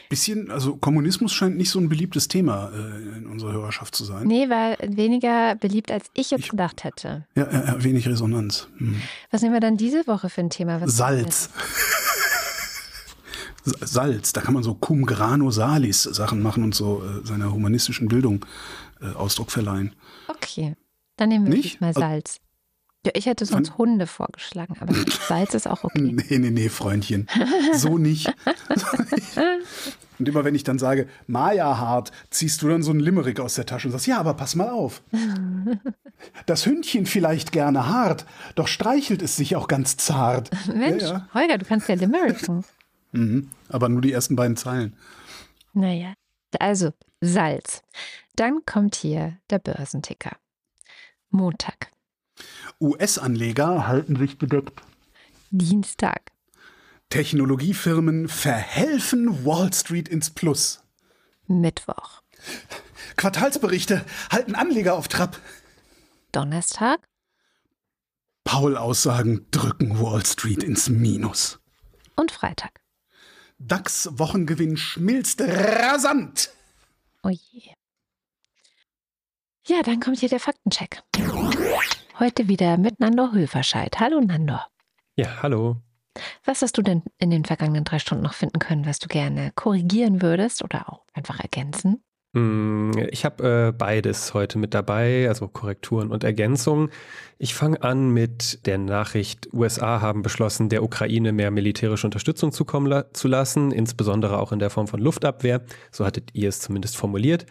Bisschen, 0.09 0.51
also 0.51 0.75
Kommunismus 0.77 1.33
scheint 1.33 1.57
nicht 1.57 1.69
so 1.69 1.79
ein 1.79 1.89
beliebtes 1.89 2.27
Thema 2.27 2.69
äh, 2.73 3.17
in 3.17 3.27
unserer 3.27 3.53
Hörerschaft 3.53 3.95
zu 3.95 4.03
sein. 4.05 4.27
Nee, 4.27 4.49
war 4.49 4.77
weniger 4.85 5.55
beliebt, 5.55 5.91
als 5.91 6.05
ich 6.13 6.31
jetzt 6.31 6.41
Ich- 6.45 6.49
gedacht 6.49 6.83
hätte. 6.83 7.25
Ja, 7.35 7.51
ja, 7.51 7.83
wenig 7.83 8.07
Resonanz. 8.07 8.67
Hm. 8.77 9.01
Was 9.31 9.41
nehmen 9.41 9.53
wir 9.53 9.59
dann 9.61 9.77
diese 9.77 10.05
Woche 10.07 10.29
für 10.29 10.41
ein 10.41 10.49
Thema? 10.49 10.79
Was 10.81 10.95
Salz. 10.97 11.49
Sa- 13.63 13.85
Salz, 13.85 14.33
da 14.33 14.41
kann 14.41 14.53
man 14.53 14.63
so 14.63 14.75
cum 14.75 15.05
grano 15.05 15.49
salis 15.51 16.03
Sachen 16.03 16.41
machen 16.41 16.63
und 16.63 16.75
so 16.75 17.01
äh, 17.03 17.25
seiner 17.25 17.51
humanistischen 17.51 18.07
Bildung 18.07 18.45
äh, 19.01 19.07
Ausdruck 19.15 19.51
verleihen. 19.51 19.93
Okay, 20.27 20.75
dann 21.17 21.29
nehmen 21.29 21.45
wir 21.47 21.53
Nicht? 21.55 21.73
diesmal 21.73 21.89
Also- 21.89 21.99
Salz. 22.01 22.37
Ja, 23.05 23.11
ich 23.13 23.27
hätte 23.27 23.45
sonst 23.45 23.77
Hunde 23.77 24.07
vorgeschlagen, 24.07 24.75
aber 24.79 24.93
Salz 25.27 25.53
ist 25.53 25.67
auch 25.67 25.83
okay. 25.83 26.01
Nee, 26.29 26.39
nee, 26.39 26.49
nee, 26.49 26.69
Freundchen. 26.69 27.27
So 27.73 27.97
nicht. 27.97 28.33
Und 30.17 30.29
immer 30.29 30.45
wenn 30.45 30.55
ich 30.55 30.63
dann 30.63 30.79
sage, 30.79 31.07
Maja 31.27 31.77
hart, 31.77 32.11
ziehst 32.29 32.61
du 32.61 32.69
dann 32.69 32.81
so 32.83 32.91
einen 32.91 33.01
Limerick 33.01 33.39
aus 33.39 33.55
der 33.55 33.65
Tasche 33.65 33.87
und 33.87 33.91
sagst, 33.91 34.07
ja, 34.07 34.17
aber 34.17 34.33
pass 34.33 34.55
mal 34.55 34.69
auf. 34.69 35.01
Das 36.45 36.65
Hündchen 36.65 37.05
vielleicht 37.05 37.51
gerne 37.51 37.87
hart, 37.87 38.25
doch 38.55 38.67
streichelt 38.69 39.21
es 39.21 39.35
sich 39.35 39.57
auch 39.57 39.67
ganz 39.67 39.97
zart. 39.97 40.49
Mensch, 40.73 41.03
Ja, 41.03 41.09
ja. 41.09 41.29
Holger, 41.33 41.57
du 41.57 41.65
kannst 41.65 41.89
ja 41.89 41.95
Limericken. 41.95 42.63
Mhm. 43.11 43.49
Aber 43.67 43.89
nur 43.89 44.01
die 44.01 44.13
ersten 44.13 44.35
beiden 44.37 44.55
Zeilen. 44.55 44.95
Naja, 45.73 46.13
also 46.57 46.91
Salz. 47.19 47.83
Dann 48.37 48.61
kommt 48.65 48.95
hier 48.95 49.37
der 49.49 49.59
Börsenticker. 49.59 50.37
Montag, 51.29 51.91
US-Anleger 52.81 53.87
halten 53.87 54.15
sich 54.17 54.37
bedeckt. 54.37 54.81
Dienstag, 55.51 56.31
Technologiefirmen 57.09 58.27
verhelfen 58.27 59.45
Wall 59.45 59.71
Street 59.73 60.09
ins 60.09 60.29
Plus. 60.31 60.81
Mittwoch, 61.47 62.21
Quartalsberichte 63.15 64.03
halten 64.31 64.55
Anleger 64.55 64.95
auf 64.95 65.07
Trab. 65.07 65.39
Donnerstag, 66.31 67.07
Paul-Aussagen 68.43 69.45
drücken 69.51 69.99
Wall 69.99 70.25
Street 70.25 70.63
ins 70.63 70.89
Minus. 70.89 71.59
und 72.15 72.31
Freitag. 72.31 72.81
DAX-Wochengewinn 73.59 74.75
schmilzt 74.77 75.39
rasant. 75.41 76.49
Oh 77.23 77.29
je. 77.29 77.71
Ja, 79.67 79.81
dann 79.81 79.99
kommt 80.01 80.19
hier 80.19 80.29
der 80.29 80.39
Faktencheck. 80.41 81.01
Heute 82.19 82.47
wieder 82.47 82.77
mit 82.77 82.99
Nando 82.99 83.33
Höferscheid. 83.33 83.99
Hallo 83.99 84.21
Nando. 84.21 84.57
Ja, 85.17 85.41
hallo. 85.41 85.77
Was 86.45 86.61
hast 86.61 86.77
du 86.77 86.81
denn 86.81 87.03
in 87.19 87.29
den 87.29 87.43
vergangenen 87.43 87.83
drei 87.83 87.99
Stunden 87.99 88.23
noch 88.23 88.33
finden 88.33 88.59
können, 88.59 88.85
was 88.85 88.99
du 88.99 89.07
gerne 89.07 89.51
korrigieren 89.55 90.21
würdest 90.21 90.63
oder 90.63 90.89
auch 90.89 91.01
einfach 91.13 91.41
ergänzen? 91.41 92.01
Mm, 92.31 92.91
Ich 93.09 93.25
habe 93.25 93.67
äh, 93.67 93.71
beides 93.73 94.33
heute 94.33 94.57
mit 94.57 94.73
dabei, 94.73 95.27
also 95.27 95.49
Korrekturen 95.49 96.11
und 96.11 96.23
Ergänzungen. 96.23 96.89
Ich 97.37 97.53
fange 97.53 97.83
an 97.83 98.11
mit 98.11 98.65
der 98.65 98.77
Nachricht, 98.77 99.49
USA 99.53 99.99
haben 99.99 100.21
beschlossen, 100.21 100.69
der 100.69 100.83
Ukraine 100.83 101.33
mehr 101.33 101.51
militärische 101.51 102.07
Unterstützung 102.07 102.53
zukommen 102.53 102.87
la 102.87 103.13
zu 103.13 103.27
lassen, 103.27 103.71
insbesondere 103.71 104.39
auch 104.39 104.53
in 104.53 104.59
der 104.59 104.69
Form 104.69 104.87
von 104.87 105.01
Luftabwehr. 105.01 105.63
So 105.91 106.05
hattet 106.05 106.29
ihr 106.33 106.47
es 106.47 106.61
zumindest 106.61 106.95
formuliert. 106.95 107.45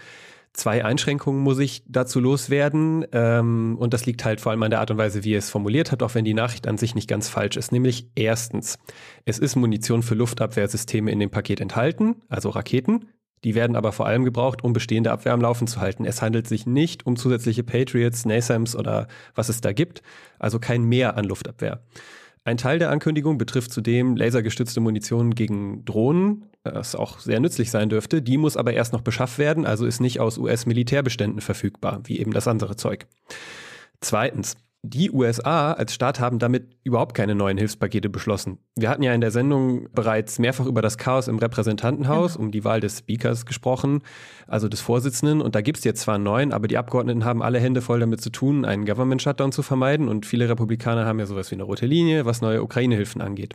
Zwei 0.54 0.84
Einschränkungen 0.84 1.42
muss 1.42 1.58
ich 1.58 1.82
dazu 1.88 2.20
loswerden. 2.20 3.04
Ähm, 3.10 3.76
und 3.76 3.92
das 3.92 4.06
liegt 4.06 4.24
halt 4.24 4.40
vor 4.40 4.52
allem 4.52 4.62
an 4.62 4.70
der 4.70 4.78
Art 4.78 4.90
und 4.92 4.98
Weise, 4.98 5.24
wie 5.24 5.32
ihr 5.32 5.38
es 5.38 5.50
formuliert 5.50 5.90
habt, 5.90 6.02
auch 6.04 6.14
wenn 6.14 6.24
die 6.24 6.32
Nachricht 6.32 6.68
an 6.68 6.78
sich 6.78 6.94
nicht 6.94 7.08
ganz 7.08 7.28
falsch 7.28 7.56
ist. 7.56 7.72
Nämlich 7.72 8.08
erstens, 8.14 8.78
es 9.24 9.40
ist 9.40 9.56
Munition 9.56 10.04
für 10.04 10.14
Luftabwehrsysteme 10.14 11.10
in 11.10 11.18
dem 11.18 11.30
Paket 11.30 11.60
enthalten, 11.60 12.22
also 12.28 12.50
Raketen. 12.50 13.06
Die 13.42 13.56
werden 13.56 13.74
aber 13.74 13.90
vor 13.90 14.06
allem 14.06 14.24
gebraucht, 14.24 14.62
um 14.62 14.72
bestehende 14.72 15.10
Abwehr 15.10 15.32
am 15.32 15.40
Laufen 15.40 15.66
zu 15.66 15.80
halten. 15.80 16.04
Es 16.04 16.22
handelt 16.22 16.46
sich 16.46 16.66
nicht 16.66 17.04
um 17.04 17.16
zusätzliche 17.16 17.64
Patriots, 17.64 18.24
NASAMS 18.24 18.76
oder 18.76 19.08
was 19.34 19.48
es 19.48 19.60
da 19.60 19.72
gibt, 19.72 20.02
also 20.38 20.60
kein 20.60 20.84
Mehr 20.84 21.16
an 21.16 21.24
Luftabwehr. 21.24 21.82
Ein 22.44 22.58
Teil 22.58 22.78
der 22.78 22.90
Ankündigung 22.90 23.38
betrifft 23.38 23.72
zudem 23.72 24.16
lasergestützte 24.16 24.80
Munition 24.80 25.34
gegen 25.34 25.84
Drohnen, 25.84 26.44
was 26.64 26.94
auch 26.94 27.18
sehr 27.20 27.40
nützlich 27.40 27.70
sein 27.70 27.90
dürfte. 27.90 28.22
Die 28.22 28.38
muss 28.38 28.56
aber 28.56 28.72
erst 28.72 28.92
noch 28.92 29.02
beschafft 29.02 29.38
werden, 29.38 29.66
also 29.66 29.86
ist 29.86 30.00
nicht 30.00 30.20
aus 30.20 30.38
US-Militärbeständen 30.38 31.40
verfügbar, 31.40 32.00
wie 32.04 32.18
eben 32.18 32.32
das 32.32 32.48
andere 32.48 32.76
Zeug. 32.76 33.06
Zweitens, 34.00 34.56
die 34.86 35.10
USA 35.10 35.72
als 35.72 35.94
Staat 35.94 36.20
haben 36.20 36.38
damit 36.38 36.76
überhaupt 36.84 37.14
keine 37.14 37.34
neuen 37.34 37.56
Hilfspakete 37.56 38.10
beschlossen. 38.10 38.58
Wir 38.76 38.90
hatten 38.90 39.02
ja 39.02 39.14
in 39.14 39.22
der 39.22 39.30
Sendung 39.30 39.88
bereits 39.94 40.38
mehrfach 40.38 40.66
über 40.66 40.82
das 40.82 40.98
Chaos 40.98 41.26
im 41.26 41.38
Repräsentantenhaus 41.38 42.36
um 42.36 42.50
die 42.50 42.64
Wahl 42.64 42.80
des 42.80 42.98
Speakers 42.98 43.46
gesprochen, 43.46 44.02
also 44.46 44.68
des 44.68 44.82
Vorsitzenden. 44.82 45.40
Und 45.40 45.54
da 45.54 45.62
gibt 45.62 45.78
es 45.78 45.84
jetzt 45.84 46.02
zwar 46.02 46.16
einen 46.16 46.24
neuen, 46.24 46.52
aber 46.52 46.68
die 46.68 46.76
Abgeordneten 46.76 47.24
haben 47.24 47.42
alle 47.42 47.58
Hände 47.60 47.80
voll 47.80 47.98
damit 47.98 48.20
zu 48.20 48.28
tun, 48.28 48.66
einen 48.66 48.84
Government-Shutdown 48.84 49.52
zu 49.52 49.62
vermeiden. 49.62 50.06
Und 50.06 50.26
viele 50.26 50.50
Republikaner 50.50 51.06
haben 51.06 51.18
ja 51.18 51.24
sowas 51.24 51.50
wie 51.50 51.54
eine 51.54 51.62
rote 51.62 51.86
Linie, 51.86 52.26
was 52.26 52.42
neue 52.42 52.62
Ukraine-Hilfen 52.62 53.22
angeht. 53.22 53.54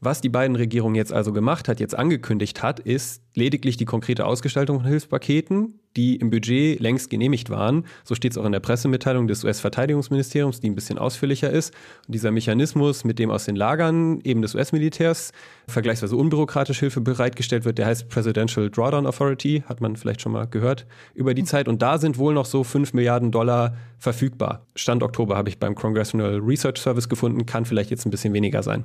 Was 0.00 0.22
die 0.22 0.30
beiden 0.30 0.56
Regierungen 0.56 0.94
jetzt 0.94 1.12
also 1.12 1.34
gemacht 1.34 1.68
hat, 1.68 1.78
jetzt 1.78 1.94
angekündigt 1.94 2.62
hat, 2.62 2.80
ist 2.80 3.22
lediglich 3.34 3.76
die 3.76 3.84
konkrete 3.84 4.24
Ausgestaltung 4.24 4.78
von 4.78 4.88
Hilfspaketen, 4.88 5.79
die 5.96 6.16
im 6.16 6.30
Budget 6.30 6.80
längst 6.80 7.10
genehmigt 7.10 7.50
waren. 7.50 7.84
So 8.04 8.14
steht 8.14 8.32
es 8.32 8.38
auch 8.38 8.44
in 8.44 8.52
der 8.52 8.60
Pressemitteilung 8.60 9.26
des 9.26 9.44
US-Verteidigungsministeriums, 9.44 10.60
die 10.60 10.70
ein 10.70 10.74
bisschen 10.74 10.98
ausführlicher 10.98 11.50
ist. 11.50 11.74
Und 12.06 12.14
dieser 12.14 12.30
Mechanismus, 12.30 13.04
mit 13.04 13.18
dem 13.18 13.30
aus 13.30 13.44
den 13.44 13.56
Lagern 13.56 14.20
eben 14.22 14.42
des 14.42 14.54
US-Militärs 14.54 15.32
vergleichsweise 15.66 16.16
unbürokratisch 16.16 16.80
Hilfe 16.80 17.00
bereitgestellt 17.00 17.64
wird, 17.64 17.78
der 17.78 17.86
heißt 17.86 18.08
Presidential 18.08 18.70
Drawdown 18.70 19.06
Authority, 19.06 19.64
hat 19.66 19.80
man 19.80 19.96
vielleicht 19.96 20.20
schon 20.20 20.32
mal 20.32 20.46
gehört, 20.46 20.86
über 21.14 21.34
die 21.34 21.44
Zeit. 21.44 21.68
Und 21.68 21.82
da 21.82 21.98
sind 21.98 22.18
wohl 22.18 22.34
noch 22.34 22.46
so 22.46 22.64
5 22.64 22.92
Milliarden 22.92 23.32
Dollar 23.32 23.76
verfügbar. 23.98 24.66
Stand 24.74 25.02
Oktober 25.02 25.36
habe 25.36 25.48
ich 25.48 25.58
beim 25.58 25.74
Congressional 25.74 26.38
Research 26.38 26.78
Service 26.78 27.08
gefunden, 27.08 27.46
kann 27.46 27.64
vielleicht 27.64 27.90
jetzt 27.90 28.06
ein 28.06 28.10
bisschen 28.10 28.32
weniger 28.32 28.62
sein. 28.62 28.84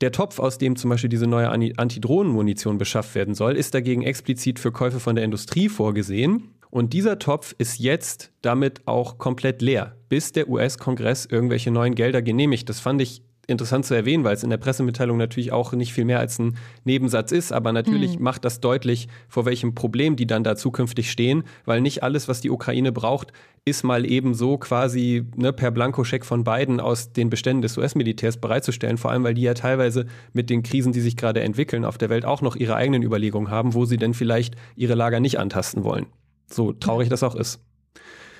Der 0.00 0.12
Topf, 0.12 0.38
aus 0.38 0.56
dem 0.56 0.76
zum 0.76 0.88
Beispiel 0.88 1.10
diese 1.10 1.26
neue 1.26 1.50
Antidrohnenmunition 1.50 2.78
beschafft 2.78 3.14
werden 3.14 3.34
soll, 3.34 3.56
ist 3.56 3.74
dagegen 3.74 4.02
explizit 4.02 4.58
für 4.58 4.72
Käufe 4.72 4.98
von 4.98 5.14
der 5.14 5.24
Industrie 5.24 5.68
vorgesehen. 5.68 6.54
Und 6.70 6.92
dieser 6.92 7.18
Topf 7.18 7.54
ist 7.58 7.78
jetzt 7.78 8.32
damit 8.42 8.86
auch 8.86 9.18
komplett 9.18 9.60
leer, 9.60 9.96
bis 10.08 10.32
der 10.32 10.48
US-Kongress 10.48 11.26
irgendwelche 11.26 11.70
neuen 11.70 11.94
Gelder 11.94 12.22
genehmigt. 12.22 12.68
Das 12.68 12.80
fand 12.80 13.02
ich 13.02 13.22
interessant 13.50 13.84
zu 13.84 13.94
erwähnen, 13.94 14.24
weil 14.24 14.34
es 14.34 14.42
in 14.42 14.50
der 14.50 14.56
Pressemitteilung 14.56 15.16
natürlich 15.16 15.52
auch 15.52 15.72
nicht 15.72 15.92
viel 15.92 16.04
mehr 16.04 16.18
als 16.18 16.38
ein 16.38 16.56
Nebensatz 16.84 17.32
ist, 17.32 17.52
aber 17.52 17.72
natürlich 17.72 18.14
Hm. 18.14 18.22
macht 18.22 18.44
das 18.44 18.60
deutlich, 18.60 19.08
vor 19.28 19.44
welchem 19.44 19.74
Problem 19.74 20.16
die 20.16 20.26
dann 20.26 20.44
da 20.44 20.56
zukünftig 20.56 21.10
stehen, 21.10 21.44
weil 21.64 21.80
nicht 21.80 22.02
alles, 22.02 22.28
was 22.28 22.40
die 22.40 22.50
Ukraine 22.50 22.92
braucht, 22.92 23.32
ist 23.64 23.84
mal 23.84 24.10
eben 24.10 24.34
so 24.34 24.56
quasi 24.56 25.26
ne, 25.36 25.52
per 25.52 25.70
Blankoscheck 25.70 26.24
von 26.24 26.44
beiden 26.44 26.80
aus 26.80 27.12
den 27.12 27.28
Beständen 27.28 27.62
des 27.62 27.76
US-Militärs 27.76 28.38
bereitzustellen, 28.38 28.96
vor 28.96 29.10
allem 29.10 29.24
weil 29.24 29.34
die 29.34 29.42
ja 29.42 29.54
teilweise 29.54 30.06
mit 30.32 30.48
den 30.50 30.62
Krisen, 30.62 30.92
die 30.92 31.00
sich 31.00 31.16
gerade 31.16 31.40
entwickeln 31.40 31.84
auf 31.84 31.98
der 31.98 32.08
Welt, 32.08 32.24
auch 32.24 32.42
noch 32.42 32.56
ihre 32.56 32.74
eigenen 32.76 33.02
Überlegungen 33.02 33.50
haben, 33.50 33.74
wo 33.74 33.84
sie 33.84 33.98
denn 33.98 34.14
vielleicht 34.14 34.54
ihre 34.76 34.94
Lager 34.94 35.20
nicht 35.20 35.38
antasten 35.38 35.84
wollen. 35.84 36.06
So 36.46 36.72
traurig 36.72 37.08
das 37.08 37.22
auch 37.22 37.34
ist. 37.34 37.60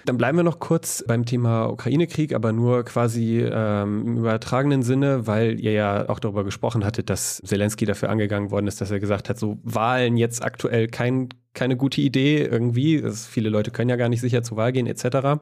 Dann 0.05 0.17
bleiben 0.17 0.39
wir 0.39 0.43
noch 0.43 0.59
kurz 0.59 1.05
beim 1.07 1.25
Thema 1.25 1.67
Ukraine-Krieg, 1.67 2.35
aber 2.35 2.53
nur 2.53 2.85
quasi 2.85 3.41
ähm, 3.41 4.07
im 4.07 4.17
übertragenen 4.19 4.83
Sinne, 4.83 5.27
weil 5.27 5.61
ihr 5.61 5.73
ja 5.73 6.09
auch 6.09 6.19
darüber 6.19 6.45
gesprochen 6.45 6.85
hattet, 6.85 7.11
dass 7.11 7.41
Zelensky 7.45 7.85
dafür 7.87 8.11
angegangen 8.11 8.51
worden 8.51 8.67
ist, 8.67 8.81
dass 8.81 8.91
er 8.91 9.01
gesagt 9.01 9.29
hat, 9.29 9.39
so 9.39 9.59
Wahlen 9.63 10.17
jetzt 10.17 10.45
aktuell 10.45 10.89
kein, 10.89 11.29
keine 11.55 11.77
gute 11.77 12.01
Idee 12.01 12.43
irgendwie. 12.45 13.01
Das, 13.01 13.27
viele 13.27 13.51
Leute 13.51 13.71
können 13.71 13.91
ja 13.91 13.97
gar 13.97 14.09
nicht 14.09 14.21
sicher 14.21 14.43
zur 14.43 14.57
Wahl 14.57 14.73
gehen 14.73 14.87
etc. 14.87 15.41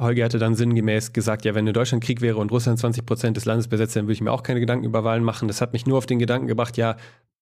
Holger 0.00 0.24
hatte 0.24 0.38
dann 0.38 0.54
sinngemäß 0.54 1.12
gesagt, 1.12 1.44
ja, 1.44 1.54
wenn 1.54 1.66
in 1.66 1.74
Deutschland 1.74 2.02
Krieg 2.02 2.20
wäre 2.20 2.38
und 2.38 2.50
Russland 2.50 2.78
20 2.78 3.06
Prozent 3.06 3.36
des 3.36 3.44
Landes 3.44 3.68
besetzt, 3.68 3.96
dann 3.96 4.04
würde 4.04 4.14
ich 4.14 4.20
mir 4.20 4.32
auch 4.32 4.42
keine 4.42 4.60
Gedanken 4.60 4.84
über 4.84 5.04
Wahlen 5.04 5.24
machen. 5.24 5.48
Das 5.48 5.60
hat 5.60 5.72
mich 5.72 5.86
nur 5.86 5.98
auf 5.98 6.06
den 6.06 6.18
Gedanken 6.18 6.46
gebracht, 6.46 6.76
ja, 6.76 6.96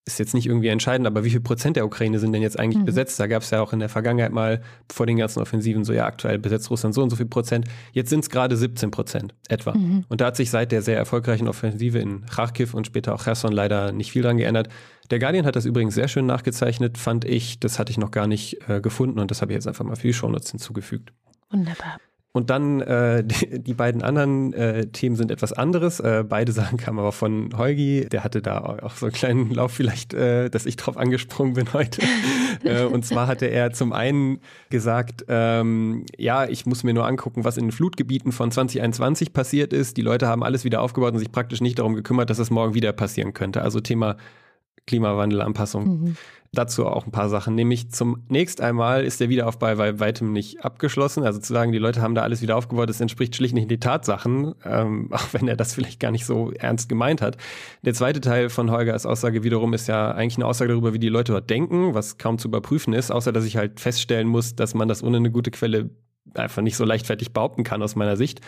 ist 0.09 0.19
jetzt 0.19 0.35
nicht 0.35 0.47
irgendwie 0.47 0.69
entscheidend, 0.69 1.07
aber 1.07 1.23
wie 1.23 1.31
viel 1.31 1.41
Prozent 1.41 1.77
der 1.77 1.85
Ukraine 1.85 2.19
sind 2.19 2.33
denn 2.33 2.43
jetzt 2.43 2.59
eigentlich 2.59 2.81
mhm. 2.81 2.87
besetzt? 2.87 3.21
Da 3.21 3.27
gab 3.27 3.43
es 3.43 3.51
ja 3.51 3.61
auch 3.61 3.73
in 3.73 3.79
der 3.79 3.89
Vergangenheit 3.89 4.33
mal 4.33 4.63
vor 4.91 5.07
den 5.07 5.19
ganzen 5.19 5.41
Offensiven 5.41 5.85
so, 5.85 5.93
ja, 5.93 6.07
aktuell 6.07 6.39
besetzt 6.39 6.71
Russland 6.71 6.95
so 6.95 7.03
und 7.03 7.11
so 7.11 7.17
viel 7.17 7.27
Prozent. 7.27 7.67
Jetzt 7.93 8.11
sind 8.11 8.21
es 8.21 8.31
gerade 8.31 8.57
17 8.57 8.91
Prozent 8.91 9.35
etwa. 9.49 9.75
Mhm. 9.75 10.05
Und 10.09 10.21
da 10.21 10.27
hat 10.27 10.37
sich 10.37 10.51
seit 10.51 10.73
der 10.73 10.83
sehr 10.83 10.97
erfolgreichen 10.97 11.47
Offensive 11.47 11.99
in 11.99 12.25
Kharkiv 12.27 12.75
und 12.75 12.87
später 12.87 13.15
auch 13.15 13.23
Cherson 13.23 13.53
leider 13.53 13.93
nicht 13.93 14.13
viel 14.13 14.23
dran 14.23 14.39
geändert. 14.39 14.69
Der 15.11 15.19
Guardian 15.19 15.47
hat 15.47 15.57
das 15.57 15.67
übrigens 15.67 15.95
sehr 15.95 16.09
schön 16.09 16.27
nachgezeichnet, 16.27 16.99
fand 16.99 17.25
ich. 17.25 17.61
Das 17.61 17.79
hatte 17.79 17.91
ich 17.91 17.99
noch 17.99 18.11
gar 18.11 18.27
nicht 18.27 18.59
äh, 18.69 18.81
gefunden 18.81 19.19
und 19.19 19.31
das 19.31 19.43
habe 19.43 19.53
ich 19.53 19.57
jetzt 19.57 19.69
einfach 19.69 19.85
mal 19.85 19.97
für 19.97 20.07
die 20.07 20.15
Shownotes 20.15 20.51
hinzugefügt. 20.51 21.13
Wunderbar. 21.51 21.99
Und 22.33 22.51
dann 22.51 22.81
äh, 22.81 23.25
die, 23.25 23.63
die, 23.63 23.75
beiden 23.75 24.03
anderen 24.03 24.53
äh, 24.53 24.87
Themen 24.87 25.17
sind 25.17 25.31
etwas 25.31 25.53
anderes. 25.53 26.01
Äh, 26.01 26.25
beide 26.29 26.53
Sachen 26.53 26.79
kamen 26.79 26.99
aber 26.99 27.13
von 27.13 27.51
Holgi. 27.57 28.07
Der 28.11 28.23
hatte 28.25 28.43
da 28.43 28.59
auch 28.83 28.95
so 28.95 29.07
einen 29.07 29.13
kleinen 29.13 29.51
Lauf 29.51 29.73
vielleicht, 29.73 30.15
äh, 30.15 30.51
dass 30.51 30.67
ich 30.67 30.77
drauf 30.77 30.97
angesprungen 30.97 31.55
bin 31.55 31.73
heute. 31.73 32.03
äh, 32.65 32.85
und 32.85 33.05
zwar 33.05 33.27
hatte 33.27 33.47
er 33.47 33.73
zum 33.73 33.93
einen 33.93 34.41
gesagt, 34.71 35.25
ähm, 35.29 36.05
ja, 36.17 36.47
ich 36.47 36.67
muss 36.67 36.85
mir 36.85 36.95
nur 36.95 37.07
angucken, 37.07 37.45
was 37.45 37.57
in 37.57 37.67
den 37.67 37.73
Flutgebieten 37.73 38.33
von 38.33 38.51
2021 38.51 39.33
passiert 39.33 39.73
ist. 39.73 39.97
Die 39.97 40.03
Leute 40.03 40.29
haben 40.29 40.43
alles 40.43 40.65
wieder 40.65 40.83
aufgebaut 40.83 41.13
und 41.15 41.19
sich 41.19 41.33
praktisch 41.33 41.61
nicht 41.61 41.79
darum 41.79 41.95
gekümmert, 41.95 42.31
dass 42.31 42.39
es 42.39 42.51
morgen 42.51 42.75
wieder 42.75 42.93
passieren 42.93 43.33
könnte. 43.33 43.63
Also 43.63 43.81
Thema 43.81 44.17
Klimawandelanpassung. 44.89 45.85
Mhm. 45.85 46.17
Dazu 46.53 46.87
auch 46.87 47.05
ein 47.05 47.13
paar 47.13 47.29
Sachen. 47.29 47.55
Nämlich 47.55 47.91
zunächst 47.91 48.63
einmal 48.63 49.05
ist 49.05 49.21
der 49.21 49.29
Wiederaufbau 49.29 49.77
bei 49.77 50.01
weitem 50.01 50.33
nicht 50.33 50.65
abgeschlossen. 50.65 51.23
Also 51.23 51.39
zu 51.41 51.53
sagen, 51.53 51.73
die 51.73 51.79
Leute 51.79 52.01
haben 52.01 52.15
da 52.15 52.23
alles 52.23 52.41
wieder 52.41 52.57
aufgebaut, 52.57 52.89
das 52.89 53.03
entspricht 53.03 53.37
schlicht 53.37 53.55
nicht 53.55 53.71
den 53.71 53.81
Tatsachen, 53.81 54.55
ähm, 54.65 55.09
auch 55.13 55.27
wenn 55.33 55.47
er 55.47 55.57
das 55.57 55.75
vielleicht 55.75 56.01
gar 56.01 56.11
nicht 56.11 56.25
so 56.25 56.51
ernst 56.53 56.89
gemeint 56.89 57.21
hat. 57.21 57.37
Der 57.83 57.93
zweite 57.93 58.23
Teil 58.23 58.49
von 58.49 58.71
Holgers 58.71 59.05
Aussage 59.05 59.45
wiederum 59.45 59.75
ist 59.75 59.89
ja 59.89 60.11
eigentlich 60.11 60.39
eine 60.39 60.47
Aussage 60.47 60.71
darüber, 60.71 60.95
wie 60.95 60.99
die 60.99 61.11
Leute 61.11 61.33
dort 61.33 61.51
denken, 61.51 61.93
was 61.93 62.17
kaum 62.17 62.39
zu 62.39 62.49
überprüfen 62.49 62.95
ist, 62.95 63.11
außer 63.11 63.31
dass 63.31 63.45
ich 63.45 63.59
halt 63.59 63.79
feststellen 63.79 64.27
muss, 64.27 64.57
dass 64.57 64.75
man 64.75 64.89
das 64.89 65.03
ohne 65.03 65.19
eine 65.19 65.31
gute 65.31 65.51
Quelle 65.51 65.91
einfach 66.35 66.63
nicht 66.63 66.77
so 66.77 66.85
leichtfertig 66.85 67.33
behaupten 67.33 67.65
kann 67.65 67.83
aus 67.83 67.97
meiner 67.97 68.17
Sicht. 68.17 68.41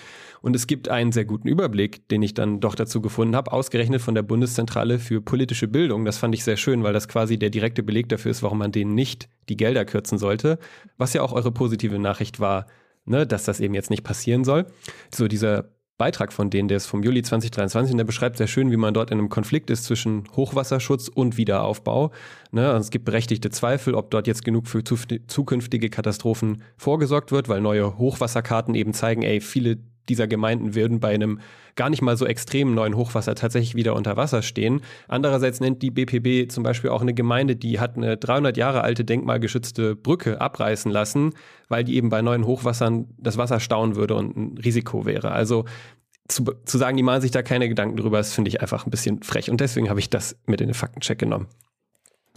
Und 0.43 0.57
es 0.57 0.67
gibt 0.67 0.89
einen 0.89 1.13
sehr 1.13 1.25
guten 1.25 1.49
Überblick, 1.49 2.09
den 2.09 2.23
ich 2.23 2.35
dann 2.35 2.61
doch 2.61 2.75
dazu 2.75 3.01
gefunden 3.01 3.37
habe, 3.37 3.53
ausgerechnet 3.53 4.01
von 4.01 4.15
der 4.15 4.23
Bundeszentrale 4.23 4.99
für 4.99 5.21
politische 5.21 5.69
Bildung. 5.69 6.05
Das 6.05 6.19
fand 6.19 6.35
ich 6.35 6.45
sehr 6.45 6.57
schön, 6.57 6.83
weil 6.83 6.93
das 6.93 7.09
quasi 7.09 7.39
der 7.39 7.51
direkte 7.51 7.83
Beleg 7.83 8.09
dafür 8.09 8.31
ist, 8.31 8.43
warum 8.43 8.59
man 8.59 8.73
denen 8.73 8.95
nicht 8.95 9.29
die 9.49 9.57
Gelder 9.57 9.85
kürzen 9.85 10.19
sollte. 10.19 10.59
Was 10.97 11.13
ja 11.13 11.23
auch 11.23 11.33
eure 11.33 11.53
positive 11.53 11.99
Nachricht 11.99 12.41
war, 12.41 12.67
ne, 13.05 13.27
dass 13.27 13.45
das 13.45 13.61
eben 13.61 13.75
jetzt 13.75 13.91
nicht 13.91 14.05
passieren 14.05 14.45
soll. 14.45 14.67
So 15.15 15.29
dieser 15.29 15.71
Beitrag 16.01 16.33
von 16.33 16.49
denen, 16.49 16.67
der 16.69 16.79
ist 16.79 16.87
vom 16.87 17.03
Juli 17.03 17.23
2023 17.23 17.93
und 17.93 17.99
der 17.99 18.05
beschreibt 18.05 18.39
sehr 18.39 18.47
schön, 18.47 18.71
wie 18.71 18.79
man 18.79 18.95
dort 18.95 19.11
in 19.11 19.19
einem 19.19 19.29
Konflikt 19.29 19.69
ist 19.69 19.85
zwischen 19.85 20.25
Hochwasserschutz 20.35 21.09
und 21.09 21.37
Wiederaufbau. 21.37 22.11
Ne, 22.53 22.73
es 22.73 22.89
gibt 22.89 23.05
berechtigte 23.05 23.51
Zweifel, 23.51 23.95
ob 23.95 24.11
dort 24.11 24.27
jetzt 24.27 24.43
genug 24.43 24.67
für 24.67 24.83
zukünftige 24.83 25.91
Katastrophen 25.91 26.63
vorgesorgt 26.79 27.33
wird, 27.33 27.51
weil 27.51 27.61
neue 27.61 27.99
Hochwasserkarten 27.99 28.75
eben 28.75 28.95
zeigen, 28.95 29.21
ey, 29.21 29.43
viele 29.43 29.77
dieser 30.09 30.27
Gemeinden 30.27 30.75
würden 30.75 31.01
bei 31.01 31.15
einem 31.15 31.41
gar 31.77 31.91
nicht 31.91 32.03
mal 32.03 32.17
so 32.17 32.27
extremen 32.27 32.75
neuen 32.75 32.97
Hochwasser 32.97 33.35
tatsächlich 33.35 33.75
wieder 33.75 33.95
unter 33.95 34.17
Wasser 34.17 34.43
stehen. 34.43 34.83
Andererseits 35.09 35.61
nennt 35.61 35.83
die 35.83 35.91
BPB 35.91 36.51
zum 36.51 36.63
Beispiel 36.63 36.91
auch 36.91 37.01
eine 37.01 37.15
Gemeinde, 37.15 37.57
die 37.57 37.81
hat 37.81 37.97
eine 37.97 38.17
300 38.17 38.57
Jahre 38.57 38.83
alte 38.83 39.05
denkmalgeschützte 39.05 39.97
Brücke 39.97 40.41
abreißen 40.41 40.91
lassen, 40.91 41.35
weil 41.69 41.85
die 41.85 41.97
eben 41.97 42.09
bei 42.09 42.23
neuen 42.23 42.45
Hochwassern 42.45 43.07
das 43.19 43.37
Wasser 43.37 43.61
stauen 43.61 43.97
würde 43.97 44.15
und 44.15 44.37
ein 44.37 44.59
Risiko 44.59 45.07
wäre. 45.07 45.31
Also 45.31 45.65
zu, 46.29 46.45
zu 46.65 46.79
sagen, 46.79 46.97
die 46.97 47.03
machen 47.03 47.23
sich 47.23 47.31
da 47.31 47.43
keine 47.43 47.69
Gedanken 47.69 47.97
drüber, 47.97 48.19
das 48.19 48.33
finde 48.33 48.49
ich 48.49 48.61
einfach 48.61 48.87
ein 48.87 48.91
bisschen 48.91 49.23
frech. 49.23 49.51
Und 49.51 49.61
deswegen 49.61 49.89
habe 49.89 50.01
ich 50.01 50.11
das 50.11 50.37
mit 50.47 50.61
in 50.61 50.69
den 50.69 50.75
Faktencheck 50.75 51.19
genommen. 51.19 51.49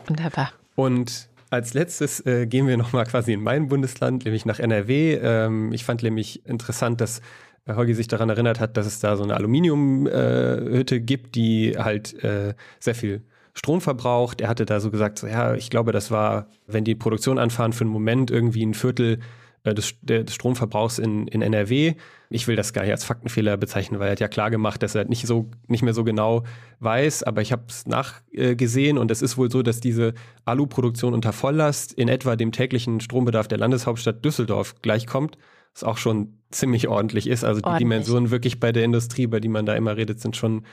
Wunderbar. 0.07 0.52
Und 0.76 1.30
als 1.49 1.73
letztes 1.76 2.26
äh, 2.26 2.48
gehen 2.48 2.68
wir 2.68 2.77
nochmal 2.77 3.06
quasi 3.06 3.34
in 3.34 3.44
mein 3.44 3.68
Bundesland, 3.68 4.26
nämlich 4.26 4.45
nach 4.45 4.60
NRW. 4.60 5.19
Ähm, 5.22 5.72
ich 5.72 5.84
fand 5.84 6.02
nämlich 6.02 6.45
interessant, 6.48 6.99
dass 6.99 7.22
Holgi 7.68 7.94
sich 7.94 8.07
daran 8.07 8.30
erinnert 8.30 8.60
hat, 8.60 8.77
dass 8.77 8.85
es 8.85 8.99
da 8.99 9.15
so 9.15 9.23
eine 9.23 9.35
Aluminiumhütte 9.35 10.95
äh, 10.95 10.99
gibt, 10.99 11.35
die 11.35 11.76
halt 11.77 12.22
äh, 12.23 12.56
sehr 12.80 12.95
viel 12.95 13.23
Strom 13.53 13.81
verbraucht. 13.81 14.41
Er 14.41 14.49
hatte 14.49 14.65
da 14.65 14.80
so 14.80 14.91
gesagt, 14.91 15.19
so, 15.19 15.27
ja, 15.27 15.53
ich 15.53 15.69
glaube, 15.69 15.91
das 15.91 16.11
war, 16.11 16.48
wenn 16.68 16.84
die 16.84 16.95
Produktion 16.95 17.38
anfahren, 17.38 17.72
für 17.72 17.84
einen 17.84 17.94
Moment 17.94 18.31
irgendwie 18.31 18.65
ein 18.65 18.73
Viertel 18.73 19.19
des, 19.65 19.95
des 20.02 20.34
Stromverbrauchs 20.34 20.99
in, 20.99 21.27
in 21.27 21.41
NRW. 21.41 21.94
Ich 22.30 22.48
will 22.48 22.56
das 22.56 22.73
gar 22.73 22.81
nicht 22.81 22.91
als 22.91 23.06
Faktenfehler 23.06 23.56
bezeichnen, 23.56 23.99
weil 23.99 24.07
er 24.07 24.14
hat 24.14 24.19
ja 24.19 24.27
klar 24.27 24.52
gemacht, 24.52 24.84
dass 24.84 24.95
er 24.95 25.06
nicht 25.06 25.26
so 25.26 25.49
nicht 25.68 25.84
mehr 25.84 25.94
so 25.94 26.03
genau 26.03 26.44
weiß, 26.81 27.23
aber 27.23 27.41
ich 27.41 27.53
habe 27.53 27.64
es 27.69 27.85
nachgesehen 27.85 28.98
und 28.98 29.10
es 29.11 29.22
ist 29.22 29.38
wohl 29.38 29.49
so, 29.49 29.61
dass 29.61 29.80
diese 29.80 30.14
Aluproduktion 30.44 31.14
unter 31.14 31.31
Volllast 31.31 31.94
in 31.94 32.10
etwa 32.10 32.35
dem 32.35 32.52
täglichen 32.52 32.99
Strombedarf 32.99 33.48
der 33.48 33.60
Landeshauptstadt 33.60 34.26
Düsseldorf 34.26 34.76
gleichkommt 34.81 35.38
was 35.73 35.84
auch 35.84 35.98
schon 35.98 36.38
ziemlich 36.52 36.88
ordentlich 36.88 37.27
ist. 37.27 37.44
Also 37.44 37.60
die 37.60 37.65
ordentlich. 37.65 37.80
Dimensionen 37.80 38.31
wirklich 38.31 38.60
bei 38.60 38.72
der 38.72 38.84
Industrie, 38.84 39.27
bei 39.27 39.40
die 39.40 39.48
man 39.48 39.65
da 39.65 39.76
immer 39.76 39.98
redet, 39.98 40.19
sind 40.19 40.35
schon 40.35 40.64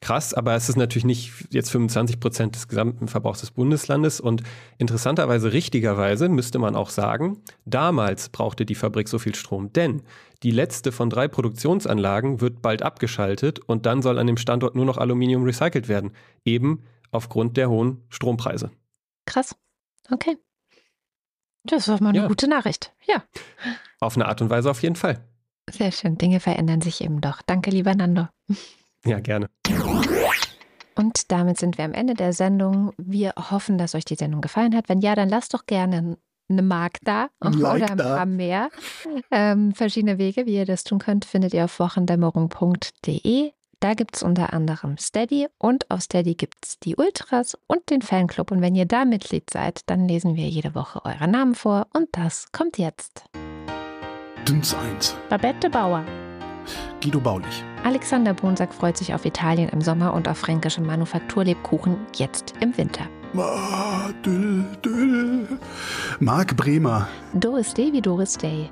krass. 0.00 0.34
Aber 0.34 0.54
es 0.54 0.68
ist 0.68 0.76
natürlich 0.76 1.04
nicht 1.04 1.32
jetzt 1.50 1.70
25 1.70 2.20
Prozent 2.20 2.54
des 2.54 2.68
gesamten 2.68 3.08
Verbrauchs 3.08 3.40
des 3.40 3.50
Bundeslandes. 3.50 4.20
Und 4.20 4.42
interessanterweise, 4.78 5.52
richtigerweise 5.52 6.28
müsste 6.28 6.58
man 6.58 6.76
auch 6.76 6.90
sagen, 6.90 7.42
damals 7.64 8.28
brauchte 8.28 8.66
die 8.66 8.74
Fabrik 8.74 9.08
so 9.08 9.18
viel 9.18 9.34
Strom, 9.34 9.72
denn 9.72 10.02
die 10.42 10.50
letzte 10.50 10.92
von 10.92 11.10
drei 11.10 11.26
Produktionsanlagen 11.26 12.40
wird 12.40 12.62
bald 12.62 12.82
abgeschaltet 12.82 13.58
und 13.58 13.86
dann 13.86 14.02
soll 14.02 14.18
an 14.18 14.26
dem 14.26 14.36
Standort 14.36 14.76
nur 14.76 14.84
noch 14.84 14.98
Aluminium 14.98 15.44
recycelt 15.44 15.88
werden. 15.88 16.12
Eben 16.44 16.84
aufgrund 17.10 17.56
der 17.56 17.70
hohen 17.70 18.04
Strompreise. 18.08 18.70
Krass. 19.26 19.56
Okay. 20.10 20.36
Das 21.64 21.88
war 21.88 22.00
mal 22.02 22.10
eine 22.10 22.18
ja. 22.18 22.28
gute 22.28 22.48
Nachricht. 22.48 22.92
Ja. 23.06 23.24
Auf 24.00 24.16
eine 24.16 24.26
Art 24.26 24.40
und 24.40 24.48
Weise 24.48 24.70
auf 24.70 24.82
jeden 24.82 24.96
Fall. 24.96 25.22
Sehr 25.70 25.92
schön. 25.92 26.16
Dinge 26.16 26.40
verändern 26.40 26.80
sich 26.80 27.02
eben 27.02 27.20
doch. 27.20 27.42
Danke, 27.42 27.70
lieber 27.70 27.94
Nando. 27.94 28.28
Ja, 29.04 29.20
gerne. 29.20 29.48
Und 30.98 31.30
damit 31.30 31.58
sind 31.58 31.78
wir 31.78 31.84
am 31.84 31.94
Ende 31.94 32.14
der 32.14 32.32
Sendung. 32.32 32.92
Wir 32.98 33.32
hoffen, 33.36 33.78
dass 33.78 33.94
euch 33.94 34.04
die 34.04 34.16
Sendung 34.16 34.40
gefallen 34.40 34.74
hat. 34.74 34.88
Wenn 34.88 35.00
ja, 35.00 35.14
dann 35.14 35.28
lasst 35.28 35.54
doch 35.54 35.64
gerne 35.64 36.18
eine 36.50 36.62
Mark 36.62 36.98
da 37.02 37.28
like 37.40 37.82
oder 37.82 37.90
ein 37.92 37.96
paar 37.96 38.26
mehr. 38.26 38.68
Ähm, 39.30 39.72
verschiedene 39.74 40.18
Wege, 40.18 40.46
wie 40.46 40.56
ihr 40.56 40.66
das 40.66 40.82
tun 40.82 40.98
könnt, 40.98 41.24
findet 41.24 41.54
ihr 41.54 41.64
auf 41.64 41.78
wochendämmerung.de. 41.78 43.52
Da 43.78 43.94
gibt 43.94 44.16
es 44.16 44.24
unter 44.24 44.52
anderem 44.52 44.98
Steady 44.98 45.46
und 45.56 45.88
auf 45.88 46.00
Steady 46.00 46.34
gibt 46.34 46.56
es 46.64 46.80
die 46.80 46.96
Ultras 46.96 47.56
und 47.68 47.90
den 47.90 48.02
Fanclub. 48.02 48.50
Und 48.50 48.60
wenn 48.60 48.74
ihr 48.74 48.86
da 48.86 49.04
Mitglied 49.04 49.50
seid, 49.50 49.82
dann 49.86 50.08
lesen 50.08 50.34
wir 50.34 50.48
jede 50.48 50.74
Woche 50.74 51.04
eure 51.04 51.28
Namen 51.28 51.54
vor 51.54 51.86
und 51.94 52.08
das 52.12 52.50
kommt 52.50 52.76
jetzt. 52.76 53.22
Dünns 54.48 54.74
1. 54.74 55.14
Babette 55.28 55.70
Bauer. 55.70 56.04
Guido 57.00 57.20
Baulich. 57.20 57.62
Alexander 57.84 58.34
Bonsack 58.34 58.74
freut 58.74 58.96
sich 58.96 59.14
auf 59.14 59.24
Italien 59.24 59.68
im 59.70 59.80
Sommer 59.80 60.12
und 60.14 60.28
auf 60.28 60.38
fränkische 60.38 60.80
Manufakturlebkuchen 60.80 61.96
jetzt 62.16 62.54
im 62.60 62.76
Winter. 62.76 63.04
Ma, 63.32 64.10
dül, 64.24 64.64
dül. 64.82 65.58
Marc 66.20 66.56
Bremer. 66.56 67.08
Doris 67.34 67.74
Day 67.74 67.92
wie 67.92 68.00
Doris 68.00 68.36
Day. 68.36 68.70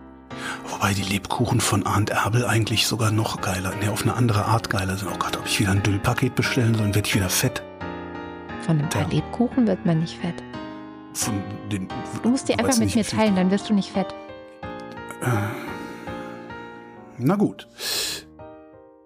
Wobei 0.68 0.94
die 0.94 1.02
Lebkuchen 1.02 1.60
von 1.60 1.86
Arndt 1.86 2.10
Erbel 2.10 2.44
eigentlich 2.44 2.86
sogar 2.86 3.10
noch 3.10 3.40
geiler, 3.40 3.74
ne, 3.76 3.90
auf 3.90 4.02
eine 4.02 4.14
andere 4.14 4.44
Art 4.44 4.70
geiler 4.70 4.96
sind. 4.96 5.08
Oh 5.12 5.18
Gott, 5.18 5.36
ob 5.36 5.46
ich 5.46 5.60
wieder 5.60 5.70
ein 5.70 5.82
Düllpaket 5.82 6.34
bestellen 6.34 6.74
soll, 6.74 6.84
dann 6.84 6.94
werde 6.94 7.08
ich 7.08 7.14
wieder 7.14 7.28
fett. 7.28 7.62
Von 8.62 8.80
ein 8.80 8.88
paar 8.88 9.02
ja. 9.02 9.08
Lebkuchen 9.08 9.66
wird 9.66 9.84
man 9.86 10.00
nicht 10.00 10.18
fett. 10.18 10.42
Von 11.14 11.42
den, 11.70 11.88
du 12.22 12.28
musst 12.28 12.48
die 12.48 12.58
einfach 12.58 12.76
mit 12.78 12.94
mir 12.94 13.04
teilen, 13.04 13.36
dann 13.36 13.50
wirst 13.50 13.70
du 13.70 13.74
nicht 13.74 13.90
fett. 13.90 14.14
Äh, 15.22 15.26
na 17.18 17.36
gut. 17.36 17.66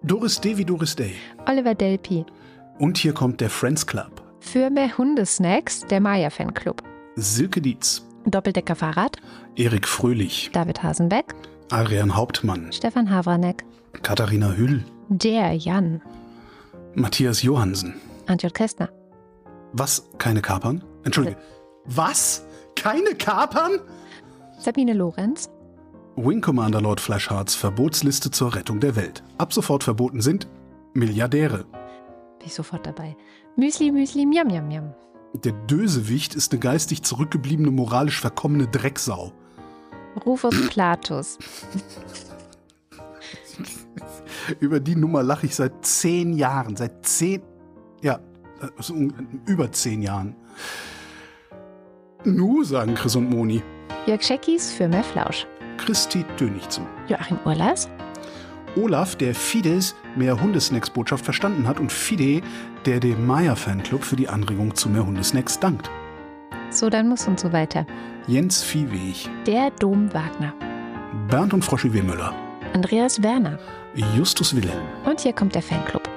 Doris 0.03 0.41
Day 0.41 0.57
wie 0.57 0.65
Doris 0.65 0.95
Day. 0.95 1.13
Oliver 1.47 1.75
Delpi. 1.75 2.25
Und 2.79 2.97
hier 2.97 3.13
kommt 3.13 3.39
der 3.39 3.49
Friends 3.49 3.85
Club. 3.85 4.23
Für 4.39 4.71
mehr 4.71 4.97
Hundesnacks 4.97 5.81
der 5.81 6.01
Maya 6.01 6.31
Fanclub. 6.31 6.81
Silke 7.15 7.61
Dietz. 7.61 8.03
Doppeldecker 8.25 8.75
Fahrrad. 8.75 9.17
Erik 9.55 9.87
Fröhlich. 9.87 10.49
David 10.53 10.81
Hasenbeck. 10.81 11.35
Adrian 11.69 12.15
Hauptmann. 12.15 12.71
Stefan 12.71 13.11
Havranek. 13.11 13.63
Katharina 14.01 14.53
Hüll. 14.53 14.83
Der 15.09 15.53
Jan. 15.53 16.01
Matthias 16.95 17.43
Johansen. 17.43 17.93
Antjot 18.25 18.55
Kästner. 18.55 18.89
Was? 19.73 20.09
Keine 20.17 20.41
Kapern? 20.41 20.83
Entschuldige. 21.03 21.37
Was? 21.85 22.43
Keine 22.75 23.13
Kapern? 23.15 23.79
Sabine 24.57 24.93
Lorenz. 24.93 25.49
Wing 26.15 26.41
Commander 26.41 26.81
Lord 26.81 26.99
Flashhearts 26.99 27.55
Verbotsliste 27.55 28.31
zur 28.31 28.55
Rettung 28.55 28.79
der 28.79 28.95
Welt. 28.95 29.23
Ab 29.37 29.53
sofort 29.53 29.83
verboten 29.83 30.21
sind 30.21 30.47
Milliardäre. 30.93 31.65
Bin 32.39 32.47
ich 32.47 32.53
sofort 32.53 32.85
dabei. 32.85 33.15
Müsli, 33.55 33.91
Müsli, 33.91 34.25
Miam, 34.25 34.47
Miam, 34.47 34.67
Miam. 34.67 34.93
Der 35.33 35.53
Dösewicht 35.53 36.35
ist 36.35 36.51
eine 36.51 36.59
geistig 36.59 37.03
zurückgebliebene, 37.03 37.71
moralisch 37.71 38.19
verkommene 38.19 38.67
Drecksau. 38.67 39.31
Rufus 40.25 40.69
Platus. 40.69 41.37
Über 44.59 44.79
die 44.81 44.95
Nummer 44.95 45.23
lache 45.23 45.45
ich 45.45 45.55
seit 45.55 45.85
zehn 45.85 46.33
Jahren. 46.33 46.75
Seit 46.75 47.05
zehn, 47.05 47.41
ja, 48.01 48.19
un- 48.89 49.41
über 49.45 49.71
zehn 49.71 50.01
Jahren. 50.01 50.35
Nu, 52.25 52.63
sagen 52.63 52.95
Chris 52.95 53.15
und 53.15 53.29
Moni. 53.29 53.61
Jörg 54.05 54.21
Scheckis 54.23 54.71
für 54.73 54.87
mehr 54.89 55.03
Flausch. 55.03 55.47
Christi 55.77 56.25
Dönigsen. 56.39 56.85
Joachim 57.07 57.39
Urlas. 57.45 57.89
Olaf, 58.75 59.15
der 59.15 59.35
Fides 59.35 59.95
mehr 60.15 60.39
Hundesnacks-Botschaft 60.39 61.25
verstanden 61.25 61.67
hat 61.67 61.79
und 61.79 61.91
Fide, 61.91 62.41
der 62.85 62.99
dem 62.99 63.25
Maya-Fanclub 63.27 64.03
für 64.03 64.15
die 64.15 64.29
Anregung 64.29 64.75
zu 64.75 64.89
mehr 64.89 65.05
Hundesnacks 65.05 65.59
dankt. 65.59 65.89
So, 66.69 66.89
dann 66.89 67.09
muss 67.09 67.27
und 67.27 67.39
so 67.39 67.51
weiter. 67.51 67.85
Jens 68.27 68.63
Viehweg, 68.63 69.29
Der 69.45 69.71
Dom 69.71 70.13
Wagner. 70.13 70.53
Bernd 71.27 71.53
und 71.53 71.65
Froschi 71.65 71.91
W. 71.91 72.01
Müller, 72.01 72.33
Andreas 72.73 73.21
Werner. 73.21 73.59
Justus 74.15 74.55
Wilhelm, 74.55 74.85
Und 75.03 75.19
hier 75.19 75.33
kommt 75.33 75.53
der 75.53 75.61
Fanclub. 75.61 76.09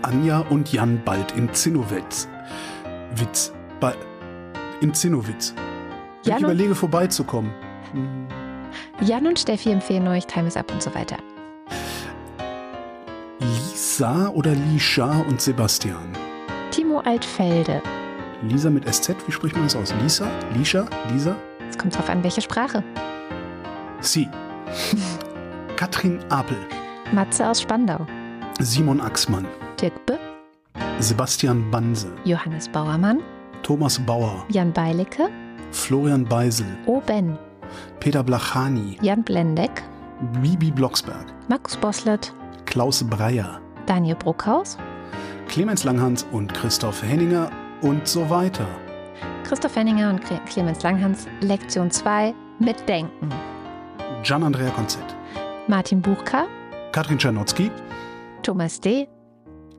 Anja 0.00 0.38
und 0.48 0.72
Jan 0.72 1.02
bald 1.04 1.32
in 1.32 1.52
Zinnowitz. 1.52 2.26
Witz. 3.16 3.52
Ba 3.80 3.92
in 4.80 4.94
Zinnowitz. 4.94 5.54
Ich 6.22 6.28
Jan 6.28 6.42
überlege 6.42 6.74
vorbeizukommen. 6.74 7.50
Hm. 7.92 8.26
Jan 9.00 9.26
und 9.26 9.38
Steffi 9.38 9.70
empfehlen 9.70 10.08
euch 10.08 10.26
Time 10.26 10.48
is 10.48 10.56
Up 10.56 10.70
und 10.72 10.82
so 10.82 10.94
weiter. 10.94 11.16
Lisa 13.40 14.28
oder 14.28 14.52
Lisha 14.54 15.20
und 15.28 15.40
Sebastian. 15.40 16.12
Timo 16.70 17.00
Altfelde. 17.00 17.82
Lisa 18.42 18.70
mit 18.70 18.92
SZ, 18.92 19.10
wie 19.26 19.32
spricht 19.32 19.54
man 19.56 19.64
das 19.64 19.76
aus? 19.76 19.92
Lisa? 20.02 20.28
Lisha? 20.56 20.86
Lisa? 21.12 21.36
Es 21.68 21.76
kommt 21.76 21.96
drauf 21.96 22.08
an, 22.08 22.22
welche 22.22 22.40
Sprache. 22.40 22.84
Sie. 24.00 24.28
Katrin 25.76 26.20
Apel. 26.28 26.56
Matze 27.12 27.48
aus 27.48 27.62
Spandau. 27.62 28.06
Simon 28.60 29.00
Axmann. 29.00 29.46
Dirk 29.80 29.94
B. 30.06 30.14
Sebastian 31.00 31.70
Banse. 31.70 32.12
Johannes 32.24 32.68
Bauermann. 32.68 33.20
Thomas 33.62 33.98
Bauer. 33.98 34.44
Jan 34.48 34.72
Beilicke. 34.72 35.28
Florian 35.70 36.24
Beisel. 36.24 36.66
O. 36.86 37.00
Ben. 37.00 37.38
Peter 38.00 38.22
Blachani. 38.22 38.98
Jan 39.02 39.22
Blendeck. 39.22 39.82
Bibi 40.42 40.70
Blocksberg. 40.70 41.26
Markus 41.48 41.76
Boslett. 41.76 42.32
Klaus 42.66 43.02
Breyer. 43.04 43.60
Daniel 43.86 44.16
Bruckhaus. 44.16 44.76
Clemens 45.48 45.84
Langhans 45.84 46.26
und 46.32 46.52
Christoph 46.54 47.02
Henninger 47.02 47.50
und 47.82 48.06
so 48.06 48.28
weiter. 48.28 48.66
Christoph 49.44 49.76
Henninger 49.76 50.10
und 50.10 50.22
Cle- 50.24 50.44
Clemens 50.46 50.82
Langhans. 50.82 51.26
Lektion 51.40 51.90
2. 51.90 52.34
Mitdenken. 52.58 53.28
Gian 54.22 54.42
Andrea 54.42 54.70
Konzett. 54.70 55.04
Martin 55.68 56.02
Buchka. 56.02 56.46
Katrin 56.92 57.18
Czernotzki. 57.18 57.70
Thomas 58.42 58.80
D. 58.80 59.08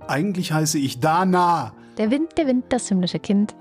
Eigentlich 0.07 0.51
heiße 0.51 0.79
ich 0.79 0.99
Dana. 0.99 1.73
Der 1.97 2.09
Wind, 2.09 2.37
der 2.37 2.47
Wind, 2.47 2.65
das 2.69 2.87
himmlische 2.87 3.19
Kind. 3.19 3.53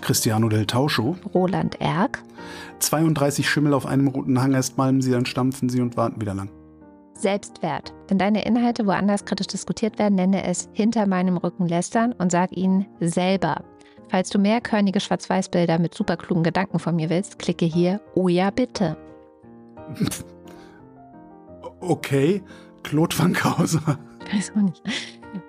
Cristiano 0.00 0.48
del 0.48 0.66
Tauscho. 0.66 1.16
Roland 1.34 1.80
Erck. 1.80 2.22
32 2.78 3.48
Schimmel 3.48 3.74
auf 3.74 3.86
einem 3.86 4.08
roten 4.08 4.40
Hang, 4.40 4.54
erst 4.54 4.78
malmen 4.78 5.02
sie, 5.02 5.10
dann 5.10 5.26
stampfen 5.26 5.68
sie 5.68 5.80
und 5.80 5.96
warten 5.96 6.20
wieder 6.20 6.34
lang. 6.34 6.50
Selbstwert. 7.14 7.92
Wenn 8.06 8.18
deine 8.18 8.44
Inhalte 8.44 8.86
woanders 8.86 9.24
kritisch 9.24 9.48
diskutiert 9.48 9.98
werden, 9.98 10.14
nenne 10.14 10.44
es 10.44 10.68
hinter 10.72 11.06
meinem 11.06 11.36
Rücken 11.36 11.66
lästern 11.66 12.12
und 12.12 12.30
sag 12.30 12.56
ihnen 12.56 12.86
selber. 13.00 13.64
Falls 14.08 14.30
du 14.30 14.38
mehr 14.38 14.60
körnige 14.60 15.00
Schwarz-Weiß-Bilder 15.00 15.78
mit 15.78 15.94
superklugen 15.94 16.44
Gedanken 16.44 16.78
von 16.78 16.96
mir 16.96 17.10
willst, 17.10 17.38
klicke 17.38 17.66
hier 17.66 18.00
Oh 18.14 18.28
ja, 18.28 18.50
bitte. 18.50 18.96
Okay, 21.80 22.42
Claude 22.82 23.14
Fankhauser. 23.14 23.98
Weiß 24.32 24.50
auch 24.56 24.62
nicht. 24.62 24.82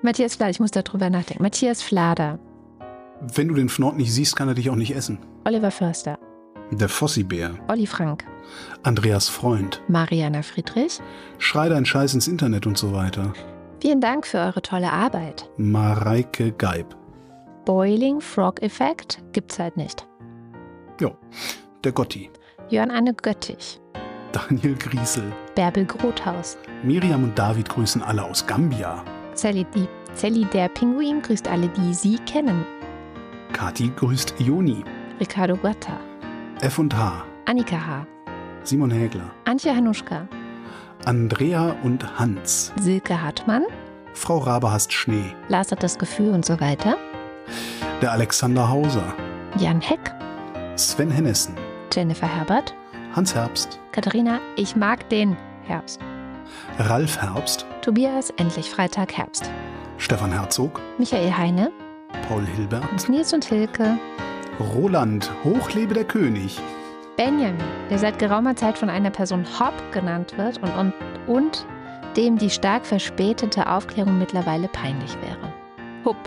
Matthias 0.04 0.36
Flader, 0.36 0.52
ich 0.52 0.60
muss 0.60 0.70
darüber 0.70 1.10
nachdenken. 1.10 1.42
Matthias 1.42 1.82
Flader. 1.82 2.38
Wenn 3.22 3.50
du 3.50 3.54
den 3.54 3.70
Fnord 3.70 3.98
nicht 3.98 4.14
siehst, 4.14 4.36
kann 4.36 4.48
er 4.48 4.54
dich 4.54 4.70
auch 4.70 4.76
nicht 4.76 4.96
essen. 4.96 5.20
Oliver 5.46 5.72
Förster. 5.72 6.18
Der 6.72 6.90
Fossibär. 6.90 7.52
Olli 7.68 7.88
Frank. 7.88 8.26
Andreas 8.84 9.28
Freund. 9.28 9.82
Mariana 9.88 10.42
Friedrich. 10.42 11.02
Schrei 11.38 11.68
dein 11.70 11.86
Scheiß 11.86 12.14
ins 12.14 12.28
Internet 12.28 12.68
und 12.68 12.78
so 12.78 12.94
weiter. 12.94 13.34
Vielen 13.82 14.02
Dank 14.02 14.26
für 14.28 14.38
eure 14.38 14.62
tolle 14.62 14.92
Arbeit. 14.92 15.50
Mareike 15.58 16.52
Geib. 16.52 16.96
Boiling 17.66 18.22
Frog 18.22 18.62
Effekt 18.62 19.22
gibt's 19.32 19.60
halt 19.60 19.78
nicht. 19.78 20.08
Ja, 21.02 21.12
der 21.84 21.92
Gotti. 21.92 22.30
Jörn 22.70 22.92
Anne 22.92 23.14
Göttich. 23.14 23.80
Daniel 24.32 24.76
Griesel. 24.76 25.32
Bärbel 25.56 25.86
Grothaus. 25.86 26.58
Miriam 26.84 27.24
und 27.24 27.38
David 27.38 27.68
grüßen 27.68 28.02
alle 28.02 28.24
aus 28.24 28.46
Gambia. 28.46 29.04
Sally, 29.34 29.66
die, 29.76 29.88
Sally 30.14 30.46
der 30.54 30.70
Pinguin 30.70 31.22
grüßt 31.22 31.48
alle, 31.48 31.68
die 31.70 31.94
sie 31.94 32.18
kennen. 32.26 32.66
Kati 33.54 33.92
grüßt 33.96 34.36
Ioni. 34.40 34.84
Ricardo 35.20 35.56
Guatta. 35.58 36.00
F&H. 36.62 37.26
Annika 37.46 37.78
H. 37.86 38.06
Simon 38.64 38.92
Hägler. 38.92 39.32
Antje 39.46 39.76
Hanuschka. 39.76 40.28
Andrea 41.06 41.76
und 41.84 42.20
Hans. 42.20 42.72
Silke 42.80 43.22
Hartmann. 43.22 43.64
Frau 44.14 44.38
Rabe 44.40 44.72
hasst 44.72 44.92
Schnee. 44.94 45.34
Lars 45.48 45.72
hat 45.72 45.82
das 45.84 45.98
Gefühl 45.98 46.34
und 46.34 46.46
so 46.46 46.60
weiter. 46.60 46.98
Der 48.02 48.12
Alexander 48.12 48.70
Hauser. 48.70 49.14
Jan 49.58 49.82
Heck. 49.82 50.14
Sven 50.76 51.10
Hennessen. 51.12 51.56
Jennifer 51.94 52.28
Herbert. 52.28 52.74
Hans 53.16 53.34
Herbst. 53.34 53.80
Katharina, 53.92 54.40
ich 54.56 54.76
mag 54.76 55.10
den 55.10 55.36
Herbst. 55.64 56.00
Ralf 56.78 57.22
Herbst. 57.22 57.66
Tobias, 57.82 58.30
endlich 58.32 58.70
Freitag 58.70 59.14
Herbst. 59.18 59.50
Stefan 59.98 60.32
Herzog. 60.32 60.80
Michael 60.98 61.36
Heine. 61.36 61.72
Paul 62.28 62.46
Hilbert. 62.46 63.10
Nils 63.10 63.34
und 63.34 63.46
Hilke. 63.46 63.98
Roland. 64.60 65.32
Hochlebe 65.44 65.94
der 65.94 66.04
König. 66.04 66.60
Benjamin, 67.18 67.58
der 67.90 67.98
seit 67.98 68.20
geraumer 68.20 68.56
Zeit 68.56 68.78
von 68.78 68.90
einer 68.90 69.10
Person 69.10 69.46
Hop 69.60 69.74
genannt 69.92 70.38
wird 70.38 70.62
und, 70.62 70.72
und, 70.72 70.94
und 71.28 71.66
dem 72.16 72.38
die 72.38 72.50
stark 72.50 72.86
verspätete 72.86 73.68
Aufklärung 73.68 74.18
mittlerweile 74.18 74.68
peinlich 74.68 75.16
wäre. 75.22 75.54
Hupp. 76.06 76.18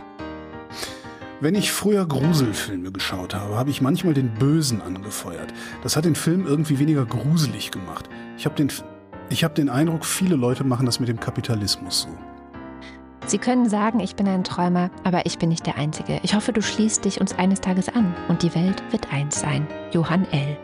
Wenn 1.41 1.55
ich 1.55 1.73
früher 1.73 2.07
Gruselfilme 2.07 2.93
geschaut 2.93 3.35
habe, 3.35 3.57
habe 3.57 3.71
ich 3.71 3.81
manchmal 3.81 4.15
den 4.15 4.35
Bösen 4.35 4.81
angefeuert. 4.81 5.53
Das 5.83 5.97
hat 5.97 6.05
den 6.05 6.15
Film 6.15 6.47
irgendwie 6.47 6.79
weniger 6.79 7.05
gruselig 7.05 7.71
gemacht. 7.73 8.09
Ich 8.37 8.45
habe 8.45 8.55
den, 8.55 8.71
ich 9.29 9.43
hab 9.43 9.55
den 9.55 9.69
Eindruck, 9.69 10.05
viele 10.05 10.37
Leute 10.37 10.63
machen 10.63 10.87
das 10.87 11.01
mit 11.01 11.09
dem 11.09 11.19
Kapitalismus 11.19 12.03
so. 12.03 12.32
Sie 13.33 13.39
können 13.39 13.67
sagen, 13.67 13.99
ich 13.99 14.15
bin 14.15 14.29
ein 14.29 14.45
Träumer, 14.45 14.91
aber 15.05 15.25
ich 15.25 15.39
bin 15.39 15.49
nicht 15.49 15.65
der 15.65 15.79
Einzige. 15.79 16.21
Ich 16.23 16.35
hoffe, 16.35 16.53
du 16.53 16.61
schließt 16.61 17.07
dich 17.07 17.19
uns 17.19 17.33
eines 17.33 17.63
Tages 17.63 17.89
an 17.89 18.15
und 18.29 18.43
die 18.43 18.55
Welt 18.55 18.83
wird 18.91 19.11
eins 19.11 19.41
sein. 19.41 19.67
Johann 19.91 20.31
L. 20.33 20.59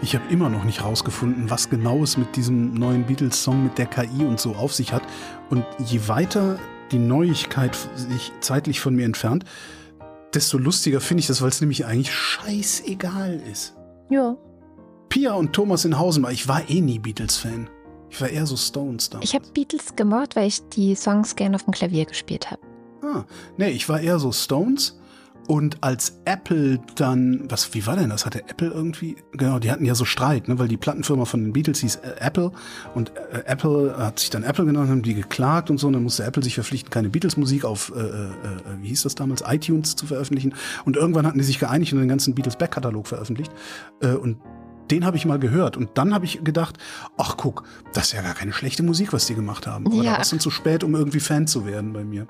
Ich 0.00 0.16
habe 0.16 0.24
immer 0.28 0.48
noch 0.48 0.64
nicht 0.64 0.82
rausgefunden, 0.82 1.48
was 1.48 1.70
genau 1.70 2.02
es 2.02 2.16
mit 2.16 2.34
diesem 2.34 2.74
neuen 2.74 3.04
Beatles-Song 3.04 3.62
mit 3.62 3.78
der 3.78 3.86
KI 3.86 4.24
und 4.24 4.40
so 4.40 4.56
auf 4.56 4.74
sich 4.74 4.92
hat. 4.92 5.04
Und 5.48 5.64
je 5.78 6.08
weiter 6.08 6.58
die 6.90 6.98
Neuigkeit 6.98 7.78
sich 7.94 8.32
zeitlich 8.40 8.80
von 8.80 8.96
mir 8.96 9.04
entfernt, 9.04 9.44
desto 10.34 10.58
lustiger 10.58 11.00
finde 11.00 11.20
ich 11.20 11.28
das, 11.28 11.40
weil 11.40 11.50
es 11.50 11.60
nämlich 11.60 11.86
eigentlich 11.86 12.12
scheißegal 12.12 13.40
ist. 13.48 13.76
Ja. 14.10 14.36
Pia 15.08 15.34
und 15.34 15.52
Thomas 15.52 15.84
in 15.84 16.00
Hausen, 16.00 16.26
ich 16.32 16.48
war 16.48 16.68
eh 16.68 16.80
nie 16.80 16.98
Beatles-Fan. 16.98 17.68
Ich 18.12 18.20
war 18.20 18.28
eher 18.28 18.44
so 18.44 18.58
Stones 18.58 19.08
da. 19.08 19.20
Ich 19.22 19.34
habe 19.34 19.46
Beatles 19.54 19.96
gemocht, 19.96 20.36
weil 20.36 20.46
ich 20.46 20.60
die 20.68 20.94
Songs 20.94 21.34
gern 21.34 21.54
auf 21.54 21.64
dem 21.64 21.72
Klavier 21.72 22.04
gespielt 22.04 22.50
habe. 22.50 22.60
Ah, 23.02 23.24
nee, 23.56 23.70
ich 23.70 23.88
war 23.88 24.00
eher 24.00 24.18
so 24.18 24.32
Stones. 24.32 24.98
Und 25.48 25.82
als 25.82 26.20
Apple 26.26 26.78
dann, 26.94 27.46
was, 27.48 27.72
wie 27.72 27.86
war 27.86 27.96
denn 27.96 28.10
das? 28.10 28.26
Hatte 28.26 28.40
Apple 28.40 28.68
irgendwie, 28.68 29.16
genau, 29.32 29.58
die 29.58 29.70
hatten 29.70 29.86
ja 29.86 29.94
so 29.94 30.04
Streit, 30.04 30.46
ne, 30.46 30.58
weil 30.58 30.68
die 30.68 30.76
Plattenfirma 30.76 31.24
von 31.24 31.42
den 31.42 31.52
Beatles 31.54 31.80
hieß 31.80 31.96
äh, 31.96 32.20
Apple 32.20 32.52
und 32.94 33.12
äh, 33.32 33.44
Apple 33.46 33.96
hat 33.96 34.20
sich 34.20 34.28
dann 34.30 34.44
Apple 34.44 34.66
genannt, 34.66 34.90
haben 34.90 35.02
die 35.02 35.14
geklagt 35.14 35.70
und 35.70 35.78
so, 35.78 35.86
und 35.86 35.94
dann 35.94 36.02
musste 36.02 36.22
Apple 36.22 36.42
sich 36.44 36.54
verpflichten, 36.54 36.90
keine 36.90 37.08
Beatles-Musik 37.08 37.64
auf, 37.64 37.92
äh, 37.96 37.98
äh, 37.98 38.30
wie 38.82 38.88
hieß 38.88 39.02
das 39.02 39.14
damals, 39.14 39.42
iTunes 39.44 39.96
zu 39.96 40.06
veröffentlichen. 40.06 40.54
Und 40.84 40.96
irgendwann 40.96 41.26
hatten 41.26 41.38
die 41.38 41.44
sich 41.44 41.58
geeinigt 41.58 41.92
und 41.94 41.98
den 41.98 42.08
ganzen 42.08 42.34
Beatles-Back-Katalog 42.34 43.08
veröffentlicht. 43.08 43.50
Äh, 44.00 44.14
und 44.14 44.36
den 44.92 45.04
habe 45.06 45.16
ich 45.16 45.24
mal 45.24 45.38
gehört 45.38 45.76
und 45.78 45.90
dann 45.94 46.12
habe 46.14 46.26
ich 46.26 46.44
gedacht, 46.44 46.76
ach 47.16 47.36
guck, 47.38 47.64
das 47.94 48.04
ist 48.04 48.12
ja 48.12 48.20
gar 48.22 48.34
keine 48.34 48.52
schlechte 48.52 48.82
Musik, 48.82 49.12
was 49.12 49.26
die 49.26 49.34
gemacht 49.34 49.66
haben. 49.66 49.86
Aber 49.86 49.96
Ja. 49.96 50.02
da 50.02 50.10
war 50.12 50.20
es 50.20 50.30
dann 50.30 50.38
zu 50.40 50.50
spät, 50.50 50.84
um 50.84 50.94
irgendwie 50.94 51.18
Fan 51.20 51.46
zu 51.46 51.64
werden 51.66 51.92
bei 51.94 52.04
mir. 52.04 52.26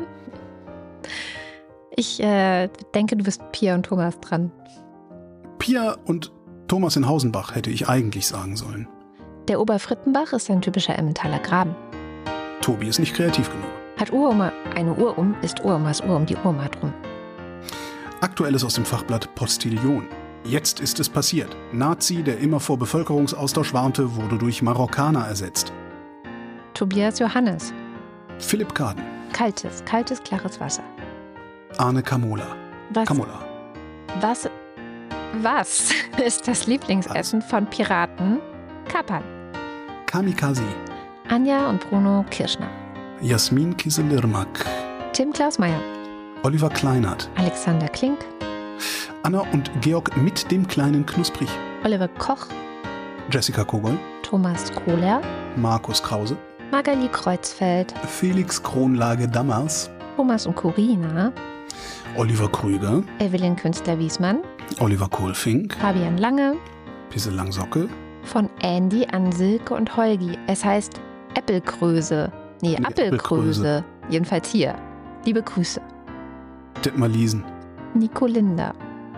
Ich 1.97 2.23
äh, 2.23 2.69
denke, 2.95 3.17
du 3.17 3.25
bist 3.25 3.43
Pia 3.53 3.75
und 3.75 3.85
Thomas 3.85 4.19
dran. 4.21 4.51
Pia 5.59 5.97
und 6.05 6.33
Thomas 6.69 6.97
in 6.97 7.07
Hausenbach 7.07 7.55
hätte 7.55 7.71
ich 7.71 7.89
eigentlich 7.89 8.27
sagen 8.27 8.57
sollen. 8.57 8.89
Der 9.49 9.61
Oberfrittenbach 9.61 10.33
ist 10.33 10.49
ein 10.51 10.63
typischer 10.63 10.97
Emmentaler 10.99 11.41
Graben. 11.41 11.75
Tobi 12.61 12.87
ist 12.87 13.01
nicht 13.01 13.15
kreativ 13.15 13.51
genug. 13.51 13.67
Hat 13.99 14.13
Uroma 14.13 14.53
eine 14.75 14.95
Uhr 14.95 15.19
um, 15.19 15.35
ist 15.43 15.65
Uromas 15.65 16.01
Uhr 16.01 16.17
um 16.17 16.25
die 16.27 16.37
Urma 16.37 16.69
drum. 16.69 16.95
Aktuelles 18.21 18.65
aus 18.65 18.75
dem 18.75 18.85
Fachblatt 18.85 19.35
Postillion. 19.35 20.07
Jetzt 20.45 20.81
ist 20.81 20.99
es 20.99 21.09
passiert. 21.09 21.57
Nazi, 21.73 22.23
der 22.23 22.39
immer 22.39 22.59
vor 22.59 22.79
Bevölkerungsaustausch 22.79 23.73
warnte, 23.73 24.17
wurde 24.17 24.39
durch 24.39 24.61
Marokkaner 24.63 25.27
ersetzt. 25.27 25.73
Tobias 26.75 27.19
Johannes. 27.19 27.73
Philipp 28.39 28.75
Kaden. 28.75 29.05
Kaltes, 29.33 29.85
kaltes, 29.85 30.23
klares 30.23 30.59
Wasser. 30.61 30.83
Arne 31.79 32.03
Kamola. 32.03 32.57
Was, 32.91 33.07
Kamola. 33.07 33.39
was, 34.21 34.51
was 35.41 35.91
ist 36.25 36.49
das 36.49 36.67
Lieblingsessen 36.67 37.41
von 37.41 37.67
Piraten? 37.67 38.41
Kapern. 38.89 39.23
Kamikaze. 40.07 40.65
Anja 41.29 41.71
und 41.71 41.89
Bruno 41.89 42.25
Kirschner. 42.31 42.69
Jasmin 43.23 43.77
Kiselirmak. 43.77 44.67
Tim 45.13 45.33
Klausmeier. 45.33 45.81
Oliver 46.43 46.69
Kleinert. 46.69 47.31
Alexander 47.37 47.87
Klink. 47.89 48.19
Anna 49.23 49.41
und 49.53 49.71
Georg 49.81 50.17
mit 50.17 50.51
dem 50.51 50.67
kleinen 50.67 51.05
Knusprig. 51.07 51.49
Oliver 51.85 52.09
Koch. 52.09 52.47
Jessica 53.31 53.65
Kogol. 53.65 53.99
Thomas 54.23 54.73
Kohler. 54.73 55.21
Markus 55.57 56.03
Krause. 56.03 56.37
Magali 56.71 57.09
Kreuzfeld. 57.09 57.93
Felix 58.09 58.63
Kronlage 58.63 59.29
Dammers. 59.29 59.91
Thomas 60.17 60.47
und 60.47 60.57
Corina. 60.57 61.33
Oliver 62.17 62.49
Krüger. 62.51 63.03
Evelyn 63.19 63.57
Künstler-Wiesmann. 63.57 64.39
Oliver 64.81 65.09
Kohlfink. 65.09 65.75
Fabian 65.81 66.19
Lange. 66.19 66.57
Pisse 67.11 67.31
Langsocke. 67.31 67.89
Von 68.25 68.49
Andy 68.63 69.07
an 69.07 69.33
Silke 69.33 69.75
und 69.75 69.97
Holgi. 69.97 70.39
Es 70.47 70.65
heißt 70.65 71.01
Äppelkröse. 71.35 72.31
Nee, 72.63 72.77
Nee, 72.79 72.87
Appelkröse. 72.87 73.85
Jedenfalls 74.09 74.49
hier. 74.51 74.75
Liebe 75.25 75.43
Grüße. 75.43 75.81
Dittmar 76.85 77.09
Liesen. 77.09 77.45
Nico 77.95 78.27
Linder. 78.27 78.75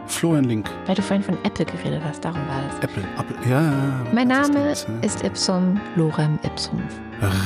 Florian 0.06 0.44
Link. 0.44 0.70
Weil 0.86 0.94
du 0.94 1.02
vorhin 1.02 1.22
von 1.22 1.38
Apple 1.44 1.64
geredet 1.64 2.02
hast, 2.04 2.24
darum 2.24 2.40
war 2.48 2.62
das. 2.68 2.78
Apple. 2.80 3.02
Apple. 3.18 3.36
Ja, 3.50 3.62
ja. 3.62 4.06
Mein 4.12 4.28
Name 4.28 4.68
das, 4.68 4.86
ja. 4.86 5.00
ist 5.00 5.24
Ipsum 5.24 5.80
Lorem 5.96 6.38
Ipsum. 6.42 6.82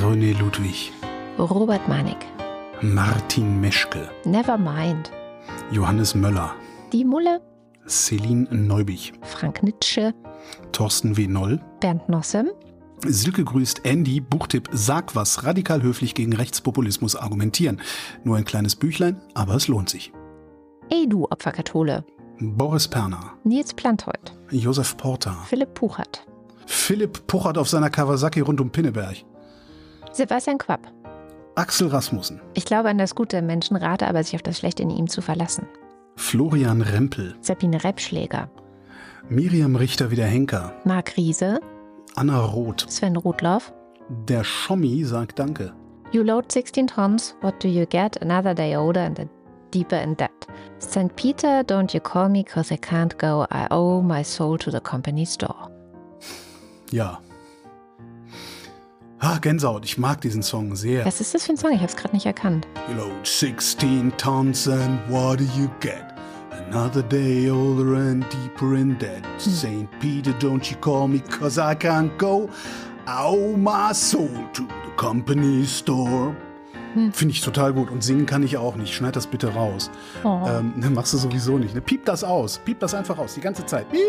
René 0.02 0.36
Ludwig. 0.38 0.92
Robert 1.38 1.86
Manik. 1.88 2.26
Martin 2.80 3.60
Meschke. 3.60 4.08
Nevermind. 4.24 5.12
Johannes 5.70 6.14
Möller. 6.14 6.54
Die 6.92 7.04
Mulle. 7.04 7.40
Celine 7.86 8.46
Neubich. 8.50 9.12
Frank 9.22 9.62
Nitsche. 9.62 10.14
Thorsten 10.72 11.16
W. 11.16 11.26
Noll. 11.26 11.60
Bernd 11.80 12.08
Nossem. 12.08 12.48
Silke 13.06 13.44
grüßt 13.44 13.84
Andy, 13.84 14.20
Buchtipp, 14.20 14.68
sag 14.72 15.14
was, 15.14 15.44
radikal 15.44 15.82
höflich 15.82 16.14
gegen 16.14 16.32
Rechtspopulismus 16.32 17.14
argumentieren. 17.14 17.80
Nur 18.24 18.36
ein 18.36 18.44
kleines 18.44 18.74
Büchlein, 18.74 19.20
aber 19.34 19.54
es 19.54 19.68
lohnt 19.68 19.88
sich. 19.88 20.12
Ey 20.90 21.06
du 21.08 21.24
Opferkathole. 21.30 22.04
Boris 22.40 22.86
Perner, 22.88 23.32
Nils 23.44 23.74
Plantold. 23.74 24.32
Josef 24.50 24.96
Porter, 24.96 25.36
Philipp 25.48 25.74
Puchert. 25.74 26.24
Philipp 26.66 27.26
puchert 27.26 27.58
auf 27.58 27.68
seiner 27.68 27.90
Kawasaki 27.90 28.40
rund 28.40 28.60
um 28.60 28.70
Pinneberg, 28.70 29.16
Sebastian 30.12 30.58
Quapp. 30.58 30.86
Axel 31.56 31.88
Rasmussen, 31.88 32.40
Ich 32.54 32.64
glaube 32.64 32.88
an 32.88 32.98
das 32.98 33.14
Gute 33.16 33.38
im 33.38 33.46
Menschen, 33.46 33.76
rate 33.76 34.06
aber, 34.06 34.22
sich 34.22 34.36
auf 34.36 34.42
das 34.42 34.58
Schlechte 34.58 34.82
in 34.84 34.90
ihm 34.90 35.08
zu 35.08 35.20
verlassen. 35.20 35.66
Florian 36.16 36.80
Rempel, 36.82 37.34
Sabine 37.40 37.82
Reppschläger. 37.82 38.48
Miriam 39.28 39.74
Richter 39.76 40.10
wieder 40.10 40.24
Henker, 40.24 40.72
Marc 40.84 41.16
Riese. 41.16 41.60
Anna 42.14 42.38
Roth, 42.40 42.86
Sven 42.88 43.16
Rudloff. 43.16 43.72
der 44.08 44.44
Schommi 44.44 45.04
sagt 45.04 45.38
Danke. 45.38 45.72
You 46.12 46.22
load 46.22 46.50
16 46.50 46.86
tons, 46.86 47.34
what 47.42 47.62
do 47.62 47.68
you 47.68 47.84
get? 47.86 48.22
Another 48.22 48.54
day 48.54 48.76
older 48.76 49.02
and 49.02 49.16
then 49.16 49.28
deeper 49.70 49.96
in 49.96 50.14
debt. 50.14 50.46
St. 50.78 51.14
Peter, 51.16 51.62
don't 51.64 51.92
you 51.92 52.00
call 52.00 52.28
me 52.28 52.44
cause 52.44 52.72
I 52.72 52.76
can't 52.76 53.16
go. 53.18 53.46
I 53.50 53.66
owe 53.70 54.00
my 54.00 54.22
soul 54.22 54.58
to 54.58 54.70
the 54.70 54.80
company 54.80 55.24
store. 55.24 55.70
Ja. 56.90 57.20
Ah, 59.20 59.38
Gänsehaut, 59.40 59.84
ich 59.84 59.98
mag 59.98 60.20
diesen 60.20 60.42
Song 60.42 60.76
sehr. 60.76 61.04
Was 61.04 61.20
ist 61.20 61.34
das 61.34 61.44
für 61.44 61.52
ein 61.52 61.56
Song? 61.56 61.72
Ich 61.72 61.78
habe 61.78 61.88
es 61.88 61.96
gerade 61.96 62.14
nicht 62.14 62.26
erkannt. 62.26 62.68
You 62.88 62.96
load 62.96 63.26
16 63.26 64.12
tons 64.16 64.68
and 64.68 65.00
what 65.08 65.40
do 65.40 65.44
you 65.56 65.68
get? 65.80 66.04
Another 66.70 67.02
day 67.02 67.50
older 67.50 67.94
and 67.94 68.24
deeper 68.30 68.74
in 68.76 68.96
debt. 68.98 69.24
St. 69.38 69.88
Peter, 70.00 70.32
don't 70.38 70.70
you 70.70 70.76
call 70.80 71.08
me 71.08 71.20
cause 71.20 71.58
I 71.58 71.74
can't 71.74 72.16
go. 72.18 72.48
I 73.06 73.24
owe 73.24 73.56
my 73.56 73.92
soul 73.92 74.28
to 74.52 74.62
the 74.62 74.92
company 74.96 75.64
store. 75.64 76.36
Finde 77.12 77.32
ich 77.32 77.40
total 77.40 77.72
gut. 77.72 77.90
Und 77.90 78.02
singen 78.02 78.26
kann 78.26 78.42
ich 78.42 78.56
auch 78.56 78.76
nicht. 78.76 78.94
Schneid 78.94 79.16
das 79.16 79.26
bitte 79.26 79.48
raus. 79.54 79.90
Oh. 80.24 80.40
Ähm, 80.46 80.74
ne, 80.76 80.90
machst 80.90 81.12
du 81.12 81.18
sowieso 81.18 81.58
nicht. 81.58 81.74
Ne? 81.74 81.80
Piep 81.80 82.04
das 82.04 82.24
aus. 82.24 82.58
Piep 82.58 82.80
das 82.80 82.94
einfach 82.94 83.18
aus. 83.18 83.34
Die 83.34 83.40
ganze 83.40 83.64
Zeit. 83.66 83.90
Piep. 83.90 84.00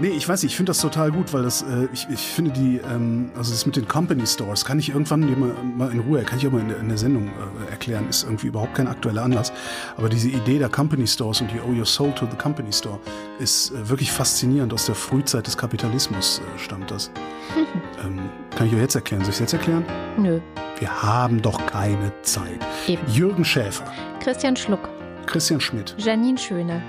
Nee, 0.00 0.08
ich 0.08 0.28
weiß 0.28 0.42
nicht, 0.42 0.52
ich 0.52 0.56
finde 0.56 0.70
das 0.70 0.80
total 0.80 1.12
gut, 1.12 1.32
weil 1.32 1.44
das, 1.44 1.62
äh, 1.62 1.86
ich, 1.92 2.08
ich 2.10 2.18
finde 2.18 2.50
die, 2.50 2.78
ähm, 2.78 3.30
also 3.36 3.52
das 3.52 3.64
mit 3.64 3.76
den 3.76 3.86
Company 3.86 4.26
Stores, 4.26 4.64
kann 4.64 4.80
ich 4.80 4.88
irgendwann 4.88 5.20
mal, 5.38 5.54
mal 5.76 5.92
in 5.92 6.00
Ruhe, 6.00 6.22
kann 6.22 6.38
ich 6.38 6.46
auch 6.48 6.50
mal 6.50 6.62
in 6.62 6.68
der, 6.68 6.80
in 6.80 6.88
der 6.88 6.98
Sendung 6.98 7.28
äh, 7.28 7.70
erklären, 7.70 8.08
ist 8.08 8.24
irgendwie 8.24 8.48
überhaupt 8.48 8.74
kein 8.74 8.88
aktueller 8.88 9.22
Anlass. 9.22 9.52
Aber 9.96 10.08
diese 10.08 10.28
Idee 10.28 10.58
der 10.58 10.68
Company 10.68 11.06
Stores 11.06 11.40
und 11.40 11.52
die 11.52 11.60
Owe 11.60 11.78
Your 11.78 11.86
Soul 11.86 12.12
to 12.12 12.26
the 12.28 12.36
Company 12.36 12.72
Store 12.72 12.98
ist 13.38 13.70
äh, 13.70 13.88
wirklich 13.88 14.10
faszinierend. 14.10 14.72
Aus 14.74 14.86
der 14.86 14.96
Frühzeit 14.96 15.46
des 15.46 15.56
Kapitalismus 15.56 16.40
äh, 16.40 16.58
stammt 16.58 16.90
das. 16.90 17.12
ähm, 18.04 18.18
kann 18.56 18.66
ich 18.66 18.74
euch 18.74 18.80
jetzt 18.80 18.96
erklären? 18.96 19.22
Soll 19.22 19.30
ich 19.30 19.36
es 19.36 19.40
jetzt 19.40 19.52
erklären? 19.52 19.84
Nö. 20.18 20.40
Wir 20.84 21.02
haben 21.02 21.40
doch 21.40 21.64
keine 21.64 22.12
Zeit. 22.20 22.60
Eben. 22.86 23.00
Jürgen 23.10 23.42
Schäfer, 23.42 23.86
Christian 24.20 24.54
Schluck. 24.54 24.86
Christian 25.24 25.58
Schmidt, 25.58 25.94
Janine 25.96 26.36
Schöne. 26.36 26.82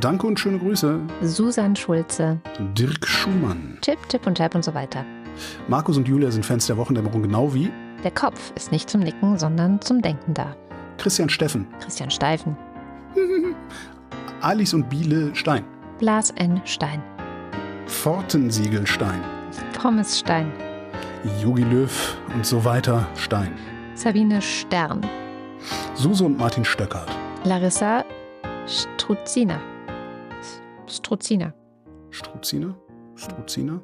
danke 0.00 0.26
und 0.26 0.40
schöne 0.40 0.58
Grüße. 0.58 0.98
Susan 1.20 1.76
Schulze. 1.76 2.40
Dirk 2.78 3.06
Schumann. 3.06 3.76
Tipp, 3.82 3.98
Tipp 4.08 4.26
und 4.26 4.38
Tap 4.38 4.54
und 4.54 4.64
so 4.64 4.72
weiter. 4.72 5.04
Markus 5.68 5.98
und 5.98 6.08
Julia 6.08 6.30
sind 6.30 6.46
Fans 6.46 6.66
der 6.66 6.78
Wochendämmerung 6.78 7.20
genau 7.20 7.52
wie 7.52 7.70
Der 8.02 8.10
Kopf 8.12 8.54
ist 8.56 8.72
nicht 8.72 8.88
zum 8.88 9.02
Nicken, 9.02 9.38
sondern 9.38 9.82
zum 9.82 10.00
Denken 10.00 10.32
da. 10.32 10.56
Christian 10.96 11.28
Steffen, 11.28 11.66
Christian 11.78 12.10
Steifen. 12.10 12.56
Alice 14.40 14.72
und 14.72 14.88
Biele 14.88 15.34
Stein, 15.34 15.62
Blas 15.98 16.30
N. 16.36 16.62
Stein. 16.64 17.02
Fortensiegelstein, 17.84 19.20
Pommes 19.78 20.18
Jogi 21.40 21.62
Löw 21.62 22.16
und 22.34 22.44
so 22.44 22.64
weiter 22.64 23.06
Stein, 23.16 23.52
Sabine 23.94 24.40
Stern. 24.42 25.00
Suse 25.94 26.24
und 26.24 26.36
Martin 26.38 26.64
Stöckert, 26.64 27.08
Larissa 27.44 28.04
Struzina. 28.66 29.60
Struzina. 30.86 31.54
Struziner, 32.10 32.74
Struziner. 33.14 33.80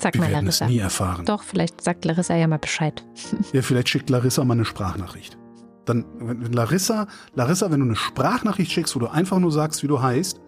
Sag 0.00 0.14
Wir 0.14 0.20
mal 0.20 0.30
werden 0.30 0.48
es 0.48 0.60
Larissa. 0.60 0.66
nie 0.66 0.78
erfahren. 0.78 1.24
Doch, 1.24 1.42
vielleicht 1.42 1.80
sagt 1.82 2.04
Larissa 2.04 2.36
ja 2.36 2.46
mal 2.46 2.58
Bescheid. 2.58 3.04
Ja, 3.52 3.62
vielleicht 3.62 3.88
schickt 3.88 4.10
Larissa 4.10 4.44
mal 4.44 4.54
eine 4.54 4.64
Sprachnachricht. 4.64 5.38
Dann, 5.86 6.04
wenn 6.18 6.44
wenn 6.44 6.52
Larissa, 6.52 7.06
Larissa, 7.34 7.70
wenn 7.70 7.80
du 7.80 7.86
eine 7.86 7.96
Sprachnachricht 7.96 8.70
schickst, 8.70 8.94
wo 8.94 9.00
du 9.00 9.06
einfach 9.08 9.38
nur 9.38 9.50
sagst, 9.50 9.82
wie 9.82 9.86
du 9.88 10.02
heißt, 10.02 10.40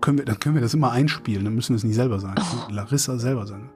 können 0.00 0.18
wir, 0.18 0.24
dann 0.24 0.38
können 0.38 0.54
wir 0.56 0.62
das 0.62 0.74
immer 0.74 0.92
einspielen. 0.92 1.44
Dann 1.44 1.54
müssen 1.54 1.70
wir 1.70 1.76
es 1.78 1.84
nicht 1.84 1.94
selber 1.94 2.20
sagen. 2.20 2.42
Oh. 2.42 2.70
Larissa 2.72 3.16
selber 3.18 3.46
sagen. 3.46 3.70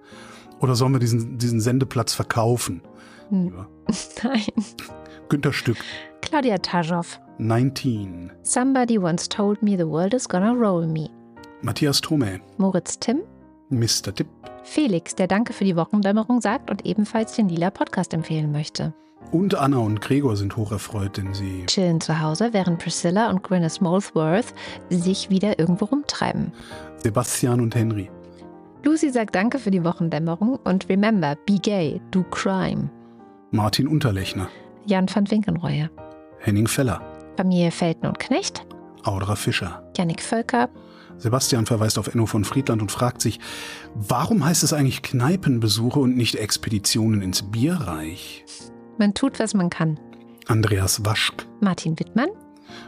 Oder 0.61 0.75
sollen 0.75 0.93
wir 0.93 1.01
diesen, 1.01 1.39
diesen 1.39 1.61
Sendeplatz 1.61 2.15
verkaufen? 2.15 2.83
Hm. 3.29 3.53
Nein. 4.23 4.65
Günter 5.29 5.53
Stück, 5.53 5.79
Claudia 6.21 6.59
Taschow. 6.59 7.21
19. 7.39 8.33
Somebody 8.43 8.99
once 8.99 9.29
told 9.29 9.63
me 9.63 9.77
the 9.77 9.87
world 9.87 10.15
is 10.15 10.29
gonna 10.29 10.53
roll 10.53 10.87
me. 10.87 11.11
Matthias 11.63 12.01
Thome, 12.01 12.41
Moritz 12.59 12.99
Timm. 12.99 13.23
Mr. 13.71 14.15
Tipp. 14.15 14.29
Felix, 14.63 15.15
der 15.15 15.27
Danke 15.27 15.53
für 15.53 15.65
die 15.65 15.77
Wochendämmerung 15.77 16.41
sagt 16.41 16.71
und 16.71 16.87
ebenfalls 16.87 17.35
den 17.35 17.49
Lila 17.49 17.71
Podcast 17.71 18.15
empfehlen 18.15 18.53
möchte. 18.53 18.95
Und 19.33 19.57
Anna 19.57 19.79
und 19.79 20.01
Gregor 20.01 20.37
sind 20.37 20.57
hocherfreut, 20.57 21.17
denn 21.17 21.35
sie 21.35 21.67
Chillen 21.67 22.01
zu 22.01 22.21
Hause, 22.21 22.53
während 22.53 22.79
Priscilla 22.79 23.29
und 23.29 23.43
Gwyneth 23.43 23.81
Molesworth 23.81 24.55
sich 24.89 25.31
wieder 25.31 25.59
irgendwo 25.59 25.87
rumtreiben. 25.87 26.53
Sebastian 27.03 27.61
und 27.61 27.75
Henry. 27.75 28.11
Lucy 28.87 29.11
sagt 29.11 29.35
Danke 29.35 29.59
für 29.59 29.73
die 29.73 29.83
Wochendämmerung 29.83 30.61
und 30.63 30.89
remember, 30.89 31.35
be 31.45 31.59
gay, 31.59 32.01
do 32.13 32.23
crime. 32.31 32.89
Martin 33.51 33.89
Unterlechner, 33.89 34.49
Jan 34.87 35.09
van 35.13 35.29
Winkenreue. 35.29 35.91
Henning 36.39 36.69
Feller, 36.69 37.01
Familie 37.37 37.73
Felten 37.73 38.07
und 38.07 38.21
Knecht. 38.21 38.65
Audra 39.03 39.35
Fischer. 39.35 39.83
Yannick 39.97 40.23
Völker. 40.23 40.69
Sebastian 41.19 41.67
verweist 41.67 41.99
auf 41.99 42.07
Enno 42.07 42.27
von 42.27 42.45
Friedland 42.45 42.81
und 42.81 42.93
fragt 42.93 43.23
sich, 43.23 43.41
warum 43.97 44.45
heißt 44.45 44.63
es 44.63 44.73
eigentlich 44.73 45.03
Kneipenbesuche 45.03 45.99
und 45.99 46.17
nicht 46.17 46.37
Expeditionen 46.37 47.23
ins 47.23 47.43
Bierreich? 47.43 48.45
Man 48.99 49.15
tut, 49.15 49.41
was 49.41 49.55
man 49.55 49.69
kann. 49.69 49.99
Andreas 50.47 51.05
Waschk. 51.05 51.45
Martin 51.61 51.99
Wittmann. 51.99 52.29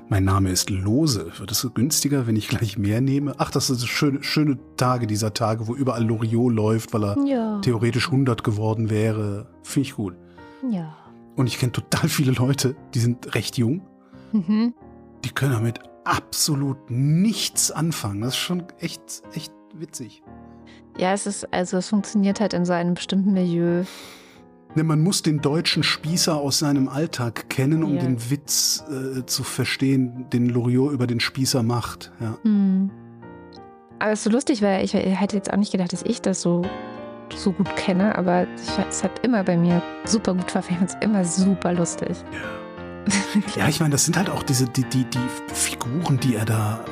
Mein 0.08 0.24
Name 0.24 0.50
ist 0.50 0.70
Lose. 0.70 1.30
Wird 1.38 1.50
es 1.50 1.68
günstiger, 1.74 2.26
wenn 2.26 2.36
ich 2.36 2.48
gleich 2.48 2.78
mehr 2.78 3.00
nehme? 3.00 3.34
Ach, 3.38 3.50
das 3.50 3.66
sind 3.68 3.80
schöne, 3.80 4.22
schöne 4.22 4.58
Tage 4.76 5.06
dieser 5.06 5.34
Tage, 5.34 5.68
wo 5.68 5.74
überall 5.74 6.04
Loriot 6.04 6.52
läuft, 6.52 6.94
weil 6.94 7.04
er 7.04 7.18
Ja. 7.26 7.60
theoretisch 7.60 8.10
100 8.10 8.42
geworden 8.44 8.90
wäre. 8.90 9.46
Finde 9.62 9.88
ich 9.88 9.94
gut. 9.96 10.14
Ja. 10.70 10.96
Und 11.36 11.46
ich 11.46 11.58
kenne 11.58 11.72
total 11.72 12.08
viele 12.08 12.32
Leute, 12.32 12.74
die 12.94 12.98
sind 12.98 13.34
recht 13.34 13.58
jung. 13.58 13.82
Mhm. 14.32 14.74
Die 15.24 15.30
können 15.30 15.52
damit 15.52 15.80
absolut 16.04 16.90
nichts 16.90 17.70
anfangen. 17.70 18.20
Das 18.22 18.30
ist 18.30 18.38
schon 18.38 18.64
echt, 18.78 19.00
echt 19.34 19.52
witzig. 19.74 20.22
Ja, 20.98 21.12
es 21.12 21.26
ist, 21.26 21.52
also 21.52 21.76
es 21.76 21.88
funktioniert 21.90 22.40
halt 22.40 22.54
in 22.54 22.64
so 22.64 22.72
einem 22.72 22.94
bestimmten 22.94 23.32
Milieu. 23.32 23.84
Ne, 24.78 24.84
man 24.84 25.00
muss 25.02 25.22
den 25.22 25.40
deutschen 25.40 25.82
Spießer 25.82 26.36
aus 26.36 26.60
seinem 26.60 26.88
Alltag 26.88 27.50
kennen, 27.50 27.82
um 27.82 27.96
Ja. 27.96 28.00
den 28.02 28.30
Witz 28.30 28.84
äh, 28.88 29.26
zu 29.26 29.42
verstehen, 29.42 30.26
den 30.32 30.48
Loriot 30.48 30.92
über 30.92 31.08
den 31.08 31.18
Spießer 31.18 31.64
macht. 31.64 32.12
Ja. 32.20 32.38
Hm. 32.44 32.88
Aber 33.98 34.12
es 34.12 34.20
ist 34.20 34.24
so 34.26 34.30
lustig, 34.30 34.62
weil 34.62 34.84
ich 34.84 34.94
hätte 34.94 35.34
jetzt 35.34 35.52
auch 35.52 35.56
nicht 35.56 35.72
gedacht, 35.72 35.92
dass 35.92 36.04
ich 36.04 36.22
das 36.22 36.40
so, 36.42 36.62
so 37.34 37.50
gut 37.50 37.74
kenne, 37.74 38.16
aber 38.16 38.44
ich, 38.44 38.78
es 38.88 39.02
hat 39.02 39.24
immer 39.24 39.42
bei 39.42 39.56
mir 39.56 39.82
super 40.04 40.32
gut 40.34 40.48
verfehlt. 40.48 40.78
Es 40.84 40.94
ist 40.94 41.02
immer 41.02 41.24
super 41.24 41.72
lustig. 41.72 42.16
Ja, 43.56 43.66
ich 43.68 43.80
meine, 43.80 43.90
das 43.90 44.04
sind 44.04 44.16
halt 44.16 44.30
auch 44.30 44.44
diese, 44.44 44.66
die, 44.66 44.84
die, 44.84 45.04
die 45.04 45.18
Figuren, 45.52 46.20
die 46.20 46.36
er 46.36 46.44
da 46.44 46.84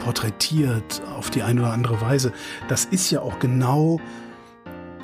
porträtiert 0.00 1.02
auf 1.18 1.28
die 1.30 1.42
eine 1.42 1.60
oder 1.60 1.72
andere 1.72 2.00
Weise. 2.00 2.32
Das 2.68 2.86
ist 2.86 3.10
ja 3.10 3.20
auch 3.20 3.38
genau 3.38 4.00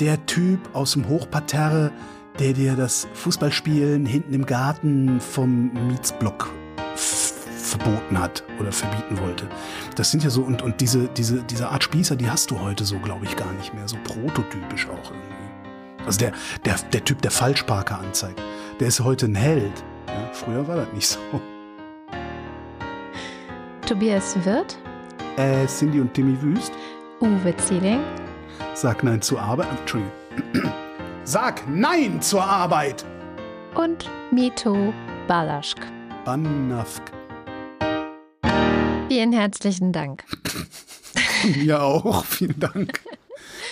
der 0.01 0.25
Typ 0.27 0.61
aus 0.75 0.93
dem 0.93 1.09
Hochparterre, 1.09 1.91
der 2.39 2.53
dir 2.53 2.77
das 2.77 3.09
Fußballspielen 3.15 4.07
hinten 4.07 4.33
im 4.33 4.47
Garten 4.47 5.21
vom 5.21 5.73
Mietsblock 5.89 6.53
verboten 6.95 8.19
hat 8.19 8.45
oder 8.59 8.73
verbieten 8.73 9.19
wollte. 9.21 9.49
Das 9.97 10.11
sind 10.11 10.25
ja 10.25 10.31
so, 10.31 10.43
und, 10.43 10.63
und 10.63 10.81
diese, 10.81 11.09
diese, 11.09 11.43
diese 11.43 11.69
Art 11.69 11.85
Spießer, 11.85 12.17
die 12.17 12.31
hast 12.31 12.51
du 12.51 12.61
heute 12.61 12.85
so, 12.85 12.99
glaube 12.99 13.25
ich, 13.27 13.37
gar 13.37 13.53
nicht 13.55 13.75
mehr. 13.75 13.87
So 13.87 13.97
prototypisch 14.05 14.89
auch 14.89 15.11
irgendwie. 15.11 16.05
Also 16.07 16.21
der, 16.21 16.33
der, 16.65 16.77
der 16.93 17.05
Typ, 17.05 17.21
der 17.21 17.31
Falschparker 17.31 17.99
anzeigt, 17.99 18.41
der 18.81 18.89
ist 18.89 19.01
heute 19.01 19.27
ein 19.27 19.35
Held. 19.35 19.85
Ja, 20.07 20.31
früher 20.33 20.67
war 20.67 20.77
das 20.77 20.93
nicht 20.95 21.09
so. 21.09 21.19
Tobias 23.87 24.37
Wirth, 24.45 24.79
Äh, 25.37 25.67
Cindy 25.67 26.01
und 26.01 26.13
Timmy 26.15 26.41
Wüst, 26.43 26.73
Uwe 27.21 27.55
Zieling, 27.57 28.01
sag 28.81 29.03
Nein 29.03 29.21
zur 29.21 29.41
Arbeit. 29.41 29.69
Entschuldigung. 29.81 30.13
Sag 31.25 31.69
Nein 31.69 32.23
zur 32.23 32.43
Arbeit! 32.43 33.05
und 33.75 34.11
Mito 34.33 34.93
Balaschk. 35.27 35.79
Bannafk. 36.25 37.13
Vielen 39.09 39.33
herzlichen 39.33 39.93
Dank. 39.93 40.25
Mir 41.57 41.83
auch, 41.83 42.25
vielen 42.25 42.59
Dank. 42.59 43.01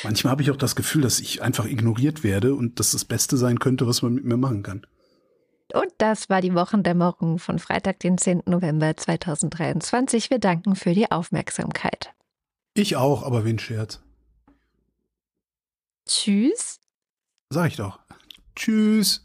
Manchmal 0.04 0.32
habe 0.32 0.42
ich 0.42 0.50
auch 0.50 0.56
das 0.56 0.76
Gefühl, 0.76 1.02
dass 1.02 1.18
ich 1.18 1.42
einfach 1.42 1.64
ignoriert 1.64 2.22
werde 2.22 2.54
und 2.54 2.78
dass 2.78 2.92
das 2.92 3.04
Beste 3.04 3.36
sein 3.36 3.58
könnte, 3.58 3.86
was 3.86 4.02
man 4.02 4.14
mit 4.14 4.24
mir 4.24 4.36
machen 4.36 4.62
kann. 4.62 4.86
Und 5.72 5.92
das 5.98 6.28
war 6.28 6.40
die 6.40 6.54
Wochendämmerung 6.54 7.38
von 7.38 7.58
Freitag, 7.58 8.00
den 8.00 8.18
10. 8.18 8.42
November 8.46 8.96
2023. 8.96 10.30
Wir 10.30 10.38
danken 10.38 10.76
für 10.76 10.94
die 10.94 11.10
Aufmerksamkeit. 11.10 12.12
Ich 12.74 12.96
auch, 12.96 13.24
aber 13.24 13.44
wen 13.44 13.58
Scherz. 13.58 14.00
Tschüss. 16.06 16.78
Sag 17.50 17.70
ich 17.70 17.76
doch. 17.76 17.98
Tschüss. 18.54 19.22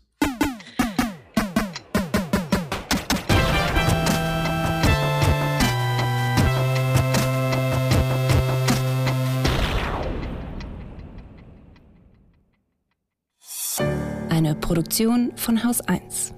Eine 14.30 14.56
Produktion 14.56 15.38
von 15.38 15.64
Haus 15.64 15.82
1. 15.82 16.34